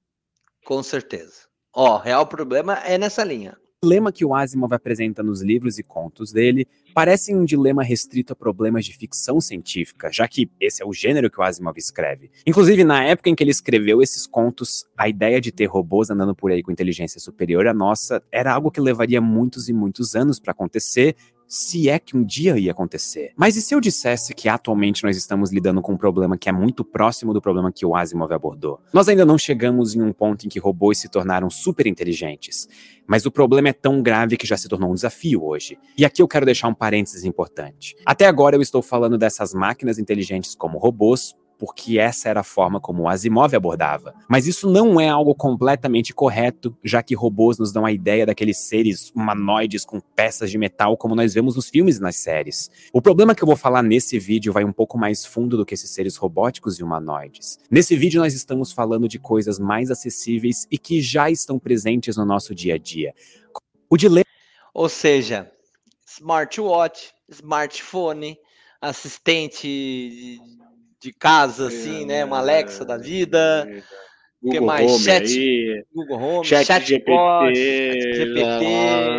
Com 0.65 0.83
certeza. 0.83 1.47
Ó, 1.77 1.99
real 1.99 2.27
problema 2.27 2.79
é 2.79 2.97
nessa 2.97 3.23
linha. 3.23 3.55
O 3.83 3.87
dilema 3.87 4.11
que 4.11 4.25
o 4.25 4.35
Asimov 4.35 4.73
apresenta 4.73 5.23
nos 5.23 5.43
livros 5.43 5.79
e 5.79 5.83
contos 5.83 6.33
dele 6.33 6.67
parece 6.95 7.35
um 7.35 7.45
dilema 7.45 7.85
restrito 7.85 8.33
a 8.33 8.37
problemas 8.37 8.87
de 8.87 8.97
ficção 8.97 9.43
científica, 9.43 10.11
já 10.11 10.27
que 10.27 10.51
esse 10.59 10.83
é 10.83 10.87
o 10.87 10.93
gênero 10.93 11.31
que 11.31 11.39
o 11.39 11.43
Asimov 11.43 11.77
escreve. 11.77 12.31
Inclusive, 12.47 12.83
na 12.83 13.05
época 13.05 13.29
em 13.29 13.35
que 13.35 13.45
ele 13.45 13.51
escreveu 13.51 14.01
esses 14.01 14.27
contos, 14.27 14.87
a 14.97 15.07
ideia 15.07 15.39
de 15.39 15.53
ter 15.53 15.67
robôs 15.67 16.09
andando 16.09 16.35
por 16.35 16.51
aí 16.51 16.63
com 16.63 16.73
inteligência 16.73 17.21
superior 17.21 17.67
à 17.67 17.75
nossa 17.75 18.23
era 18.33 18.55
algo 18.55 18.71
que 18.71 18.81
levaria 18.81 19.21
muitos 19.21 19.69
e 19.69 19.73
muitos 19.75 20.17
anos 20.17 20.41
para 20.41 20.53
acontecer 20.53 21.15
Se 21.51 21.89
é 21.89 21.99
que 21.99 22.15
um 22.15 22.23
dia 22.23 22.59
ia 22.59 22.73
acontecer. 22.73 23.33
Mas 23.35 23.57
e 23.57 23.63
se 23.63 23.75
eu 23.75 23.81
dissesse 23.81 24.35
que 24.35 24.51
atualmente 24.51 25.03
nós 25.03 25.17
estamos 25.17 25.51
lidando 25.51 25.81
com 25.81 25.95
um 25.95 25.97
problema 25.97 26.37
que 26.37 26.47
é 26.47 26.53
muito 26.53 26.85
próximo 26.85 27.33
do 27.33 27.41
problema 27.41 27.73
que 27.73 27.87
o 27.87 27.97
Asimov 27.97 28.31
abordou? 28.31 28.79
Nós 28.93 29.09
ainda 29.09 29.25
não 29.25 29.39
chegamos 29.39 29.95
em 29.95 30.03
um 30.03 30.13
ponto 30.13 30.45
em 30.45 30.51
que 30.51 30.59
robôs 30.59 30.99
se 30.99 31.09
tornaram 31.09 31.49
super 31.49 31.87
inteligentes. 31.87 32.69
Mas 33.07 33.25
o 33.25 33.31
problema 33.31 33.71
é 33.71 33.73
tão 33.73 34.03
grave 34.03 34.37
que 34.37 34.47
já 34.47 34.59
se 34.59 34.69
tornou 34.69 34.91
um 34.91 34.95
desafio 34.95 35.43
hoje. 35.43 35.79
E 35.97 36.05
aqui 36.05 36.21
eu 36.21 36.29
quero 36.29 36.45
deixar 36.45 36.69
um 36.69 36.75
parênteses 36.75 37.25
importante. 37.25 37.97
Até 38.05 38.27
agora 38.27 38.55
eu 38.55 38.61
estou 38.61 38.83
falando 38.83 39.17
dessas 39.17 39.55
máquinas 39.55 39.99
inteligentes 39.99 40.55
como 40.55 40.77
robôs, 40.77 41.35
porque 41.59 41.99
essa 41.99 42.29
era 42.29 42.41
a 42.41 42.45
forma 42.45 42.81
como 42.81 43.03
o 43.03 43.09
Asimov 43.09 43.55
abordava. 43.55 44.15
Mas 44.29 44.47
isso 44.47 44.71
não 44.71 45.01
é 45.01 45.09
algo 45.09 45.35
completamente 45.35 46.15
correto, 46.15 46.77
já 46.85 47.03
que 47.03 47.15
robôs 47.15 47.59
nos 47.59 47.73
dão 47.73 47.85
a 47.85 47.93
ideia 47.93 48.25
daqueles 48.25 48.59
seres 48.59 49.11
humanoides 49.11 49.85
com 49.85 50.01
peças 50.01 50.51
de 50.51 50.57
metal 50.57 50.97
como 50.97 51.17
nós 51.17 51.35
vemos 51.35 51.57
nos 51.57 51.69
filmes 51.69 51.99
e 51.99 52.01
nas 52.01 52.17
séries. 52.17 52.71
O 52.93 53.03
problema 53.03 53.35
que 53.35 53.43
eu 53.43 53.47
vou 53.47 53.57
falar 53.57 53.83
nesse 53.83 54.19
vídeo 54.19 54.53
vai 54.53 54.65
um 54.65 54.73
pouco 54.73 54.97
mais 54.97 55.27
fundo 55.27 55.57
do 55.57 55.67
que 55.67 55.75
esses 55.75 55.91
seres 55.91 56.17
robóticos 56.17 56.79
e 56.79 56.85
humanoides. 56.85 57.59
Nesse 57.71 57.97
vídeo 57.97 58.21
nós 58.21 58.35
estamos 58.35 58.71
falando 58.71 59.09
de 59.09 59.19
coisas 59.19 59.59
mais 59.59 59.91
acessíveis 59.91 60.67
e 60.71 60.79
que 60.79 61.03
já 61.03 61.29
estão 61.29 61.59
presentes 61.59 62.17
no 62.17 62.25
nosso 62.25 62.55
dia 62.55 62.77
a 62.77 62.79
dia. 62.79 63.13
O 63.91 63.97
dilema 63.97 64.25
Ou 64.73 64.89
seja, 64.89 65.51
smartwatch, 66.07 67.13
smartphone, 67.29 68.39
assistente 68.81 70.39
de, 71.01 71.13
casa, 71.13 71.69
assim, 71.69 72.05
né? 72.05 72.25
Uma 72.25 72.39
Alexa 72.39 72.85
da 72.85 72.97
vida. 72.97 73.67
O 74.41 74.51
que 74.51 74.59
Google 74.59 74.67
mais? 74.67 74.91
Home 74.91 75.05
Chat, 75.05 75.39
aí, 75.39 75.85
Google 75.93 76.19
Home, 76.19 76.47
Chat 76.47 76.67
chatbot, 76.67 77.55
GPT, 77.55 78.01
chat 78.01 78.15
GPT, 78.15 79.19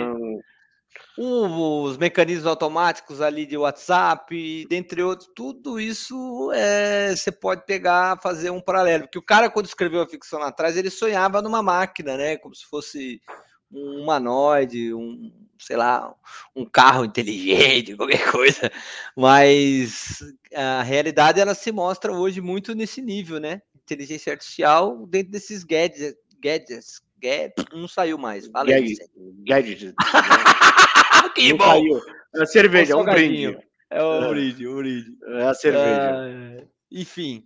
os 1.21 1.97
mecanismos 1.97 2.45
automáticos 2.45 3.19
ali 3.19 3.45
de 3.45 3.57
WhatsApp, 3.57 4.65
dentre 4.69 5.03
outros, 5.03 5.29
tudo 5.35 5.77
isso 5.77 6.49
é, 6.53 7.13
você 7.13 7.29
pode 7.29 7.65
pegar, 7.65 8.17
fazer 8.21 8.49
um 8.51 8.61
paralelo. 8.61 9.03
Porque 9.03 9.19
o 9.19 9.23
cara, 9.23 9.49
quando 9.49 9.65
escreveu 9.65 10.01
a 10.01 10.07
ficção 10.07 10.39
lá 10.39 10.47
atrás, 10.47 10.77
ele 10.77 10.89
sonhava 10.89 11.41
numa 11.41 11.61
máquina, 11.61 12.15
né? 12.15 12.37
Como 12.37 12.55
se 12.55 12.65
fosse 12.65 13.21
um 13.69 14.01
humanoide, 14.01 14.93
um, 14.93 15.29
sei 15.59 15.75
lá, 15.77 16.15
um 16.55 16.65
carro 16.65 17.05
inteligente, 17.05 17.95
qualquer 17.97 18.31
coisa. 18.31 18.71
Mas 19.15 20.19
a 20.55 20.81
realidade 20.83 21.39
ela 21.39 21.53
se 21.53 21.71
mostra 21.71 22.11
hoje 22.13 22.41
muito 22.41 22.73
nesse 22.73 23.01
nível, 23.01 23.39
né? 23.39 23.61
Inteligência 23.75 24.33
artificial 24.33 25.05
dentro 25.07 25.31
desses 25.31 25.63
gadgets, 25.63 26.15
gadgets, 26.41 27.01
gadgets 27.21 27.65
não 27.73 27.87
saiu 27.87 28.17
mais. 28.17 28.47
Fala 28.47 28.71
aí, 28.71 28.81
Gadget. 28.81 28.87
Vicente. 28.87 29.11
Gadget. 29.45 29.93
que 31.35 31.49
Não 31.49 31.57
bom. 31.57 31.65
caiu. 31.65 32.01
É 32.35 32.43
a 32.43 32.45
cerveja, 32.45 32.93
é 32.93 32.95
um 32.95 33.05
brinde. 33.05 33.57
É 33.89 34.03
o 34.03 34.23
É. 34.23 34.29
brinde, 34.29 34.67
o 34.67 34.75
brinde. 34.77 35.17
É 35.27 35.43
a 35.43 35.53
cerveja. 35.53 36.15
Ah, 36.15 36.63
enfim. 36.91 37.45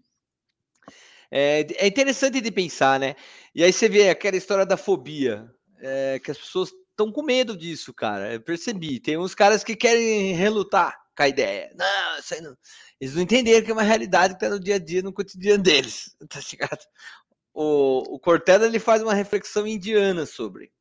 É, 1.32 1.66
é 1.78 1.88
interessante 1.88 2.40
de 2.42 2.52
pensar, 2.52 3.00
né? 3.00 3.16
E 3.56 3.64
aí 3.64 3.74
você 3.74 3.90
vê 3.90 4.10
aquela 4.10 4.38
história 4.38 4.66
da 4.66 4.78
fobia, 4.78 5.50
é, 5.80 6.20
que 6.20 6.30
as 6.32 6.38
pessoas 6.38 6.72
estão 6.94 7.12
com 7.12 7.24
medo 7.24 7.58
disso, 7.58 7.94
cara. 7.94 8.34
Eu 8.34 8.42
percebi. 8.42 9.00
Tem 9.00 9.18
uns 9.18 9.36
caras 9.36 9.64
que 9.64 9.76
querem 9.76 10.34
relutar 10.34 10.98
com 11.16 11.24
a 11.24 11.28
ideia. 11.28 11.72
Não, 11.76 12.20
isso 12.20 12.34
aí 12.34 12.42
não. 12.42 12.56
Eles 13.02 13.16
não 13.16 13.24
entenderam 13.24 13.66
que 13.66 13.72
é 13.72 13.74
uma 13.74 13.84
realidade 13.84 14.36
que 14.36 14.44
está 14.44 14.56
no 14.56 14.64
dia 14.64 14.76
a 14.76 14.80
dia, 14.80 15.02
no 15.02 15.12
cotidiano 15.12 15.62
deles. 15.64 16.16
Tá 16.30 16.40
ligado? 16.52 16.82
O, 17.54 18.16
o 18.16 18.20
Cortella 18.20 18.66
ele 18.66 18.80
faz 18.80 19.02
uma 19.02 19.14
reflexão 19.14 19.68
indiana 19.68 20.26
sobre. 20.26 20.72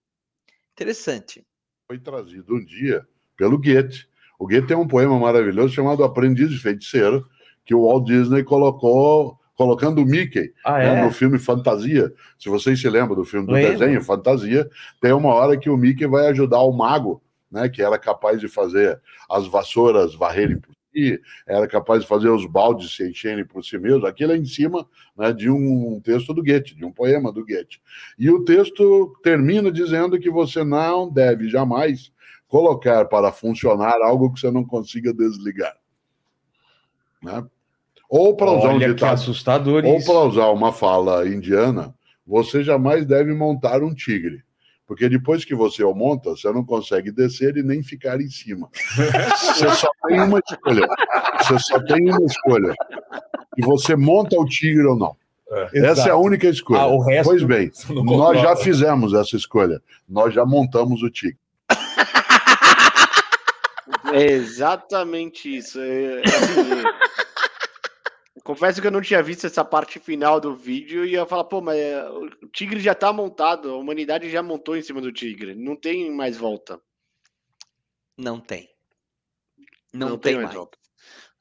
Interessante. 0.73 1.45
Foi 1.87 1.99
trazido 1.99 2.55
um 2.55 2.65
dia 2.65 3.07
pelo 3.37 3.59
Goethe. 3.59 4.07
O 4.39 4.47
Goethe 4.47 4.69
tem 4.69 4.77
um 4.77 4.89
poema 4.89 5.19
maravilhoso 5.19 5.75
chamado 5.75 6.05
Aprendiz 6.05 6.51
de 6.51 6.59
Feiticeiro, 6.59 7.29
que 7.65 7.75
o 7.75 7.87
Walt 7.87 8.07
Disney 8.07 8.43
colocou 8.43 9.39
colocando 9.63 10.03
o 10.03 10.07
Mickey 10.07 10.53
Ah, 10.65 10.79
né, 10.79 11.01
é? 11.01 11.05
no 11.05 11.13
filme 11.13 11.39
Fantasia. 11.39 12.13
Se 12.39 12.49
vocês 12.49 12.81
se 12.81 12.89
lembram 12.89 13.15
do 13.15 13.25
filme 13.25 13.47
do 13.47 13.53
Lembro. 13.53 13.79
desenho 13.79 14.03
Fantasia, 14.03 14.69
tem 15.01 15.13
uma 15.13 15.33
hora 15.33 15.57
que 15.57 15.71
o 15.71 15.77
Mickey 15.77 16.07
vai 16.07 16.27
ajudar 16.29 16.61
o 16.63 16.73
mago, 16.73 17.23
né, 17.51 17.69
que 17.69 17.83
era 17.83 17.99
capaz 17.99 18.41
de 18.41 18.49
fazer 18.49 19.01
as 19.31 19.47
vassouras 19.47 20.15
varrerem 20.15 20.59
por 20.59 20.75
si, 20.93 21.21
era 21.47 21.67
capaz 21.69 22.03
de 22.03 22.09
fazer 22.09 22.29
os 22.29 22.45
baldes 22.45 22.95
se 22.95 23.09
encherem 23.09 23.45
por 23.45 23.65
si 23.65 23.79
mesmo. 23.79 24.07
Aquilo 24.07 24.33
é 24.33 24.37
em 24.37 24.45
cima 24.45 24.87
né, 25.17 25.33
de 25.33 25.49
um 25.49 26.01
texto 26.03 26.35
do 26.35 26.43
Goethe, 26.43 26.75
de 26.75 26.85
um 26.85 26.93
poema 26.93 27.33
do 27.33 27.45
Goethe. 27.45 27.81
E 28.19 28.31
o 28.31 28.45
texto 28.45 29.17
termina 29.23 29.71
dizendo 29.71 30.19
que 30.19 30.31
você 30.31 30.65
não 30.65 31.09
deve 31.09 31.49
jamais 31.49 32.13
colocar 32.49 33.05
para 33.07 33.33
funcionar 33.33 33.95
algo 34.03 34.33
que 34.33 34.41
você 34.41 34.51
não 34.51 34.65
consiga 34.65 35.15
desligar. 35.15 35.75
Né? 37.23 37.45
Ou 38.13 38.37
para 38.37 38.53
usar 38.53 38.69
um 38.69 38.75
Olha 38.75 38.89
que 38.89 38.93
ditado, 38.93 39.15
assustador 39.15 39.87
ou 39.87 40.05
para 40.05 40.19
usar 40.25 40.49
uma 40.49 40.71
fala 40.71 41.27
indiana, 41.27 41.95
você 42.27 42.63
jamais 42.63 43.07
deve 43.07 43.33
montar 43.33 43.83
um 43.83 43.95
tigre. 43.95 44.43
Porque 44.87 45.09
depois 45.09 45.47
que 45.47 45.55
você 45.55 45.83
o 45.83 45.95
monta, 45.95 46.29
você 46.29 46.53
não 46.53 46.63
consegue 46.63 47.11
descer 47.11 47.57
e 47.57 47.63
nem 47.63 47.83
ficar 47.83 48.21
em 48.21 48.29
cima. 48.29 48.69
Você 49.55 49.71
só 49.71 49.89
tem 50.07 50.21
uma 50.21 50.39
escolha. 50.47 50.87
Você 51.39 51.59
só 51.61 51.81
tem 51.85 52.11
uma 52.11 52.27
escolha. 52.27 52.75
E 53.57 53.65
você 53.65 53.97
monta 53.97 54.39
o 54.39 54.45
tigre 54.45 54.85
ou 54.85 54.99
não. 54.99 55.17
Essa 55.73 55.79
é 55.79 55.89
a 55.89 55.93
exato. 55.93 56.21
única 56.21 56.47
escolha. 56.49 56.81
Ah, 56.81 56.87
o 56.89 57.01
resto 57.01 57.31
pois 57.31 57.43
bem, 57.43 57.71
nós 58.05 58.39
já 58.43 58.55
fizemos 58.57 59.15
essa 59.15 59.37
escolha. 59.37 59.81
Nós 60.07 60.35
já 60.35 60.45
montamos 60.45 61.03
o 61.03 61.09
tigre. 61.09 61.39
É 64.13 64.31
exatamente 64.31 65.57
isso. 65.57 65.81
É, 65.81 66.21
assim, 66.27 66.73
é, 66.73 66.85
confesso 68.43 68.81
que 68.81 68.87
eu 68.87 68.91
não 68.91 69.01
tinha 69.01 69.23
visto 69.23 69.47
essa 69.47 69.65
parte 69.65 69.99
final 69.99 70.41
do 70.41 70.55
vídeo 70.55 71.05
e 71.05 71.15
eu 71.15 71.21
ia 71.21 71.27
falar, 71.27 71.45
pô, 71.45 71.61
mas 71.61 71.79
é, 71.79 72.09
o 72.11 72.29
tigre 72.53 72.81
já 72.81 72.95
tá 72.95 73.13
montado, 73.13 73.71
a 73.71 73.77
humanidade 73.77 74.31
já 74.31 74.43
montou 74.43 74.77
em 74.77 74.83
cima 74.83 75.01
do 75.01 75.13
tigre, 75.13 75.55
não 75.55 75.77
tem 75.77 76.11
mais 76.11 76.37
volta. 76.37 76.81
Não 78.17 78.41
tem. 78.41 78.69
Não, 79.93 80.11
Não 80.11 80.19
tem, 80.19 80.35
tem 80.35 80.43
mais. 80.43 80.55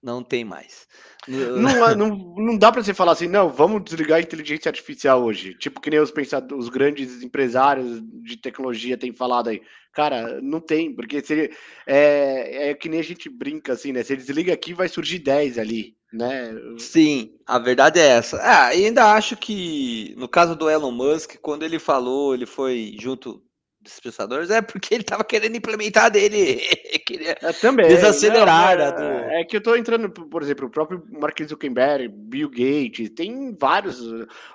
Não 0.02 0.24
tem 0.24 0.44
mais. 0.44 0.88
Não, 1.28 1.96
não, 1.96 2.16
não 2.36 2.58
dá 2.58 2.72
pra 2.72 2.84
você 2.84 2.94
falar 2.94 3.12
assim, 3.12 3.28
não, 3.28 3.50
vamos 3.50 3.84
desligar 3.84 4.18
a 4.18 4.22
inteligência 4.22 4.70
artificial 4.70 5.24
hoje. 5.24 5.54
Tipo 5.54 5.80
que 5.80 5.92
nem 5.92 6.00
os 6.00 6.12
os 6.58 6.70
grandes 6.70 7.22
empresários 7.22 8.02
de 8.24 8.38
tecnologia 8.38 8.98
têm 8.98 9.14
falado 9.14 9.50
aí. 9.50 9.62
Cara, 9.94 10.42
não 10.42 10.60
tem, 10.60 10.94
porque 10.96 11.22
seria, 11.22 11.52
é, 11.86 12.70
é 12.70 12.74
que 12.74 12.90
nem 12.90 13.00
a 13.00 13.04
gente 13.04 13.30
brinca 13.30 13.74
assim, 13.74 13.92
né? 13.92 14.04
Se 14.04 14.14
ele 14.14 14.24
desliga 14.24 14.54
aqui, 14.54 14.74
vai 14.74 14.88
surgir 14.88 15.20
10 15.20 15.60
ali, 15.60 15.96
né? 16.12 16.52
Sim, 16.78 17.38
a 17.46 17.60
verdade 17.60 18.00
é 18.00 18.08
essa. 18.08 18.38
Ah, 18.38 18.68
ainda 18.68 19.14
acho 19.14 19.36
que 19.38 20.14
no 20.18 20.28
caso 20.28 20.56
do 20.56 20.70
Elon 20.70 20.92
Musk, 20.92 21.36
quando 21.42 21.64
ele 21.64 21.80
falou, 21.80 22.34
ele 22.34 22.46
foi 22.46 22.96
junto 23.00 23.44
dos 23.82 24.00
pensadores, 24.00 24.50
é 24.52 24.62
porque 24.62 24.94
ele 24.94 25.04
estava 25.04 25.24
querendo 25.24 25.56
implementar 25.58 26.12
dele. 26.12 26.60
Queria 27.06 27.38
É, 27.42 27.52
também. 27.54 27.88
desacelerar 27.88 28.78
não, 28.78 28.84
a 28.84 28.88
é, 28.88 28.92
do. 28.92 29.36
é 29.42 29.44
que 29.46 29.58
eu 29.58 29.62
tô 29.62 29.76
entrando, 29.76 30.10
por 30.12 30.42
exemplo, 30.44 30.68
o 30.68 30.70
próprio 30.70 31.04
Mark 31.20 31.38
Zuckerberg, 31.44 32.08
Bill 32.10 32.50
Gates, 32.50 33.10
tem 33.16 33.56
vários. 33.60 34.00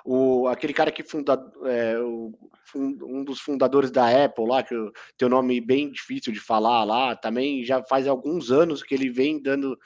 O, 0.05 0.47
aquele 0.47 0.73
cara 0.73 0.91
que 0.91 1.03
funda, 1.03 1.37
é, 1.65 1.99
o, 1.99 2.33
um 2.75 3.23
dos 3.23 3.39
fundadores 3.41 3.91
da 3.91 4.25
Apple 4.25 4.47
lá, 4.47 4.63
que 4.63 4.75
tem 5.17 5.27
um 5.27 5.31
nome 5.31 5.59
bem 5.59 5.91
difícil 5.91 6.31
de 6.31 6.39
falar 6.39 6.83
lá, 6.83 7.15
também 7.15 7.63
já 7.65 7.83
faz 7.83 8.07
alguns 8.07 8.51
anos 8.51 8.81
que 8.83 8.95
ele 8.95 9.09
vem 9.09 9.41
dando 9.41 9.77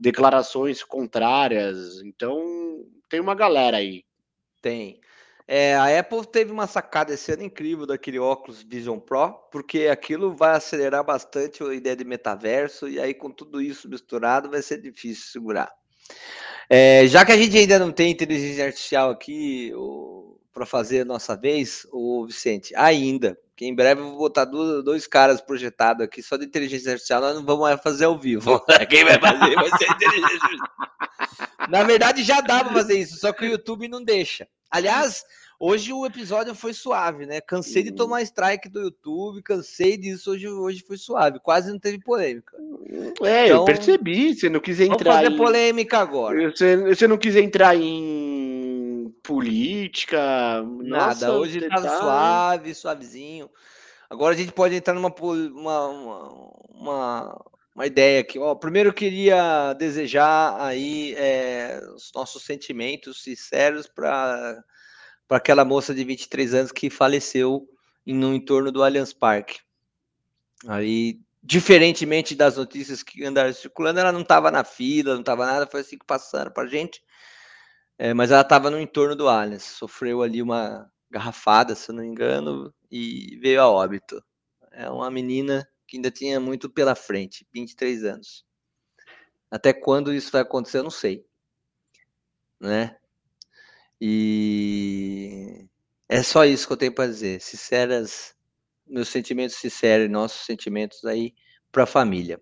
declarações 0.00 0.82
contrárias. 0.82 2.00
Então, 2.02 2.84
tem 3.08 3.20
uma 3.20 3.34
galera 3.34 3.76
aí. 3.76 4.02
Tem. 4.62 5.00
É, 5.46 5.74
a 5.74 5.98
Apple 5.98 6.24
teve 6.26 6.52
uma 6.52 6.66
sacada 6.66 7.12
esse 7.12 7.32
ano 7.32 7.42
incrível 7.42 7.84
daquele 7.84 8.20
óculos 8.20 8.62
Vision 8.62 9.00
Pro, 9.00 9.32
porque 9.50 9.88
aquilo 9.88 10.32
vai 10.32 10.56
acelerar 10.56 11.02
bastante 11.04 11.62
a 11.62 11.74
ideia 11.74 11.96
de 11.96 12.04
metaverso, 12.04 12.88
e 12.88 13.00
aí 13.00 13.12
com 13.12 13.30
tudo 13.32 13.60
isso 13.60 13.88
misturado 13.88 14.48
vai 14.48 14.62
ser 14.62 14.80
difícil 14.80 15.26
segurar. 15.32 15.68
É, 16.68 17.04
já 17.08 17.24
que 17.24 17.32
a 17.32 17.36
gente 17.36 17.58
ainda 17.58 17.80
não 17.80 17.90
tem 17.90 18.12
inteligência 18.12 18.64
artificial 18.64 19.10
aqui 19.10 19.72
para 20.52 20.64
fazer 20.64 21.00
a 21.00 21.04
nossa 21.04 21.36
vez, 21.36 21.84
o 21.90 22.24
Vicente, 22.26 22.72
ainda, 22.76 23.36
que 23.60 23.66
em 23.66 23.74
breve 23.74 24.00
eu 24.00 24.06
vou 24.08 24.16
botar 24.16 24.46
do- 24.46 24.82
dois 24.82 25.06
caras 25.06 25.38
projetados 25.42 26.02
aqui 26.02 26.22
só 26.22 26.38
de 26.38 26.46
inteligência 26.46 26.92
artificial, 26.92 27.20
nós 27.20 27.34
não 27.34 27.44
vamos 27.44 27.60
mais 27.60 27.78
fazer 27.82 28.06
ao 28.06 28.18
vivo. 28.18 28.58
Quem 28.88 29.04
vai 29.04 29.20
fazer 29.20 29.54
vai 29.54 29.68
ser 29.76 29.84
a 29.84 29.92
inteligência 29.92 30.24
artificial. 30.24 31.68
Na 31.68 31.82
verdade, 31.84 32.22
já 32.22 32.40
dá 32.40 32.64
pra 32.64 32.72
fazer 32.72 32.98
isso, 32.98 33.18
só 33.18 33.34
que 33.34 33.44
o 33.44 33.50
YouTube 33.50 33.86
não 33.86 34.02
deixa. 34.02 34.48
Aliás, 34.70 35.22
hoje 35.58 35.92
o 35.92 36.06
episódio 36.06 36.54
foi 36.54 36.72
suave, 36.72 37.26
né? 37.26 37.38
Cansei 37.42 37.82
de 37.82 37.92
tomar 37.92 38.22
strike 38.22 38.66
do 38.70 38.80
YouTube, 38.80 39.42
cansei 39.42 39.98
disso, 39.98 40.30
hoje, 40.30 40.48
hoje 40.48 40.82
foi 40.88 40.96
suave, 40.96 41.38
quase 41.38 41.70
não 41.70 41.78
teve 41.78 42.00
polêmica. 42.00 42.56
É, 43.22 43.42
eu 43.42 43.56
Então, 43.56 43.64
percebi, 43.66 44.34
você 44.34 44.48
não 44.48 44.58
quis 44.60 44.78
Vamos 44.78 44.94
entrar 44.94 45.12
fazer 45.16 45.32
em... 45.32 45.36
polêmica 45.36 45.98
agora. 45.98 46.50
Você, 46.50 46.76
você 46.78 47.06
não 47.06 47.18
quis 47.18 47.36
entrar 47.36 47.76
em 47.76 48.69
política, 49.22 50.62
Nada, 50.62 51.06
nossa, 51.06 51.32
hoje 51.32 51.68
tá 51.68 51.80
tá- 51.80 51.98
suave, 52.00 52.74
suavezinho. 52.74 53.50
Agora 54.08 54.34
a 54.34 54.36
gente 54.36 54.52
pode 54.52 54.74
entrar 54.74 54.94
numa, 54.94 55.14
uma, 55.20 55.86
uma, 55.88 56.28
uma, 56.68 57.44
uma 57.74 57.86
ideia 57.86 58.20
aqui. 58.20 58.38
Ó, 58.38 58.54
primeiro 58.54 58.88
eu 58.88 58.94
queria 58.94 59.72
desejar 59.74 60.60
aí 60.60 61.14
é, 61.16 61.80
os 61.94 62.10
nossos 62.14 62.42
sentimentos 62.42 63.22
sinceros 63.22 63.86
para 63.86 64.62
para 65.30 65.36
aquela 65.36 65.64
moça 65.64 65.94
de 65.94 66.02
23 66.02 66.54
anos 66.54 66.72
que 66.72 66.90
faleceu 66.90 67.64
em, 68.04 68.12
no 68.12 68.34
entorno 68.34 68.72
do 68.72 68.82
Allianz 68.82 69.12
Parque. 69.12 69.60
Aí, 70.66 71.20
diferentemente 71.40 72.34
das 72.34 72.56
notícias 72.56 73.04
que 73.04 73.24
andaram 73.24 73.52
circulando, 73.52 74.00
ela 74.00 74.10
não 74.10 74.22
estava 74.22 74.50
na 74.50 74.64
fila, 74.64 75.12
não 75.12 75.20
estava 75.20 75.46
nada, 75.46 75.68
foi 75.68 75.82
assim 75.82 75.96
que 75.96 76.04
passaram 76.04 76.50
para 76.50 76.66
gente. 76.66 77.00
É, 78.02 78.14
mas 78.14 78.30
ela 78.30 78.40
estava 78.40 78.70
no 78.70 78.80
entorno 78.80 79.14
do 79.14 79.28
Allianz, 79.28 79.62
sofreu 79.62 80.22
ali 80.22 80.40
uma 80.40 80.90
garrafada, 81.10 81.74
se 81.74 81.90
eu 81.90 81.94
não 81.94 82.02
me 82.02 82.08
engano, 82.08 82.72
e 82.90 83.38
veio 83.42 83.60
a 83.60 83.68
óbito. 83.68 84.24
É 84.72 84.88
uma 84.88 85.10
menina 85.10 85.68
que 85.86 85.98
ainda 85.98 86.10
tinha 86.10 86.40
muito 86.40 86.70
pela 86.70 86.94
frente, 86.94 87.46
23 87.52 88.04
anos. 88.04 88.42
Até 89.50 89.74
quando 89.74 90.14
isso 90.14 90.32
vai 90.32 90.40
acontecer, 90.40 90.78
eu 90.78 90.84
não 90.84 90.90
sei. 90.90 91.26
Né? 92.58 92.96
E 94.00 95.68
é 96.08 96.22
só 96.22 96.46
isso 96.46 96.66
que 96.66 96.72
eu 96.72 96.78
tenho 96.78 96.94
para 96.94 97.06
dizer. 97.06 97.38
Sinceras, 97.42 98.34
meus 98.86 99.10
sentimentos 99.10 99.56
sinceros, 99.56 100.08
nossos 100.08 100.46
sentimentos 100.46 101.04
aí 101.04 101.34
para 101.70 101.82
a 101.82 101.86
família. 101.86 102.40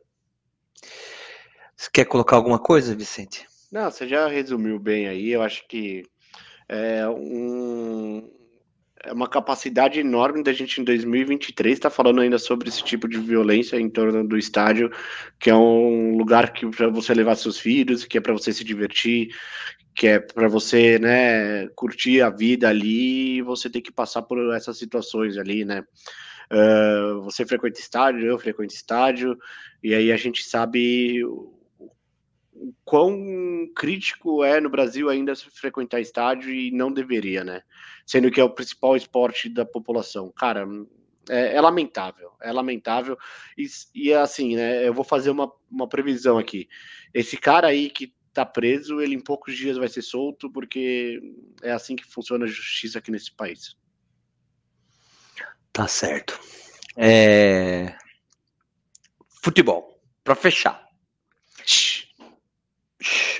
Você 1.76 1.90
quer 1.92 2.04
colocar 2.04 2.36
alguma 2.36 2.60
coisa, 2.60 2.94
Vicente? 2.94 3.44
Não, 3.70 3.90
você 3.90 4.08
já 4.08 4.26
resumiu 4.28 4.78
bem 4.78 5.08
aí. 5.08 5.30
Eu 5.30 5.42
acho 5.42 5.66
que 5.68 6.02
é, 6.68 7.06
um, 7.08 8.30
é 9.04 9.12
uma 9.12 9.28
capacidade 9.28 10.00
enorme 10.00 10.42
da 10.42 10.52
gente 10.52 10.80
em 10.80 10.84
2023 10.84 11.74
estar 11.74 11.90
tá 11.90 11.94
falando 11.94 12.20
ainda 12.20 12.38
sobre 12.38 12.68
esse 12.68 12.82
tipo 12.82 13.06
de 13.08 13.18
violência 13.18 13.76
em 13.76 13.90
torno 13.90 14.26
do 14.26 14.38
estádio, 14.38 14.90
que 15.38 15.50
é 15.50 15.54
um 15.54 16.16
lugar 16.16 16.52
que 16.52 16.66
para 16.70 16.88
você 16.88 17.12
levar 17.12 17.36
seus 17.36 17.58
filhos, 17.58 18.04
que 18.04 18.16
é 18.18 18.20
para 18.20 18.32
você 18.32 18.52
se 18.52 18.64
divertir, 18.64 19.28
que 19.94 20.06
é 20.06 20.18
para 20.18 20.48
você, 20.48 20.98
né, 20.98 21.68
curtir 21.74 22.22
a 22.22 22.30
vida 22.30 22.68
ali, 22.68 23.42
você 23.42 23.68
tem 23.68 23.82
que 23.82 23.92
passar 23.92 24.22
por 24.22 24.54
essas 24.54 24.78
situações 24.78 25.36
ali, 25.36 25.64
né? 25.64 25.82
Uh, 26.50 27.20
você 27.22 27.44
frequenta 27.44 27.78
estádio, 27.78 28.26
eu 28.26 28.38
frequento 28.38 28.72
estádio, 28.72 29.36
e 29.82 29.94
aí 29.94 30.10
a 30.10 30.16
gente 30.16 30.42
sabe 30.44 31.22
o, 32.60 32.74
quão 32.84 33.70
crítico 33.74 34.42
é 34.44 34.60
no 34.60 34.68
Brasil 34.70 35.08
ainda 35.08 35.34
se 35.34 35.48
frequentar 35.50 36.00
estádio 36.00 36.50
e 36.50 36.70
não 36.70 36.92
deveria, 36.92 37.44
né? 37.44 37.62
Sendo 38.06 38.30
que 38.30 38.40
é 38.40 38.44
o 38.44 38.50
principal 38.50 38.96
esporte 38.96 39.48
da 39.48 39.64
população. 39.64 40.32
Cara, 40.32 40.66
é, 41.28 41.56
é, 41.56 41.60
lamentável, 41.60 42.32
é 42.40 42.52
lamentável. 42.52 43.16
E, 43.56 43.66
e 43.94 44.12
assim, 44.12 44.56
né? 44.56 44.86
Eu 44.86 44.94
vou 44.94 45.04
fazer 45.04 45.30
uma, 45.30 45.52
uma 45.70 45.88
previsão 45.88 46.38
aqui. 46.38 46.68
Esse 47.14 47.36
cara 47.36 47.68
aí 47.68 47.90
que 47.90 48.14
tá 48.32 48.44
preso, 48.44 49.00
ele 49.00 49.14
em 49.14 49.20
poucos 49.20 49.56
dias 49.56 49.76
vai 49.76 49.88
ser 49.88 50.02
solto, 50.02 50.50
porque 50.50 51.20
é 51.62 51.72
assim 51.72 51.96
que 51.96 52.04
funciona 52.04 52.44
a 52.44 52.48
justiça 52.48 52.98
aqui 52.98 53.10
nesse 53.10 53.32
país. 53.32 53.76
Tá 55.72 55.86
certo. 55.86 56.38
É... 56.96 57.96
Futebol, 59.42 60.00
para 60.24 60.34
fechar. 60.34 60.87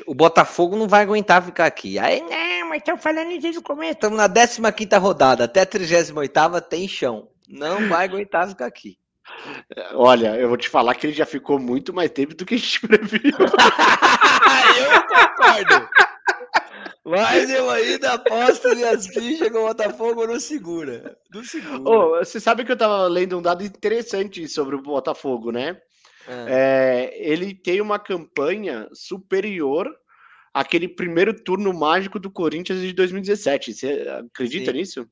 O 0.06 0.14
Botafogo 0.14 0.76
não 0.76 0.86
vai 0.86 1.02
aguentar 1.02 1.42
ficar 1.42 1.66
aqui. 1.66 1.98
Aí, 1.98 2.20
não, 2.20 2.68
mas 2.68 2.78
estão 2.78 2.96
falando 2.96 3.38
desde 3.40 3.58
o 3.58 3.62
começo. 3.62 3.92
Estamos 3.92 4.18
na 4.18 4.72
15 4.72 4.96
rodada, 4.96 5.44
até 5.44 5.62
a 5.62 5.66
38 5.66 6.60
tem 6.68 6.86
chão. 6.86 7.28
Não 7.48 7.88
vai 7.88 8.04
aguentar 8.04 8.48
ficar 8.48 8.66
aqui. 8.66 8.98
Olha, 9.94 10.36
eu 10.36 10.48
vou 10.48 10.56
te 10.56 10.68
falar 10.68 10.94
que 10.94 11.06
ele 11.06 11.14
já 11.14 11.26
ficou 11.26 11.58
muito 11.58 11.92
mais 11.92 12.10
tempo 12.10 12.34
do 12.34 12.44
que 12.44 12.54
a 12.54 12.58
gente 12.58 12.80
previu. 12.80 13.32
eu 14.78 15.02
concordo. 15.08 15.88
Mas 17.04 17.48
eu 17.48 17.70
ainda 17.70 18.14
aposto 18.14 18.68
minhas 18.76 19.06
fichas 19.06 19.48
com 19.50 19.58
o 19.58 19.66
Botafogo 19.68 20.26
não 20.26 20.38
segura. 20.38 21.16
Não 21.32 21.42
segura. 21.42 21.80
Oh, 21.90 22.10
você 22.18 22.38
sabe 22.38 22.64
que 22.64 22.72
eu 22.72 22.76
tava 22.76 23.06
lendo 23.06 23.38
um 23.38 23.42
dado 23.42 23.64
interessante 23.64 24.46
sobre 24.46 24.76
o 24.76 24.82
Botafogo, 24.82 25.50
né? 25.50 25.80
Ah. 26.28 26.46
É, 26.48 27.12
ele 27.16 27.54
tem 27.54 27.80
uma 27.80 27.98
campanha 27.98 28.88
superior 28.92 29.90
àquele 30.52 30.88
primeiro 30.88 31.34
turno 31.34 31.72
mágico 31.72 32.18
do 32.18 32.30
Corinthians 32.30 32.80
de 32.80 32.92
2017. 32.92 33.72
Você 33.72 34.06
acredita 34.30 34.70
Sim. 34.70 34.76
nisso? 34.76 35.08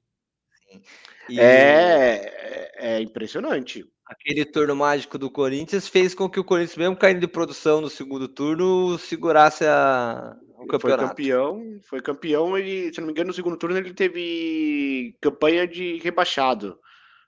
Sim. 0.71 0.83
E... 1.31 1.41
É, 1.41 2.73
é 2.77 3.01
impressionante. 3.01 3.85
Aquele 4.07 4.45
turno 4.45 4.77
mágico 4.77 5.19
do 5.19 5.29
Corinthians 5.29 5.89
fez 5.89 6.15
com 6.15 6.31
que 6.31 6.39
o 6.39 6.45
Corinthians, 6.45 6.77
mesmo 6.77 6.97
caindo 6.97 7.19
de 7.19 7.27
produção 7.27 7.81
no 7.81 7.91
segundo 7.91 8.29
turno, 8.29 8.97
segurasse 8.99 9.65
a, 9.65 10.37
o 10.59 10.67
campeonato. 10.67 11.01
Foi 11.01 11.09
campeão, 11.09 11.81
foi 11.89 12.01
campeão, 12.01 12.57
ele, 12.57 12.95
se 12.95 13.01
não 13.01 13.07
me 13.07 13.13
engano, 13.13 13.29
no 13.29 13.35
segundo 13.35 13.57
turno 13.57 13.77
ele 13.77 13.93
teve 13.93 15.17
campanha 15.21 15.67
de 15.67 15.99
rebaixado. 15.99 16.79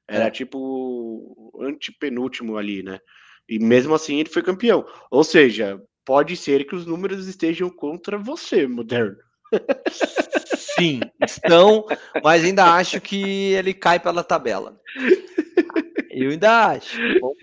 Era 0.07 0.27
é. 0.27 0.31
tipo 0.31 1.53
antepenúltimo 1.61 2.57
ali, 2.57 2.83
né? 2.83 3.01
E 3.49 3.59
mesmo 3.59 3.95
assim 3.95 4.19
ele 4.19 4.29
foi 4.29 4.43
campeão. 4.43 4.85
Ou 5.11 5.25
seja, 5.25 5.81
pode 6.05 6.37
ser 6.37 6.65
que 6.65 6.75
os 6.75 6.87
números 6.87 7.27
estejam 7.27 7.71
contra 7.71 8.19
você, 8.19 8.67
moderno. 8.67 9.17
Sim, 10.79 11.01
estão, 11.27 11.85
mas 12.23 12.45
ainda 12.45 12.75
acho 12.75 13.01
que 13.01 13.53
ele 13.53 13.75
cai 13.75 13.99
pela 13.99 14.23
tabela. 14.23 14.79
Eu 16.11 16.31
ainda 16.31 16.67
acho. 16.67 16.99
Vamos 17.21 17.37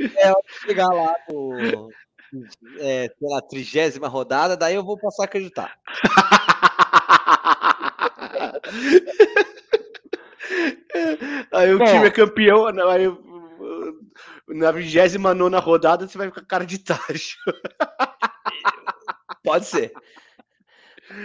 chegar 0.65 0.87
lá 0.87 1.13
no, 1.29 1.89
é, 2.79 3.09
pela 3.19 3.41
trigésima 3.41 4.07
rodada, 4.07 4.57
daí 4.57 4.75
eu 4.75 4.83
vou 4.83 4.97
passar 4.97 5.23
a 5.23 5.25
acreditar. 5.25 5.77
aí 11.51 11.73
o 11.73 11.77
Bom, 11.77 11.85
time 11.85 12.07
é 12.07 12.11
campeão, 12.11 12.67
aí 12.67 13.07
na 14.47 14.71
29 14.71 15.57
rodada 15.59 16.07
você 16.07 16.17
vai 16.17 16.27
ficar 16.27 16.45
cara 16.45 16.65
de 16.65 16.79
tacho. 16.79 17.37
Pode 19.43 19.65
ser. 19.65 19.93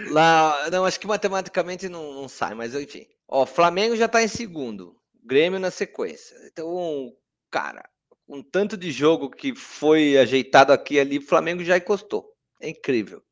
Lá, 0.09 0.69
não, 0.71 0.85
acho 0.85 0.99
que 0.99 1.07
matematicamente 1.07 1.89
não, 1.89 2.13
não 2.13 2.29
sai, 2.29 2.53
mas 2.53 2.75
enfim. 2.75 3.07
Ó, 3.27 3.45
Flamengo 3.45 3.95
já 3.95 4.07
tá 4.07 4.21
em 4.21 4.27
segundo, 4.27 4.95
Grêmio 5.23 5.59
na 5.59 5.71
sequência. 5.71 6.35
Então, 6.45 7.11
cara, 7.49 7.87
um 8.27 8.43
tanto 8.43 8.77
de 8.77 8.91
jogo 8.91 9.29
que 9.29 9.55
foi 9.55 10.17
ajeitado 10.17 10.71
aqui 10.71 10.95
e 10.95 10.99
ali, 10.99 11.19
Flamengo 11.19 11.63
já 11.63 11.77
encostou. 11.77 12.31
É 12.59 12.69
incrível. 12.69 13.23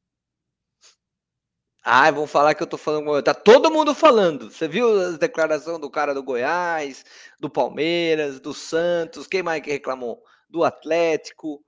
Ah, 1.91 2.11
vão 2.11 2.27
falar 2.27 2.53
que 2.53 2.61
eu 2.61 2.67
tô 2.67 2.77
falando. 2.77 3.23
Tá 3.23 3.33
todo 3.33 3.71
mundo 3.71 3.95
falando. 3.95 4.51
Você 4.51 4.67
viu 4.67 5.01
a 5.01 5.17
declaração 5.17 5.79
do 5.79 5.89
cara 5.89 6.13
do 6.13 6.21
Goiás, 6.21 7.03
do 7.39 7.49
Palmeiras, 7.49 8.39
do 8.39 8.53
Santos? 8.53 9.25
Quem 9.25 9.41
mais 9.41 9.63
que 9.63 9.71
reclamou? 9.71 10.21
Do 10.47 10.63
Atlético. 10.63 11.63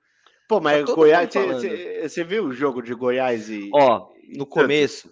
Pô, 0.47 0.59
mas 0.59 0.85
tá 0.85 0.93
Goiás, 0.93 1.29
você 2.03 2.23
viu 2.23 2.45
o 2.45 2.53
jogo 2.53 2.83
de 2.83 2.93
Goiás 2.93 3.49
e. 3.49 3.71
Ó, 3.73 4.09
no 4.35 4.45
começo, 4.45 5.11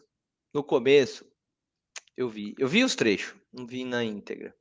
no 0.53 0.63
começo, 0.63 1.25
eu 2.15 2.29
vi. 2.29 2.53
Eu 2.59 2.67
vi 2.67 2.83
os 2.83 2.95
trechos, 2.95 3.33
não 3.51 3.65
vi 3.65 3.85
na 3.85 4.03
íntegra 4.03 4.53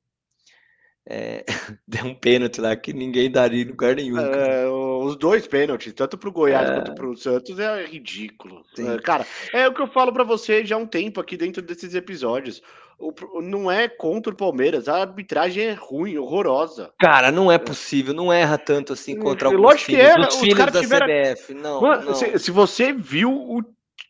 é, 1.09 1.43
deu 1.89 2.05
um 2.05 2.15
pênalti 2.15 2.61
lá 2.61 2.77
que 2.77 2.93
ninguém 2.93 3.31
daria 3.31 3.63
em 3.63 3.67
lugar 3.67 3.97
nenhum. 3.97 4.19
É, 4.19 4.69
os 5.09 5.17
dois 5.17 5.47
pênaltis, 5.47 5.93
tanto 5.93 6.17
para 6.17 6.29
o 6.29 6.33
Goiás 6.33 6.69
é... 6.69 6.75
quanto 6.75 6.95
para 6.95 7.09
o 7.09 7.17
Santos, 7.17 7.59
é 7.59 7.85
ridículo. 7.87 8.63
É, 8.79 8.99
cara, 8.99 9.27
é 9.53 9.67
o 9.67 9.75
que 9.75 9.83
eu 9.83 9.87
falo 9.89 10.13
para 10.13 10.25
você 10.25 10.65
já 10.65 10.77
há 10.77 10.79
um 10.79 10.87
tempo 10.87 11.21
aqui 11.21 11.37
dentro 11.37 11.63
desses 11.63 11.95
episódios. 11.95 12.63
O, 12.99 13.41
não 13.41 13.71
é 13.71 13.89
contra 13.89 14.33
o 14.33 14.37
Palmeiras, 14.37 14.89
a 14.89 15.03
arbitragem 15.03 15.67
é 15.67 15.73
ruim, 15.73 16.19
horrorosa. 16.19 16.93
Cara, 16.99 17.31
não 17.31 17.51
é 17.51 17.57
possível, 17.57 18.13
não 18.13 18.33
erra 18.33 18.59
tanto 18.59 18.93
assim 18.93 19.17
contra 19.17 19.49
alguns 19.49 19.63
Lógico 19.63 19.93
que 19.93 19.97
erra, 19.97 20.29
os 20.29 20.37
filhos 20.37 20.73
da 20.73 20.81
tiveram... 20.81 21.07
CBF. 21.07 21.55
Não, 21.55 21.81
Mano, 21.81 22.07
não. 22.07 22.15
Se, 22.15 22.39
se, 22.39 22.51
você 22.51 22.93
viu 22.93 23.31
o, 23.31 23.63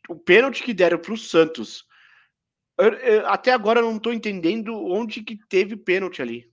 o 0.09 0.17
pênalti 0.17 0.63
que 0.63 0.73
deram 0.73 0.99
para 0.99 1.13
o 1.13 1.19
Santos, 1.19 1.85
eu, 2.79 2.93
eu, 2.95 3.27
até 3.27 3.53
agora 3.53 3.81
eu 3.81 3.85
não 3.85 3.97
estou 3.97 4.13
entendendo 4.13 4.75
onde 4.75 5.23
que 5.23 5.39
teve 5.49 5.77
pênalti 5.77 6.23
ali. 6.23 6.47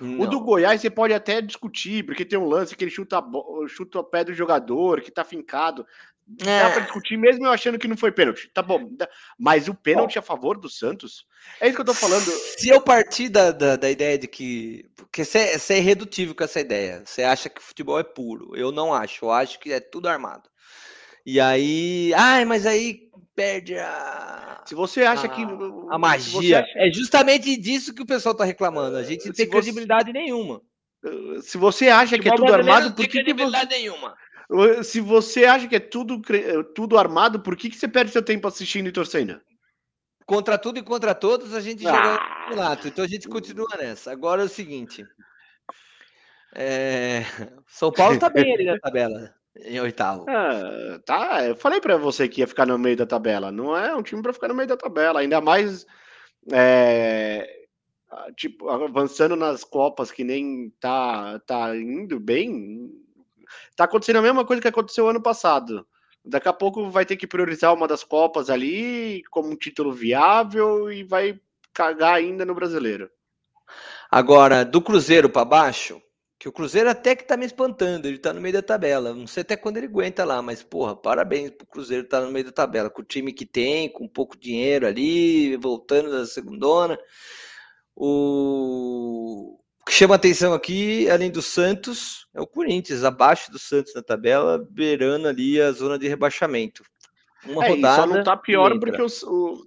Não. 0.00 0.20
O 0.20 0.26
do 0.26 0.40
Goiás 0.40 0.80
você 0.80 0.90
pode 0.90 1.14
até 1.14 1.40
discutir, 1.40 2.04
porque 2.04 2.24
tem 2.24 2.38
um 2.38 2.48
lance 2.48 2.76
que 2.76 2.84
ele 2.84 2.90
chuta, 2.90 3.22
chuta 3.68 3.98
o 3.98 4.04
pé 4.04 4.24
do 4.24 4.34
jogador, 4.34 5.00
que 5.00 5.10
tá 5.10 5.24
fincado. 5.24 5.86
É. 6.42 6.62
Dá 6.62 6.70
pra 6.70 6.80
discutir, 6.80 7.16
mesmo 7.16 7.44
eu 7.44 7.50
achando 7.50 7.78
que 7.78 7.88
não 7.88 7.96
foi 7.96 8.12
pênalti. 8.12 8.48
Tá 8.54 8.62
bom. 8.62 8.88
Mas 9.38 9.68
o 9.68 9.74
pênalti 9.74 10.14
bom. 10.14 10.20
a 10.20 10.22
favor 10.22 10.58
do 10.58 10.68
Santos? 10.68 11.26
É 11.60 11.66
isso 11.66 11.74
que 11.74 11.80
eu 11.80 11.86
tô 11.86 11.94
falando. 11.94 12.30
Se 12.56 12.68
eu 12.68 12.80
partir 12.80 13.28
da, 13.28 13.50
da, 13.50 13.76
da 13.76 13.90
ideia 13.90 14.16
de 14.16 14.28
que. 14.28 14.88
Porque 14.94 15.24
você 15.24 15.38
é, 15.38 15.58
você 15.58 15.74
é 15.74 15.78
irredutível 15.78 16.34
com 16.34 16.44
essa 16.44 16.60
ideia. 16.60 17.02
Você 17.04 17.24
acha 17.24 17.48
que 17.48 17.60
o 17.60 17.64
futebol 17.64 17.98
é 17.98 18.04
puro. 18.04 18.54
Eu 18.54 18.70
não 18.70 18.94
acho. 18.94 19.24
Eu 19.24 19.32
acho 19.32 19.58
que 19.58 19.72
é 19.72 19.80
tudo 19.80 20.08
armado. 20.08 20.48
E 21.26 21.40
aí. 21.40 22.12
Ai, 22.14 22.44
mas 22.44 22.64
aí 22.64 23.09
perde 23.40 23.78
a. 23.78 24.62
Se 24.66 24.74
você 24.74 25.02
acha 25.02 25.26
a, 25.26 25.28
que. 25.28 25.42
A 25.90 25.98
magia. 25.98 26.60
Acha... 26.60 26.72
É 26.76 26.92
justamente 26.92 27.56
disso 27.56 27.94
que 27.94 28.02
o 28.02 28.06
pessoal 28.06 28.34
tá 28.34 28.44
reclamando. 28.44 28.96
A 28.96 29.02
gente 29.02 29.26
não 29.26 29.32
tem 29.32 29.48
credibilidade 29.48 30.12
nenhuma. 30.12 30.60
Se 31.42 31.56
você 31.56 31.88
acha 31.88 32.18
que 32.18 32.28
é 32.28 32.36
tudo 32.36 32.52
armado, 32.52 32.92
por 32.92 33.02
que. 33.04 33.12
credibilidade 33.12 33.72
você... 33.72 33.78
nenhuma. 33.78 34.14
Se 34.84 35.00
você 35.00 35.44
acha 35.44 35.66
que 35.68 35.76
é 35.76 35.80
tudo, 35.80 36.20
tudo 36.74 36.98
armado, 36.98 37.40
por 37.40 37.56
que, 37.56 37.70
que 37.70 37.76
você 37.76 37.86
perde 37.86 38.10
seu 38.10 38.22
tempo 38.22 38.48
assistindo 38.48 38.88
e 38.88 38.92
torcendo? 38.92 39.40
Contra 40.26 40.58
tudo 40.58 40.78
e 40.78 40.82
contra 40.82 41.14
todos, 41.14 41.54
a 41.54 41.60
gente 41.60 41.86
Ah. 41.86 41.94
chegou 41.94 42.12
no 42.12 42.18
campeonato. 42.18 42.88
Então 42.88 43.04
a 43.04 43.08
gente 43.08 43.28
continua 43.28 43.76
nessa. 43.78 44.12
Agora 44.12 44.42
é 44.42 44.44
o 44.44 44.48
seguinte. 44.48 45.04
é, 46.54 47.24
São 47.68 47.90
Paulo 47.92 48.18
tá 48.18 48.28
bem 48.28 48.52
ali 48.52 48.64
na 48.64 48.78
tabela, 48.78 49.32
em 49.56 49.80
oitavo. 49.80 50.26
Ah, 50.28 51.00
tá, 51.04 51.46
eu 51.46 51.56
falei 51.56 51.80
pra 51.80 51.96
você 51.96 52.28
que 52.28 52.40
ia 52.40 52.46
ficar 52.46 52.66
no 52.66 52.78
meio 52.78 52.96
da 52.96 53.06
tabela. 53.06 53.50
Não 53.50 53.76
é 53.76 53.94
um 53.94 54.02
time 54.02 54.22
pra 54.22 54.32
ficar 54.32 54.48
no 54.48 54.54
meio 54.54 54.68
da 54.68 54.76
tabela, 54.76 55.20
ainda 55.20 55.40
mais 55.40 55.86
é, 56.52 57.48
tipo 58.36 58.68
avançando 58.68 59.36
nas 59.36 59.64
copas 59.64 60.10
que 60.10 60.24
nem 60.24 60.70
tá 60.80 61.38
tá 61.40 61.76
indo 61.76 62.18
bem. 62.18 62.90
Tá 63.76 63.84
acontecendo 63.84 64.16
a 64.16 64.22
mesma 64.22 64.44
coisa 64.44 64.62
que 64.62 64.68
aconteceu 64.68 65.08
ano 65.08 65.22
passado. 65.22 65.86
Daqui 66.24 66.48
a 66.48 66.52
pouco 66.52 66.90
vai 66.90 67.04
ter 67.06 67.16
que 67.16 67.26
priorizar 67.26 67.74
uma 67.74 67.88
das 67.88 68.04
copas 68.04 68.50
ali 68.50 69.22
como 69.30 69.50
um 69.50 69.56
título 69.56 69.92
viável 69.92 70.92
e 70.92 71.02
vai 71.02 71.40
cagar 71.72 72.14
ainda 72.14 72.44
no 72.44 72.54
brasileiro. 72.54 73.10
Agora, 74.10 74.64
do 74.64 74.82
Cruzeiro 74.82 75.30
para 75.30 75.44
baixo, 75.44 76.00
que 76.40 76.48
o 76.48 76.52
Cruzeiro 76.52 76.88
até 76.88 77.14
que 77.14 77.22
tá 77.24 77.36
me 77.36 77.44
espantando, 77.44 78.08
ele 78.08 78.18
tá 78.18 78.32
no 78.32 78.40
meio 78.40 78.54
da 78.54 78.62
tabela. 78.62 79.12
Não 79.14 79.26
sei 79.26 79.42
até 79.42 79.56
quando 79.58 79.76
ele 79.76 79.86
aguenta 79.86 80.24
lá, 80.24 80.40
mas 80.40 80.62
porra, 80.62 80.96
parabéns 80.96 81.50
pro 81.50 81.66
Cruzeiro 81.66 82.04
estar 82.04 82.22
no 82.22 82.32
meio 82.32 82.46
da 82.46 82.50
tabela, 82.52 82.88
com 82.88 83.02
o 83.02 83.04
time 83.04 83.30
que 83.30 83.44
tem, 83.44 83.90
com 83.92 84.08
pouco 84.08 84.38
dinheiro 84.38 84.86
ali, 84.86 85.54
voltando 85.58 86.10
da 86.10 86.24
segundona. 86.26 86.98
O 87.94 89.58
o 89.80 89.84
que 89.90 89.92
chama 89.96 90.14
atenção 90.14 90.52
aqui, 90.52 91.08
além 91.10 91.30
do 91.30 91.42
Santos, 91.42 92.26
é 92.34 92.40
o 92.40 92.46
Corinthians, 92.46 93.02
abaixo 93.02 93.50
do 93.50 93.58
Santos 93.58 93.92
na 93.94 94.02
tabela, 94.02 94.64
beirando 94.70 95.26
ali 95.26 95.60
a 95.60 95.72
zona 95.72 95.98
de 95.98 96.06
rebaixamento. 96.06 96.84
Uma 97.44 97.64
É, 97.64 97.68
rodada. 97.70 98.02
só 98.02 98.06
não 98.06 98.22
tá 98.22 98.36
pior 98.36 98.78
porque 98.78 99.02
os- 99.02 99.22
o, 99.24 99.66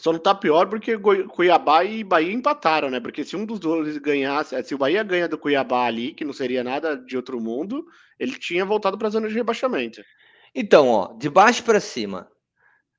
só 0.00 0.12
não 0.12 0.18
tá 0.18 0.34
pior 0.34 0.68
porque 0.68 0.96
Cuiabá 0.98 1.84
e 1.84 2.04
Bahia 2.04 2.32
empataram, 2.32 2.90
né? 2.90 3.00
Porque 3.00 3.24
se 3.24 3.36
um 3.36 3.44
dos 3.44 3.58
dois 3.58 3.98
ganhasse, 3.98 4.60
se 4.62 4.74
o 4.74 4.78
Bahia 4.78 5.02
ganha 5.02 5.28
do 5.28 5.38
Cuiabá 5.38 5.86
ali, 5.86 6.12
que 6.12 6.24
não 6.24 6.32
seria 6.32 6.62
nada 6.62 6.96
de 6.96 7.16
outro 7.16 7.40
mundo, 7.40 7.84
ele 8.18 8.38
tinha 8.38 8.64
voltado 8.64 8.96
para 8.96 9.08
a 9.08 9.10
zona 9.10 9.28
de 9.28 9.34
rebaixamento. 9.34 10.02
Então, 10.54 10.88
ó, 10.88 11.12
de 11.14 11.28
baixo 11.28 11.62
para 11.62 11.80
cima. 11.80 12.30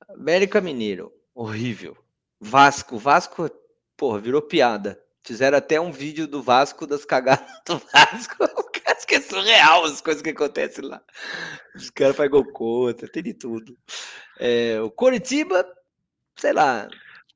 América 0.10 0.60
Mineiro, 0.60 1.12
horrível. 1.34 1.98
Vasco, 2.40 2.98
Vasco, 2.98 3.50
porra, 3.96 4.20
virou 4.20 4.42
piada. 4.42 5.00
Fizeram 5.24 5.58
até 5.58 5.80
um 5.80 5.92
vídeo 5.92 6.28
do 6.28 6.42
Vasco, 6.42 6.88
das 6.88 7.06
cagadas 7.06 7.48
do 7.66 7.78
Vasco. 7.94 8.36
Acho 8.88 9.06
que 9.06 9.16
é 9.16 9.22
surreal 9.22 9.86
as 9.86 10.02
coisas 10.02 10.22
que 10.22 10.32
acontecem 10.32 10.84
lá. 10.84 11.02
Os 11.76 11.90
caras 11.92 12.16
fazem 12.16 12.32
gol 12.32 12.46
contra, 12.52 13.08
tem 13.08 13.22
de 13.22 13.34
tudo. 13.34 13.78
É, 14.40 14.82
o 14.82 14.90
Coritiba, 14.90 15.66
sei 16.40 16.54
lá. 16.54 16.88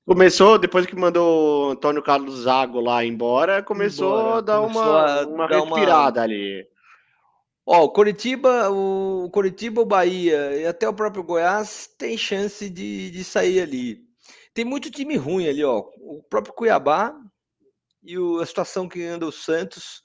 Começou, 0.05 0.57
depois 0.59 0.85
que 0.85 0.95
mandou 0.95 1.67
o 1.67 1.71
Antônio 1.71 2.01
Carlos 2.03 2.41
Zago 2.41 2.81
lá 2.81 3.05
embora, 3.05 3.63
começou 3.63 4.19
Embora, 4.19 4.37
a 4.37 4.41
dar 4.41 4.59
começou 4.61 4.81
uma, 4.81 5.05
a 5.21 5.27
uma 5.27 5.47
dar 5.47 5.63
uma- 5.63 6.21
ali. 6.21 6.67
Ó, 7.65 7.85
o 7.85 7.89
Coritiba, 7.89 8.69
o 8.69 9.29
Coritiba, 9.31 9.81
o 9.81 9.85
Bahia 9.85 10.57
e 10.57 10.65
até 10.67 10.87
o 10.89 10.93
próprio 10.93 11.23
Goiás 11.23 11.87
tem 11.97 12.17
chance 12.17 12.69
de, 12.69 13.09
de 13.11 13.23
sair 13.23 13.61
ali. 13.61 14.01
Tem 14.53 14.65
muito 14.65 14.91
time 14.91 15.15
ruim 15.15 15.47
ali, 15.47 15.63
ó. 15.63 15.79
O 16.01 16.21
próprio 16.29 16.53
Cuiabá 16.53 17.15
e 18.03 18.17
o- 18.19 18.39
a 18.41 18.45
situação 18.45 18.89
que 18.89 19.01
anda 19.03 19.25
o 19.25 19.31
Santos. 19.31 20.03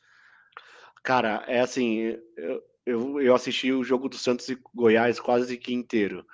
Cara, 1.03 1.43
é 1.49 1.59
assim, 1.61 2.17
eu, 2.37 2.63
eu, 2.87 3.21
eu 3.21 3.35
assisti 3.35 3.73
o 3.73 3.83
jogo 3.83 4.09
do 4.09 4.17
Santos 4.17 4.49
e 4.49 4.57
Goiás 4.73 5.19
quase 5.19 5.57
que 5.57 5.75
inteiro. 5.75 6.25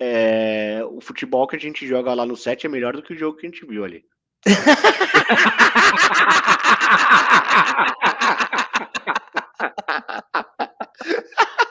É, 0.00 0.80
o 0.90 1.00
futebol 1.00 1.46
que 1.46 1.56
a 1.56 1.58
gente 1.58 1.86
joga 1.86 2.14
lá 2.14 2.24
no 2.24 2.36
set 2.36 2.64
é 2.66 2.68
melhor 2.68 2.94
do 2.94 3.02
que 3.02 3.12
o 3.12 3.18
jogo 3.18 3.36
que 3.36 3.46
a 3.46 3.50
gente 3.50 3.66
viu 3.66 3.84
ali. 3.84 4.04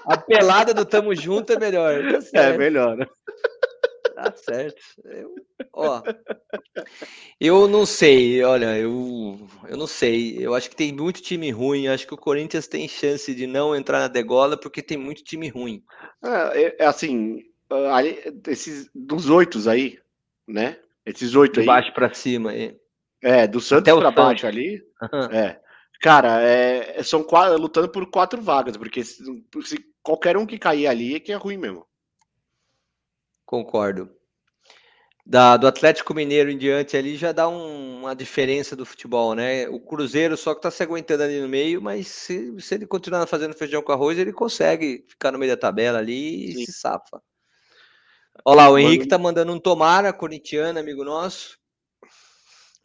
A 0.05 0.17
pelada 0.17 0.73
do 0.73 0.85
Tamo 0.85 1.13
Junto 1.15 1.53
é 1.53 1.59
melhor. 1.59 2.01
Tá 2.31 2.41
É 2.43 2.57
melhor. 2.57 2.97
tá 4.15 4.33
certo. 4.35 4.81
Eu- 5.05 5.35
ó, 5.73 6.01
eu 7.39 7.67
não 7.67 7.85
sei, 7.85 8.41
olha, 8.43 8.77
eu, 8.77 9.37
eu 9.67 9.77
não 9.77 9.87
sei. 9.87 10.37
Eu 10.39 10.55
acho 10.55 10.69
que 10.69 10.75
tem 10.75 10.93
muito 10.93 11.21
time 11.21 11.51
ruim. 11.51 11.87
Acho 11.87 12.07
que 12.07 12.13
o 12.13 12.17
Corinthians 12.17 12.67
tem 12.67 12.87
chance 12.87 13.33
de 13.35 13.45
não 13.45 13.75
entrar 13.75 13.99
na 13.99 14.07
degola 14.07 14.57
porque 14.57 14.81
tem 14.81 14.97
muito 14.97 15.23
time 15.23 15.49
ruim. 15.49 15.83
É, 16.23 16.61
é- 16.63 16.75
é 16.79 16.85
assim, 16.85 17.39
ah, 17.69 17.95
ali, 17.95 18.17
esses, 18.47 18.89
dos 18.93 19.29
oito 19.29 19.57
aí, 19.69 19.99
né? 20.47 20.79
Esses 21.05 21.35
oito 21.35 21.53
De 21.55 21.59
aí. 21.61 21.65
baixo 21.65 21.93
para 21.93 22.13
cima. 22.13 22.53
é. 22.55 22.75
É, 23.21 23.47
do 23.47 23.59
Santos 23.59 23.81
Até 23.89 23.93
o 23.93 23.99
pra 23.99 24.11
baixo 24.11 24.41
Santos. 24.41 24.57
ali. 24.57 24.83
Aham. 25.01 25.29
É. 25.33 25.61
Cara, 26.01 26.41
é, 26.41 27.01
são 27.01 27.23
quatro, 27.23 27.57
lutando 27.59 27.89
por 27.89 28.05
quatro 28.11 28.39
vagas, 28.41 28.77
porque 28.77 29.03
se, 29.03 29.23
se 29.63 29.79
qualquer 30.03 30.37
um 30.37 30.45
que 30.45 30.59
cair 30.59 30.85
ali 30.87 31.15
é 31.15 31.19
que 31.19 31.31
é 31.31 31.35
ruim 31.35 31.57
mesmo. 31.57 31.85
Concordo. 33.45 34.09
Da, 35.25 35.57
do 35.57 35.67
Atlético 35.67 36.13
Mineiro 36.13 36.49
em 36.49 36.57
diante 36.57 36.95
ali 36.95 37.17
já 37.17 37.31
dá 37.33 37.49
um- 37.49 37.99
uma 38.01 38.15
diferença 38.15 38.75
do 38.75 38.85
futebol, 38.85 39.35
né? 39.35 39.67
O 39.67 39.79
Cruzeiro 39.79 40.37
só 40.37 40.55
que 40.55 40.61
tá 40.61 40.71
se 40.71 40.81
aguentando 40.83 41.23
ali 41.23 41.41
no 41.41 41.49
meio, 41.49 41.81
mas 41.81 42.07
se, 42.07 42.57
se 42.61 42.75
ele 42.75 42.87
continuar 42.87 43.27
fazendo 43.27 43.53
feijão 43.53 43.81
com 43.81 43.91
arroz, 43.91 44.17
ele 44.17 44.31
consegue 44.31 45.05
ficar 45.09 45.31
no 45.33 45.39
meio 45.39 45.51
da 45.51 45.57
tabela 45.59 45.97
ali 45.97 46.51
e 46.51 46.65
se 46.65 46.71
safa. 46.71 47.21
Olha 48.45 48.57
lá, 48.57 48.69
o 48.69 48.77
Henrique 48.77 48.99
Mano- 48.99 49.09
tá 49.09 49.17
mandando 49.17 49.53
um 49.53 49.59
tomara, 49.59 50.13
corintiano, 50.13 50.79
amigo 50.79 51.03
nosso. 51.03 51.57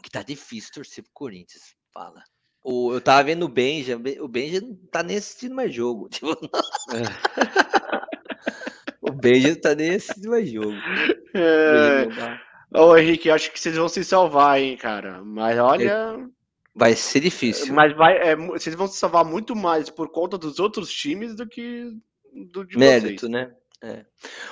Que 0.03 0.11
tá 0.11 0.23
difícil 0.23 0.73
torcer 0.75 1.05
pro 1.05 1.13
Corinthians. 1.13 1.75
Fala. 1.93 2.23
O, 2.65 2.93
eu 2.93 3.01
tava 3.01 3.25
vendo 3.25 3.45
o 3.45 3.49
Benja, 3.49 4.01
o 4.21 4.29
Benja 4.29 4.61
não 4.61 4.77
tá 4.91 5.03
nem 5.03 5.17
assistindo 5.17 5.55
mais 5.55 5.73
jogo. 5.75 6.09
Tipo, 6.15 6.33
o 9.03 9.11
Benja 9.13 9.49
não 9.51 9.61
tá 9.61 9.75
nem 9.75 9.95
assistindo 9.97 10.31
mais 10.31 10.51
jogo. 10.51 10.77
É... 11.35 12.79
Ô, 12.79 12.97
Henrique, 12.97 13.31
acho 13.31 13.53
que 13.53 13.61
vocês 13.61 13.77
vão 13.77 13.89
se 13.89 14.03
salvar, 14.05 14.61
hein, 14.61 14.77
cara. 14.77 15.23
Mas 15.23 15.59
olha. 15.59 16.29
Vai 16.75 16.97
ser 16.97 17.21
difícil. 17.21 17.75
Mas 17.75 17.95
vai, 17.95 18.17
é, 18.17 18.35
vocês 18.35 18.75
vão 18.75 18.87
se 18.87 18.97
salvar 18.97 19.25
muito 19.25 19.55
mais 19.55 19.91
por 19.91 20.11
conta 20.11 20.39
dos 20.39 20.59
outros 20.59 20.91
times 20.91 21.35
do 21.35 21.47
que 21.47 21.91
do 22.51 22.65
de 22.65 22.79
Mérito, 22.79 23.21
vocês. 23.21 23.33
né? 23.33 23.53
É. 23.83 24.07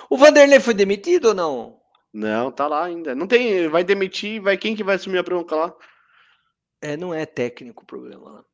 O 0.09 0.17
Vanderlei 0.17 0.59
foi 0.61 0.75
demitido 0.75 1.27
ou 1.29 1.35
não? 1.35 1.81
Não, 2.13 2.51
tá 2.51 2.67
lá 2.67 2.85
ainda. 2.85 3.15
Não 3.15 3.27
tem. 3.27 3.69
Vai 3.69 3.85
demitir, 3.85 4.41
vai 4.41 4.57
quem 4.59 4.75
que 4.75 4.83
vai 4.83 4.97
assumir 4.97 5.19
a 5.19 5.23
bronca 5.23 5.55
lá? 5.55 5.77
É, 6.83 6.97
não 6.97 7.15
é 7.15 7.25
técnico 7.27 7.83
o 7.85 7.87
problema 7.87 8.31
lá. 8.31 8.45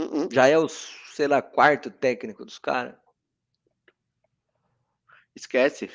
Uh-uh. 0.00 0.28
Já 0.32 0.46
é 0.46 0.56
o, 0.56 0.68
sei 0.68 1.26
lá, 1.26 1.42
quarto 1.42 1.90
técnico 1.90 2.44
dos 2.44 2.58
caras. 2.58 2.94
Esquece. 5.34 5.90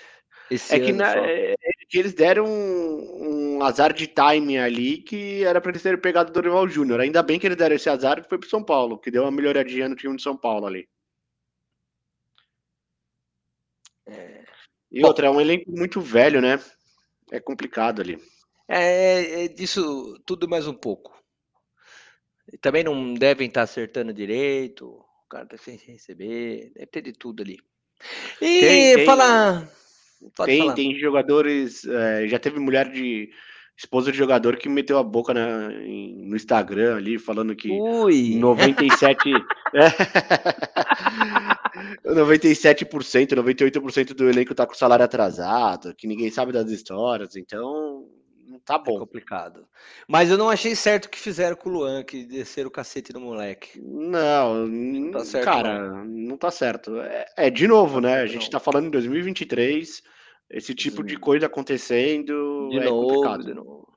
Esse 0.52 0.76
É 0.76 0.80
que, 0.80 0.92
na- 0.94 1.16
é- 1.18 1.54
é 1.54 1.86
que 1.90 1.98
eles 1.98 2.14
deram 2.14 2.46
um, 2.46 3.58
um 3.58 3.64
azar 3.64 3.94
de 3.94 4.08
timing 4.08 4.58
ali 4.58 4.98
que 4.98 5.44
era 5.44 5.60
pra 5.60 5.72
eles 5.72 5.82
terem 5.82 6.00
pegado 6.00 6.30
o 6.30 6.34
Dorival 6.34 6.68
Júnior. 6.68 7.00
Ainda 7.00 7.24
bem 7.24 7.40
que 7.40 7.48
eles 7.48 7.58
deram 7.58 7.76
esse 7.76 7.90
azar 7.90 8.20
e 8.20 8.30
foi 8.30 8.38
pro 8.38 8.50
São 8.50 8.64
Paulo, 8.64 9.00
que 9.00 9.10
deu 9.10 9.24
uma 9.24 9.32
melhoradinha 9.32 9.90
no 9.90 9.96
time 9.96 10.16
de 10.16 10.22
São 10.22 10.36
Paulo 10.38 10.66
ali. 10.68 10.88
E 14.94 15.04
outra, 15.04 15.26
é 15.26 15.30
um 15.30 15.42
elenco 15.42 15.72
muito 15.72 16.00
velho, 16.00 16.40
né? 16.40 16.60
É 17.32 17.40
complicado 17.40 18.00
ali. 18.02 18.22
É, 18.68 19.46
é 19.46 19.48
disso 19.48 20.22
tudo 20.26 20.48
mais 20.48 20.68
um 20.68 20.74
pouco. 20.74 21.12
Também 22.62 22.84
não 22.84 23.14
devem 23.16 23.48
estar 23.48 23.64
acertando 23.64 24.14
direito. 24.14 24.86
O 24.86 25.28
cara 25.30 25.48
tá 25.48 25.58
sem 25.58 25.78
receber. 25.78 26.72
Deve 26.76 26.88
ter 26.88 27.02
de 27.02 27.14
tudo 27.14 27.42
ali. 27.42 27.58
E 28.40 28.60
Tem- 28.60 28.96
tem- 28.98 29.06
falar. 29.06 29.68
Tem, 30.46 30.60
falar. 30.60 30.74
tem 30.76 31.00
jogadores. 31.00 31.86
é, 31.86 32.28
já 32.28 32.38
teve 32.38 32.60
mulher 32.60 32.92
de. 32.92 33.32
Esposa 33.76 34.12
de 34.12 34.18
jogador 34.18 34.56
que 34.58 34.70
meteu 34.70 34.98
a 35.00 35.04
boca 35.04 35.34
na- 35.34 35.74
em- 35.74 36.28
no 36.28 36.36
Instagram 36.36 36.96
ali, 36.98 37.18
falando 37.18 37.56
que 37.56 37.72
Ui! 37.72 38.36
97. 38.38 39.30
É. 39.74 39.88
97%, 42.06 43.36
98% 43.36 44.14
do 44.14 44.30
elenco 44.30 44.54
tá 44.56 44.66
com 44.66 44.74
salário 44.74 45.04
atrasado, 45.06 45.94
que 45.96 46.08
ninguém 46.08 46.30
sabe 46.30 46.52
das 46.52 46.70
histórias, 46.70 47.36
então 47.36 48.06
não 48.48 48.60
tá 48.60 48.78
bom. 48.78 48.98
É 48.98 49.00
complicado. 49.00 49.66
Mas 50.08 50.30
eu 50.30 50.38
não 50.38 50.50
achei 50.50 50.76
certo 50.76 51.06
o 51.06 51.10
que 51.10 51.20
fizeram 51.20 51.56
com 51.56 51.70
o 51.70 51.74
Luan, 51.74 52.04
que 52.04 52.24
desceram 52.26 52.68
o 52.68 52.72
cacete 52.72 53.12
no 53.14 53.20
moleque. 53.20 53.82
Não, 53.82 54.68
n- 54.68 55.12
tá 55.12 55.26
certo, 55.26 55.46
cara, 55.46 56.04
não. 56.06 56.38
tá 56.38 56.52
certo. 56.52 56.98
É, 57.00 57.26
é, 57.38 57.50
de 57.50 57.68
novo, 57.68 58.00
né? 58.00 58.22
A 58.22 58.28
gente 58.28 58.50
tá 58.50 58.60
falando 58.60 58.88
em 58.88 58.92
2023, 58.92 60.04
esse 60.54 60.74
tipo 60.74 61.04
de 61.04 61.18
coisa 61.18 61.48
acontecendo 61.48 62.70
De 62.70 62.80
é 62.80 62.86
novo, 62.86 63.08
complicado. 63.08 63.44
de 63.44 63.54
novo. 63.54 63.94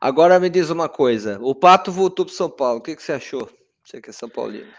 Agora 0.00 0.38
me 0.38 0.48
diz 0.50 0.70
uma 0.70 0.88
coisa. 0.88 1.38
O 1.42 1.54
Pato 1.54 1.90
voltou 1.90 2.24
pro 2.24 2.34
São 2.34 2.50
Paulo. 2.50 2.78
O 2.78 2.82
que, 2.82 2.94
que 2.94 3.02
você 3.02 3.12
achou? 3.12 3.50
Você 3.84 4.00
que 4.00 4.10
é 4.10 4.12
São 4.12 4.28
Paulino. 4.28 4.70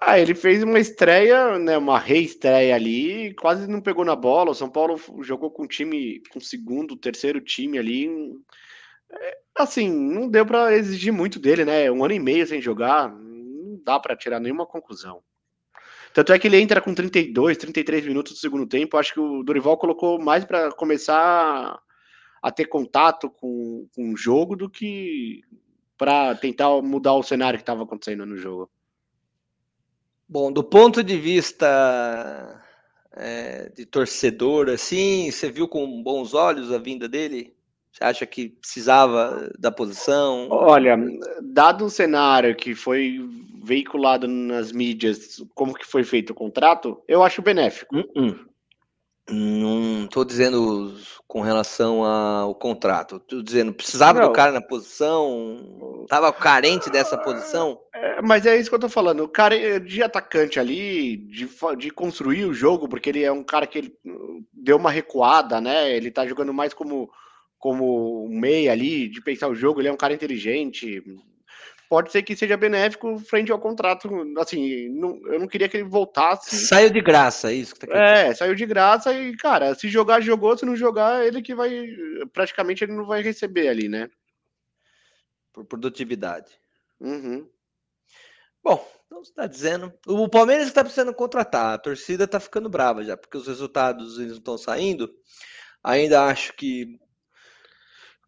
Ah, 0.00 0.18
ele 0.18 0.34
fez 0.34 0.62
uma 0.62 0.78
estreia, 0.78 1.58
né, 1.58 1.76
uma 1.76 1.98
reestreia 1.98 2.74
ali, 2.74 3.34
quase 3.34 3.68
não 3.68 3.80
pegou 3.80 4.04
na 4.04 4.16
bola. 4.16 4.50
O 4.50 4.54
São 4.54 4.70
Paulo 4.70 4.98
jogou 5.20 5.50
com 5.50 5.66
time, 5.66 6.22
com 6.32 6.40
segundo, 6.40 6.96
terceiro 6.96 7.40
time 7.40 7.78
ali. 7.78 8.08
É, 9.12 9.38
Assim, 9.54 9.90
não 9.90 10.28
deu 10.28 10.46
pra 10.46 10.74
exigir 10.74 11.12
muito 11.12 11.38
dele, 11.38 11.64
né? 11.64 11.90
Um 11.90 12.02
ano 12.02 12.14
e 12.14 12.18
meio 12.18 12.46
sem 12.46 12.60
jogar, 12.60 13.10
não 13.12 13.78
dá 13.84 14.00
pra 14.00 14.16
tirar 14.16 14.40
nenhuma 14.40 14.64
conclusão. 14.66 15.22
Tanto 16.14 16.32
é 16.32 16.38
que 16.38 16.46
ele 16.46 16.60
entra 16.60 16.80
com 16.80 16.94
32, 16.94 17.56
33 17.56 18.06
minutos 18.06 18.32
do 18.32 18.38
segundo 18.38 18.66
tempo. 18.66 18.96
Acho 18.96 19.14
que 19.14 19.20
o 19.20 19.42
Dorival 19.42 19.76
colocou 19.78 20.20
mais 20.20 20.44
pra 20.44 20.70
começar 20.72 21.80
a 22.42 22.50
ter 22.50 22.66
contato 22.66 23.30
com, 23.30 23.88
com 23.94 24.12
o 24.12 24.16
jogo 24.16 24.56
do 24.56 24.68
que 24.68 25.42
pra 25.96 26.34
tentar 26.34 26.82
mudar 26.82 27.14
o 27.14 27.22
cenário 27.22 27.58
que 27.58 27.62
estava 27.62 27.84
acontecendo 27.84 28.26
no 28.26 28.36
jogo. 28.36 28.70
Bom, 30.28 30.50
do 30.50 30.64
ponto 30.64 31.02
de 31.02 31.16
vista 31.16 32.60
é, 33.12 33.70
de 33.70 33.86
torcedor, 33.86 34.68
assim, 34.68 35.30
você 35.30 35.50
viu 35.50 35.68
com 35.68 36.02
bons 36.02 36.34
olhos 36.34 36.72
a 36.72 36.78
vinda 36.78 37.08
dele? 37.08 37.54
Você 37.92 38.04
acha 38.04 38.26
que 38.26 38.48
precisava 38.48 39.52
da 39.58 39.70
posição? 39.70 40.48
Olha, 40.50 40.96
dado 41.42 41.84
o 41.84 41.90
cenário 41.90 42.56
que 42.56 42.74
foi 42.74 43.18
veiculado 43.62 44.26
nas 44.26 44.72
mídias, 44.72 45.42
como 45.54 45.74
que 45.74 45.86
foi 45.86 46.02
feito 46.02 46.30
o 46.30 46.34
contrato, 46.34 47.02
eu 47.06 47.22
acho 47.22 47.42
benéfico. 47.42 47.94
Não 49.30 50.04
estou 50.04 50.24
dizendo 50.24 50.96
com 51.28 51.40
relação 51.40 52.04
ao 52.04 52.54
contrato. 52.54 53.16
Estou 53.16 53.42
dizendo, 53.42 53.72
precisava 53.72 54.20
Não. 54.20 54.28
do 54.28 54.32
cara 54.34 54.52
na 54.52 54.60
posição? 54.60 56.02
Estava 56.02 56.32
carente 56.32 56.90
dessa 56.90 57.16
posição? 57.16 57.78
É, 57.94 58.20
mas 58.20 58.44
é 58.44 58.58
isso 58.58 58.68
que 58.68 58.74
eu 58.74 58.80
tô 58.80 58.88
falando. 58.88 59.22
O 59.22 59.28
cara 59.28 59.56
é 59.56 59.78
de 59.78 60.02
atacante 60.02 60.58
ali, 60.58 61.16
de, 61.16 61.48
de 61.78 61.90
construir 61.90 62.44
o 62.44 62.52
jogo, 62.52 62.88
porque 62.88 63.10
ele 63.10 63.22
é 63.22 63.30
um 63.30 63.44
cara 63.44 63.66
que 63.66 63.78
ele 63.78 63.94
uh, 64.04 64.44
deu 64.52 64.76
uma 64.76 64.90
recuada, 64.90 65.60
né? 65.60 65.94
Ele 65.96 66.10
tá 66.10 66.26
jogando 66.26 66.52
mais 66.52 66.74
como, 66.74 67.08
como 67.62 68.24
um 68.26 68.40
meia 68.40 68.72
ali, 68.72 69.08
de 69.08 69.22
pensar 69.22 69.46
o 69.46 69.54
jogo, 69.54 69.80
ele 69.80 69.86
é 69.86 69.92
um 69.92 69.96
cara 69.96 70.12
inteligente. 70.12 71.00
Pode 71.88 72.10
ser 72.10 72.24
que 72.24 72.34
seja 72.34 72.56
benéfico 72.56 73.16
frente 73.20 73.52
ao 73.52 73.60
contrato. 73.60 74.08
Assim, 74.36 74.88
não- 74.88 75.20
eu 75.26 75.38
não 75.38 75.46
queria 75.46 75.68
que 75.68 75.76
ele 75.76 75.88
voltasse. 75.88 76.56
Saiu 76.66 76.90
de 76.90 77.00
graça, 77.00 77.52
é 77.52 77.54
isso 77.54 77.72
que 77.72 77.78
tá 77.78 77.86
querendo 77.86 78.02
É, 78.02 78.34
saiu 78.34 78.56
de 78.56 78.66
graça 78.66 79.14
e, 79.14 79.36
cara, 79.36 79.76
se 79.76 79.88
jogar, 79.88 80.20
jogou, 80.20 80.58
se 80.58 80.66
não 80.66 80.74
jogar, 80.74 81.24
ele 81.24 81.40
que 81.40 81.54
vai. 81.54 81.86
Praticamente 82.32 82.82
ele 82.82 82.94
não 82.94 83.06
vai 83.06 83.22
receber 83.22 83.68
ali, 83.68 83.88
né? 83.88 84.10
Por 85.52 85.64
produtividade. 85.64 86.50
Uhum. 87.00 87.48
Bom, 88.64 88.84
então 89.06 89.22
você 89.22 89.30
está 89.30 89.46
dizendo. 89.46 89.92
O 90.04 90.28
Palmeiras 90.28 90.66
está 90.66 90.82
precisando 90.82 91.14
contratar. 91.14 91.74
A 91.74 91.78
torcida 91.78 92.24
está 92.24 92.40
ficando 92.40 92.68
brava 92.68 93.04
já, 93.04 93.16
porque 93.16 93.36
os 93.36 93.46
resultados 93.46 94.18
eles 94.18 94.32
não 94.32 94.38
estão 94.38 94.58
saindo. 94.58 95.08
Ainda 95.84 96.24
acho 96.24 96.54
que. 96.54 96.98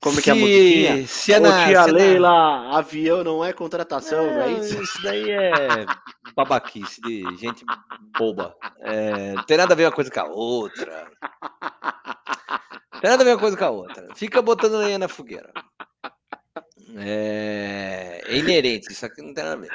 Como 0.04 0.20
que 0.20 0.28
é 0.28 0.32
a 0.32 0.36
se- 0.36 0.40
musiquinha? 0.42 1.06
Se 1.06 1.32
é 1.32 1.38
Ô, 1.38 1.40
na, 1.40 1.66
tia 1.66 1.82
se 1.82 1.88
é 1.88 1.92
na- 1.92 1.98
Leila, 1.98 2.76
avião 2.78 3.24
não 3.24 3.42
é 3.42 3.54
contratação, 3.54 4.26
não, 4.26 4.42
é 4.42 4.52
isso? 4.52 4.82
Isso 4.82 5.02
daí 5.02 5.30
é 5.30 5.86
babaquice 6.36 7.00
de 7.00 7.24
gente 7.36 7.64
boba. 8.18 8.54
É, 8.80 9.32
não 9.32 9.42
tem 9.44 9.56
nada 9.56 9.72
a 9.72 9.76
ver 9.76 9.86
uma 9.86 9.92
coisa 9.92 10.10
com 10.10 10.20
a 10.20 10.24
outra. 10.26 11.10
Não 12.92 13.00
tem 13.00 13.10
nada 13.10 13.22
a 13.22 13.24
ver 13.24 13.32
uma 13.32 13.40
coisa 13.40 13.56
com 13.56 13.64
a 13.64 13.70
outra. 13.70 14.08
Fica 14.14 14.42
botando 14.42 14.76
lenha 14.76 14.98
na 14.98 15.08
fogueira. 15.08 15.50
É, 16.96 18.20
é 18.26 18.36
inerente, 18.36 18.92
isso 18.92 19.06
aqui 19.06 19.22
não 19.22 19.32
tem 19.32 19.42
nada 19.42 19.56
a 19.56 19.60
ver. 19.60 19.70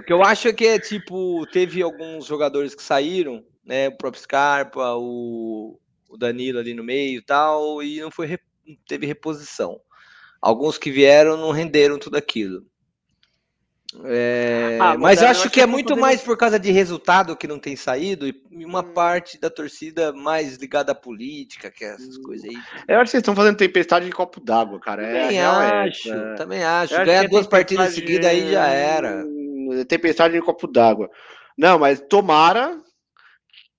O 0.00 0.02
que 0.02 0.12
eu 0.12 0.20
acho 0.24 0.48
é 0.48 0.52
que 0.52 0.66
é 0.66 0.80
tipo, 0.80 1.46
teve 1.52 1.80
alguns 1.80 2.26
jogadores 2.26 2.74
que 2.74 2.82
saíram, 2.82 3.44
né? 3.64 3.86
O 3.88 3.96
próprio 3.96 4.20
Scarpa, 4.20 4.94
o, 4.96 5.78
o 6.08 6.16
Danilo 6.16 6.58
ali 6.58 6.74
no 6.74 6.82
meio 6.82 7.18
e 7.18 7.22
tal, 7.22 7.80
e 7.82 8.00
não 8.00 8.10
foi 8.10 8.26
não 8.66 8.76
teve 8.86 9.06
reposição. 9.06 9.80
Alguns 10.40 10.76
que 10.78 10.90
vieram 10.90 11.36
não 11.36 11.50
renderam 11.50 11.98
tudo 11.98 12.16
aquilo. 12.16 12.62
É, 14.06 14.76
Ah, 14.80 14.98
mas 14.98 15.18
eu 15.20 15.26
eu 15.26 15.30
acho 15.30 15.48
que 15.48 15.60
é 15.60 15.66
muito 15.66 15.96
mais 15.96 16.20
por 16.20 16.36
causa 16.36 16.58
de 16.58 16.72
resultado 16.72 17.36
que 17.36 17.46
não 17.46 17.60
tem 17.60 17.76
saído 17.76 18.26
e 18.26 18.34
uma 18.64 18.82
parte 18.82 19.38
da 19.40 19.48
torcida 19.48 20.12
mais 20.12 20.56
ligada 20.56 20.90
à 20.90 20.94
política, 20.96 21.70
que 21.70 21.84
é 21.84 21.90
essas 21.94 22.18
coisas 22.18 22.44
aí. 22.50 22.56
Eu 22.88 22.96
acho 22.96 23.04
que 23.04 23.10
vocês 23.12 23.20
estão 23.20 23.36
fazendo 23.36 23.56
tempestade 23.56 24.04
de 24.06 24.10
copo 24.10 24.40
d'água, 24.40 24.80
cara. 24.80 25.06
É, 25.06 25.20
Também 25.22 25.38
é 25.38 25.44
acho, 25.46 26.08
essa. 26.12 26.34
também 26.36 26.64
acho. 26.64 26.94
Eu 26.94 27.04
Ganhar 27.06 27.20
que 27.20 27.26
é 27.26 27.28
duas 27.28 27.46
partidas 27.46 27.94
tempestade- 27.94 28.06
seguidas 28.08 28.30
aí 28.30 28.52
já 28.52 28.66
era. 28.66 29.24
Tempestade 29.88 30.34
de 30.34 30.42
copo 30.42 30.66
d'água. 30.66 31.08
Não, 31.56 31.78
mas 31.78 32.00
tomara 32.10 32.76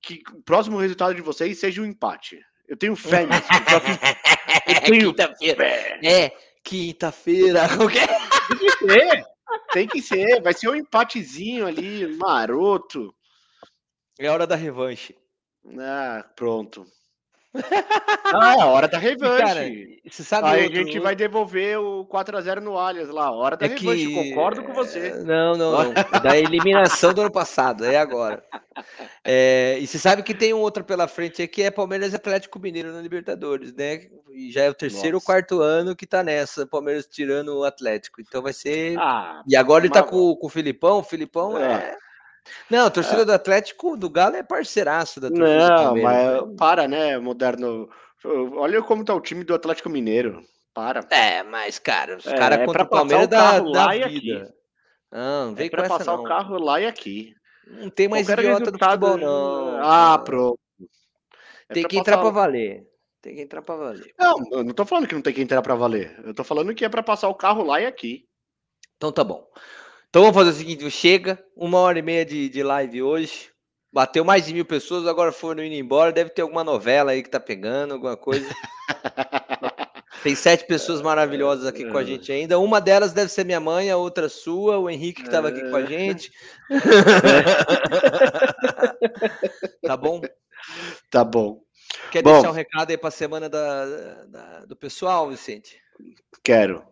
que 0.02 0.22
o 0.34 0.42
próximo 0.44 0.78
resultado 0.78 1.14
de 1.14 1.22
vocês 1.22 1.60
seja 1.60 1.82
um 1.82 1.86
empate. 1.86 2.40
Eu 2.70 2.78
tenho 2.78 2.96
fé 2.96 3.26
nisso. 3.26 3.44
tenho 4.60 5.14
Quinta-feira. 5.14 5.66
É, 6.04 6.32
quinta-feira. 6.64 7.68
Qualquer... 7.78 8.08
Tem 8.48 8.58
que 8.58 8.72
ser. 8.72 9.26
Tem 9.72 9.88
que 9.88 10.02
ser. 10.02 10.42
Vai 10.42 10.54
ser 10.54 10.70
um 10.70 10.76
empatezinho 10.76 11.68
ali, 11.68 12.08
maroto. 12.18 13.14
É 14.20 14.30
hora 14.30 14.48
da 14.48 14.56
revanche. 14.56 15.16
Ah, 15.80 16.24
pronto. 16.36 16.86
Ah, 18.34 18.56
é 18.58 18.62
a 18.62 18.66
hora 18.66 18.88
da 18.88 18.98
revanche. 18.98 19.42
Cara, 19.44 19.62
você 20.10 20.24
sabe 20.24 20.48
Aí 20.48 20.64
outro- 20.66 20.80
a 20.80 20.84
gente 20.84 21.00
vai 21.00 21.16
devolver 21.16 21.80
o 21.80 22.06
4x0 22.06 22.60
no 22.62 22.78
Allianz 22.78 23.10
lá. 23.10 23.32
Hora 23.32 23.56
da 23.56 23.66
É 23.66 23.70
revanche. 23.70 24.08
que- 24.08 24.14
Concordo 24.30 24.64
com 24.64 24.74
você. 24.74 25.12
Não, 25.24 25.56
não, 25.56 25.72
não. 25.84 25.94
Da 26.24 26.38
eliminação 26.38 27.14
do 27.14 27.22
ano 27.22 27.32
passado, 27.32 27.86
é 27.86 27.98
agora. 27.98 28.44
É, 29.24 29.78
e 29.80 29.88
você 29.88 29.98
sabe 29.98 30.22
que 30.24 30.34
tem 30.34 30.54
um 30.54 30.60
outro 30.60 30.84
pela 30.84 31.08
frente 31.08 31.42
aí 31.42 31.48
que 31.48 31.62
é 31.64 31.72
Palmeiras 31.72 32.14
e 32.14 32.16
Atlético 32.16 32.60
Mineiro 32.60 32.92
na 32.92 33.02
Libertadores, 33.02 33.74
né? 33.74 34.02
E 34.32 34.52
já 34.52 34.64
é 34.64 34.70
o 34.70 34.74
terceiro 34.74 35.18
ou 35.18 35.22
quarto 35.24 35.62
ano 35.62 35.96
que 35.96 36.06
tá 36.06 36.22
nessa, 36.22 36.68
Palmeiras 36.68 37.08
tirando 37.08 37.58
o 37.58 37.64
Atlético. 37.64 38.20
Então 38.22 38.42
vai 38.42 38.52
ser. 38.54 38.98
Ah, 39.00 39.42
e 39.48 39.56
agora 39.56 39.86
ele 39.86 39.94
tá 39.94 40.02
mas- 40.02 40.10
com, 40.10 40.36
com 40.36 40.48
o 40.48 40.50
Filipão. 40.50 41.00
O 41.00 41.04
Filipão 41.04 41.58
é. 41.58 41.96
Não, 42.70 42.86
a 42.86 42.90
torcida 42.90 43.26
do 43.26 43.32
Atlético 43.34 43.98
do 43.98 44.10
Galo 44.10 44.36
é 44.36 44.44
parceiraço 44.44 45.20
da 45.20 45.30
torcida 45.30 45.68
do 45.76 45.84
Não, 45.84 45.94
né? 45.96 46.02
mas 46.02 46.56
para, 46.58 46.88
né, 46.88 47.18
moderno. 47.18 47.90
Olha 48.24 48.82
como 48.82 49.04
tá 49.06 49.14
o 49.14 49.22
time 49.22 49.44
do 49.44 49.54
Atlético 49.54 49.90
Mineiro. 49.90 50.44
Para. 50.74 51.06
É, 51.10 51.42
mas, 51.44 51.80
cara, 51.80 52.18
os 52.18 52.26
É, 52.28 52.36
caras 52.36 52.60
é 52.60 52.66
contra 52.66 52.84
o 52.84 52.88
Palmeiras 52.90 53.26
o 53.26 53.30
da, 53.30 53.60
da 53.60 53.64
lá 53.64 53.96
e 53.96 54.08
vida. 54.08 54.44
aqui. 54.44 54.54
Não, 55.12 55.48
não 55.48 55.56
vem 55.56 55.68
É 55.68 55.70
pra 55.70 55.86
essa 55.86 55.98
passar 55.98 56.18
não. 56.18 56.24
o 56.24 56.28
carro 56.28 56.58
lá 56.60 56.82
e 56.82 56.86
aqui. 56.86 57.34
Não 57.68 57.90
tem 57.90 58.08
mais 58.08 58.28
Qualquer 58.28 58.44
idiota 58.44 58.72
do 58.72 58.78
futebol, 58.78 59.18
não. 59.18 59.80
Ah, 59.82 60.18
pronto. 60.18 60.60
É 61.70 61.74
Tem 61.74 61.88
que 61.88 61.98
entrar 61.98 62.18
passar 62.18 62.32
pra 62.32 62.42
valer. 62.42 62.88
Tem 63.22 63.36
que 63.36 63.42
entrar 63.42 63.62
pra 63.64 63.76
valer. 63.76 64.14
Não, 64.20 64.36
eu 64.52 64.64
não 64.64 64.74
tô 64.74 64.86
falando 64.86 65.08
que 65.08 65.16
não 65.16 65.22
tem 65.22 65.34
que 65.34 65.42
entrar 65.42 65.62
pra 65.64 65.74
valer. 65.74 66.16
Eu 66.24 66.34
tô 66.34 66.44
falando 66.44 66.76
que 66.76 66.86
é 66.86 66.90
pra 66.90 67.02
passar 67.02 67.28
o 67.28 67.34
carro 67.34 67.64
lá 67.64 67.82
e 67.82 67.86
aqui. 67.88 68.28
Então 68.98 69.12
tá 69.12 69.24
bom. 69.24 69.48
Então 70.16 70.24
vamos 70.24 70.38
fazer 70.38 70.52
o 70.52 70.54
seguinte: 70.54 70.90
chega, 70.90 71.38
uma 71.58 71.78
hora 71.80 72.00
e 72.00 72.02
meia 72.02 72.26
de, 72.26 72.48
de 72.48 72.64
live 72.64 73.04
hoje. 73.04 73.50
Bateu 73.92 74.24
mais 74.24 74.46
de 74.46 74.54
mil 74.54 74.64
pessoas, 74.64 75.06
agora 75.06 75.30
foram 75.30 75.62
indo 75.62 75.76
embora. 75.76 76.10
Deve 76.10 76.30
ter 76.30 76.42
alguma 76.42 76.64
novela 76.64 77.12
aí 77.12 77.22
que 77.22 77.30
tá 77.30 77.38
pegando, 77.38 77.96
alguma 77.96 78.16
coisa. 78.16 78.48
Tem 80.24 80.34
sete 80.34 80.66
pessoas 80.68 81.02
maravilhosas 81.02 81.66
aqui 81.66 81.84
com 81.84 81.98
a 81.98 82.04
gente 82.06 82.32
ainda. 82.32 82.58
Uma 82.58 82.80
delas 82.80 83.12
deve 83.12 83.30
ser 83.30 83.44
minha 83.44 83.60
mãe, 83.60 83.92
a 83.92 83.98
outra 83.98 84.30
sua, 84.30 84.78
o 84.78 84.90
Henrique 84.90 85.22
que 85.22 85.28
estava 85.28 85.50
aqui 85.50 85.70
com 85.70 85.76
a 85.76 85.86
gente. 85.86 86.32
tá 89.86 89.98
bom? 89.98 90.22
Tá 91.12 91.26
bom. 91.26 91.62
Quer 92.10 92.24
Bom. 92.24 92.36
deixar 92.36 92.52
um 92.52 92.54
recado 92.54 92.90
aí 92.90 92.98
para 92.98 93.10
a 93.10 93.12
semana 93.12 93.50
da, 93.50 93.86
da- 94.28 94.66
do 94.66 94.78
pessoal, 94.78 95.30
Vicente? 95.30 95.78
Quero. 96.42 96.86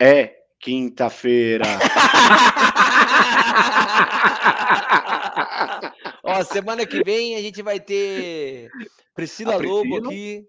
É 0.00 0.43
quinta-feira. 0.64 1.66
Ó, 6.24 6.42
semana 6.42 6.86
que 6.86 7.04
vem 7.04 7.36
a 7.36 7.42
gente 7.42 7.60
vai 7.60 7.78
ter 7.78 8.70
Priscila 9.14 9.54
A 9.54 9.58
Lobo 9.58 9.82
Priscila? 9.82 10.08
aqui, 10.08 10.48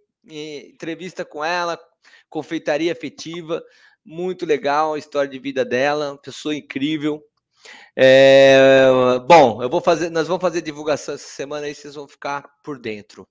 entrevista 0.71 1.25
com 1.25 1.43
ela, 1.43 1.77
confeitaria 2.29 2.93
afetiva, 2.93 3.61
muito 4.05 4.45
legal 4.45 4.93
a 4.93 4.99
história 4.99 5.29
de 5.29 5.37
vida 5.37 5.65
dela, 5.65 6.17
pessoa 6.23 6.55
incrível. 6.55 7.21
É, 7.93 8.87
bom, 9.27 9.61
eu 9.61 9.69
vou 9.69 9.81
fazer, 9.81 10.09
nós 10.09 10.29
vamos 10.29 10.41
fazer 10.41 10.61
divulgação 10.61 11.15
essa 11.15 11.27
semana 11.27 11.65
aí, 11.65 11.75
vocês 11.75 11.95
vão 11.95 12.07
ficar 12.07 12.45
por 12.63 12.79
dentro. 12.79 13.27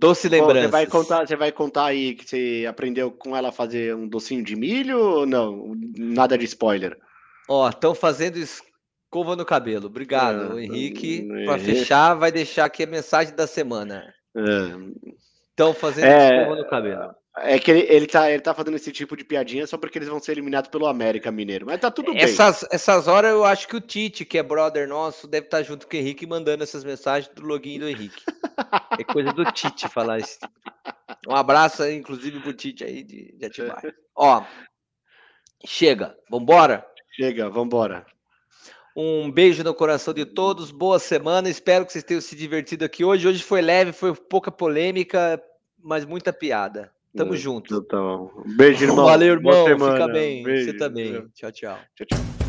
Doce 0.00 0.30
Bom, 0.30 0.34
lembranças. 0.36 0.62
Você 0.62 0.70
vai 0.70 0.86
contar, 0.86 1.26
você 1.26 1.36
vai 1.36 1.52
contar 1.52 1.84
aí 1.84 2.14
que 2.14 2.26
você 2.26 2.66
aprendeu 2.66 3.10
com 3.10 3.36
ela 3.36 3.50
a 3.50 3.52
fazer 3.52 3.94
um 3.94 4.08
docinho 4.08 4.42
de 4.42 4.56
milho 4.56 4.98
ou 4.98 5.26
não? 5.26 5.76
Nada 5.98 6.38
de 6.38 6.46
spoiler. 6.46 6.96
Ó, 7.46 7.68
estão 7.68 7.94
fazendo 7.94 8.38
escova 8.38 9.36
no 9.36 9.44
cabelo. 9.44 9.88
Obrigado, 9.88 10.54
Ah, 10.56 10.62
Henrique. 10.62 11.28
é. 11.30 11.44
Para 11.44 11.58
fechar, 11.58 12.14
vai 12.14 12.32
deixar 12.32 12.64
aqui 12.64 12.84
a 12.84 12.86
mensagem 12.86 13.34
da 13.34 13.46
semana. 13.46 14.02
É. 14.34 15.10
Estão 15.50 15.74
fazendo 15.74 16.06
É, 16.06 16.38
escova 16.40 16.56
no 16.56 16.66
cabelo. 16.68 17.14
É 17.38 17.58
que 17.58 17.70
ele, 17.70 17.80
ele, 17.88 18.06
tá, 18.06 18.30
ele 18.30 18.42
tá 18.42 18.52
fazendo 18.52 18.74
esse 18.74 18.90
tipo 18.90 19.16
de 19.16 19.24
piadinha 19.24 19.66
só 19.66 19.78
porque 19.78 19.98
eles 19.98 20.08
vão 20.08 20.18
ser 20.18 20.32
eliminados 20.32 20.68
pelo 20.68 20.86
América 20.86 21.30
Mineiro. 21.30 21.64
Mas 21.64 21.80
tá 21.80 21.90
tudo 21.90 22.12
bem. 22.12 22.20
Essas, 22.20 22.66
essas 22.72 23.06
horas 23.06 23.30
eu 23.30 23.44
acho 23.44 23.68
que 23.68 23.76
o 23.76 23.80
Tite, 23.80 24.24
que 24.24 24.36
é 24.36 24.42
brother 24.42 24.88
nosso, 24.88 25.28
deve 25.28 25.46
estar 25.46 25.62
junto 25.62 25.86
com 25.86 25.96
o 25.96 26.00
Henrique 26.00 26.26
mandando 26.26 26.64
essas 26.64 26.82
mensagens 26.82 27.32
do 27.32 27.42
login 27.42 27.78
do 27.78 27.88
Henrique. 27.88 28.22
É 28.98 29.04
coisa 29.04 29.32
do 29.32 29.42
Tite 29.52 29.88
falar 29.88 30.18
isso. 30.18 30.38
Um 31.26 31.34
abraço 31.34 31.88
inclusive, 31.88 32.40
pro 32.40 32.52
Tite 32.52 32.84
aí 32.84 33.02
de, 33.02 33.34
de 33.34 33.46
Atibaia. 33.46 33.94
Ó, 34.14 34.44
chega, 35.64 36.14
vambora? 36.28 36.86
Chega, 37.16 37.48
vambora. 37.48 38.04
Um 38.94 39.30
beijo 39.30 39.64
no 39.64 39.72
coração 39.72 40.12
de 40.12 40.26
todos, 40.26 40.70
boa 40.70 40.98
semana. 40.98 41.48
Espero 41.48 41.86
que 41.86 41.92
vocês 41.92 42.04
tenham 42.04 42.20
se 42.20 42.36
divertido 42.36 42.84
aqui 42.84 43.02
hoje. 43.02 43.26
Hoje 43.26 43.42
foi 43.42 43.62
leve, 43.62 43.92
foi 43.92 44.14
pouca 44.14 44.50
polêmica, 44.50 45.42
mas 45.78 46.04
muita 46.04 46.34
piada. 46.34 46.92
Tamo 47.16 47.36
junto. 47.36 47.74
Então, 47.76 48.30
beijo, 48.56 48.84
irmão. 48.84 49.04
Valeu, 49.04 49.40
Boa 49.40 49.54
irmão. 49.54 49.66
semana. 49.66 49.92
Fica 49.94 50.12
bem. 50.12 50.42
Beijo. 50.42 50.64
Você 50.64 50.76
também. 50.76 51.12
Tchau, 51.34 51.50
tchau. 51.50 51.78
Tchau, 51.96 52.06
tchau. 52.06 52.39